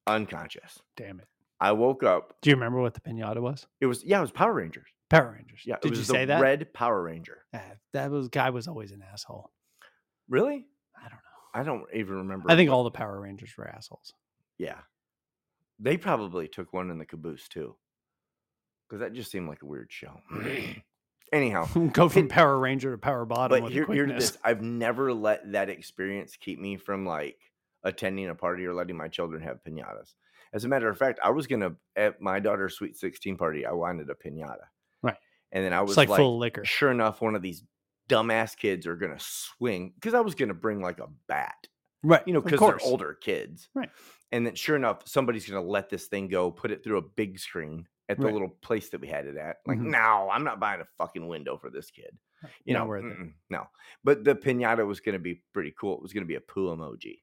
unconscious. 0.07 0.81
Damn 0.97 1.21
it. 1.21 1.27
I 1.61 1.73
woke 1.73 2.03
up. 2.03 2.35
Do 2.43 2.51
you 2.51 2.57
remember 2.57 2.81
what 2.81 2.95
the 2.95 3.01
pinata 3.01 3.41
was? 3.41 3.67
It 3.81 3.87
was 3.87 4.05
yeah, 4.05 4.19
it 4.19 4.23
was 4.23 4.31
Power 4.31 4.53
Rangers. 4.53 4.89
Power 5.09 5.33
Rangers. 5.37 5.63
Yeah, 5.65 5.77
it 5.77 5.83
Did 5.83 5.91
was 5.91 6.01
you 6.01 6.05
the 6.05 6.13
say 6.13 6.25
that? 6.27 6.41
Red 6.43 6.73
Power 6.75 7.03
Ranger. 7.03 7.39
Ah, 7.55 7.63
that 7.93 8.11
was 8.11 8.29
guy 8.29 8.51
was 8.51 8.69
always 8.69 8.93
an 8.93 9.03
asshole. 9.13 9.51
Really? 10.29 10.67
I 10.99 11.03
don't 11.09 11.13
know. 11.13 11.17
I 11.55 11.63
don't 11.63 11.85
even 11.95 12.17
remember. 12.17 12.51
I 12.51 12.57
think 12.57 12.71
all 12.71 12.85
the 12.85 12.91
Power 12.91 13.21
Rangers 13.21 13.53
were 13.57 13.69
assholes. 13.69 14.13
Yeah. 14.59 14.79
They 15.79 15.97
probably 15.97 16.49
took 16.49 16.73
one 16.73 16.91
in 16.91 16.99
the 16.99 17.07
caboose 17.07 17.49
too. 17.49 17.77
Because 18.89 19.01
that 19.01 19.13
just 19.13 19.31
seemed 19.31 19.49
like 19.49 19.63
a 19.63 19.67
weird 19.67 19.91
show. 19.91 20.21
Anyhow, 21.33 21.67
Go 21.93 22.09
from 22.09 22.23
Pin- 22.23 22.29
Power 22.29 22.59
Ranger 22.59 22.93
to 22.93 22.99
Power 22.99 23.25
Bottom 23.25 23.61
but 23.61 23.73
here, 23.73 23.87
here's 23.87 24.11
this. 24.13 24.39
I've 24.45 24.63
never 24.63 25.13
let 25.13 25.53
that 25.53 25.69
experience 25.69 26.37
keep 26.37 26.61
me 26.61 26.77
from 26.77 27.05
like 27.05 27.39
attending 27.83 28.29
a 28.29 28.35
party 28.35 28.65
or 28.65 28.75
letting 28.75 28.97
my 28.97 29.09
children 29.09 29.43
have 29.43 29.59
pinatas. 29.65 30.15
As 30.53 30.65
a 30.65 30.69
matter 30.69 30.89
of 30.89 30.97
fact, 30.97 31.19
I 31.23 31.31
was 31.31 31.47
gonna 31.47 31.73
at 31.97 32.21
my 32.21 32.39
daughter's 32.39 32.75
sweet 32.77 32.97
16 32.97 33.37
party, 33.37 33.67
I 33.67 33.73
wanted 33.73 34.09
a 34.09 34.15
pinata. 34.15 34.67
Right. 35.03 35.17
And 35.53 35.65
then 35.65 35.73
I 35.73 35.83
was 35.83 35.97
like, 35.97 36.09
like, 36.09 36.19
full 36.19 36.35
of 36.35 36.41
liquor. 36.41 36.65
sure 36.65 36.91
enough, 36.91 37.21
one 37.21 37.35
of 37.35 37.43
these 37.43 37.65
dumbass 38.09 38.57
kids 38.57 38.87
are 38.87 38.97
gonna 38.97 39.19
swing 39.19 39.93
because 39.97 40.15
I 40.15 40.21
was 40.21 40.37
gonna 40.37 40.55
bring 40.55 40.81
like 40.81 41.01
a 41.01 41.09
bat 41.29 41.67
Right. 42.03 42.23
you 42.25 42.33
know, 42.33 42.41
because 42.41 42.61
they're 42.61 42.79
older 42.85 43.15
kids. 43.15 43.69
Right. 43.75 43.91
And 44.31 44.47
then 44.47 44.55
sure 44.55 44.77
enough, 44.77 45.09
somebody's 45.09 45.49
gonna 45.49 45.67
let 45.67 45.91
this 45.91 46.07
thing 46.07 46.29
go, 46.29 46.53
put 46.53 46.71
it 46.71 46.85
through 46.85 46.99
a 46.99 47.03
big 47.03 47.41
screen 47.41 47.89
at 48.09 48.19
the 48.19 48.25
Right. 48.27 48.33
little 48.33 48.49
place 48.49 48.91
that 48.91 49.01
we 49.01 49.09
had 49.09 49.27
it 49.27 49.37
at. 49.37 49.57
Like, 49.67 49.79
Mhm. 49.79 49.91
no, 49.91 50.31
I'm 50.31 50.45
not 50.45 50.61
buying 50.61 50.81
a 50.81 50.85
fucking 50.97 51.27
window 51.27 51.57
for 51.59 51.71
this 51.71 51.91
kid. 51.91 52.17
You 52.65 52.75
Not 52.75 52.87
know, 52.89 53.31
no. 53.51 53.67
But 54.05 54.23
the 54.25 54.35
pinata 54.35 54.87
was 54.87 55.01
gonna 55.01 55.19
be 55.19 55.43
pretty 55.53 55.73
cool. 55.73 55.97
It 55.97 56.03
was 56.03 56.13
gonna 56.13 56.27
be 56.27 56.35
a 56.37 56.41
poo 56.41 56.69
emoji. 56.77 57.23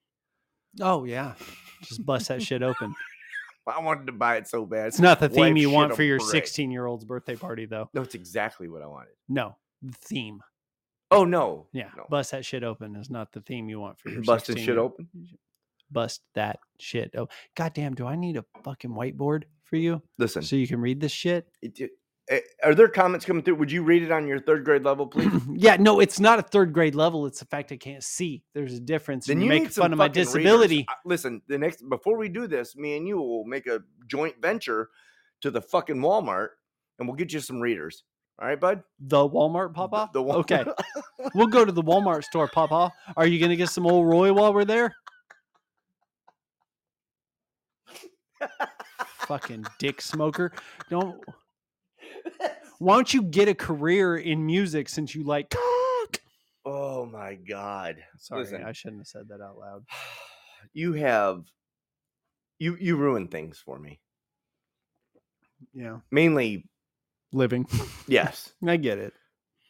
Oh 0.81 1.03
yeah. 1.05 1.35
Just 1.83 2.05
bust 2.05 2.27
that 2.29 2.41
shit 2.41 2.63
open. 2.63 2.93
I 3.67 3.79
wanted 3.79 4.07
to 4.07 4.11
buy 4.11 4.35
it 4.37 4.47
so 4.47 4.65
bad. 4.65 4.87
It's 4.87 4.99
not 4.99 5.19
the 5.21 5.29
theme 5.29 5.53
Wipe 5.53 5.57
you 5.57 5.69
want 5.69 5.95
for 5.95 6.03
your 6.03 6.19
16 6.19 6.69
year 6.71 6.85
old's 6.85 7.05
birthday 7.05 7.35
party, 7.37 7.65
though. 7.65 7.89
No, 7.93 8.01
it's 8.01 8.15
exactly 8.15 8.67
what 8.67 8.81
I 8.81 8.87
wanted. 8.87 9.13
No, 9.29 9.55
the 9.81 9.93
theme. 9.93 10.41
Oh 11.11 11.23
no. 11.23 11.69
Yeah, 11.71 11.91
No. 11.95 12.05
bust 12.09 12.31
that 12.31 12.43
shit 12.43 12.63
open 12.63 12.95
is 12.97 13.09
not 13.09 13.31
the 13.31 13.39
theme 13.41 13.69
you 13.69 13.79
want 13.79 13.99
for 13.99 14.09
your 14.09 14.23
Busted 14.23 14.55
16 14.57 14.65
shit 14.65 14.77
open. 14.77 15.07
Bust 15.91 16.23
that 16.33 16.59
shit. 16.79 17.15
Oh, 17.15 17.29
goddamn! 17.55 17.93
Do 17.93 18.07
I 18.07 18.15
need 18.15 18.35
a 18.35 18.43
fucking 18.63 18.89
whiteboard? 18.89 19.43
For 19.65 19.77
you 19.77 20.01
Listen, 20.17 20.41
so 20.43 20.55
you 20.55 20.67
can 20.67 20.79
read 20.79 20.99
this 20.99 21.11
shit? 21.11 21.47
it- 21.61 21.79
it- 21.79 21.91
eh, 22.29 22.39
are 22.63 22.73
there 22.75 22.87
comments 22.87 23.25
coming 23.25 23.43
through? 23.43 23.55
Would 23.55 23.71
you 23.71 23.83
read 23.83 24.01
it 24.03 24.11
on 24.11 24.27
your 24.27 24.39
third 24.39 24.63
grade 24.65 24.83
level, 24.83 25.05
please? 25.07 25.31
yeah, 25.53 25.75
no, 25.77 25.99
it's 25.99 26.19
not 26.19 26.39
a 26.39 26.41
third 26.41 26.71
grade 26.73 26.95
level. 26.95 27.25
It's 27.25 27.39
the 27.39 27.45
fact 27.45 27.71
I 27.71 27.77
can't 27.77 28.03
see. 28.03 28.43
There's 28.53 28.73
a 28.73 28.79
difference. 28.79 29.25
then 29.27 29.41
you 29.41 29.49
make 29.49 29.69
fun 29.71 29.91
of 29.91 29.97
my 29.97 30.07
disability. 30.07 30.85
Listen, 31.05 31.41
the 31.47 31.57
next 31.57 31.83
before 31.89 32.17
we 32.17 32.29
do 32.29 32.47
this, 32.47 32.75
me 32.75 32.95
and 32.97 33.07
you 33.07 33.17
will 33.17 33.43
make 33.45 33.67
a 33.67 33.81
joint 34.07 34.35
venture 34.41 34.89
to 35.41 35.51
the 35.51 35.61
fucking 35.61 35.97
Walmart, 35.97 36.49
and 36.99 37.07
we'll 37.07 37.17
get 37.17 37.33
you 37.33 37.39
some 37.41 37.59
readers. 37.59 38.03
All 38.41 38.47
right, 38.47 38.59
bud. 38.59 38.81
The 38.99 39.17
Walmart, 39.29 39.73
Papa. 39.73 40.09
The 40.13 40.21
Wal- 40.23 40.37
Okay, 40.37 40.63
we'll 41.35 41.47
go 41.47 41.65
to 41.65 41.71
the 41.71 41.83
Walmart 41.83 42.23
store, 42.23 42.47
Papa. 42.47 42.91
Are 43.17 43.27
you 43.27 43.39
gonna 43.39 43.55
get 43.57 43.69
some 43.69 43.85
old 43.85 44.07
Roy 44.07 44.31
while 44.33 44.53
we're 44.53 44.65
there? 44.65 44.95
Fucking 49.33 49.65
dick 49.79 49.99
smoker. 49.99 50.51
Don't. 50.91 51.19
Why 52.77 52.93
don't 52.93 53.11
you 53.11 53.23
get 53.23 53.47
a 53.47 53.55
career 53.55 54.15
in 54.17 54.45
music 54.45 54.87
since 54.87 55.15
you 55.15 55.23
like 55.23 55.49
cock? 55.49 56.21
oh 56.65 57.07
my 57.07 57.33
god. 57.33 57.95
Sorry, 58.19 58.41
Listen. 58.43 58.63
I 58.63 58.73
shouldn't 58.73 58.99
have 59.01 59.07
said 59.07 59.29
that 59.29 59.41
out 59.43 59.57
loud. 59.57 59.85
You 60.71 60.93
have 60.93 61.43
you 62.57 62.77
you 62.79 62.95
ruin 62.95 63.27
things 63.27 63.61
for 63.63 63.77
me. 63.77 63.99
Yeah, 65.73 65.99
Mainly, 66.11 66.69
living. 67.33 67.67
yes. 68.07 68.53
I 68.67 68.77
get 68.77 68.97
it. 68.99 69.13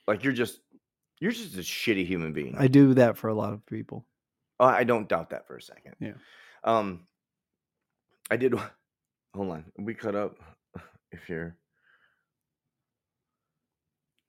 like 0.07 0.23
you're 0.23 0.33
just 0.33 0.59
you're 1.19 1.31
just 1.31 1.55
a 1.55 1.59
shitty 1.59 2.05
human 2.05 2.31
being. 2.33 2.55
I 2.57 2.67
do 2.67 2.93
that 2.95 3.17
for 3.17 3.29
a 3.29 3.33
lot 3.33 3.53
of 3.53 3.65
people. 3.65 4.05
I 4.59 4.83
don't 4.83 5.09
doubt 5.09 5.29
that 5.31 5.47
for 5.47 5.55
a 5.57 5.61
second. 5.61 5.95
Yeah. 5.99 6.13
Um, 6.63 7.07
I 8.29 8.35
did. 8.37 8.53
Hold 9.35 9.49
on, 9.51 9.65
we 9.79 9.93
cut 9.93 10.15
up. 10.15 10.37
If 11.11 11.29
you're, 11.29 11.55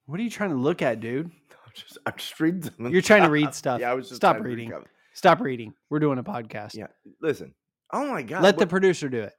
What 0.05 0.21
are 0.21 0.23
you 0.23 0.29
trying 0.29 0.51
to 0.51 0.57
look 0.57 0.83
at, 0.83 1.01
dude? 1.01 1.27
I'm 1.65 1.73
just, 1.75 1.99
I'm 2.05 2.13
just 2.15 2.39
reading. 2.39 2.63
Some 2.63 2.93
You're 2.93 3.01
trying 3.01 3.23
to 3.23 3.31
read 3.31 3.55
stuff. 3.63 3.81
Yeah, 3.81 3.91
I 3.91 3.95
was 3.95 4.09
just 4.09 4.17
Stop 4.17 4.41
reading. 4.41 4.71
Stop 5.15 5.41
reading. 5.41 5.73
We're 5.89 6.01
doing 6.01 6.19
a 6.19 6.23
podcast. 6.23 6.75
Yeah, 6.75 6.89
listen. 7.23 7.55
Oh 7.91 8.11
my 8.11 8.23
god. 8.23 8.43
Let 8.43 8.59
the 8.59 8.67
producer 8.67 9.09
do 9.09 9.23
it. 9.23 9.33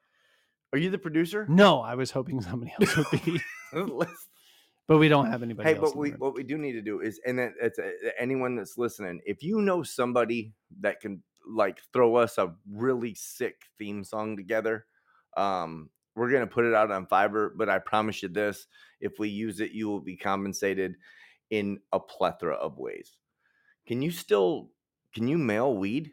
are 0.74 0.80
you 0.80 0.90
the 0.90 0.98
producer? 0.98 1.46
No, 1.48 1.82
I 1.82 1.94
was 1.94 2.10
hoping 2.10 2.42
somebody 2.42 2.74
else 2.80 2.98
would 2.98 3.24
be, 3.24 3.40
but 4.88 4.98
we 4.98 5.08
don't 5.08 5.32
have 5.32 5.44
anybody 5.44 5.70
hey, 5.70 5.80
but 5.80 5.96
we 5.96 6.12
room. 6.12 6.20
what 6.20 6.36
we 6.36 6.44
do 6.44 6.58
need 6.58 6.74
to 6.74 6.82
do 6.82 7.02
is, 7.02 7.20
and 7.26 7.40
that 7.40 7.54
it's 7.62 7.80
uh, 7.80 7.92
anyone 8.20 8.56
that's 8.56 8.78
listening. 8.78 9.20
If 9.26 9.44
you 9.44 9.62
know 9.62 9.84
somebody 9.84 10.54
that 10.80 11.00
can 11.00 11.22
like 11.48 11.80
throw 11.94 12.16
us 12.16 12.38
a 12.38 12.54
really 12.72 13.14
sick 13.16 13.56
theme 13.78 14.04
song 14.04 14.38
together, 14.38 14.86
um, 15.38 15.90
we're 16.16 16.32
gonna 16.32 16.48
put 16.48 16.66
it 16.66 16.74
out 16.74 16.91
on 16.91 17.06
Fiverr. 17.07 17.52
But 17.56 17.70
I 17.70 17.80
promise 17.80 18.24
you 18.24 18.30
this: 18.30 18.68
if 19.02 19.20
we 19.20 19.30
use 19.30 19.60
it, 19.60 19.72
you 19.72 19.88
will 19.88 19.99
be 20.02 20.16
compensated 20.16 20.95
in 21.49 21.80
a 21.94 21.99
plethora 21.99 22.56
of 22.56 22.78
ways. 22.78 23.18
Can 23.88 24.02
you 24.02 24.12
still 24.12 24.70
can 25.14 25.28
you 25.28 25.38
mail 25.38 25.76
weed? 25.76 26.12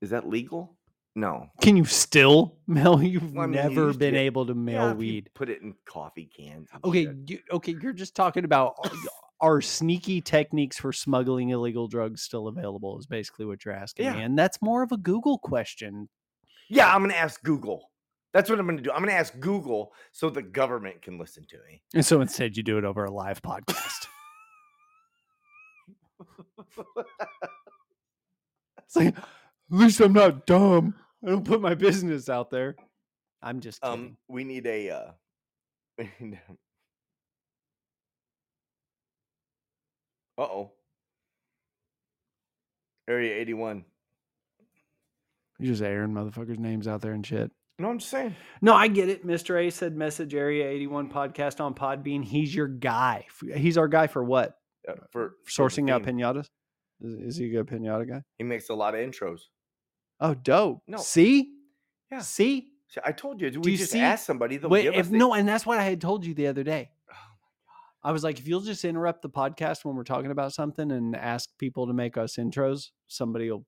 Is 0.00 0.10
that 0.10 0.28
legal? 0.28 0.76
No. 1.14 1.48
Can 1.60 1.76
you 1.76 1.84
still 1.84 2.56
mail? 2.66 3.02
You've 3.02 3.34
Well, 3.34 3.44
I 3.44 3.46
mean, 3.46 3.56
never 3.56 3.92
to 3.92 3.98
been 3.98 4.14
get- 4.14 4.20
able 4.20 4.46
to 4.46 4.54
mail 4.54 4.88
Yeah, 4.88 4.92
weed. 4.94 5.30
Put 5.34 5.48
it 5.50 5.60
in 5.62 5.74
coffee 5.84 6.30
cans. 6.36 6.68
Okay, 6.84 7.08
you, 7.26 7.38
okay, 7.52 7.76
you're 7.80 7.92
just 7.92 8.16
talking 8.16 8.44
about 8.44 8.74
are- 8.84 8.90
are 9.40 9.60
sneaky 9.60 10.20
techniques 10.20 10.78
for 10.78 10.92
smuggling 10.92 11.50
illegal 11.50 11.86
drugs 11.88 12.22
still 12.22 12.48
available? 12.48 12.98
Is 12.98 13.06
basically 13.06 13.44
what 13.44 13.64
you're 13.64 13.74
asking 13.74 14.06
Yeah. 14.06 14.14
me, 14.16 14.22
and 14.22 14.38
that's 14.38 14.60
more 14.62 14.82
of 14.82 14.90
a 14.92 14.96
Google 14.96 15.36
question. 15.38 16.08
Yeah, 16.68 16.92
I'm 16.94 17.02
gonna 17.02 17.14
ask 17.14 17.42
Google. 17.42 17.90
That's 18.32 18.48
what 18.48 18.58
I'm 18.58 18.66
gonna 18.66 18.80
do. 18.80 18.90
I'm 18.90 19.00
gonna 19.00 19.12
ask 19.12 19.38
Google 19.40 19.92
so 20.10 20.30
the 20.30 20.42
government 20.42 21.02
can 21.02 21.18
listen 21.18 21.44
to 21.50 21.56
me. 21.68 21.82
And 21.94 22.04
so 22.04 22.20
instead, 22.20 22.56
you 22.56 22.62
do 22.62 22.78
it 22.78 22.84
over 22.84 23.04
a 23.04 23.10
live 23.10 23.42
podcast. 23.42 24.06
It's 28.84 28.96
like, 28.96 29.16
at 29.16 29.24
least 29.70 30.00
I'm 30.00 30.12
not 30.12 30.44
dumb. 30.44 30.94
I 31.26 31.30
don't 31.30 31.46
put 31.46 31.62
my 31.62 31.74
business 31.74 32.28
out 32.28 32.50
there. 32.50 32.76
I'm 33.40 33.60
just 33.60 33.80
kidding. 33.80 33.94
um, 33.98 34.16
we 34.28 34.44
need 34.44 34.66
a. 34.66 34.90
uh 34.90 35.12
Uh 40.38 40.42
oh. 40.42 40.72
Area 43.08 43.34
81. 43.40 43.84
You're 45.58 45.72
just 45.72 45.82
airing 45.82 46.12
motherfuckers' 46.12 46.58
names 46.58 46.86
out 46.88 47.00
there 47.00 47.12
and 47.12 47.26
shit. 47.26 47.50
No, 47.78 47.88
I'm 47.88 47.98
just 47.98 48.10
saying. 48.10 48.36
No, 48.60 48.74
I 48.74 48.88
get 48.88 49.08
it. 49.08 49.26
Mr. 49.26 49.66
A 49.66 49.70
said 49.70 49.96
message 49.96 50.34
area 50.34 50.68
81 50.68 51.10
podcast 51.10 51.60
on 51.60 51.74
Podbean. 51.74 52.22
He's 52.24 52.54
your 52.54 52.68
guy. 52.68 53.26
He's 53.56 53.76
our 53.78 53.88
guy 53.88 54.06
for 54.06 54.22
what? 54.22 54.56
uh, 54.88 54.94
for 55.10 55.34
for 55.44 55.68
Sourcing 55.68 55.90
out 55.90 56.02
pinatas? 56.02 56.46
Is, 57.00 57.14
is 57.14 57.36
he 57.36 57.46
a 57.46 57.50
good 57.50 57.66
pinata 57.66 58.08
guy? 58.08 58.22
He 58.38 58.44
makes 58.44 58.68
a 58.68 58.74
lot 58.74 58.94
of 58.94 59.00
intros. 59.00 59.40
Oh, 60.20 60.34
dope. 60.34 60.82
No. 60.86 60.98
See? 60.98 61.52
Yeah. 62.10 62.20
See? 62.20 62.68
See, 62.88 63.00
I 63.04 63.12
told 63.12 63.40
you. 63.40 63.60
We 63.60 63.72
you 63.72 63.78
just 63.78 63.92
see- 63.92 64.00
ask 64.00 64.24
somebody. 64.24 64.56
They'll 64.58 64.70
Wait, 64.70 64.82
give 64.82 64.94
if, 64.94 65.00
us 65.00 65.08
the- 65.08 65.16
no, 65.18 65.34
and 65.34 65.48
that's 65.48 65.64
what 65.66 65.78
I 65.78 65.82
had 65.84 66.00
told 66.00 66.24
you 66.26 66.34
the 66.34 66.46
other 66.48 66.62
day. 66.62 66.90
Oh 67.10 67.14
my 67.14 67.16
God. 67.16 68.08
I 68.10 68.12
was 68.12 68.22
like, 68.22 68.38
if 68.38 68.46
you'll 68.46 68.60
just 68.60 68.84
interrupt 68.84 69.22
the 69.22 69.30
podcast 69.30 69.84
when 69.84 69.96
we're 69.96 70.04
talking 70.04 70.30
about 70.30 70.52
something 70.52 70.92
and 70.92 71.16
ask 71.16 71.48
people 71.58 71.86
to 71.86 71.92
make 71.92 72.16
us 72.16 72.36
intros, 72.36 72.90
somebody 73.08 73.50
will 73.50 73.64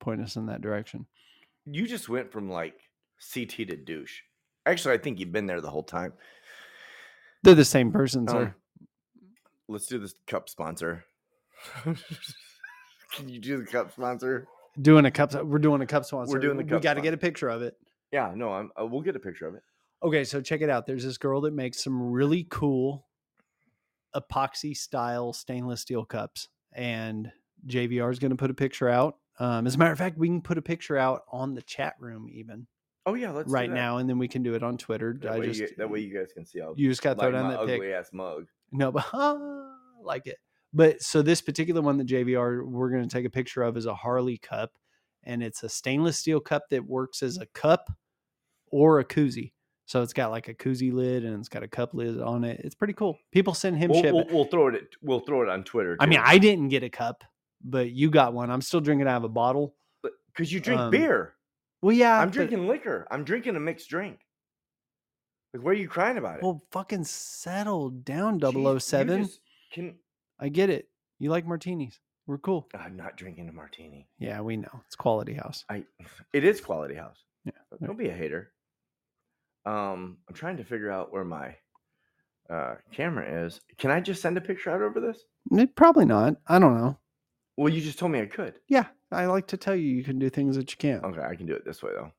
point 0.00 0.20
us 0.20 0.36
in 0.36 0.46
that 0.46 0.60
direction. 0.60 1.06
You 1.70 1.86
just 1.86 2.08
went 2.08 2.32
from 2.32 2.48
like 2.50 2.74
CT 3.34 3.50
to 3.68 3.76
douche. 3.76 4.20
Actually, 4.66 4.94
I 4.94 4.98
think 4.98 5.18
you've 5.18 5.32
been 5.32 5.46
there 5.46 5.60
the 5.60 5.70
whole 5.70 5.82
time. 5.82 6.12
They're 7.42 7.54
the 7.54 7.64
same 7.64 7.90
person, 7.92 8.28
Um, 8.28 8.34
sir. 8.34 8.54
let's 9.68 9.86
do 9.86 9.98
this 9.98 10.14
cup 10.26 10.48
sponsor. 10.48 11.04
Can 11.84 13.28
you 13.28 13.40
do 13.40 13.58
the 13.58 13.64
cup 13.66 13.92
sponsor? 13.92 14.46
Doing 14.80 15.06
a 15.06 15.10
cup. 15.10 15.32
We're 15.44 15.58
doing 15.58 15.80
a 15.82 15.86
cup 15.86 16.04
sponsor. 16.04 16.32
We're 16.32 16.40
doing 16.40 16.56
the 16.56 16.64
cup. 16.64 16.80
We 16.80 16.80
got 16.80 16.94
to 16.94 17.00
get 17.00 17.14
a 17.14 17.18
picture 17.18 17.48
of 17.48 17.62
it. 17.62 17.76
Yeah, 18.12 18.32
no, 18.34 18.52
I'm, 18.52 18.70
uh, 18.80 18.86
we'll 18.86 19.02
get 19.02 19.16
a 19.16 19.20
picture 19.20 19.46
of 19.46 19.54
it. 19.54 19.62
Okay, 20.02 20.24
so 20.24 20.40
check 20.40 20.60
it 20.60 20.70
out. 20.70 20.86
There's 20.86 21.04
this 21.04 21.18
girl 21.18 21.40
that 21.42 21.52
makes 21.52 21.82
some 21.82 22.00
really 22.10 22.46
cool 22.48 23.06
epoxy 24.14 24.76
style 24.76 25.32
stainless 25.32 25.80
steel 25.80 26.04
cups, 26.04 26.48
and 26.72 27.30
JVR 27.66 28.10
is 28.12 28.18
going 28.18 28.30
to 28.30 28.36
put 28.36 28.50
a 28.50 28.54
picture 28.54 28.88
out. 28.88 29.16
Um, 29.40 29.66
as 29.66 29.74
a 29.76 29.78
matter 29.78 29.92
of 29.92 29.98
fact, 29.98 30.18
we 30.18 30.28
can 30.28 30.42
put 30.42 30.58
a 30.58 30.62
picture 30.62 30.96
out 30.96 31.22
on 31.30 31.54
the 31.54 31.62
chat 31.62 31.94
room 32.00 32.28
even 32.30 32.66
Oh 33.08 33.14
yeah, 33.14 33.30
let's 33.30 33.48
do 33.48 33.54
right 33.54 33.70
now, 33.70 33.96
and 33.96 34.08
then 34.08 34.18
we 34.18 34.28
can 34.28 34.42
do 34.42 34.54
it 34.54 34.62
on 34.62 34.76
Twitter. 34.76 35.16
That, 35.22 35.32
I 35.32 35.38
way, 35.38 35.46
just 35.46 35.60
you, 35.60 35.68
that 35.78 35.88
way 35.88 36.00
you 36.00 36.12
guys 36.12 36.30
can 36.34 36.44
see 36.44 36.60
how 36.60 36.74
you 36.76 36.90
just 36.90 37.00
got 37.00 37.14
to 37.14 37.20
throw 37.20 37.28
like 37.30 37.36
down 37.36 37.44
my 37.44 37.50
that 37.52 37.60
ugly 37.60 37.78
pic. 37.80 37.94
ass 37.94 38.10
mug. 38.12 38.46
No, 38.70 38.92
but 38.92 39.06
I 39.14 39.72
like 40.02 40.26
it. 40.26 40.36
But 40.74 41.00
so 41.02 41.22
this 41.22 41.40
particular 41.40 41.80
one 41.80 41.96
that 41.96 42.06
JVR 42.06 42.66
we're 42.66 42.90
going 42.90 43.02
to 43.02 43.08
take 43.08 43.24
a 43.24 43.30
picture 43.30 43.62
of 43.62 43.78
is 43.78 43.86
a 43.86 43.94
Harley 43.94 44.36
cup, 44.36 44.72
and 45.24 45.42
it's 45.42 45.62
a 45.62 45.70
stainless 45.70 46.18
steel 46.18 46.38
cup 46.38 46.68
that 46.68 46.86
works 46.86 47.22
as 47.22 47.38
a 47.38 47.46
cup 47.46 47.90
or 48.70 48.98
a 48.98 49.06
koozie. 49.06 49.52
So 49.86 50.02
it's 50.02 50.12
got 50.12 50.30
like 50.30 50.48
a 50.48 50.54
koozie 50.54 50.92
lid 50.92 51.24
and 51.24 51.38
it's 51.38 51.48
got 51.48 51.62
a 51.62 51.68
cup 51.68 51.94
lid 51.94 52.20
on 52.20 52.44
it. 52.44 52.60
It's 52.62 52.74
pretty 52.74 52.92
cool. 52.92 53.18
People 53.32 53.54
send 53.54 53.78
him 53.78 53.90
We'll, 53.90 54.02
shit. 54.02 54.12
we'll, 54.12 54.26
we'll 54.30 54.44
throw 54.44 54.68
it. 54.68 54.96
We'll 55.00 55.20
throw 55.20 55.40
it 55.40 55.48
on 55.48 55.64
Twitter. 55.64 55.96
I 55.98 56.04
mean. 56.04 56.20
I 56.22 56.36
didn't 56.36 56.68
get 56.68 56.82
a 56.82 56.90
cup, 56.90 57.24
but 57.64 57.90
you 57.90 58.10
got 58.10 58.32
one. 58.34 58.50
I'm 58.50 58.60
still 58.62 58.80
drinking 58.80 59.08
out 59.08 59.16
of 59.18 59.24
a 59.24 59.28
bottle. 59.28 59.74
because 60.32 60.52
you 60.52 60.60
drink 60.60 60.80
um, 60.80 60.90
beer. 60.90 61.34
Well, 61.82 61.94
yeah, 61.94 62.18
I'm 62.20 62.28
but- 62.28 62.34
drinking 62.34 62.66
liquor. 62.66 63.06
I'm 63.10 63.24
drinking 63.24 63.56
a 63.56 63.60
mixed 63.60 63.88
drink. 63.88 64.18
Like, 65.54 65.62
why 65.64 65.70
are 65.70 65.74
you 65.74 65.88
crying 65.88 66.18
about 66.18 66.38
it? 66.38 66.42
Well, 66.42 66.60
fucking 66.72 67.04
settle 67.04 67.90
down, 67.90 68.38
Jeez, 68.38 68.82
007. 68.82 69.24
just 69.24 69.40
Can 69.72 69.94
I 70.38 70.48
get 70.50 70.68
it. 70.70 70.88
You 71.18 71.30
like 71.30 71.46
martinis. 71.46 71.98
We're 72.26 72.36
cool. 72.38 72.68
I'm 72.74 72.96
not 72.96 73.16
drinking 73.16 73.48
a 73.48 73.52
martini. 73.52 74.06
Yeah, 74.18 74.42
we 74.42 74.58
know. 74.58 74.82
It's 74.86 74.94
quality 74.94 75.32
house. 75.32 75.64
I. 75.70 75.84
It 76.34 76.44
is 76.44 76.60
quality 76.60 76.94
house. 76.94 77.16
Yeah, 77.46 77.52
Don't 77.82 77.96
be 77.96 78.08
a 78.10 78.12
hater. 78.14 78.52
Um, 79.64 80.18
I'm 80.28 80.34
trying 80.34 80.58
to 80.58 80.64
figure 80.64 80.90
out 80.90 81.12
where 81.12 81.24
my 81.24 81.56
uh 82.50 82.74
camera 82.92 83.44
is. 83.46 83.60
Can 83.78 83.90
I 83.90 84.00
just 84.00 84.20
send 84.22 84.36
a 84.36 84.40
picture 84.42 84.70
out 84.70 84.82
over 84.82 85.00
this? 85.00 85.24
Probably 85.76 86.04
not. 86.04 86.36
I 86.46 86.58
don't 86.58 86.76
know. 86.76 86.98
Well, 87.58 87.72
you 87.72 87.80
just 87.80 87.98
told 87.98 88.12
me 88.12 88.20
I 88.20 88.26
could. 88.26 88.54
Yeah, 88.68 88.84
I 89.10 89.26
like 89.26 89.48
to 89.48 89.56
tell 89.56 89.74
you 89.74 89.90
you 89.90 90.04
can 90.04 90.20
do 90.20 90.30
things 90.30 90.54
that 90.54 90.70
you 90.70 90.76
can't. 90.76 91.02
Okay, 91.02 91.20
I 91.20 91.34
can 91.34 91.44
do 91.44 91.54
it 91.54 91.64
this 91.64 91.82
way 91.82 91.90
though. 91.92 92.12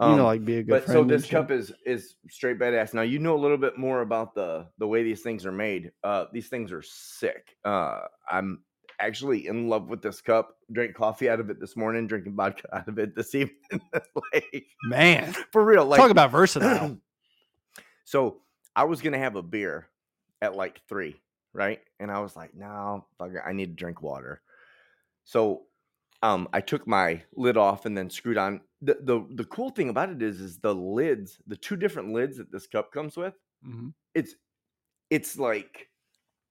you 0.00 0.16
know, 0.16 0.22
Um, 0.22 0.24
like 0.24 0.44
be 0.44 0.56
a 0.56 0.62
good 0.64 0.82
but 0.82 0.86
so 0.88 1.04
this 1.04 1.28
cup 1.28 1.52
is 1.52 1.72
is 1.86 2.16
straight 2.28 2.58
badass. 2.58 2.92
Now 2.92 3.02
you 3.02 3.20
know 3.20 3.36
a 3.36 3.38
little 3.38 3.56
bit 3.56 3.78
more 3.78 4.00
about 4.00 4.34
the 4.34 4.66
the 4.78 4.88
way 4.88 5.04
these 5.04 5.22
things 5.22 5.46
are 5.46 5.52
made. 5.52 5.92
Uh, 6.02 6.24
these 6.32 6.48
things 6.48 6.72
are 6.72 6.82
sick. 6.82 7.56
Uh, 7.64 8.00
I'm 8.28 8.64
actually 8.98 9.46
in 9.46 9.68
love 9.68 9.88
with 9.88 10.02
this 10.02 10.20
cup. 10.20 10.56
Drank 10.72 10.96
coffee 10.96 11.30
out 11.30 11.38
of 11.38 11.50
it 11.50 11.60
this 11.60 11.76
morning. 11.76 12.08
Drinking 12.08 12.34
vodka 12.34 12.66
out 12.76 12.88
of 12.88 12.98
it 12.98 13.14
this 13.14 13.32
evening. 13.36 13.60
like 13.92 14.66
man. 14.82 15.32
for 15.52 15.64
real. 15.64 15.86
Like 15.86 16.00
talk 16.00 16.10
about 16.10 16.32
versatile. 16.32 16.98
so 18.04 18.38
I 18.74 18.82
was 18.84 19.00
gonna 19.02 19.18
have 19.18 19.36
a 19.36 19.42
beer 19.42 19.86
at 20.42 20.56
like 20.56 20.80
three, 20.88 21.14
right? 21.52 21.78
And 22.00 22.10
I 22.10 22.18
was 22.18 22.34
like, 22.34 22.56
no, 22.56 23.06
fuck 23.18 23.30
it, 23.30 23.42
I 23.46 23.52
need 23.52 23.66
to 23.66 23.76
drink 23.76 24.02
water. 24.02 24.42
So 25.30 25.62
um, 26.24 26.48
I 26.52 26.60
took 26.60 26.88
my 26.88 27.22
lid 27.36 27.56
off 27.56 27.86
and 27.86 27.96
then 27.96 28.10
screwed 28.10 28.36
on. 28.36 28.62
The, 28.82 28.96
the 29.02 29.24
the 29.36 29.44
cool 29.44 29.70
thing 29.70 29.88
about 29.88 30.10
it 30.10 30.20
is, 30.22 30.40
is 30.40 30.58
the 30.58 30.74
lids, 30.74 31.38
the 31.46 31.56
two 31.56 31.76
different 31.76 32.12
lids 32.12 32.36
that 32.38 32.50
this 32.50 32.66
cup 32.66 32.90
comes 32.92 33.16
with. 33.16 33.34
Mhm. 33.64 33.92
It's 34.14 34.34
it's 35.08 35.38
like 35.38 35.88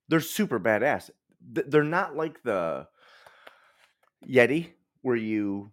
they're 0.08 0.20
super 0.20 0.58
badass. 0.58 1.10
Th- 1.54 1.66
They're 1.68 1.84
not 1.84 2.16
like 2.16 2.42
the 2.42 2.86
Yeti 4.26 4.68
where 5.02 5.16
you 5.16 5.70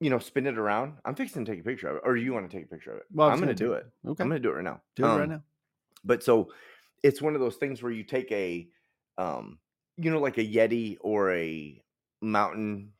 you 0.00 0.08
know 0.08 0.18
spin 0.18 0.46
it 0.46 0.56
around. 0.56 0.94
I'm 1.04 1.14
fixing 1.14 1.44
to 1.44 1.50
take 1.52 1.60
a 1.60 1.64
picture 1.64 1.88
of 1.88 1.96
it, 1.96 2.02
or 2.06 2.16
you 2.16 2.32
want 2.32 2.50
to 2.50 2.56
take 2.56 2.64
a 2.64 2.68
picture 2.68 2.92
of 2.92 2.96
it? 2.98 3.04
Well, 3.12 3.28
I'm 3.28 3.34
gonna 3.34 3.46
gonna 3.48 3.54
do 3.56 3.74
take- 3.74 3.84
it. 3.84 4.08
Okay. 4.08 4.22
I'm 4.22 4.28
gonna 4.30 4.40
do 4.40 4.50
it 4.50 4.54
right 4.54 4.64
now. 4.64 4.80
Do 4.96 5.04
it 5.04 5.08
right 5.08 5.22
Um, 5.24 5.28
now. 5.28 5.42
But 6.02 6.22
so 6.22 6.50
it's 7.02 7.20
one 7.20 7.34
of 7.34 7.40
those 7.42 7.56
things 7.56 7.82
where 7.82 7.92
you 7.92 8.04
take 8.04 8.32
a, 8.32 8.68
um, 9.18 9.58
you 9.98 10.10
know, 10.10 10.18
like 10.20 10.38
a 10.38 10.44
Yeti 10.46 10.96
or 11.02 11.32
a 11.32 11.82
mountain, 12.22 12.92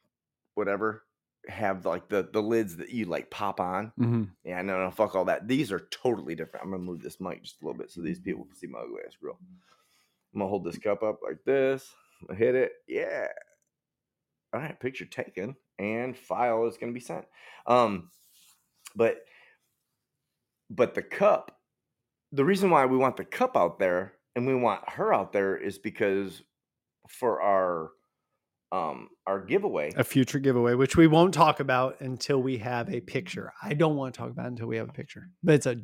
whatever, 0.55 1.05
have 1.49 1.87
like 1.87 2.09
the 2.09 2.29
the 2.33 2.43
lids 2.43 2.77
that 2.77 2.91
you 2.91 3.07
like 3.07 3.31
pop 3.31 3.61
on. 3.61 3.93
hmm 3.99 4.25
Yeah, 4.45 4.63
no, 4.63 4.83
no, 4.85 4.91
fuck 4.91 5.15
all 5.15 5.27
that. 5.27 5.49
These 5.49 5.73
are 5.73 5.81
totally 5.91 6.35
different. 6.35 6.65
I'm 6.65 6.73
gonna 6.73 6.83
move 6.83 7.03
this 7.03 7.21
mic 7.21 7.43
just 7.43 7.63
a 7.63 7.67
little 7.67 7.79
bit 7.79 7.91
so 7.91 8.01
these 8.01 8.21
people 8.21 8.45
can 8.45 8.57
see 8.57 8.67
my 8.67 8.81
ugly 8.81 9.03
ass 9.07 9.17
grill. 9.21 9.39
I'm 10.35 10.41
gonna 10.41 10.49
hold 10.49 10.65
this 10.65 10.79
cup 10.79 11.03
up 11.03 11.21
like 11.23 11.45
this. 11.45 11.89
Hit 12.37 12.55
it. 12.55 12.73
Yeah. 12.89 13.29
All 14.55 14.61
right, 14.61 14.79
picture 14.79 15.07
taken 15.07 15.57
and 15.79 16.17
file 16.17 16.67
is 16.67 16.77
gonna 16.77 16.93
be 16.93 17.01
sent. 17.01 17.27
Um, 17.67 18.11
but 18.95 19.25
but 20.71 20.95
the 20.95 21.03
cup, 21.03 21.61
the 22.33 22.45
reason 22.45 22.71
why 22.71 22.87
we 22.87 22.97
want 22.97 23.17
the 23.17 23.25
cup 23.25 23.57
out 23.57 23.79
there 23.79 24.15
and 24.37 24.47
we 24.47 24.55
want 24.55 24.89
her 24.91 25.13
out 25.15 25.33
there 25.33 25.57
is 25.57 25.79
because 25.79 26.43
for 27.09 27.41
our 27.43 27.91
um 28.73 29.09
our 29.27 29.41
giveaway. 29.41 29.93
A 29.97 30.03
future 30.03 30.39
giveaway, 30.39 30.75
which 30.75 30.97
we 30.97 31.07
won't 31.07 31.35
talk 31.35 31.61
about 31.61 32.01
until 32.01 32.43
we 32.43 32.59
have 32.59 32.93
a 32.93 33.01
picture. 33.01 33.53
I 33.63 33.75
don't 33.75 33.97
want 33.97 34.15
to 34.15 34.19
talk 34.19 34.31
about 34.31 34.47
it 34.47 34.53
until 34.53 34.67
we 34.67 34.79
have 34.79 34.89
a 34.89 34.93
picture, 34.93 35.29
but 35.43 35.55
it's 35.55 35.67
a, 35.67 35.77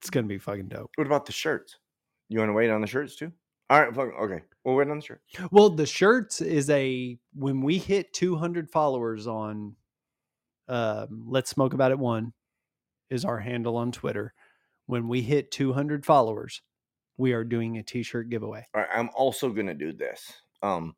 it's 0.00 0.10
gonna 0.10 0.26
be 0.26 0.38
fucking 0.38 0.68
dope. 0.68 0.90
What 0.96 1.06
about 1.06 1.24
the 1.24 1.32
shirts? 1.32 1.76
You 2.28 2.40
want 2.40 2.50
to 2.50 2.54
wait 2.54 2.70
on 2.70 2.80
the 2.80 2.86
shirts 2.86 3.16
too? 3.16 3.32
All 3.70 3.80
right, 3.80 3.94
fuck- 3.94 4.14
okay. 4.20 4.42
We'll 4.64 4.76
wait 4.76 4.88
on 4.88 4.98
the 4.98 5.04
shirt. 5.04 5.22
Well, 5.50 5.70
the 5.70 5.86
shirts 5.86 6.40
is 6.40 6.68
a 6.70 7.18
when 7.34 7.62
we 7.62 7.78
hit 7.78 8.12
200 8.12 8.70
followers 8.70 9.26
on 9.26 9.76
um, 10.68 11.24
Let's 11.28 11.50
Smoke 11.50 11.74
About 11.74 11.92
It 11.92 11.98
One 11.98 12.32
is 13.10 13.24
our 13.24 13.38
handle 13.38 13.76
on 13.76 13.92
Twitter. 13.92 14.34
When 14.86 15.08
we 15.08 15.22
hit 15.22 15.50
200 15.50 16.04
followers, 16.04 16.62
we 17.16 17.32
are 17.32 17.44
doing 17.44 17.76
a 17.76 17.82
t-shirt 17.82 18.30
giveaway. 18.30 18.66
All 18.74 18.80
right, 18.82 18.90
I'm 18.94 19.10
also 19.14 19.50
gonna 19.50 19.74
do 19.74 19.92
this. 19.92 20.32
Um, 20.62 20.94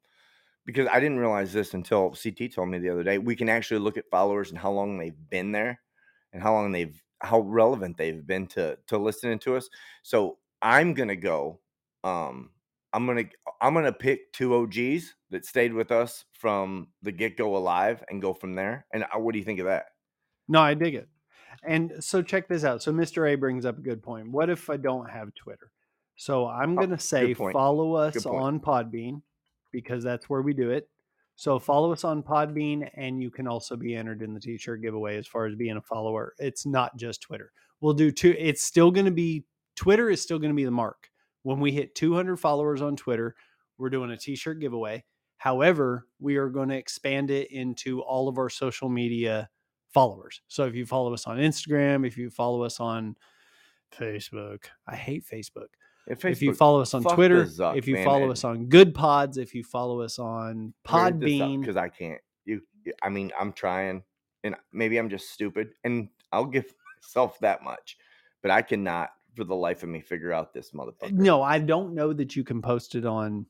because 0.72 0.88
I 0.92 1.00
didn't 1.00 1.18
realize 1.18 1.52
this 1.52 1.74
until 1.74 2.10
CT 2.10 2.52
told 2.52 2.68
me 2.68 2.78
the 2.78 2.90
other 2.90 3.02
day. 3.04 3.18
We 3.18 3.36
can 3.36 3.48
actually 3.48 3.80
look 3.80 3.96
at 3.96 4.08
followers 4.10 4.50
and 4.50 4.58
how 4.58 4.70
long 4.72 4.98
they've 4.98 5.28
been 5.30 5.52
there, 5.52 5.80
and 6.32 6.42
how 6.42 6.52
long 6.54 6.72
they've 6.72 7.02
how 7.22 7.40
relevant 7.40 7.96
they've 7.98 8.26
been 8.26 8.46
to 8.48 8.78
to 8.88 8.98
listening 8.98 9.38
to 9.40 9.56
us. 9.56 9.68
So 10.02 10.38
I'm 10.62 10.94
gonna 10.94 11.16
go. 11.16 11.60
Um, 12.04 12.50
I'm 12.92 13.06
gonna 13.06 13.24
I'm 13.60 13.74
gonna 13.74 13.92
pick 13.92 14.32
two 14.32 14.54
OGs 14.54 15.14
that 15.30 15.44
stayed 15.46 15.72
with 15.72 15.92
us 15.92 16.24
from 16.32 16.88
the 17.02 17.12
get 17.12 17.36
go 17.36 17.56
alive 17.56 18.02
and 18.08 18.20
go 18.22 18.34
from 18.34 18.54
there. 18.54 18.86
And 18.92 19.04
uh, 19.04 19.18
what 19.18 19.32
do 19.32 19.38
you 19.38 19.44
think 19.44 19.60
of 19.60 19.66
that? 19.66 19.86
No, 20.48 20.60
I 20.60 20.74
dig 20.74 20.94
it. 20.94 21.08
And 21.62 22.02
so 22.02 22.22
check 22.22 22.48
this 22.48 22.64
out. 22.64 22.82
So 22.82 22.92
Mr. 22.92 23.30
A 23.30 23.34
brings 23.36 23.64
up 23.64 23.78
a 23.78 23.82
good 23.82 24.02
point. 24.02 24.30
What 24.30 24.50
if 24.50 24.70
I 24.70 24.76
don't 24.76 25.10
have 25.10 25.34
Twitter? 25.34 25.70
So 26.16 26.46
I'm 26.46 26.76
Oh, 26.76 26.76
going 26.76 26.90
to 26.90 26.98
say 26.98 27.34
follow 27.34 27.94
us 27.94 28.26
on 28.26 28.60
Podbean 28.60 29.22
because 29.72 30.02
that's 30.02 30.28
where 30.28 30.42
we 30.42 30.52
do 30.52 30.70
it. 30.70 30.88
So 31.36 31.56
mm-hmm. 31.56 31.64
follow 31.64 31.92
us 31.92 32.04
on 32.04 32.22
Podbean 32.22 32.88
and 32.94 33.22
you 33.22 33.30
can 33.30 33.46
also 33.46 33.76
be 33.76 33.94
entered 33.94 34.22
in 34.22 34.34
the 34.34 34.40
t-shirt 34.40 34.82
giveaway 34.82 35.16
as 35.16 35.26
far 35.26 35.46
as 35.46 35.54
being 35.54 35.76
a 35.76 35.82
follower. 35.82 36.34
It's 36.38 36.66
not 36.66 36.96
just 36.96 37.22
Twitter. 37.22 37.52
We'll 37.80 37.94
do 37.94 38.10
two 38.12 38.34
it's 38.38 38.62
still 38.62 38.90
going 38.90 39.06
to 39.06 39.10
be 39.10 39.44
Twitter 39.74 40.10
is 40.10 40.20
still 40.20 40.38
going 40.38 40.50
to 40.50 40.56
be 40.56 40.64
the 40.64 40.70
mark. 40.70 41.08
When 41.42 41.60
we 41.60 41.72
hit 41.72 41.94
200 41.94 42.36
followers 42.36 42.82
on 42.82 42.96
Twitter, 42.96 43.34
we're 43.78 43.88
doing 43.88 44.10
a 44.10 44.16
t-shirt 44.16 44.60
giveaway. 44.60 45.04
However, 45.38 46.06
we 46.18 46.36
are 46.36 46.50
going 46.50 46.68
to 46.68 46.76
expand 46.76 47.30
it 47.30 47.50
into 47.50 48.02
all 48.02 48.28
of 48.28 48.36
our 48.36 48.50
social 48.50 48.90
media 48.90 49.48
followers. 49.88 50.42
So 50.48 50.66
if 50.66 50.74
you 50.74 50.84
follow 50.84 51.14
us 51.14 51.26
on 51.26 51.38
Instagram, 51.38 52.06
if 52.06 52.18
you 52.18 52.28
follow 52.28 52.62
us 52.62 52.78
on 52.78 53.16
Facebook, 53.98 54.64
I 54.86 54.96
hate 54.96 55.24
Facebook. 55.24 55.68
If, 56.10 56.24
if 56.24 56.42
you 56.42 56.52
follow 56.52 56.80
us 56.80 56.92
on 56.92 57.02
Twitter, 57.04 57.44
Zuck, 57.44 57.76
if 57.76 57.86
you 57.86 57.94
man, 57.94 58.04
follow 58.04 58.22
and- 58.24 58.32
us 58.32 58.44
on 58.44 58.66
Goodpods, 58.66 59.38
if 59.38 59.54
you 59.54 59.62
follow 59.64 60.00
us 60.00 60.18
on 60.18 60.74
Podbean, 60.86 61.60
because 61.60 61.76
I 61.76 61.88
can't. 61.88 62.20
You, 62.44 62.60
I 63.02 63.08
mean, 63.08 63.30
I'm 63.38 63.52
trying, 63.52 64.02
and 64.44 64.56
maybe 64.72 64.96
I'm 64.98 65.08
just 65.08 65.30
stupid, 65.30 65.70
and 65.84 66.08
I'll 66.32 66.44
give 66.46 66.64
myself 67.02 67.38
that 67.40 67.62
much, 67.62 67.96
but 68.42 68.50
I 68.50 68.62
cannot, 68.62 69.10
for 69.36 69.44
the 69.44 69.54
life 69.54 69.82
of 69.84 69.88
me, 69.88 70.00
figure 70.00 70.32
out 70.32 70.52
this 70.52 70.72
motherfucker. 70.72 71.12
no, 71.12 71.42
I 71.42 71.58
don't 71.58 71.94
know 71.94 72.12
that 72.12 72.34
you 72.34 72.42
can 72.44 72.60
post 72.60 72.94
it 72.96 73.06
on 73.06 73.46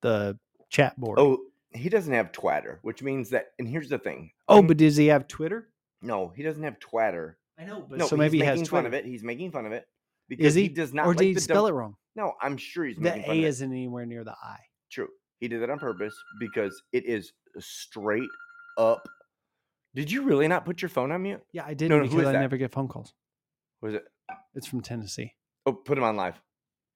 the 0.00 0.36
chat 0.68 0.98
board. 0.98 1.18
Oh, 1.20 1.38
he 1.72 1.88
doesn't 1.88 2.12
have 2.12 2.32
Twitter, 2.32 2.80
which 2.82 3.02
means 3.02 3.30
that. 3.30 3.52
And 3.60 3.68
here's 3.68 3.88
the 3.88 3.98
thing. 3.98 4.32
oh, 4.48 4.56
I'm- 4.56 4.66
but 4.66 4.76
does 4.78 4.96
he 4.96 5.06
have 5.06 5.28
Twitter? 5.28 5.68
no, 6.02 6.32
he 6.34 6.42
doesn't 6.42 6.62
have 6.62 6.80
Twitter. 6.80 7.36
I 7.58 7.64
know, 7.66 7.84
but 7.88 7.98
No, 7.98 8.06
so 8.08 8.16
maybe 8.16 8.38
he's 8.38 8.42
he 8.42 8.46
has 8.46 8.58
making 8.58 8.70
fun 8.70 8.82
Twitter. 8.84 8.96
of 8.98 9.04
it. 9.04 9.08
He's 9.08 9.22
making 9.22 9.50
fun 9.52 9.66
of 9.66 9.72
it 9.72 9.86
because 10.28 10.46
Is 10.46 10.54
he? 10.54 10.62
he 10.62 10.68
does 10.70 10.94
not 10.94 11.04
or 11.04 11.10
like 11.10 11.18
did 11.18 11.24
he 11.26 11.34
spell 11.38 11.64
dumb- 11.66 11.74
it 11.74 11.76
wrong? 11.76 11.96
No, 12.16 12.34
I'm 12.42 12.56
sure 12.56 12.84
he's 12.84 12.96
The 12.96 13.30
A 13.30 13.44
isn't 13.44 13.70
anywhere 13.70 14.04
near 14.06 14.24
the 14.24 14.32
I. 14.32 14.56
True. 14.90 15.08
He 15.40 15.48
did 15.48 15.62
that 15.62 15.70
on 15.70 15.78
purpose 15.78 16.14
because 16.38 16.82
it 16.92 17.06
is 17.06 17.32
straight 17.58 18.28
up. 18.76 19.08
Did 19.94 20.10
you 20.10 20.22
really 20.22 20.46
not 20.48 20.64
put 20.64 20.82
your 20.82 20.88
phone 20.88 21.10
on 21.12 21.22
mute? 21.22 21.40
Yeah, 21.52 21.64
I 21.66 21.74
did 21.74 21.88
No, 21.88 21.96
no, 21.98 22.04
who 22.04 22.10
because 22.10 22.22
is 22.22 22.28
I 22.28 22.32
that? 22.32 22.40
never 22.40 22.56
get 22.56 22.72
phone 22.72 22.88
calls. 22.88 23.14
Was 23.80 23.94
it? 23.94 24.04
It's 24.54 24.66
from 24.66 24.80
Tennessee. 24.82 25.34
Oh, 25.66 25.72
put 25.72 25.96
him 25.98 26.04
on 26.04 26.16
live. 26.16 26.40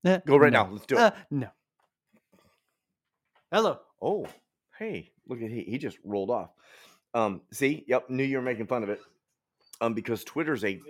Eh, 0.05 0.19
Go 0.27 0.37
right 0.37 0.53
no. 0.53 0.65
now. 0.65 0.71
Let's 0.71 0.87
do 0.87 0.97
it. 0.97 1.01
Uh, 1.01 1.11
no. 1.31 1.49
Hello. 3.51 3.79
Oh, 4.03 4.27
hey, 4.79 5.11
look 5.29 5.41
at 5.41 5.51
he 5.51 5.63
he 5.63 5.79
just 5.79 5.99
rolled 6.05 6.31
off. 6.31 6.51
Um, 7.15 7.43
see, 7.53 7.85
yep, 7.87 8.11
knew 8.11 8.25
you 8.25 8.37
were 8.37 8.43
making 8.43 8.67
fun 8.67 8.83
of 8.83 8.89
it. 8.91 9.01
Um, 9.81 9.95
because 9.95 10.25
Twitter's 10.25 10.65
a 10.65 10.81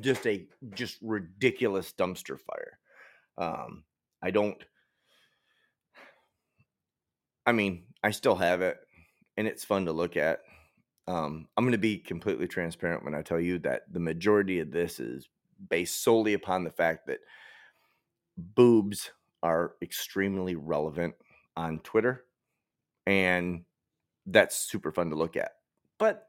just 0.00 0.26
a 0.26 0.46
just 0.74 0.98
ridiculous 1.02 1.92
dumpster 1.92 2.38
fire. 2.38 2.78
Um, 3.38 3.84
I 4.22 4.30
don't. 4.30 4.62
I 7.44 7.52
mean, 7.52 7.84
I 8.02 8.10
still 8.10 8.36
have 8.36 8.62
it, 8.62 8.78
and 9.36 9.46
it's 9.46 9.64
fun 9.64 9.86
to 9.86 9.92
look 9.92 10.16
at. 10.16 10.40
Um, 11.08 11.48
I'm 11.56 11.64
going 11.64 11.72
to 11.72 11.78
be 11.78 11.98
completely 11.98 12.46
transparent 12.46 13.04
when 13.04 13.14
I 13.14 13.22
tell 13.22 13.40
you 13.40 13.58
that 13.60 13.92
the 13.92 14.00
majority 14.00 14.60
of 14.60 14.70
this 14.70 15.00
is 15.00 15.28
based 15.68 16.02
solely 16.02 16.34
upon 16.34 16.64
the 16.64 16.70
fact 16.70 17.08
that 17.08 17.18
boobs 18.36 19.10
are 19.42 19.72
extremely 19.82 20.54
relevant 20.54 21.14
on 21.56 21.80
Twitter, 21.80 22.24
and 23.06 23.64
that's 24.26 24.56
super 24.56 24.92
fun 24.92 25.10
to 25.10 25.16
look 25.16 25.36
at. 25.36 25.52
But 25.98 26.28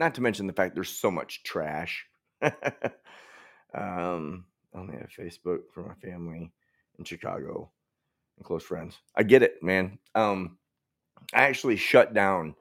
not 0.00 0.14
to 0.14 0.20
mention 0.20 0.46
the 0.46 0.52
fact 0.52 0.74
there's 0.74 0.88
so 0.88 1.10
much 1.10 1.42
trash. 1.42 2.06
um, 3.74 4.44
Only 4.74 4.96
have 4.96 5.10
Facebook 5.10 5.60
for 5.72 5.82
my 5.82 5.94
family 5.94 6.52
in 6.98 7.04
Chicago 7.04 7.70
and 8.36 8.44
close 8.44 8.62
friends. 8.62 8.98
I 9.16 9.22
get 9.22 9.42
it, 9.42 9.62
man. 9.62 9.98
Um, 10.14 10.58
I 11.34 11.42
actually 11.42 11.76
shut 11.76 12.14
down. 12.14 12.54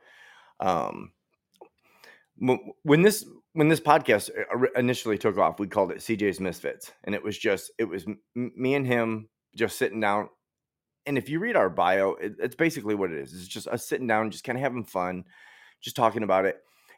Um, 0.59 1.11
when 2.37 3.01
this 3.01 3.25
when 3.53 3.67
this 3.69 3.79
podcast 3.79 4.29
uh, 4.29 4.67
initially 4.75 5.17
took 5.17 5.37
off, 5.37 5.59
we 5.59 5.67
called 5.67 5.91
it 5.91 5.97
CJ's 5.97 6.39
Misfits, 6.39 6.91
and 7.03 7.15
it 7.15 7.23
was 7.23 7.37
just 7.37 7.71
it 7.77 7.85
was 7.85 8.05
me 8.35 8.75
and 8.75 8.85
him 8.85 9.29
just 9.55 9.77
sitting 9.77 9.99
down. 9.99 10.29
And 11.05 11.17
if 11.17 11.29
you 11.29 11.39
read 11.39 11.55
our 11.55 11.69
bio, 11.69 12.15
it, 12.15 12.33
it's 12.39 12.55
basically 12.55 12.95
what 12.95 13.11
it 13.11 13.17
is. 13.17 13.33
It's 13.33 13.47
just 13.47 13.67
us 13.67 13.87
sitting 13.87 14.07
down, 14.07 14.31
just 14.31 14.43
kind 14.43 14.57
of 14.57 14.61
having 14.61 14.83
fun, 14.83 15.23
just 15.81 15.95
talking 15.95 16.23
about 16.23 16.45
it. 16.45 16.57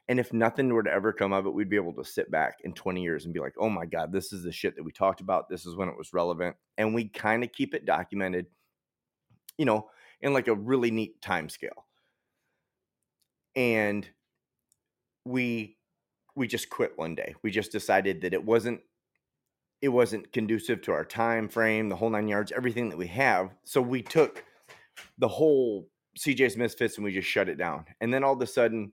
And 0.10 0.19
if 0.19 0.34
nothing 0.34 0.73
were 0.73 0.81
to 0.81 0.91
ever 0.91 1.14
come 1.14 1.34
of 1.34 1.45
it, 1.45 1.53
we'd 1.53 1.69
be 1.69 1.76
able 1.76 1.94
to 1.94 2.03
sit 2.03 2.31
back 2.31 2.57
in 2.64 2.73
20 2.73 3.02
years 3.02 3.26
and 3.26 3.34
be 3.34 3.40
like, 3.40 3.53
oh 3.60 3.69
my 3.69 3.86
God, 3.86 4.11
this 4.11 4.34
is 4.34 4.41
the 4.41 4.52
shit 4.52 4.76
that 4.76 4.84
we 4.84 4.91
talked 4.91 5.22
about. 5.22 5.48
This 5.48 5.68
is 5.68 5.76
when 5.76 5.88
it 5.88 5.98
was 5.98 6.14
relevant. 6.14 6.56
And 6.80 6.95
we 6.95 7.07
kind 7.07 7.44
of 7.44 7.52
keep 7.52 7.76
it 7.76 7.86
documented, 7.86 8.48
you 9.60 9.65
know, 9.65 9.88
in 10.19 10.34
like 10.34 10.48
a 10.48 10.56
really 10.56 10.90
neat 10.90 11.22
time 11.22 11.48
scale. 11.48 11.86
And 13.56 14.10
we 15.26 15.77
we 16.36 16.48
just 16.48 16.72
quit 16.72 16.98
one 16.98 17.14
day. 17.14 17.36
We 17.44 17.52
just 17.52 17.72
decided 17.72 18.22
that 18.22 18.34
it 18.34 18.44
wasn't 18.44 18.81
it 19.80 19.90
wasn't 19.90 20.34
conducive 20.34 20.81
to 20.84 20.91
our 20.91 21.06
time 21.06 21.48
frame, 21.48 21.88
the 21.88 21.95
whole 21.95 22.10
nine 22.10 22.27
yards, 22.27 22.52
everything 22.52 22.90
that 22.90 22.98
we 22.98 23.07
have. 23.07 23.52
So 23.64 23.80
we 23.80 24.02
took 24.02 24.44
the 25.19 25.27
whole 25.27 25.88
CJ's 26.18 26.57
Misfits 26.57 26.95
and 26.95 27.06
we 27.06 27.14
just 27.14 27.30
shut 27.30 27.48
it 27.48 27.60
down. 27.60 27.86
And 28.02 28.11
then 28.11 28.23
all 28.23 28.34
of 28.34 28.41
a 28.41 28.48
sudden, 28.48 28.91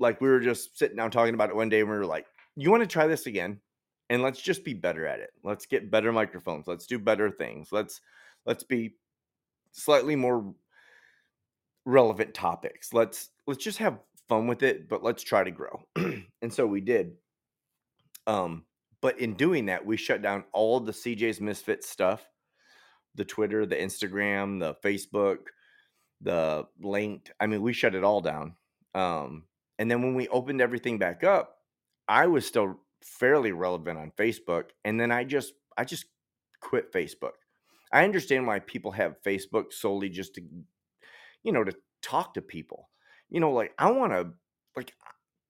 like 0.00 0.20
we 0.20 0.28
were 0.28 0.40
just 0.40 0.76
sitting 0.78 0.96
down 0.96 1.10
talking 1.10 1.34
about 1.34 1.50
it 1.50 1.56
one 1.56 1.68
day 1.68 1.80
and 1.80 1.88
we 1.88 1.96
were 1.96 2.06
like, 2.06 2.26
you 2.56 2.70
want 2.70 2.82
to 2.82 2.86
try 2.86 3.06
this 3.06 3.26
again? 3.26 3.60
And 4.08 4.22
let's 4.22 4.40
just 4.40 4.64
be 4.64 4.74
better 4.74 5.06
at 5.06 5.20
it. 5.20 5.30
Let's 5.44 5.66
get 5.66 5.90
better 5.90 6.10
microphones. 6.10 6.66
Let's 6.66 6.86
do 6.86 6.98
better 6.98 7.30
things. 7.30 7.68
Let's 7.70 8.00
let's 8.44 8.64
be 8.64 8.96
slightly 9.70 10.16
more 10.16 10.52
relevant 11.84 12.34
topics. 12.34 12.92
Let's 12.92 13.28
let's 13.46 13.62
just 13.62 13.78
have 13.78 14.00
fun 14.28 14.48
with 14.48 14.64
it, 14.64 14.88
but 14.88 15.04
let's 15.04 15.22
try 15.22 15.44
to 15.44 15.50
grow. 15.52 15.82
and 16.42 16.52
so 16.52 16.66
we 16.66 16.80
did. 16.80 17.12
Um, 18.26 18.64
but 19.00 19.18
in 19.20 19.34
doing 19.34 19.66
that, 19.66 19.84
we 19.84 19.96
shut 19.96 20.22
down 20.22 20.44
all 20.52 20.80
the 20.80 20.92
CJ's 20.92 21.40
Misfit 21.40 21.84
stuff, 21.84 22.26
the 23.14 23.24
Twitter, 23.24 23.64
the 23.64 23.76
Instagram, 23.76 24.58
the 24.58 24.74
Facebook, 24.84 25.38
the 26.20 26.66
linked. 26.80 27.32
I 27.38 27.46
mean, 27.46 27.62
we 27.62 27.72
shut 27.72 27.94
it 27.94 28.04
all 28.04 28.20
down. 28.20 28.56
Um, 28.94 29.44
and 29.80 29.90
then 29.90 30.02
when 30.02 30.14
we 30.14 30.28
opened 30.28 30.60
everything 30.60 30.98
back 30.98 31.24
up, 31.24 31.56
I 32.06 32.26
was 32.26 32.44
still 32.46 32.80
fairly 33.02 33.52
relevant 33.52 33.98
on 33.98 34.12
Facebook. 34.18 34.64
And 34.84 35.00
then 35.00 35.10
I 35.10 35.24
just 35.24 35.54
I 35.76 35.84
just 35.84 36.04
quit 36.60 36.92
Facebook. 36.92 37.32
I 37.90 38.04
understand 38.04 38.46
why 38.46 38.58
people 38.58 38.92
have 38.92 39.22
Facebook 39.26 39.72
solely 39.72 40.10
just 40.10 40.34
to, 40.34 40.42
you 41.42 41.52
know, 41.52 41.64
to 41.64 41.72
talk 42.02 42.34
to 42.34 42.42
people. 42.42 42.90
You 43.30 43.40
know, 43.40 43.52
like 43.52 43.72
I 43.78 43.90
want 43.90 44.12
to, 44.12 44.34
like, 44.76 44.92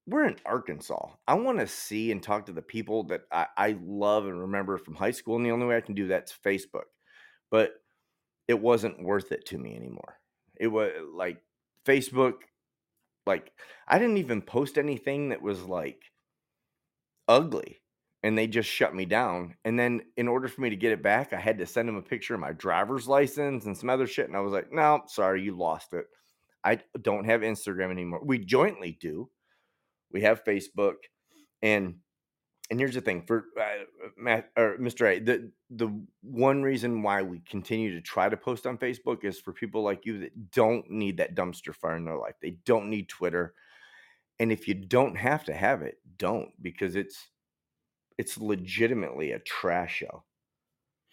we're 0.06 0.26
in 0.26 0.36
Arkansas. 0.46 1.08
I 1.26 1.34
want 1.34 1.58
to 1.58 1.66
see 1.66 2.12
and 2.12 2.22
talk 2.22 2.46
to 2.46 2.52
the 2.52 2.62
people 2.62 3.02
that 3.08 3.22
I, 3.32 3.46
I 3.56 3.78
love 3.84 4.26
and 4.26 4.40
remember 4.40 4.78
from 4.78 4.94
high 4.94 5.10
school. 5.10 5.34
And 5.34 5.44
the 5.44 5.50
only 5.50 5.66
way 5.66 5.76
I 5.76 5.80
can 5.80 5.96
do 5.96 6.06
that's 6.06 6.32
Facebook. 6.46 6.86
But 7.50 7.72
it 8.46 8.60
wasn't 8.60 9.02
worth 9.02 9.32
it 9.32 9.46
to 9.46 9.58
me 9.58 9.74
anymore. 9.74 10.18
It 10.54 10.68
was 10.68 10.92
like 11.12 11.42
Facebook, 11.84 12.34
like, 13.30 13.52
I 13.88 13.98
didn't 13.98 14.18
even 14.18 14.42
post 14.42 14.78
anything 14.78 15.30
that 15.30 15.42
was 15.42 15.62
like 15.62 16.02
ugly 17.28 17.80
and 18.22 18.36
they 18.36 18.46
just 18.46 18.68
shut 18.68 18.94
me 18.94 19.06
down. 19.06 19.54
And 19.64 19.78
then 19.78 20.02
in 20.16 20.28
order 20.28 20.48
for 20.48 20.60
me 20.60 20.70
to 20.70 20.76
get 20.76 20.92
it 20.92 21.02
back, 21.02 21.32
I 21.32 21.40
had 21.40 21.58
to 21.58 21.66
send 21.66 21.88
them 21.88 21.96
a 21.96 22.02
picture 22.02 22.34
of 22.34 22.40
my 22.40 22.52
driver's 22.52 23.08
license 23.08 23.64
and 23.64 23.76
some 23.76 23.88
other 23.88 24.06
shit. 24.06 24.26
And 24.26 24.36
I 24.36 24.40
was 24.40 24.52
like, 24.52 24.72
no, 24.72 25.02
sorry, 25.06 25.42
you 25.42 25.56
lost 25.56 25.92
it. 25.94 26.04
I 26.62 26.80
don't 27.00 27.24
have 27.24 27.40
Instagram 27.40 27.90
anymore. 27.90 28.20
We 28.22 28.38
jointly 28.38 28.98
do. 29.00 29.30
We 30.12 30.22
have 30.22 30.44
Facebook, 30.44 30.96
and 31.62 31.94
and 32.70 32.78
here's 32.78 32.94
the 32.94 33.00
thing 33.00 33.22
for 33.22 33.46
uh, 33.60 33.84
Matt 34.16 34.50
or 34.56 34.76
Mr. 34.78 35.06
A. 35.08 35.18
The 35.18 35.50
the 35.70 35.88
one 36.22 36.62
reason 36.62 37.02
why 37.02 37.22
we 37.22 37.40
continue 37.40 37.94
to 37.94 38.00
try 38.00 38.28
to 38.28 38.36
post 38.36 38.66
on 38.66 38.78
Facebook 38.78 39.24
is 39.24 39.40
for 39.40 39.52
people 39.52 39.82
like 39.82 40.06
you 40.06 40.20
that 40.20 40.50
don't 40.52 40.88
need 40.90 41.16
that 41.16 41.34
dumpster 41.34 41.74
fire 41.74 41.96
in 41.96 42.04
their 42.04 42.16
life. 42.18 42.34
They 42.40 42.56
don't 42.64 42.88
need 42.88 43.08
Twitter, 43.08 43.54
and 44.38 44.52
if 44.52 44.68
you 44.68 44.74
don't 44.74 45.16
have 45.16 45.44
to 45.44 45.54
have 45.54 45.82
it, 45.82 45.98
don't 46.16 46.50
because 46.62 46.96
it's 46.96 47.28
it's 48.18 48.38
legitimately 48.38 49.32
a 49.32 49.38
trash 49.40 49.96
show. 49.96 50.24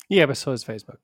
Yeah, 0.09 0.25
but 0.25 0.38
so 0.38 0.51
is 0.51 0.63
Facebook. 0.63 0.97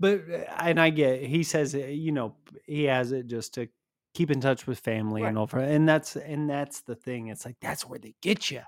But 0.00 0.22
uh, 0.30 0.44
and 0.60 0.80
I 0.80 0.90
get 0.90 1.22
he 1.22 1.42
says 1.42 1.74
you 1.74 2.12
know 2.12 2.36
he 2.66 2.84
has 2.84 3.12
it 3.12 3.26
just 3.26 3.54
to 3.54 3.68
keep 4.14 4.30
in 4.30 4.40
touch 4.40 4.66
with 4.66 4.78
family 4.78 5.22
Right. 5.22 5.28
and 5.28 5.38
all, 5.38 5.46
for 5.46 5.58
and 5.58 5.88
that's 5.88 6.16
and 6.16 6.48
that's 6.48 6.82
the 6.82 6.94
thing. 6.94 7.28
It's 7.28 7.44
like 7.44 7.56
that's 7.60 7.84
where 7.86 7.98
they 7.98 8.14
get 8.22 8.50
you. 8.50 8.62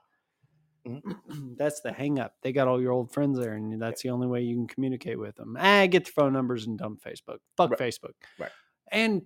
Mhm. 0.86 1.56
that's 1.58 1.80
the 1.80 1.92
hang 1.92 2.18
up. 2.18 2.34
They 2.42 2.52
got 2.52 2.68
all 2.68 2.80
your 2.80 2.92
old 2.92 3.12
friends 3.12 3.38
there, 3.38 3.54
and 3.54 3.80
that's 3.80 4.02
the 4.02 4.10
only 4.10 4.26
way 4.26 4.42
you 4.42 4.54
can 4.56 4.66
communicate 4.66 5.18
with 5.18 5.36
them. 5.36 5.56
Ah, 5.58 5.86
get 5.86 6.04
the 6.06 6.12
phone 6.12 6.32
numbers 6.32 6.66
and 6.66 6.78
dump 6.78 7.02
Facebook. 7.02 7.38
Fuck 7.56 7.70
Right. 7.72 7.78
Facebook. 7.80 8.14
Right. 8.38 8.50
And 8.92 9.22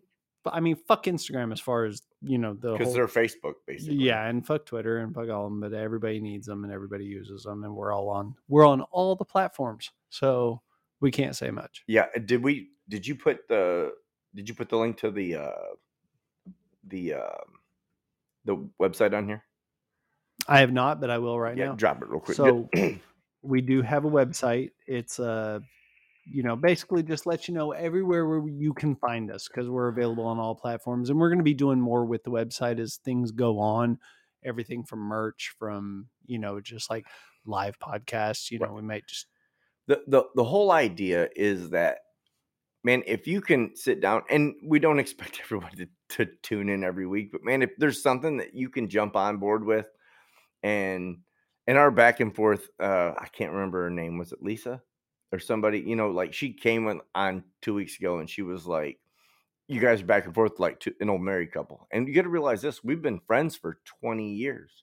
I 0.46 0.60
mean, 0.60 0.76
fuck 0.76 1.04
Instagram 1.04 1.52
as 1.52 1.60
far 1.60 1.84
as 1.84 2.00
you 2.22 2.38
know 2.38 2.54
the 2.54 2.72
Because 2.72 2.94
they're 2.94 3.06
Facebook 3.06 3.54
basically. 3.66 3.96
yeah, 3.96 4.26
and 4.26 4.46
fuck 4.46 4.64
Twitter 4.64 4.98
and 4.98 5.14
fuck 5.14 5.28
all 5.28 5.44
of 5.44 5.50
them, 5.52 5.60
but 5.60 5.74
everybody 5.74 6.18
needs 6.20 6.46
them 6.46 6.64
and 6.64 6.72
everybody 6.72 7.04
uses 7.04 7.42
them, 7.42 7.62
and 7.64 7.74
we're 7.76 7.92
all 7.92 8.08
on 8.08 8.34
we're 8.48 8.66
on 8.66 8.80
all 8.90 9.14
the 9.16 9.24
platforms, 9.24 9.90
so 10.08 10.62
we 11.00 11.10
can't 11.10 11.36
say 11.36 11.50
much. 11.50 11.84
Yeah. 11.86 12.06
Did 12.24 12.42
we? 12.42 12.70
Did 12.88 13.06
you 13.06 13.14
put 13.16 13.46
the? 13.48 13.92
Did 14.34 14.48
you 14.48 14.54
put 14.54 14.68
the 14.70 14.76
link 14.78 14.96
to 14.98 15.10
the? 15.10 15.34
uh 15.36 15.74
The 16.88 17.14
um 17.14 17.58
the 18.46 18.56
website 18.80 19.14
on 19.14 19.26
here? 19.26 19.44
I 20.50 20.60
have 20.60 20.72
not, 20.72 21.00
but 21.00 21.10
I 21.10 21.18
will 21.18 21.38
right 21.38 21.56
yeah. 21.56 21.66
now. 21.66 21.74
Drop 21.74 22.02
it 22.02 22.08
real 22.08 22.20
quick. 22.20 22.36
So 22.36 22.68
we 23.42 23.60
do 23.60 23.82
have 23.82 24.04
a 24.04 24.10
website. 24.10 24.70
It's 24.86 25.18
uh 25.20 25.60
you 26.26 26.42
know 26.42 26.56
basically 26.56 27.02
just 27.02 27.24
let 27.24 27.48
you 27.48 27.54
know 27.54 27.72
everywhere 27.72 28.26
where 28.26 28.46
you 28.48 28.74
can 28.74 28.96
find 28.96 29.30
us 29.30 29.48
because 29.48 29.68
we're 29.70 29.88
available 29.88 30.26
on 30.26 30.38
all 30.38 30.54
platforms, 30.54 31.08
and 31.08 31.18
we're 31.18 31.30
going 31.30 31.38
to 31.38 31.44
be 31.44 31.54
doing 31.54 31.80
more 31.80 32.04
with 32.04 32.24
the 32.24 32.30
website 32.30 32.78
as 32.80 32.96
things 32.96 33.30
go 33.30 33.58
on. 33.58 33.98
Everything 34.44 34.84
from 34.84 34.98
merch, 35.00 35.54
from 35.58 36.08
you 36.26 36.38
know 36.38 36.60
just 36.60 36.90
like 36.90 37.06
live 37.46 37.78
podcasts. 37.78 38.50
You 38.50 38.58
know, 38.58 38.66
Right. 38.66 38.74
we 38.74 38.82
might 38.82 39.06
just 39.06 39.26
the 39.86 40.02
the 40.06 40.24
the 40.34 40.44
whole 40.44 40.72
idea 40.72 41.28
is 41.36 41.70
that 41.70 41.98
man 42.82 43.02
if 43.06 43.26
you 43.26 43.40
can 43.40 43.74
sit 43.76 44.00
down 44.00 44.22
and 44.30 44.54
we 44.64 44.78
don't 44.78 44.98
expect 45.04 45.40
everyone 45.42 45.74
to, 45.76 45.86
to 46.08 46.26
tune 46.42 46.68
in 46.68 46.82
every 46.84 47.06
week 47.06 47.30
but 47.32 47.44
man 47.44 47.60
if 47.62 47.70
there's 47.76 48.02
something 48.02 48.36
that 48.38 48.54
you 48.54 48.68
can 48.68 48.88
jump 48.88 49.16
on 49.16 49.36
board 49.38 49.64
with 49.64 49.86
and 50.62 51.18
and 51.66 51.78
our 51.78 51.90
back 51.90 52.20
and 52.20 52.34
forth 52.34 52.68
uh 52.80 53.12
i 53.18 53.26
can't 53.32 53.52
remember 53.52 53.84
her 53.84 53.90
name 53.90 54.18
was 54.18 54.32
it 54.32 54.42
lisa 54.42 54.80
or 55.32 55.38
somebody 55.38 55.80
you 55.80 55.96
know 55.96 56.10
like 56.10 56.32
she 56.32 56.52
came 56.52 56.88
on, 56.88 57.00
on 57.14 57.44
two 57.62 57.74
weeks 57.74 57.98
ago 57.98 58.18
and 58.18 58.28
she 58.28 58.42
was 58.42 58.66
like 58.66 58.98
you 59.70 59.80
guys 59.80 60.02
are 60.02 60.06
back 60.06 60.24
and 60.24 60.34
forth 60.34 60.58
like 60.58 60.80
two, 60.80 60.92
an 61.00 61.08
old 61.08 61.22
married 61.22 61.52
couple. 61.52 61.86
And 61.92 62.08
you 62.08 62.14
got 62.14 62.22
to 62.22 62.28
realize 62.28 62.60
this 62.60 62.82
we've 62.82 63.00
been 63.00 63.20
friends 63.20 63.54
for 63.54 63.78
20 64.02 64.34
years. 64.34 64.82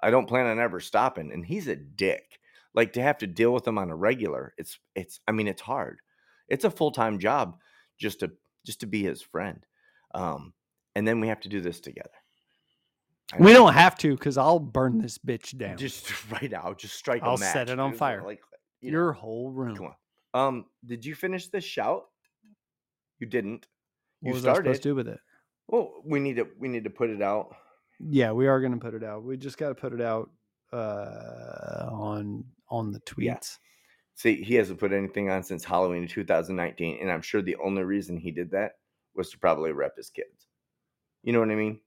I 0.00 0.12
don't 0.12 0.28
plan 0.28 0.46
on 0.46 0.60
ever 0.60 0.78
stopping 0.78 1.32
and 1.32 1.44
he's 1.44 1.66
a 1.66 1.74
dick. 1.74 2.38
Like 2.74 2.92
to 2.92 3.02
have 3.02 3.18
to 3.18 3.26
deal 3.26 3.52
with 3.52 3.66
him 3.66 3.76
on 3.76 3.90
a 3.90 3.96
regular 3.96 4.54
it's 4.56 4.78
it's 4.94 5.18
i 5.26 5.32
mean 5.32 5.48
it's 5.48 5.62
hard. 5.62 5.98
It's 6.48 6.64
a 6.64 6.70
full-time 6.70 7.18
job 7.18 7.56
just 7.98 8.20
to 8.20 8.30
just 8.64 8.80
to 8.80 8.86
be 8.86 9.02
his 9.02 9.20
friend 9.20 9.64
um 10.14 10.52
and 10.94 11.06
then 11.06 11.20
we 11.20 11.28
have 11.28 11.40
to 11.40 11.48
do 11.48 11.60
this 11.60 11.80
together 11.80 12.10
we 13.40 13.52
don't 13.52 13.72
have 13.74 13.96
to 13.98 14.14
because 14.16 14.36
I'll 14.38 14.58
burn 14.58 14.98
this 14.98 15.18
bitch 15.18 15.56
down. 15.56 15.76
just 15.76 16.10
right 16.30 16.50
now 16.50 16.74
just 16.74 16.94
strike 16.94 17.22
I'll 17.22 17.36
match 17.38 17.52
set 17.52 17.70
it 17.70 17.78
on 17.78 17.90
dude, 17.90 17.98
fire. 17.98 18.22
like 18.24 18.40
you 18.80 18.90
know, 18.90 18.98
your 18.98 19.12
whole 19.12 19.50
room. 19.50 19.76
come 19.76 19.86
on 19.86 19.94
um 20.34 20.64
did 20.84 21.04
you 21.04 21.14
finish 21.14 21.48
this 21.48 21.64
shout 21.64 22.04
you 23.18 23.26
didn't 23.26 23.66
What 24.20 24.30
you 24.30 24.34
was 24.34 24.44
I 24.46 24.52
started 24.52 24.68
supposed 24.68 24.82
to 24.82 24.88
do 24.90 24.94
with 24.94 25.08
it? 25.08 25.20
well 25.68 25.92
we 26.04 26.20
need 26.20 26.36
to 26.36 26.48
we 26.58 26.68
need 26.68 26.84
to 26.84 26.90
put 26.90 27.10
it 27.10 27.22
out 27.22 27.54
Yeah, 28.00 28.32
we 28.32 28.46
are 28.48 28.60
going 28.60 28.72
to 28.72 28.78
put 28.78 28.94
it 28.94 29.04
out. 29.04 29.22
We 29.22 29.36
just 29.36 29.56
got 29.56 29.68
to 29.68 29.74
put 29.74 29.92
it 29.92 30.00
out 30.00 30.28
uh, 30.72 31.88
on 31.90 32.44
on 32.68 32.90
the 32.92 33.00
Yeah. 33.16 33.34
tweets. 33.36 33.58
See, 34.16 34.42
he 34.42 34.54
hasn't 34.54 34.78
put 34.80 34.92
anything 34.92 35.30
on 35.30 35.42
since 35.42 35.64
Halloween 35.64 36.04
of 36.04 36.10
2019, 36.10 36.98
and 37.00 37.10
I'm 37.10 37.22
sure 37.22 37.40
the 37.42 37.56
only 37.64 37.82
reason 37.82 38.16
he 38.16 38.30
did 38.30 38.50
that 38.52 38.72
was 39.14 39.30
to 39.30 39.38
probably 39.38 39.72
rep 39.72 39.96
his 39.96 40.10
kids. 40.10 40.48
You 41.22 41.32
know 41.32 41.40
what 41.40 41.50
I 41.50 41.54
mean? 41.56 41.80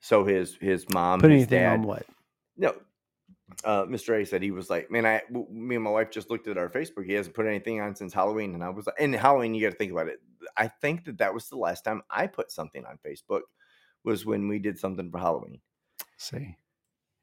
So 0.00 0.24
his 0.24 0.56
his 0.60 0.88
mom, 0.90 1.20
Put 1.20 1.30
his 1.30 1.42
anything 1.42 1.58
dad, 1.60 1.72
on 1.80 1.82
what? 1.82 2.06
no. 2.56 2.74
Uh, 3.64 3.84
Mr. 3.86 4.20
A 4.20 4.26
said 4.26 4.42
he 4.42 4.50
was 4.50 4.68
like, 4.68 4.90
man, 4.90 5.06
I 5.06 5.22
me 5.50 5.74
and 5.76 5.82
my 5.84 5.90
wife 5.90 6.10
just 6.10 6.30
looked 6.30 6.48
at 6.48 6.58
our 6.58 6.68
Facebook. 6.68 7.06
He 7.06 7.14
hasn't 7.14 7.34
put 7.34 7.46
anything 7.46 7.80
on 7.80 7.96
since 7.96 8.12
Halloween, 8.12 8.54
and 8.54 8.62
I 8.62 8.68
was 8.68 8.86
like, 8.86 8.96
and 9.00 9.14
Halloween, 9.14 9.54
you 9.54 9.62
got 9.66 9.70
to 9.72 9.76
think 9.78 9.90
about 9.90 10.08
it. 10.08 10.20
I 10.56 10.68
think 10.68 11.04
that 11.06 11.18
that 11.18 11.32
was 11.32 11.48
the 11.48 11.56
last 11.56 11.82
time 11.82 12.02
I 12.10 12.26
put 12.26 12.52
something 12.52 12.84
on 12.84 12.98
Facebook 13.04 13.40
was 14.04 14.26
when 14.26 14.48
we 14.48 14.58
did 14.58 14.78
something 14.78 15.10
for 15.10 15.18
Halloween. 15.18 15.60
See, 16.18 16.56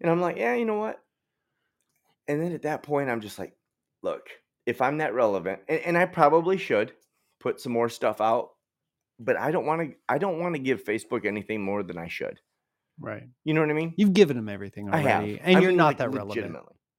And 0.02 0.10
I'm 0.12 0.20
like, 0.20 0.38
yeah, 0.38 0.56
you 0.56 0.66
know 0.66 0.80
what? 0.80 1.00
And 2.28 2.42
then 2.42 2.52
at 2.54 2.64
that 2.64 2.82
point, 2.84 3.10
I'm 3.10 3.22
just 3.22 3.38
like, 3.40 3.56
look, 4.02 4.30
if 4.66 4.82
I'm 4.82 4.98
that 4.98 5.14
relevant, 5.14 5.62
and, 5.70 5.80
and 5.82 5.98
I 5.98 6.06
probably 6.06 6.58
should 6.58 6.92
put 7.40 7.62
some 7.62 7.72
more 7.72 7.88
stuff 7.90 8.20
out, 8.20 8.50
but 9.20 9.38
I 9.38 9.52
don't 9.52 9.66
want 9.66 9.82
to. 9.82 9.96
I 10.10 10.18
don't 10.18 10.40
want 10.40 10.56
to 10.56 10.60
give 10.60 10.84
Facebook 10.84 11.26
anything 11.26 11.62
more 11.62 11.84
than 11.84 11.98
I 11.98 12.08
should. 12.08 12.40
Right? 13.00 13.24
You 13.44 13.54
know 13.54 13.62
what 13.62 13.70
I 13.70 13.74
mean? 13.74 13.94
You've 13.98 14.14
given 14.14 14.38
them 14.38 14.50
everything 14.50 14.90
I 14.90 14.98
have, 14.98 15.24
already, 15.24 15.40
and 15.42 15.58
I 15.58 15.60
you're 15.60 15.70
mean, 15.70 15.78
not 15.78 15.88
like, 15.88 15.98
that 15.98 16.12
relevant. 16.12 16.58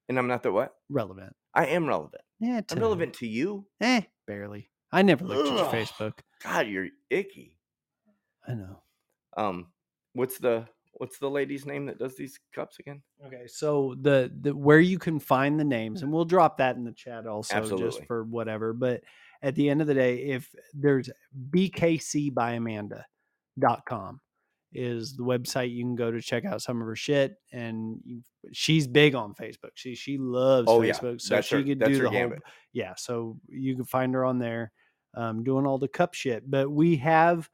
And 0.08 0.18
I'm 0.18 0.28
not 0.28 0.42
that 0.44 0.52
what? 0.52 0.74
Relevant? 0.88 1.34
I 1.54 1.66
am 1.66 1.86
relevant. 1.86 2.22
Yeah, 2.38 2.60
I'm 2.70 2.78
relevant 2.78 3.14
to 3.14 3.26
you. 3.26 3.66
Eh, 3.80 4.02
barely. 4.26 4.70
I 4.92 5.02
never 5.02 5.24
looked 5.24 5.48
at 5.48 5.56
your 5.56 5.66
Facebook. 5.66 6.20
God, 6.42 6.68
you're 6.68 6.88
icky. 7.10 7.56
I 8.46 8.54
know. 8.54 8.82
Um, 9.36 9.66
what's 10.12 10.38
the 10.38 10.66
what's 10.92 11.18
the 11.18 11.28
lady's 11.28 11.66
name 11.66 11.86
that 11.86 11.98
does 11.98 12.16
these 12.16 12.38
cups 12.54 12.78
again? 12.78 13.02
Okay, 13.26 13.46
so 13.46 13.96
the 14.00 14.32
the 14.40 14.54
where 14.54 14.80
you 14.80 14.98
can 14.98 15.18
find 15.18 15.58
the 15.58 15.64
names, 15.64 16.02
and 16.02 16.12
we'll 16.12 16.24
drop 16.24 16.58
that 16.58 16.76
in 16.76 16.84
the 16.84 16.92
chat 16.92 17.26
also, 17.26 17.56
Absolutely. 17.56 17.86
just 17.86 18.04
for 18.04 18.24
whatever. 18.24 18.72
But 18.72 19.02
at 19.42 19.54
the 19.54 19.68
end 19.68 19.80
of 19.80 19.86
the 19.86 19.94
day, 19.94 20.18
if 20.18 20.54
there's 20.72 21.10
bkcbyamanda.com 21.50 24.20
is 24.76 25.16
the 25.16 25.22
website 25.22 25.72
you 25.74 25.82
can 25.84 25.94
go 25.96 26.10
to 26.10 26.20
check 26.20 26.44
out 26.44 26.62
some 26.62 26.80
of 26.80 26.86
her 26.86 26.96
shit, 26.96 27.36
and 27.52 27.98
you, 28.04 28.20
she's 28.52 28.86
big 28.86 29.14
on 29.14 29.34
Facebook. 29.34 29.70
She 29.74 29.94
she 29.94 30.18
loves 30.18 30.66
Oh, 30.70 30.82
yeah. 30.82 30.92
Facebook, 30.92 31.20
so 31.20 31.34
That's 31.36 31.46
she 31.46 31.56
her- 31.56 31.62
could 31.62 31.78
do 31.80 32.02
the 32.02 32.10
whole 32.10 32.32
yeah. 32.72 32.94
So 32.96 33.38
you 33.48 33.74
can 33.74 33.84
find 33.84 34.14
her 34.14 34.24
on 34.24 34.38
there, 34.38 34.72
um, 35.14 35.42
doing 35.44 35.66
all 35.66 35.78
the 35.78 35.88
cup 35.88 36.14
shit. 36.14 36.48
But 36.50 36.70
we 36.70 36.96
have 36.96 37.48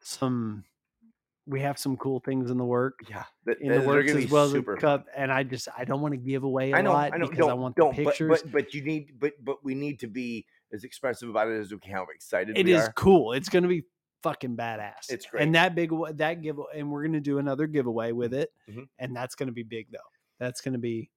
some. 0.00 0.64
We 1.46 1.60
have 1.62 1.78
some 1.78 1.96
cool 1.96 2.20
things 2.20 2.50
in 2.52 2.58
the 2.58 2.64
work 2.64 3.00
Yeah, 3.08 3.24
in 3.60 3.72
the 3.72 3.80
works 3.80 4.12
as 4.12 4.30
well 4.30 4.44
as 4.44 4.52
the 4.52 4.62
cup, 4.78 5.06
and 5.16 5.32
I 5.32 5.42
just 5.42 5.66
I 5.76 5.84
don't 5.84 6.00
want 6.00 6.12
to 6.12 6.18
give 6.18 6.44
away 6.44 6.70
a 6.70 6.76
I 6.76 6.82
know, 6.82 6.92
lot 6.92 7.12
I 7.12 7.16
know. 7.16 7.26
because 7.26 7.48
I 7.48 7.54
want 7.54 7.74
the 7.74 7.86
but- 7.86 7.94
pictures. 7.96 8.42
But, 8.42 8.52
but 8.52 8.74
you 8.74 8.82
need, 8.84 9.18
but 9.18 9.32
but 9.42 9.64
we 9.64 9.74
need 9.74 9.98
to 10.00 10.06
be 10.06 10.46
as 10.72 10.84
expressive 10.84 11.28
about 11.28 11.48
it 11.48 11.58
as 11.58 11.72
we 11.72 11.78
can. 11.78 11.92
How 11.92 12.06
excited 12.14 12.56
It 12.56 12.68
is 12.68 12.84
are. 12.84 12.92
cool. 12.92 13.32
It's 13.32 13.48
going 13.48 13.64
to 13.64 13.68
be 13.68 13.82
fucking 14.22 14.56
badass. 14.56 15.08
It's 15.10 15.26
great. 15.26 15.42
And 15.42 15.54
that 15.54 15.74
big 15.74 15.90
that 16.14 16.42
give 16.42 16.58
and 16.74 16.90
we're 16.90 17.04
gonna 17.04 17.20
do 17.20 17.38
another 17.38 17.66
giveaway 17.66 18.12
with 18.12 18.34
it, 18.34 18.50
Mhm. 18.68 18.88
and 18.98 19.14
that's 19.16 19.34
gonna 19.34 19.52
be 19.52 19.62
big 19.62 19.90
though. 19.90 19.98
That's 20.38 20.60
gonna 20.60 20.78
be 20.78 21.10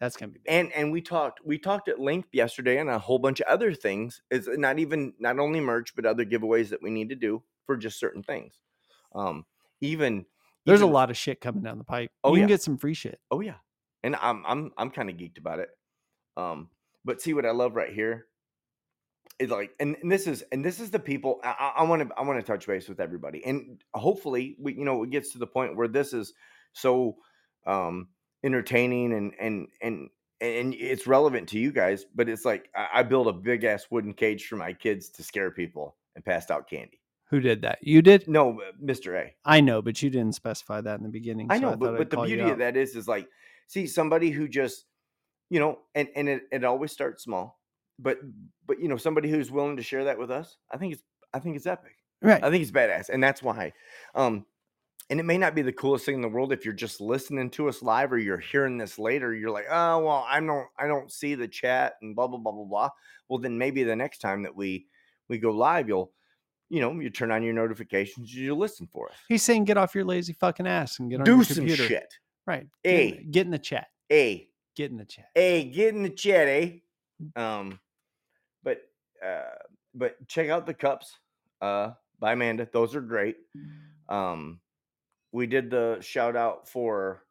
that's 0.00 0.16
gonna 0.16 0.30
be 0.32 0.38
big. 0.38 0.52
and 0.52 0.72
and 0.72 0.92
we 0.92 1.00
talked 1.00 1.40
we 1.44 1.58
talked 1.58 1.88
at 1.88 1.98
length 1.98 2.28
yesterday 2.32 2.78
on 2.78 2.88
a 2.88 2.98
whole 2.98 3.18
bunch 3.18 3.40
of 3.40 3.48
other 3.48 3.74
things 3.74 4.22
it's 4.30 4.46
not 4.48 4.78
even 4.78 5.12
not 5.18 5.40
only 5.40 5.58
merch 5.60 5.92
but 5.96 6.06
other 6.06 6.24
giveaways 6.24 6.68
that 6.68 6.80
we 6.80 6.88
need 6.88 7.08
to 7.08 7.16
do 7.16 7.42
for 7.66 7.76
just 7.76 7.98
certain 7.98 8.22
things 8.22 8.60
um 9.16 9.44
even 9.80 10.24
There's 10.66 10.82
a 10.82 10.86
lot 10.86 11.10
of 11.10 11.16
shit 11.16 11.40
coming 11.40 11.62
down 11.64 11.78
the 11.78 11.84
pipe. 11.84 12.12
Oh, 12.22 12.34
you 12.36 12.42
can 12.42 12.46
get 12.48 12.62
some 12.62 12.78
free 12.78 12.94
shit. 12.94 13.18
oh 13.32 13.40
yeah 13.40 13.56
and 14.04 14.14
i'm 14.22 14.44
i'm 14.46 14.70
i'm 14.78 14.90
kind 14.90 15.10
of 15.10 15.16
geeked 15.16 15.38
about 15.38 15.58
it 15.58 15.70
um 16.36 16.70
but 17.04 17.20
see 17.20 17.34
what 17.34 17.44
i 17.44 17.50
love 17.50 17.74
right 17.74 17.92
here 17.92 18.27
is 19.38 19.50
like 19.50 19.70
and, 19.78 19.96
and 20.02 20.10
this 20.10 20.26
is 20.26 20.42
and 20.52 20.64
this 20.64 20.80
is 20.80 20.90
the 20.90 20.98
people 20.98 21.40
i 21.44 21.82
want 21.82 22.06
to 22.06 22.14
i 22.16 22.22
want 22.22 22.38
to 22.38 22.46
touch 22.46 22.66
base 22.66 22.88
with 22.88 23.00
everybody 23.00 23.44
and 23.44 23.82
hopefully 23.94 24.56
we 24.58 24.74
you 24.74 24.84
know 24.84 25.02
it 25.02 25.10
gets 25.10 25.32
to 25.32 25.38
the 25.38 25.46
point 25.46 25.76
where 25.76 25.88
this 25.88 26.12
is 26.12 26.34
so 26.72 27.16
um 27.66 28.08
entertaining 28.44 29.12
and 29.12 29.32
and 29.40 29.68
and 29.80 30.08
and 30.40 30.74
it's 30.74 31.06
relevant 31.06 31.48
to 31.48 31.58
you 31.58 31.72
guys 31.72 32.04
but 32.14 32.28
it's 32.28 32.44
like 32.44 32.68
i, 32.74 32.88
I 32.94 33.02
built 33.02 33.26
a 33.26 33.32
big 33.32 33.64
ass 33.64 33.86
wooden 33.90 34.14
cage 34.14 34.46
for 34.46 34.56
my 34.56 34.72
kids 34.72 35.08
to 35.10 35.22
scare 35.22 35.50
people 35.50 35.96
and 36.16 36.24
passed 36.24 36.50
out 36.50 36.68
candy 36.68 37.00
Who 37.30 37.40
did 37.40 37.62
that? 37.62 37.78
You 37.82 38.02
did? 38.02 38.26
no 38.26 38.60
uh, 38.60 38.72
mr 38.82 39.16
a 39.16 39.34
I 39.44 39.60
know, 39.60 39.82
but 39.82 40.02
you 40.02 40.10
didn't 40.10 40.34
specify 40.34 40.80
that 40.80 40.98
in 40.98 41.02
the 41.02 41.10
beginning. 41.10 41.48
I 41.50 41.58
know, 41.58 41.70
thought 41.70 41.80
but, 41.80 41.94
I'd 41.94 41.98
but 41.98 42.10
the 42.10 42.22
beauty 42.22 42.48
of 42.50 42.58
that 42.58 42.76
is, 42.76 42.96
is 42.96 43.06
like, 43.06 43.28
see, 43.66 43.86
somebody 43.86 44.30
who 44.30 44.48
just, 44.48 44.86
you 45.50 45.60
know, 45.60 45.78
and 45.94 46.08
and 46.16 46.28
it, 46.28 46.42
it 46.50 46.64
always 46.64 46.92
starts 46.92 47.24
small, 47.24 47.57
but 47.98 48.18
but 48.66 48.80
you 48.80 48.88
know, 48.88 48.96
somebody 48.96 49.28
who's 49.30 49.50
willing 49.50 49.76
to 49.76 49.82
share 49.82 50.04
that 50.04 50.18
with 50.18 50.30
us, 50.30 50.56
I 50.70 50.76
think 50.76 50.92
it's 50.94 51.02
I 51.32 51.38
think 51.38 51.56
it's 51.56 51.66
epic. 51.66 51.96
Right. 52.20 52.42
I 52.42 52.50
think 52.50 52.62
it's 52.62 52.70
badass, 52.72 53.08
and 53.10 53.22
that's 53.22 53.42
why. 53.42 53.72
Um, 54.14 54.44
and 55.10 55.18
it 55.20 55.22
may 55.22 55.38
not 55.38 55.54
be 55.54 55.62
the 55.62 55.72
coolest 55.72 56.04
thing 56.04 56.16
in 56.16 56.20
the 56.20 56.28
world 56.28 56.52
if 56.52 56.64
you're 56.64 56.74
just 56.74 57.00
listening 57.00 57.48
to 57.50 57.68
us 57.68 57.80
live 57.82 58.12
or 58.12 58.18
you're 58.18 58.36
hearing 58.38 58.76
this 58.76 58.98
later. 58.98 59.34
You're 59.34 59.50
like, 59.50 59.66
oh 59.70 60.00
well, 60.00 60.26
I 60.28 60.40
don't 60.40 60.66
I 60.78 60.86
don't 60.86 61.10
see 61.10 61.34
the 61.34 61.48
chat 61.48 61.94
and 62.02 62.14
blah 62.14 62.26
blah 62.26 62.38
blah 62.38 62.52
blah 62.52 62.64
blah. 62.64 62.90
Well, 63.28 63.38
then 63.38 63.56
maybe 63.56 63.84
the 63.84 63.96
next 63.96 64.18
time 64.18 64.42
that 64.42 64.54
we 64.54 64.86
we 65.28 65.38
go 65.38 65.50
live, 65.50 65.88
you'll 65.88 66.12
you 66.68 66.80
know 66.80 66.92
you 67.00 67.08
turn 67.10 67.30
on 67.30 67.42
your 67.42 67.54
notifications, 67.54 68.34
you 68.34 68.54
listen 68.54 68.86
for 68.86 69.08
us. 69.10 69.16
He's 69.28 69.42
saying 69.42 69.64
get 69.64 69.78
off 69.78 69.94
your 69.94 70.04
lazy 70.04 70.34
fucking 70.34 70.66
ass 70.66 70.98
and 70.98 71.10
get 71.10 71.20
on 71.20 71.24
Do 71.24 71.36
your 71.36 71.44
some 71.44 71.56
computer. 71.56 71.84
shit. 71.84 72.12
Right. 72.46 72.66
Get, 72.84 73.00
in, 73.00 73.30
get 73.30 73.46
in 73.46 73.50
the 73.50 73.58
chat. 73.58 73.88
A 74.10 74.48
Get 74.76 74.90
in 74.90 74.96
the 74.96 75.04
chat. 75.04 75.26
hey, 75.34 75.64
get 75.64 75.94
in 75.94 76.02
the 76.02 76.10
chat, 76.10 76.46
eh? 76.48 76.70
Um, 77.34 77.80
but 78.62 78.82
uh, 79.24 79.42
but 79.94 80.16
check 80.28 80.48
out 80.48 80.66
the 80.66 80.74
cups, 80.74 81.16
uh, 81.60 81.92
by 82.20 82.32
Amanda. 82.32 82.68
Those 82.72 82.94
are 82.94 83.00
great. 83.00 83.36
Um, 84.08 84.60
we 85.32 85.46
did 85.46 85.70
the 85.70 85.98
shout 86.00 86.36
out 86.36 86.68
for 86.68 87.24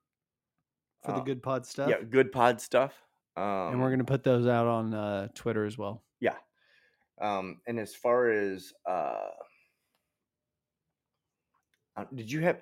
For 1.04 1.12
the 1.14 1.20
uh, 1.20 1.24
Goodpods 1.26 1.66
stuff. 1.68 1.90
yeah, 1.90 2.00
Goodpods 2.00 2.62
stuff. 2.62 2.94
Um, 3.36 3.44
and 3.74 3.82
we're 3.82 3.90
gonna 3.92 4.04
put 4.04 4.24
those 4.24 4.48
out 4.48 4.68
on 4.68 4.94
uh, 4.94 5.28
Twitter 5.34 5.66
as 5.66 5.78
well. 5.78 6.04
yeah. 6.20 6.36
Um, 7.20 7.62
and 7.66 7.80
as 7.80 7.96
far 7.96 8.30
as 8.30 8.74
uh, 8.88 9.30
uh, 11.96 12.06
did 12.14 12.32
you 12.32 12.42
have? 12.42 12.62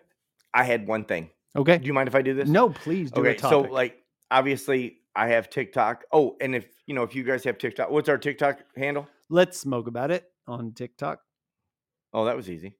I 0.53 0.63
had 0.63 0.87
one 0.87 1.03
thing. 1.03 1.29
Okay. 1.55 1.77
Do 1.77 1.85
you 1.85 1.93
mind 1.93 2.07
if 2.07 2.15
I 2.15 2.21
do 2.21 2.33
this? 2.33 2.47
No, 2.47 2.69
please 2.69 3.11
okay, 3.13 3.37
so 3.37 3.61
like 3.61 4.03
obviously 4.31 4.99
I 5.15 5.27
have 5.27 5.49
TikTok. 5.49 6.03
Oh, 6.11 6.35
and 6.41 6.55
if 6.55 6.67
you 6.87 6.93
know 6.93 7.03
if 7.03 7.15
you 7.15 7.23
guys 7.23 7.43
have 7.43 7.57
TikTok, 7.57 7.89
what's 7.89 8.09
our 8.09 8.17
TikTok 8.17 8.59
handle? 8.75 9.07
let's 9.29 9.59
smoke 9.59 9.87
about 9.87 10.11
it 10.11 10.31
on 10.47 10.73
TikTok. 10.73 11.19
Oh, 12.13 12.25
that 12.25 12.35
was 12.35 12.49
easy. 12.49 12.75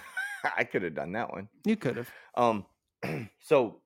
I 0.56 0.64
could 0.64 0.82
have 0.82 0.94
done 0.94 1.12
that 1.12 1.30
one. 1.30 1.48
You 1.64 1.76
could 1.76 1.96
have. 1.96 2.10
Um, 2.36 2.66
so 3.40 3.80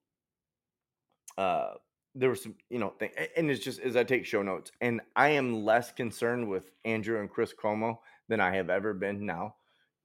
uh, 1.36 1.74
there 2.14 2.30
was 2.30 2.42
some, 2.42 2.54
you 2.70 2.78
know, 2.78 2.90
thing, 2.98 3.10
and 3.36 3.50
it's 3.50 3.64
just 3.64 3.80
as 3.80 3.96
I 3.96 4.04
take 4.04 4.26
show 4.26 4.42
notes, 4.42 4.72
and 4.80 5.00
I 5.14 5.30
am 5.30 5.64
less 5.64 5.92
concerned 5.92 6.48
with 6.48 6.70
Andrew 6.84 7.20
and 7.20 7.30
Chris 7.30 7.54
Cuomo 7.54 7.98
than 8.28 8.40
I 8.40 8.54
have 8.54 8.70
ever 8.70 8.94
been 8.94 9.24
now. 9.24 9.54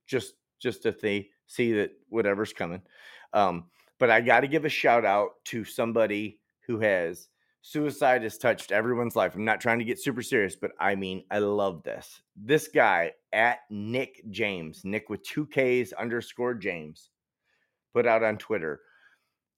Just, 0.07 0.33
just 0.59 0.85
if 0.85 1.01
they 1.01 1.29
see 1.47 1.73
that 1.73 1.91
whatever's 2.09 2.53
coming. 2.53 2.81
Um, 3.33 3.65
but 3.99 4.09
I 4.09 4.21
got 4.21 4.41
to 4.41 4.47
give 4.47 4.65
a 4.65 4.69
shout 4.69 5.05
out 5.05 5.43
to 5.45 5.63
somebody 5.63 6.39
who 6.67 6.79
has 6.79 7.29
suicide 7.63 8.23
has 8.23 8.37
touched 8.37 8.73
everyone's 8.73 9.15
life. 9.15 9.33
I'm 9.33 9.45
not 9.45 9.61
trying 9.61 9.79
to 9.79 9.85
get 9.85 9.99
super 9.99 10.21
serious, 10.21 10.55
but 10.55 10.71
I 10.79 10.95
mean, 10.95 11.23
I 11.31 11.39
love 11.39 11.81
this. 11.81 12.21
This 12.35 12.67
guy 12.67 13.13
at 13.31 13.59
Nick 13.69 14.21
James, 14.29 14.83
Nick 14.83 15.09
with 15.09 15.23
two 15.23 15.47
K's 15.47 15.93
underscore 15.93 16.53
James, 16.53 17.09
put 17.93 18.05
out 18.05 18.21
on 18.21 18.37
Twitter, 18.37 18.81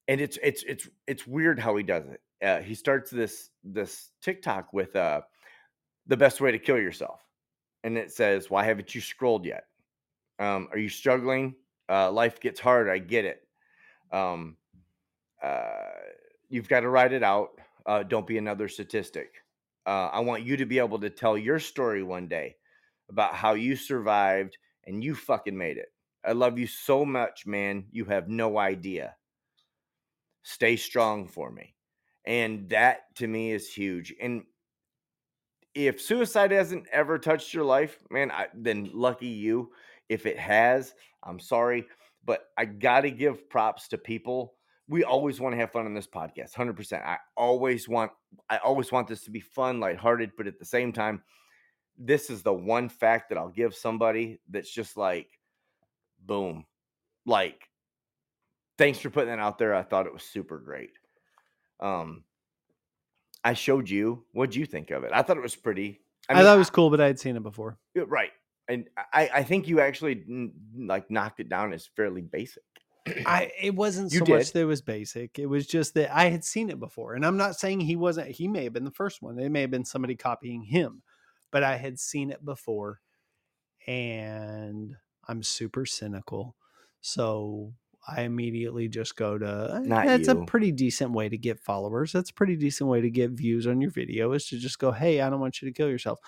and 0.07 0.21
it's 0.21 0.37
it's 0.41 0.63
it's 0.63 0.87
it's 1.07 1.27
weird 1.27 1.59
how 1.59 1.75
he 1.75 1.83
does 1.83 2.05
it. 2.07 2.21
Uh, 2.45 2.61
he 2.61 2.75
starts 2.75 3.09
this 3.09 3.49
this 3.63 4.11
TikTok 4.21 4.71
with 4.71 4.95
uh, 4.95 5.21
the 6.05 6.17
best 6.17 6.39
way 6.39 6.51
to 6.51 6.59
kill 6.59 6.77
yourself, 6.77 7.21
and 7.83 7.97
it 7.97 8.13
says, 8.13 8.51
"Why 8.51 8.63
haven't 8.63 8.93
you 8.93 9.01
scrolled 9.01 9.45
yet? 9.45 9.65
Um, 10.37 10.69
are 10.71 10.77
you 10.77 10.89
struggling? 10.89 11.55
Uh, 11.89 12.11
life 12.11 12.39
gets 12.39 12.59
hard. 12.59 12.87
I 12.87 12.99
get 12.99 13.25
it. 13.25 13.47
Um, 14.11 14.57
uh, 15.41 15.89
you've 16.49 16.69
got 16.69 16.81
to 16.81 16.89
ride 16.89 17.11
it 17.13 17.23
out. 17.23 17.59
Uh, 17.85 18.03
don't 18.03 18.27
be 18.27 18.37
another 18.37 18.67
statistic. 18.67 19.33
Uh, 19.85 20.09
I 20.11 20.19
want 20.21 20.43
you 20.43 20.57
to 20.57 20.65
be 20.65 20.79
able 20.79 20.99
to 20.99 21.09
tell 21.09 21.37
your 21.37 21.59
story 21.59 22.03
one 22.03 22.27
day 22.27 22.55
about 23.09 23.35
how 23.35 23.53
you 23.53 23.75
survived 23.75 24.57
and 24.85 25.03
you 25.03 25.13
fucking 25.13 25.57
made 25.57 25.77
it. 25.77 25.89
I 26.25 26.31
love 26.31 26.57
you 26.57 26.65
so 26.65 27.05
much, 27.05 27.45
man. 27.45 27.85
You 27.91 28.05
have 28.05 28.27
no 28.27 28.57
idea. 28.57 29.15
Stay 30.43 30.75
strong 30.75 31.27
for 31.27 31.51
me. 31.51 31.75
And 32.25 32.69
that 32.69 33.15
to 33.15 33.27
me 33.27 33.51
is 33.51 33.71
huge. 33.71 34.13
And 34.19 34.43
if 35.75 36.01
suicide 36.01 36.51
hasn't 36.51 36.87
ever 36.91 37.19
touched 37.19 37.53
your 37.53 37.65
life, 37.65 37.99
man, 38.09 38.31
I, 38.31 38.47
then 38.55 38.89
lucky 38.93 39.27
you. 39.27 39.71
If 40.09 40.25
it 40.25 40.39
has, 40.39 40.93
I'm 41.23 41.39
sorry, 41.39 41.85
but 42.23 42.45
I 42.57 42.65
got 42.65 43.01
to 43.01 43.11
give 43.11 43.49
props 43.49 43.87
to 43.89 43.97
people. 43.97 44.55
We 44.87 45.03
always 45.03 45.39
want 45.39 45.53
to 45.53 45.57
have 45.57 45.71
fun 45.71 45.85
on 45.85 45.93
this 45.93 46.07
podcast, 46.07 46.53
100%. 46.53 47.03
I 47.03 47.17
always 47.35 47.89
want 47.89 48.11
I 48.49 48.57
always 48.57 48.91
want 48.91 49.07
this 49.07 49.23
to 49.23 49.31
be 49.31 49.39
fun, 49.39 49.79
lighthearted, 49.79 50.31
but 50.37 50.47
at 50.47 50.59
the 50.59 50.65
same 50.65 50.91
time, 50.91 51.23
this 51.97 52.29
is 52.29 52.43
the 52.43 52.53
one 52.53 52.89
fact 52.89 53.29
that 53.29 53.37
I'll 53.37 53.49
give 53.49 53.73
somebody 53.73 54.39
that's 54.49 54.69
just 54.69 54.97
like 54.97 55.39
boom. 56.25 56.65
Like 57.25 57.69
thanks 58.77 58.99
for 58.99 59.09
putting 59.09 59.29
that 59.29 59.39
out 59.39 59.57
there. 59.57 59.73
I 59.73 59.83
thought 59.83 60.05
it 60.05 60.13
was 60.13 60.23
super 60.23 60.59
great. 60.59 60.91
Um 61.79 62.23
I 63.43 63.53
showed 63.53 63.89
you. 63.89 64.25
What'd 64.33 64.55
you 64.55 64.65
think 64.65 64.91
of 64.91 65.03
it? 65.03 65.11
I 65.13 65.21
thought 65.21 65.37
it 65.37 65.43
was 65.43 65.55
pretty. 65.55 66.01
I, 66.27 66.41
thought 66.41 66.55
it 66.55 66.57
was 66.57 66.71
cool, 66.71 66.89
but 66.89 66.99
I 66.99 67.05
had 67.05 67.19
seen 67.19 67.35
it 67.35 67.43
before. 67.43 67.77
Right 67.95 68.31
and 68.67 68.87
I, 69.13 69.29
I 69.35 69.43
think 69.43 69.67
you 69.67 69.79
actually 69.79 70.23
like 70.77 71.09
knocked 71.11 71.39
it 71.39 71.49
down 71.49 71.73
as 71.73 71.85
fairly 71.85 72.21
basic 72.21 72.63
I 73.25 73.51
it 73.59 73.75
wasn't 73.75 74.11
You 74.11 74.19
so 74.19 74.25
much 74.25 74.51
that 74.53 74.61
it 74.61 74.65
was 74.65 74.81
basic. 74.81 75.39
It 75.39 75.47
was 75.47 75.65
just 75.67 75.93
that 75.95 76.15
I 76.15 76.29
had 76.29 76.43
seen 76.43 76.69
it 76.69 76.79
before. 76.79 77.15
And 77.15 77.25
I'm 77.25 77.37
not 77.37 77.55
saying 77.55 77.81
he 77.81 77.95
wasn't 77.95 78.29
he 78.29 78.47
may 78.47 78.63
have 78.65 78.73
been 78.73 78.85
the 78.85 78.91
first 78.91 79.21
one. 79.21 79.39
It 79.39 79.49
may 79.49 79.61
have 79.61 79.71
been 79.71 79.85
somebody 79.85 80.15
copying 80.15 80.63
him, 80.63 81.01
but 81.51 81.63
I 81.63 81.77
had 81.77 81.99
seen 81.99 82.29
it 82.29 82.43
before 82.45 83.01
and 83.87 84.95
I'm 85.27 85.43
super 85.43 85.85
cynical. 85.85 86.55
So 87.01 87.73
I 88.07 88.23
immediately 88.23 88.87
just 88.87 89.15
go 89.15 89.37
to 89.37 89.81
eh, 89.85 89.87
Not 89.87 90.03
that's 90.03 90.27
a 90.27 90.35
pretty 90.35 90.71
decent 90.71 91.11
way 91.11 91.29
to 91.29 91.37
get 91.37 91.59
followers. 91.59 92.11
That's 92.11 92.29
a 92.31 92.33
pretty 92.33 92.55
decent 92.55 92.89
way 92.89 93.01
to 93.01 93.09
get 93.09 93.31
views 93.31 93.67
on 93.67 93.81
your 93.81 93.91
video 93.91 94.31
is 94.33 94.47
to 94.47 94.59
just 94.59 94.79
go, 94.79 94.91
"Hey, 94.91 95.21
I 95.21 95.29
don't 95.29 95.39
want 95.39 95.61
you 95.61 95.67
to 95.69 95.73
kill 95.73 95.89
yourself." 95.89 96.19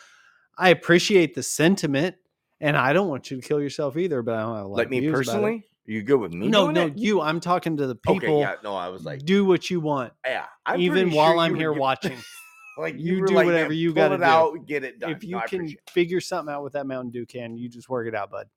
I 0.58 0.70
appreciate 0.70 1.36
the 1.36 1.44
sentiment 1.44 2.16
and 2.60 2.76
I 2.78 2.94
don't 2.94 3.10
want 3.10 3.30
you 3.32 3.40
to 3.42 3.48
kill 3.48 3.62
yourself 3.62 3.98
either, 3.98 4.22
but 4.24 4.36
I 4.36 4.42
don't 4.42 4.56
have 4.58 4.66
a 4.66 4.70
lot 4.70 4.88
like 4.88 4.90
me 4.90 5.02
views 5.02 5.22
about 5.22 5.44
it. 5.44 5.56
personally 5.56 5.68
are 5.88 5.92
you 5.92 6.04
good 6.04 6.20
with 6.20 6.34
me 6.34 6.48
No, 6.50 6.70
no, 6.70 6.88
it? 6.88 6.98
you. 6.98 7.22
I'm 7.22 7.40
talking 7.40 7.78
to 7.78 7.88
the 7.88 7.96
people. 7.96 8.18
okay 8.18 8.40
yeah 8.40 8.56
no 8.64 8.76
i 8.76 8.90
was 8.90 9.06
like 9.06 9.24
do 9.26 9.46
what 9.46 9.70
you 9.70 9.80
want, 9.80 10.14
yeah 10.26 10.46
I'm 10.66 10.80
even 10.82 11.12
while 11.12 11.32
sure 11.34 11.40
I'm 11.40 11.56
here 11.56 11.72
watching. 11.74 12.18
like 12.78 12.96
You 12.98 13.22
were 13.22 13.28
do 13.28 13.34
like, 13.36 13.46
whatever 13.46 13.70
"Man, 13.70 13.78
you 13.78 13.94
gotta 13.94 14.18
do. 14.18 14.24
out 14.24 14.66
get 14.68 14.84
it 14.84 15.00
done 15.00 15.12
if 15.12 15.24
you 15.24 15.32
No, 15.38 15.42
can 15.48 15.74
figure 15.90 16.20
something 16.22 16.54
out 16.54 16.64
with 16.64 16.74
that 16.74 16.86
Mountain 16.86 17.12
Dew 17.12 17.26
can, 17.26 17.58
you 17.58 17.70
just 17.70 17.90
work 17.90 18.08
it 18.08 18.14
out, 18.16 18.30
bud. 18.32 18.48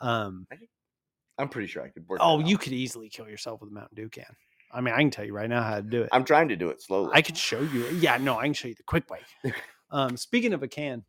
Um, 0.00 0.46
i'm 1.38 1.48
pretty 1.48 1.66
sure 1.68 1.82
i 1.82 1.88
could 1.88 2.06
work 2.08 2.18
oh, 2.22 2.40
out. 2.40 2.46
you 2.46 2.58
could 2.58 2.72
easily 2.72 3.08
kill 3.08 3.28
yourself 3.28 3.60
with 3.60 3.70
a 3.70 3.72
Mountain 3.72 3.94
Dew 3.96 4.08
can. 4.08 4.24
I 4.74 4.80
mean, 4.80 4.94
I 4.94 4.98
can 4.98 5.10
tell 5.10 5.24
you 5.24 5.34
right 5.34 5.48
now 5.50 5.62
how 5.62 5.76
to 5.76 5.82
do 5.82 6.02
it. 6.02 6.08
i'm 6.12 6.24
trying 6.24 6.48
to 6.48 6.56
do 6.56 6.70
it 6.70 6.80
slowly 6.82 7.10
I 7.12 7.20
could 7.22 7.36
show 7.36 7.60
you. 7.60 7.86
Yeah, 8.00 8.16
no, 8.16 8.38
I 8.38 8.44
can 8.44 8.54
show 8.54 8.68
you 8.68 8.74
the 8.74 8.82
quick 8.84 9.08
way. 9.10 9.20
Um, 9.94 10.16
speaking 10.16 10.54
of 10.54 10.62
a 10.62 10.68
can, 10.68 11.04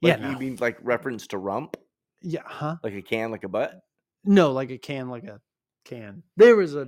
yeah, 0.00 0.14
like, 0.14 0.20
no. 0.22 0.30
you 0.30 0.38
mean 0.38 0.56
like 0.60 0.76
reference 0.82 1.28
to 1.28 1.38
rump 1.38 1.76
yeah, 2.22 2.42
huh? 2.44 2.76
like 2.82 2.94
a 2.94 3.02
can 3.02 3.30
like 3.30 3.44
a 3.44 3.48
butt 3.48 3.80
No, 4.24 4.52
like 4.52 4.70
a 4.70 4.78
can, 4.78 5.08
like 5.08 5.24
a 5.24 5.40
can. 5.84 6.22
There 6.36 6.56
was 6.56 6.74
a 6.74 6.86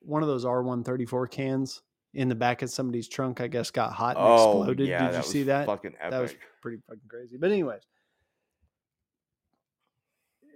one 0.00 0.22
of 0.22 0.28
those 0.28 0.44
R134 0.44 1.30
cans 1.30 1.82
in 2.12 2.28
the 2.28 2.34
back 2.34 2.62
of 2.62 2.70
somebody's 2.70 3.08
trunk. 3.08 3.40
I 3.40 3.48
guess 3.48 3.70
got 3.70 3.92
hot 3.92 4.16
and 4.16 4.26
oh 4.26 4.58
exploded. 4.62 4.88
yeah 4.88 5.10
Did 5.10 5.16
you 5.16 5.22
see 5.22 5.42
that? 5.44 5.66
fucking 5.66 5.94
epic 5.98 6.10
That 6.10 6.20
was 6.20 6.34
pretty 6.62 6.78
fucking 6.86 7.08
crazy. 7.08 7.36
But 7.38 7.50
anyways, 7.50 7.82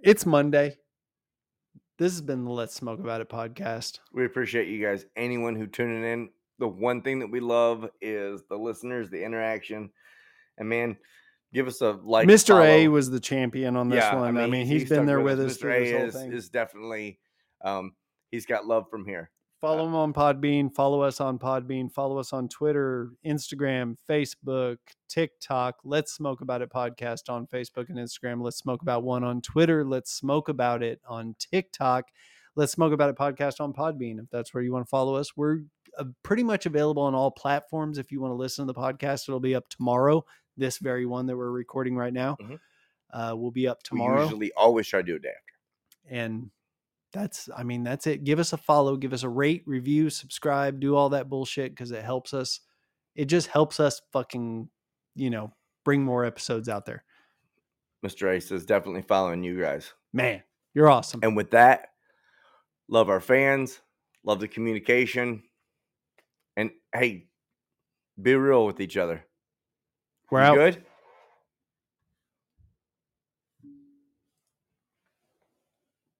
It's 0.03 0.25
Monday. 0.25 0.77
This 1.97 2.13
has 2.13 2.21
been 2.21 2.45
the 2.45 2.51
Let's 2.51 2.73
Smoke 2.73 2.99
About 3.01 3.19
It 3.19 3.27
podcast. 3.27 3.99
We 4.13 4.25
appreciate 4.25 4.69
you 4.69 4.83
guys. 4.83 5.05
Anyone 5.17 5.55
who 5.55 5.67
tuning 5.67 6.03
in. 6.03 6.29
The 6.57 6.67
one 6.67 7.01
thing 7.01 7.19
that 7.19 7.31
we 7.31 7.39
love 7.41 7.89
is 8.01 8.43
the 8.49 8.55
listeners, 8.57 9.09
the 9.09 9.23
interaction, 9.23 9.89
and 10.57 10.69
man, 10.69 10.97
give 11.53 11.67
us 11.67 11.81
a 11.81 11.91
like. 12.03 12.27
Mr. 12.27 12.63
A 12.63 12.87
was 12.87 13.09
the 13.09 13.19
champion 13.19 13.75
on 13.75 13.89
this 13.89 14.03
one. 14.13 14.37
I 14.37 14.47
mean, 14.47 14.65
he's 14.65 14.89
been 14.89 15.05
there 15.05 15.21
with 15.21 15.39
us 15.39 15.57
Mr. 15.57 15.71
A 15.71 16.05
is, 16.05 16.13
thing. 16.13 16.33
is 16.33 16.49
definitely, 16.49 17.19
um, 17.63 17.93
he's 18.31 18.45
got 18.45 18.65
love 18.65 18.89
from 18.89 19.05
here. 19.05 19.31
Follow 19.61 19.85
him 19.85 19.95
on 19.95 20.13
Podbean. 20.13 20.73
Follow 20.73 21.01
us 21.01 21.19
on 21.19 21.37
Podbean. 21.37 21.91
Follow 21.91 22.17
us 22.17 22.31
on 22.31 22.47
Twitter, 22.47 23.11
Instagram, 23.25 23.97
Facebook, 24.09 24.77
TikTok. 25.09 25.75
Let's 25.83 26.13
Smoke 26.13 26.39
About 26.39 26.61
It 26.61 26.71
podcast 26.71 27.29
on 27.29 27.45
Facebook 27.45 27.89
and 27.89 27.97
Instagram. 27.97 28.41
Let's 28.41 28.57
Smoke 28.57 28.81
About 28.81 29.03
One 29.03 29.25
on 29.25 29.41
Twitter. 29.41 29.83
Let's 29.83 30.13
Smoke 30.13 30.47
About 30.47 30.81
It 30.81 31.01
on 31.05 31.35
TikTok. 31.39 32.05
Let's 32.55 32.71
Smoke 32.71 32.93
About 32.93 33.09
It 33.09 33.17
podcast 33.17 33.59
on 33.59 33.73
Podbean. 33.73 34.19
If 34.19 34.29
that's 34.31 34.53
where 34.53 34.63
you 34.63 34.71
want 34.71 34.85
to 34.85 34.89
follow 34.89 35.15
us, 35.15 35.35
we're 35.35 35.59
uh, 35.97 36.05
pretty 36.23 36.43
much 36.43 36.65
available 36.65 37.03
on 37.03 37.13
all 37.13 37.29
platforms. 37.29 37.97
If 37.97 38.13
you 38.13 38.21
want 38.21 38.31
to 38.31 38.37
listen 38.37 38.65
to 38.65 38.71
the 38.71 38.79
podcast, 38.79 39.27
it'll 39.27 39.41
be 39.41 39.55
up 39.55 39.67
tomorrow. 39.67 40.23
This 40.59 40.77
very 40.77 41.05
one 41.05 41.25
that 41.27 41.37
we're 41.37 41.51
recording 41.51 41.95
right 41.95 42.13
now 42.13 42.37
Mhm. 42.39 42.59
uh, 43.13 43.35
will 43.37 43.51
be 43.51 43.67
up 43.67 43.79
We 43.91 43.97
tomorrow 43.99 44.23
usually 44.23 44.51
always 44.53 44.87
try 44.87 44.99
to 45.01 45.05
do 45.05 45.15
a 45.15 45.19
day 45.19 45.29
after. 45.29 46.15
and 46.15 46.51
that's 47.11 47.49
i 47.57 47.63
mean 47.63 47.81
that's 47.83 48.05
it 48.05 48.23
give 48.23 48.37
us 48.37 48.53
a 48.53 48.57
follow 48.57 48.95
give 48.95 49.13
us 49.13 49.23
a 49.23 49.29
rate 49.29 49.63
review 49.65 50.11
subscribe 50.11 50.79
do 50.79 50.95
all 50.95 51.09
that 51.09 51.27
bullshit 51.27 51.71
because 51.71 51.89
it 51.89 52.03
helps 52.03 52.35
us 52.35 52.59
it 53.15 53.25
just 53.25 53.47
helps 53.47 53.79
us 53.79 53.99
fucking 54.13 54.69
you 55.15 55.31
know 55.31 55.51
bring 55.83 56.03
more 56.03 56.23
episodes 56.23 56.69
out 56.69 56.85
there 56.85 57.03
Mr. 58.05 58.31
Ace 58.31 58.51
is 58.51 58.63
definitely 58.65 59.01
following 59.01 59.43
you 59.43 59.59
guys. 59.59 59.93
man 60.13 60.43
you're 60.75 60.87
awesome 60.89 61.19
And 61.23 61.35
with 61.35 61.49
that, 61.51 61.89
love 62.87 63.09
our 63.09 63.19
fans, 63.19 63.81
love 64.23 64.39
the 64.39 64.47
communication, 64.47 65.41
and 66.55 66.69
hey, 66.93 67.27
be 68.21 68.35
real 68.35 68.65
with 68.67 68.79
each 68.81 68.97
other. 68.97 69.25
We're 70.31 70.39
You 70.41 70.45
out 70.45 70.55
good? 70.55 70.83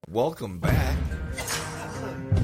Welcome 0.10 0.60
back. 0.60 0.98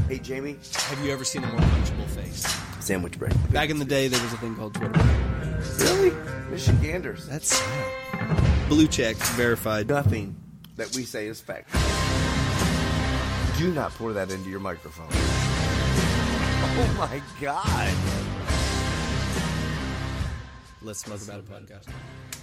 Hey, 0.08 0.20
Jamie, 0.20 0.58
Have 0.74 1.04
you 1.04 1.12
ever 1.12 1.24
seen 1.24 1.44
a 1.44 1.48
more 1.48 1.60
punchable 1.60 2.08
face? 2.10 2.46
sandwich 2.80 3.18
break. 3.18 3.34
Back 3.52 3.72
in 3.72 3.80
the 3.80 3.86
day, 3.86 4.08
there 4.08 4.22
was 4.22 4.32
a 4.34 4.38
thing 4.38 4.56
called 4.56 4.76
Twitter. 4.76 5.00
Really? 5.80 6.12
Michiganders. 6.52 7.26
That's 7.28 7.56
sad. 7.56 8.70
Blue 8.70 8.88
check 8.88 9.16
verified. 9.16 9.88
Nothing 9.88 10.36
that 10.76 10.96
we 10.96 11.04
say 11.04 11.26
is 11.26 11.42
fact. 11.42 11.72
Do 13.58 13.72
not 13.74 13.92
pour 13.94 14.14
that 14.14 14.30
into 14.30 14.50
your 14.52 14.60
microphone. 14.60 15.08
Oh 16.78 16.96
my 17.00 17.22
God. 17.42 18.25
Let's 20.86 21.00
smoke 21.00 21.20
about 21.24 21.40
it 21.40 21.50
podcast. 21.50 22.35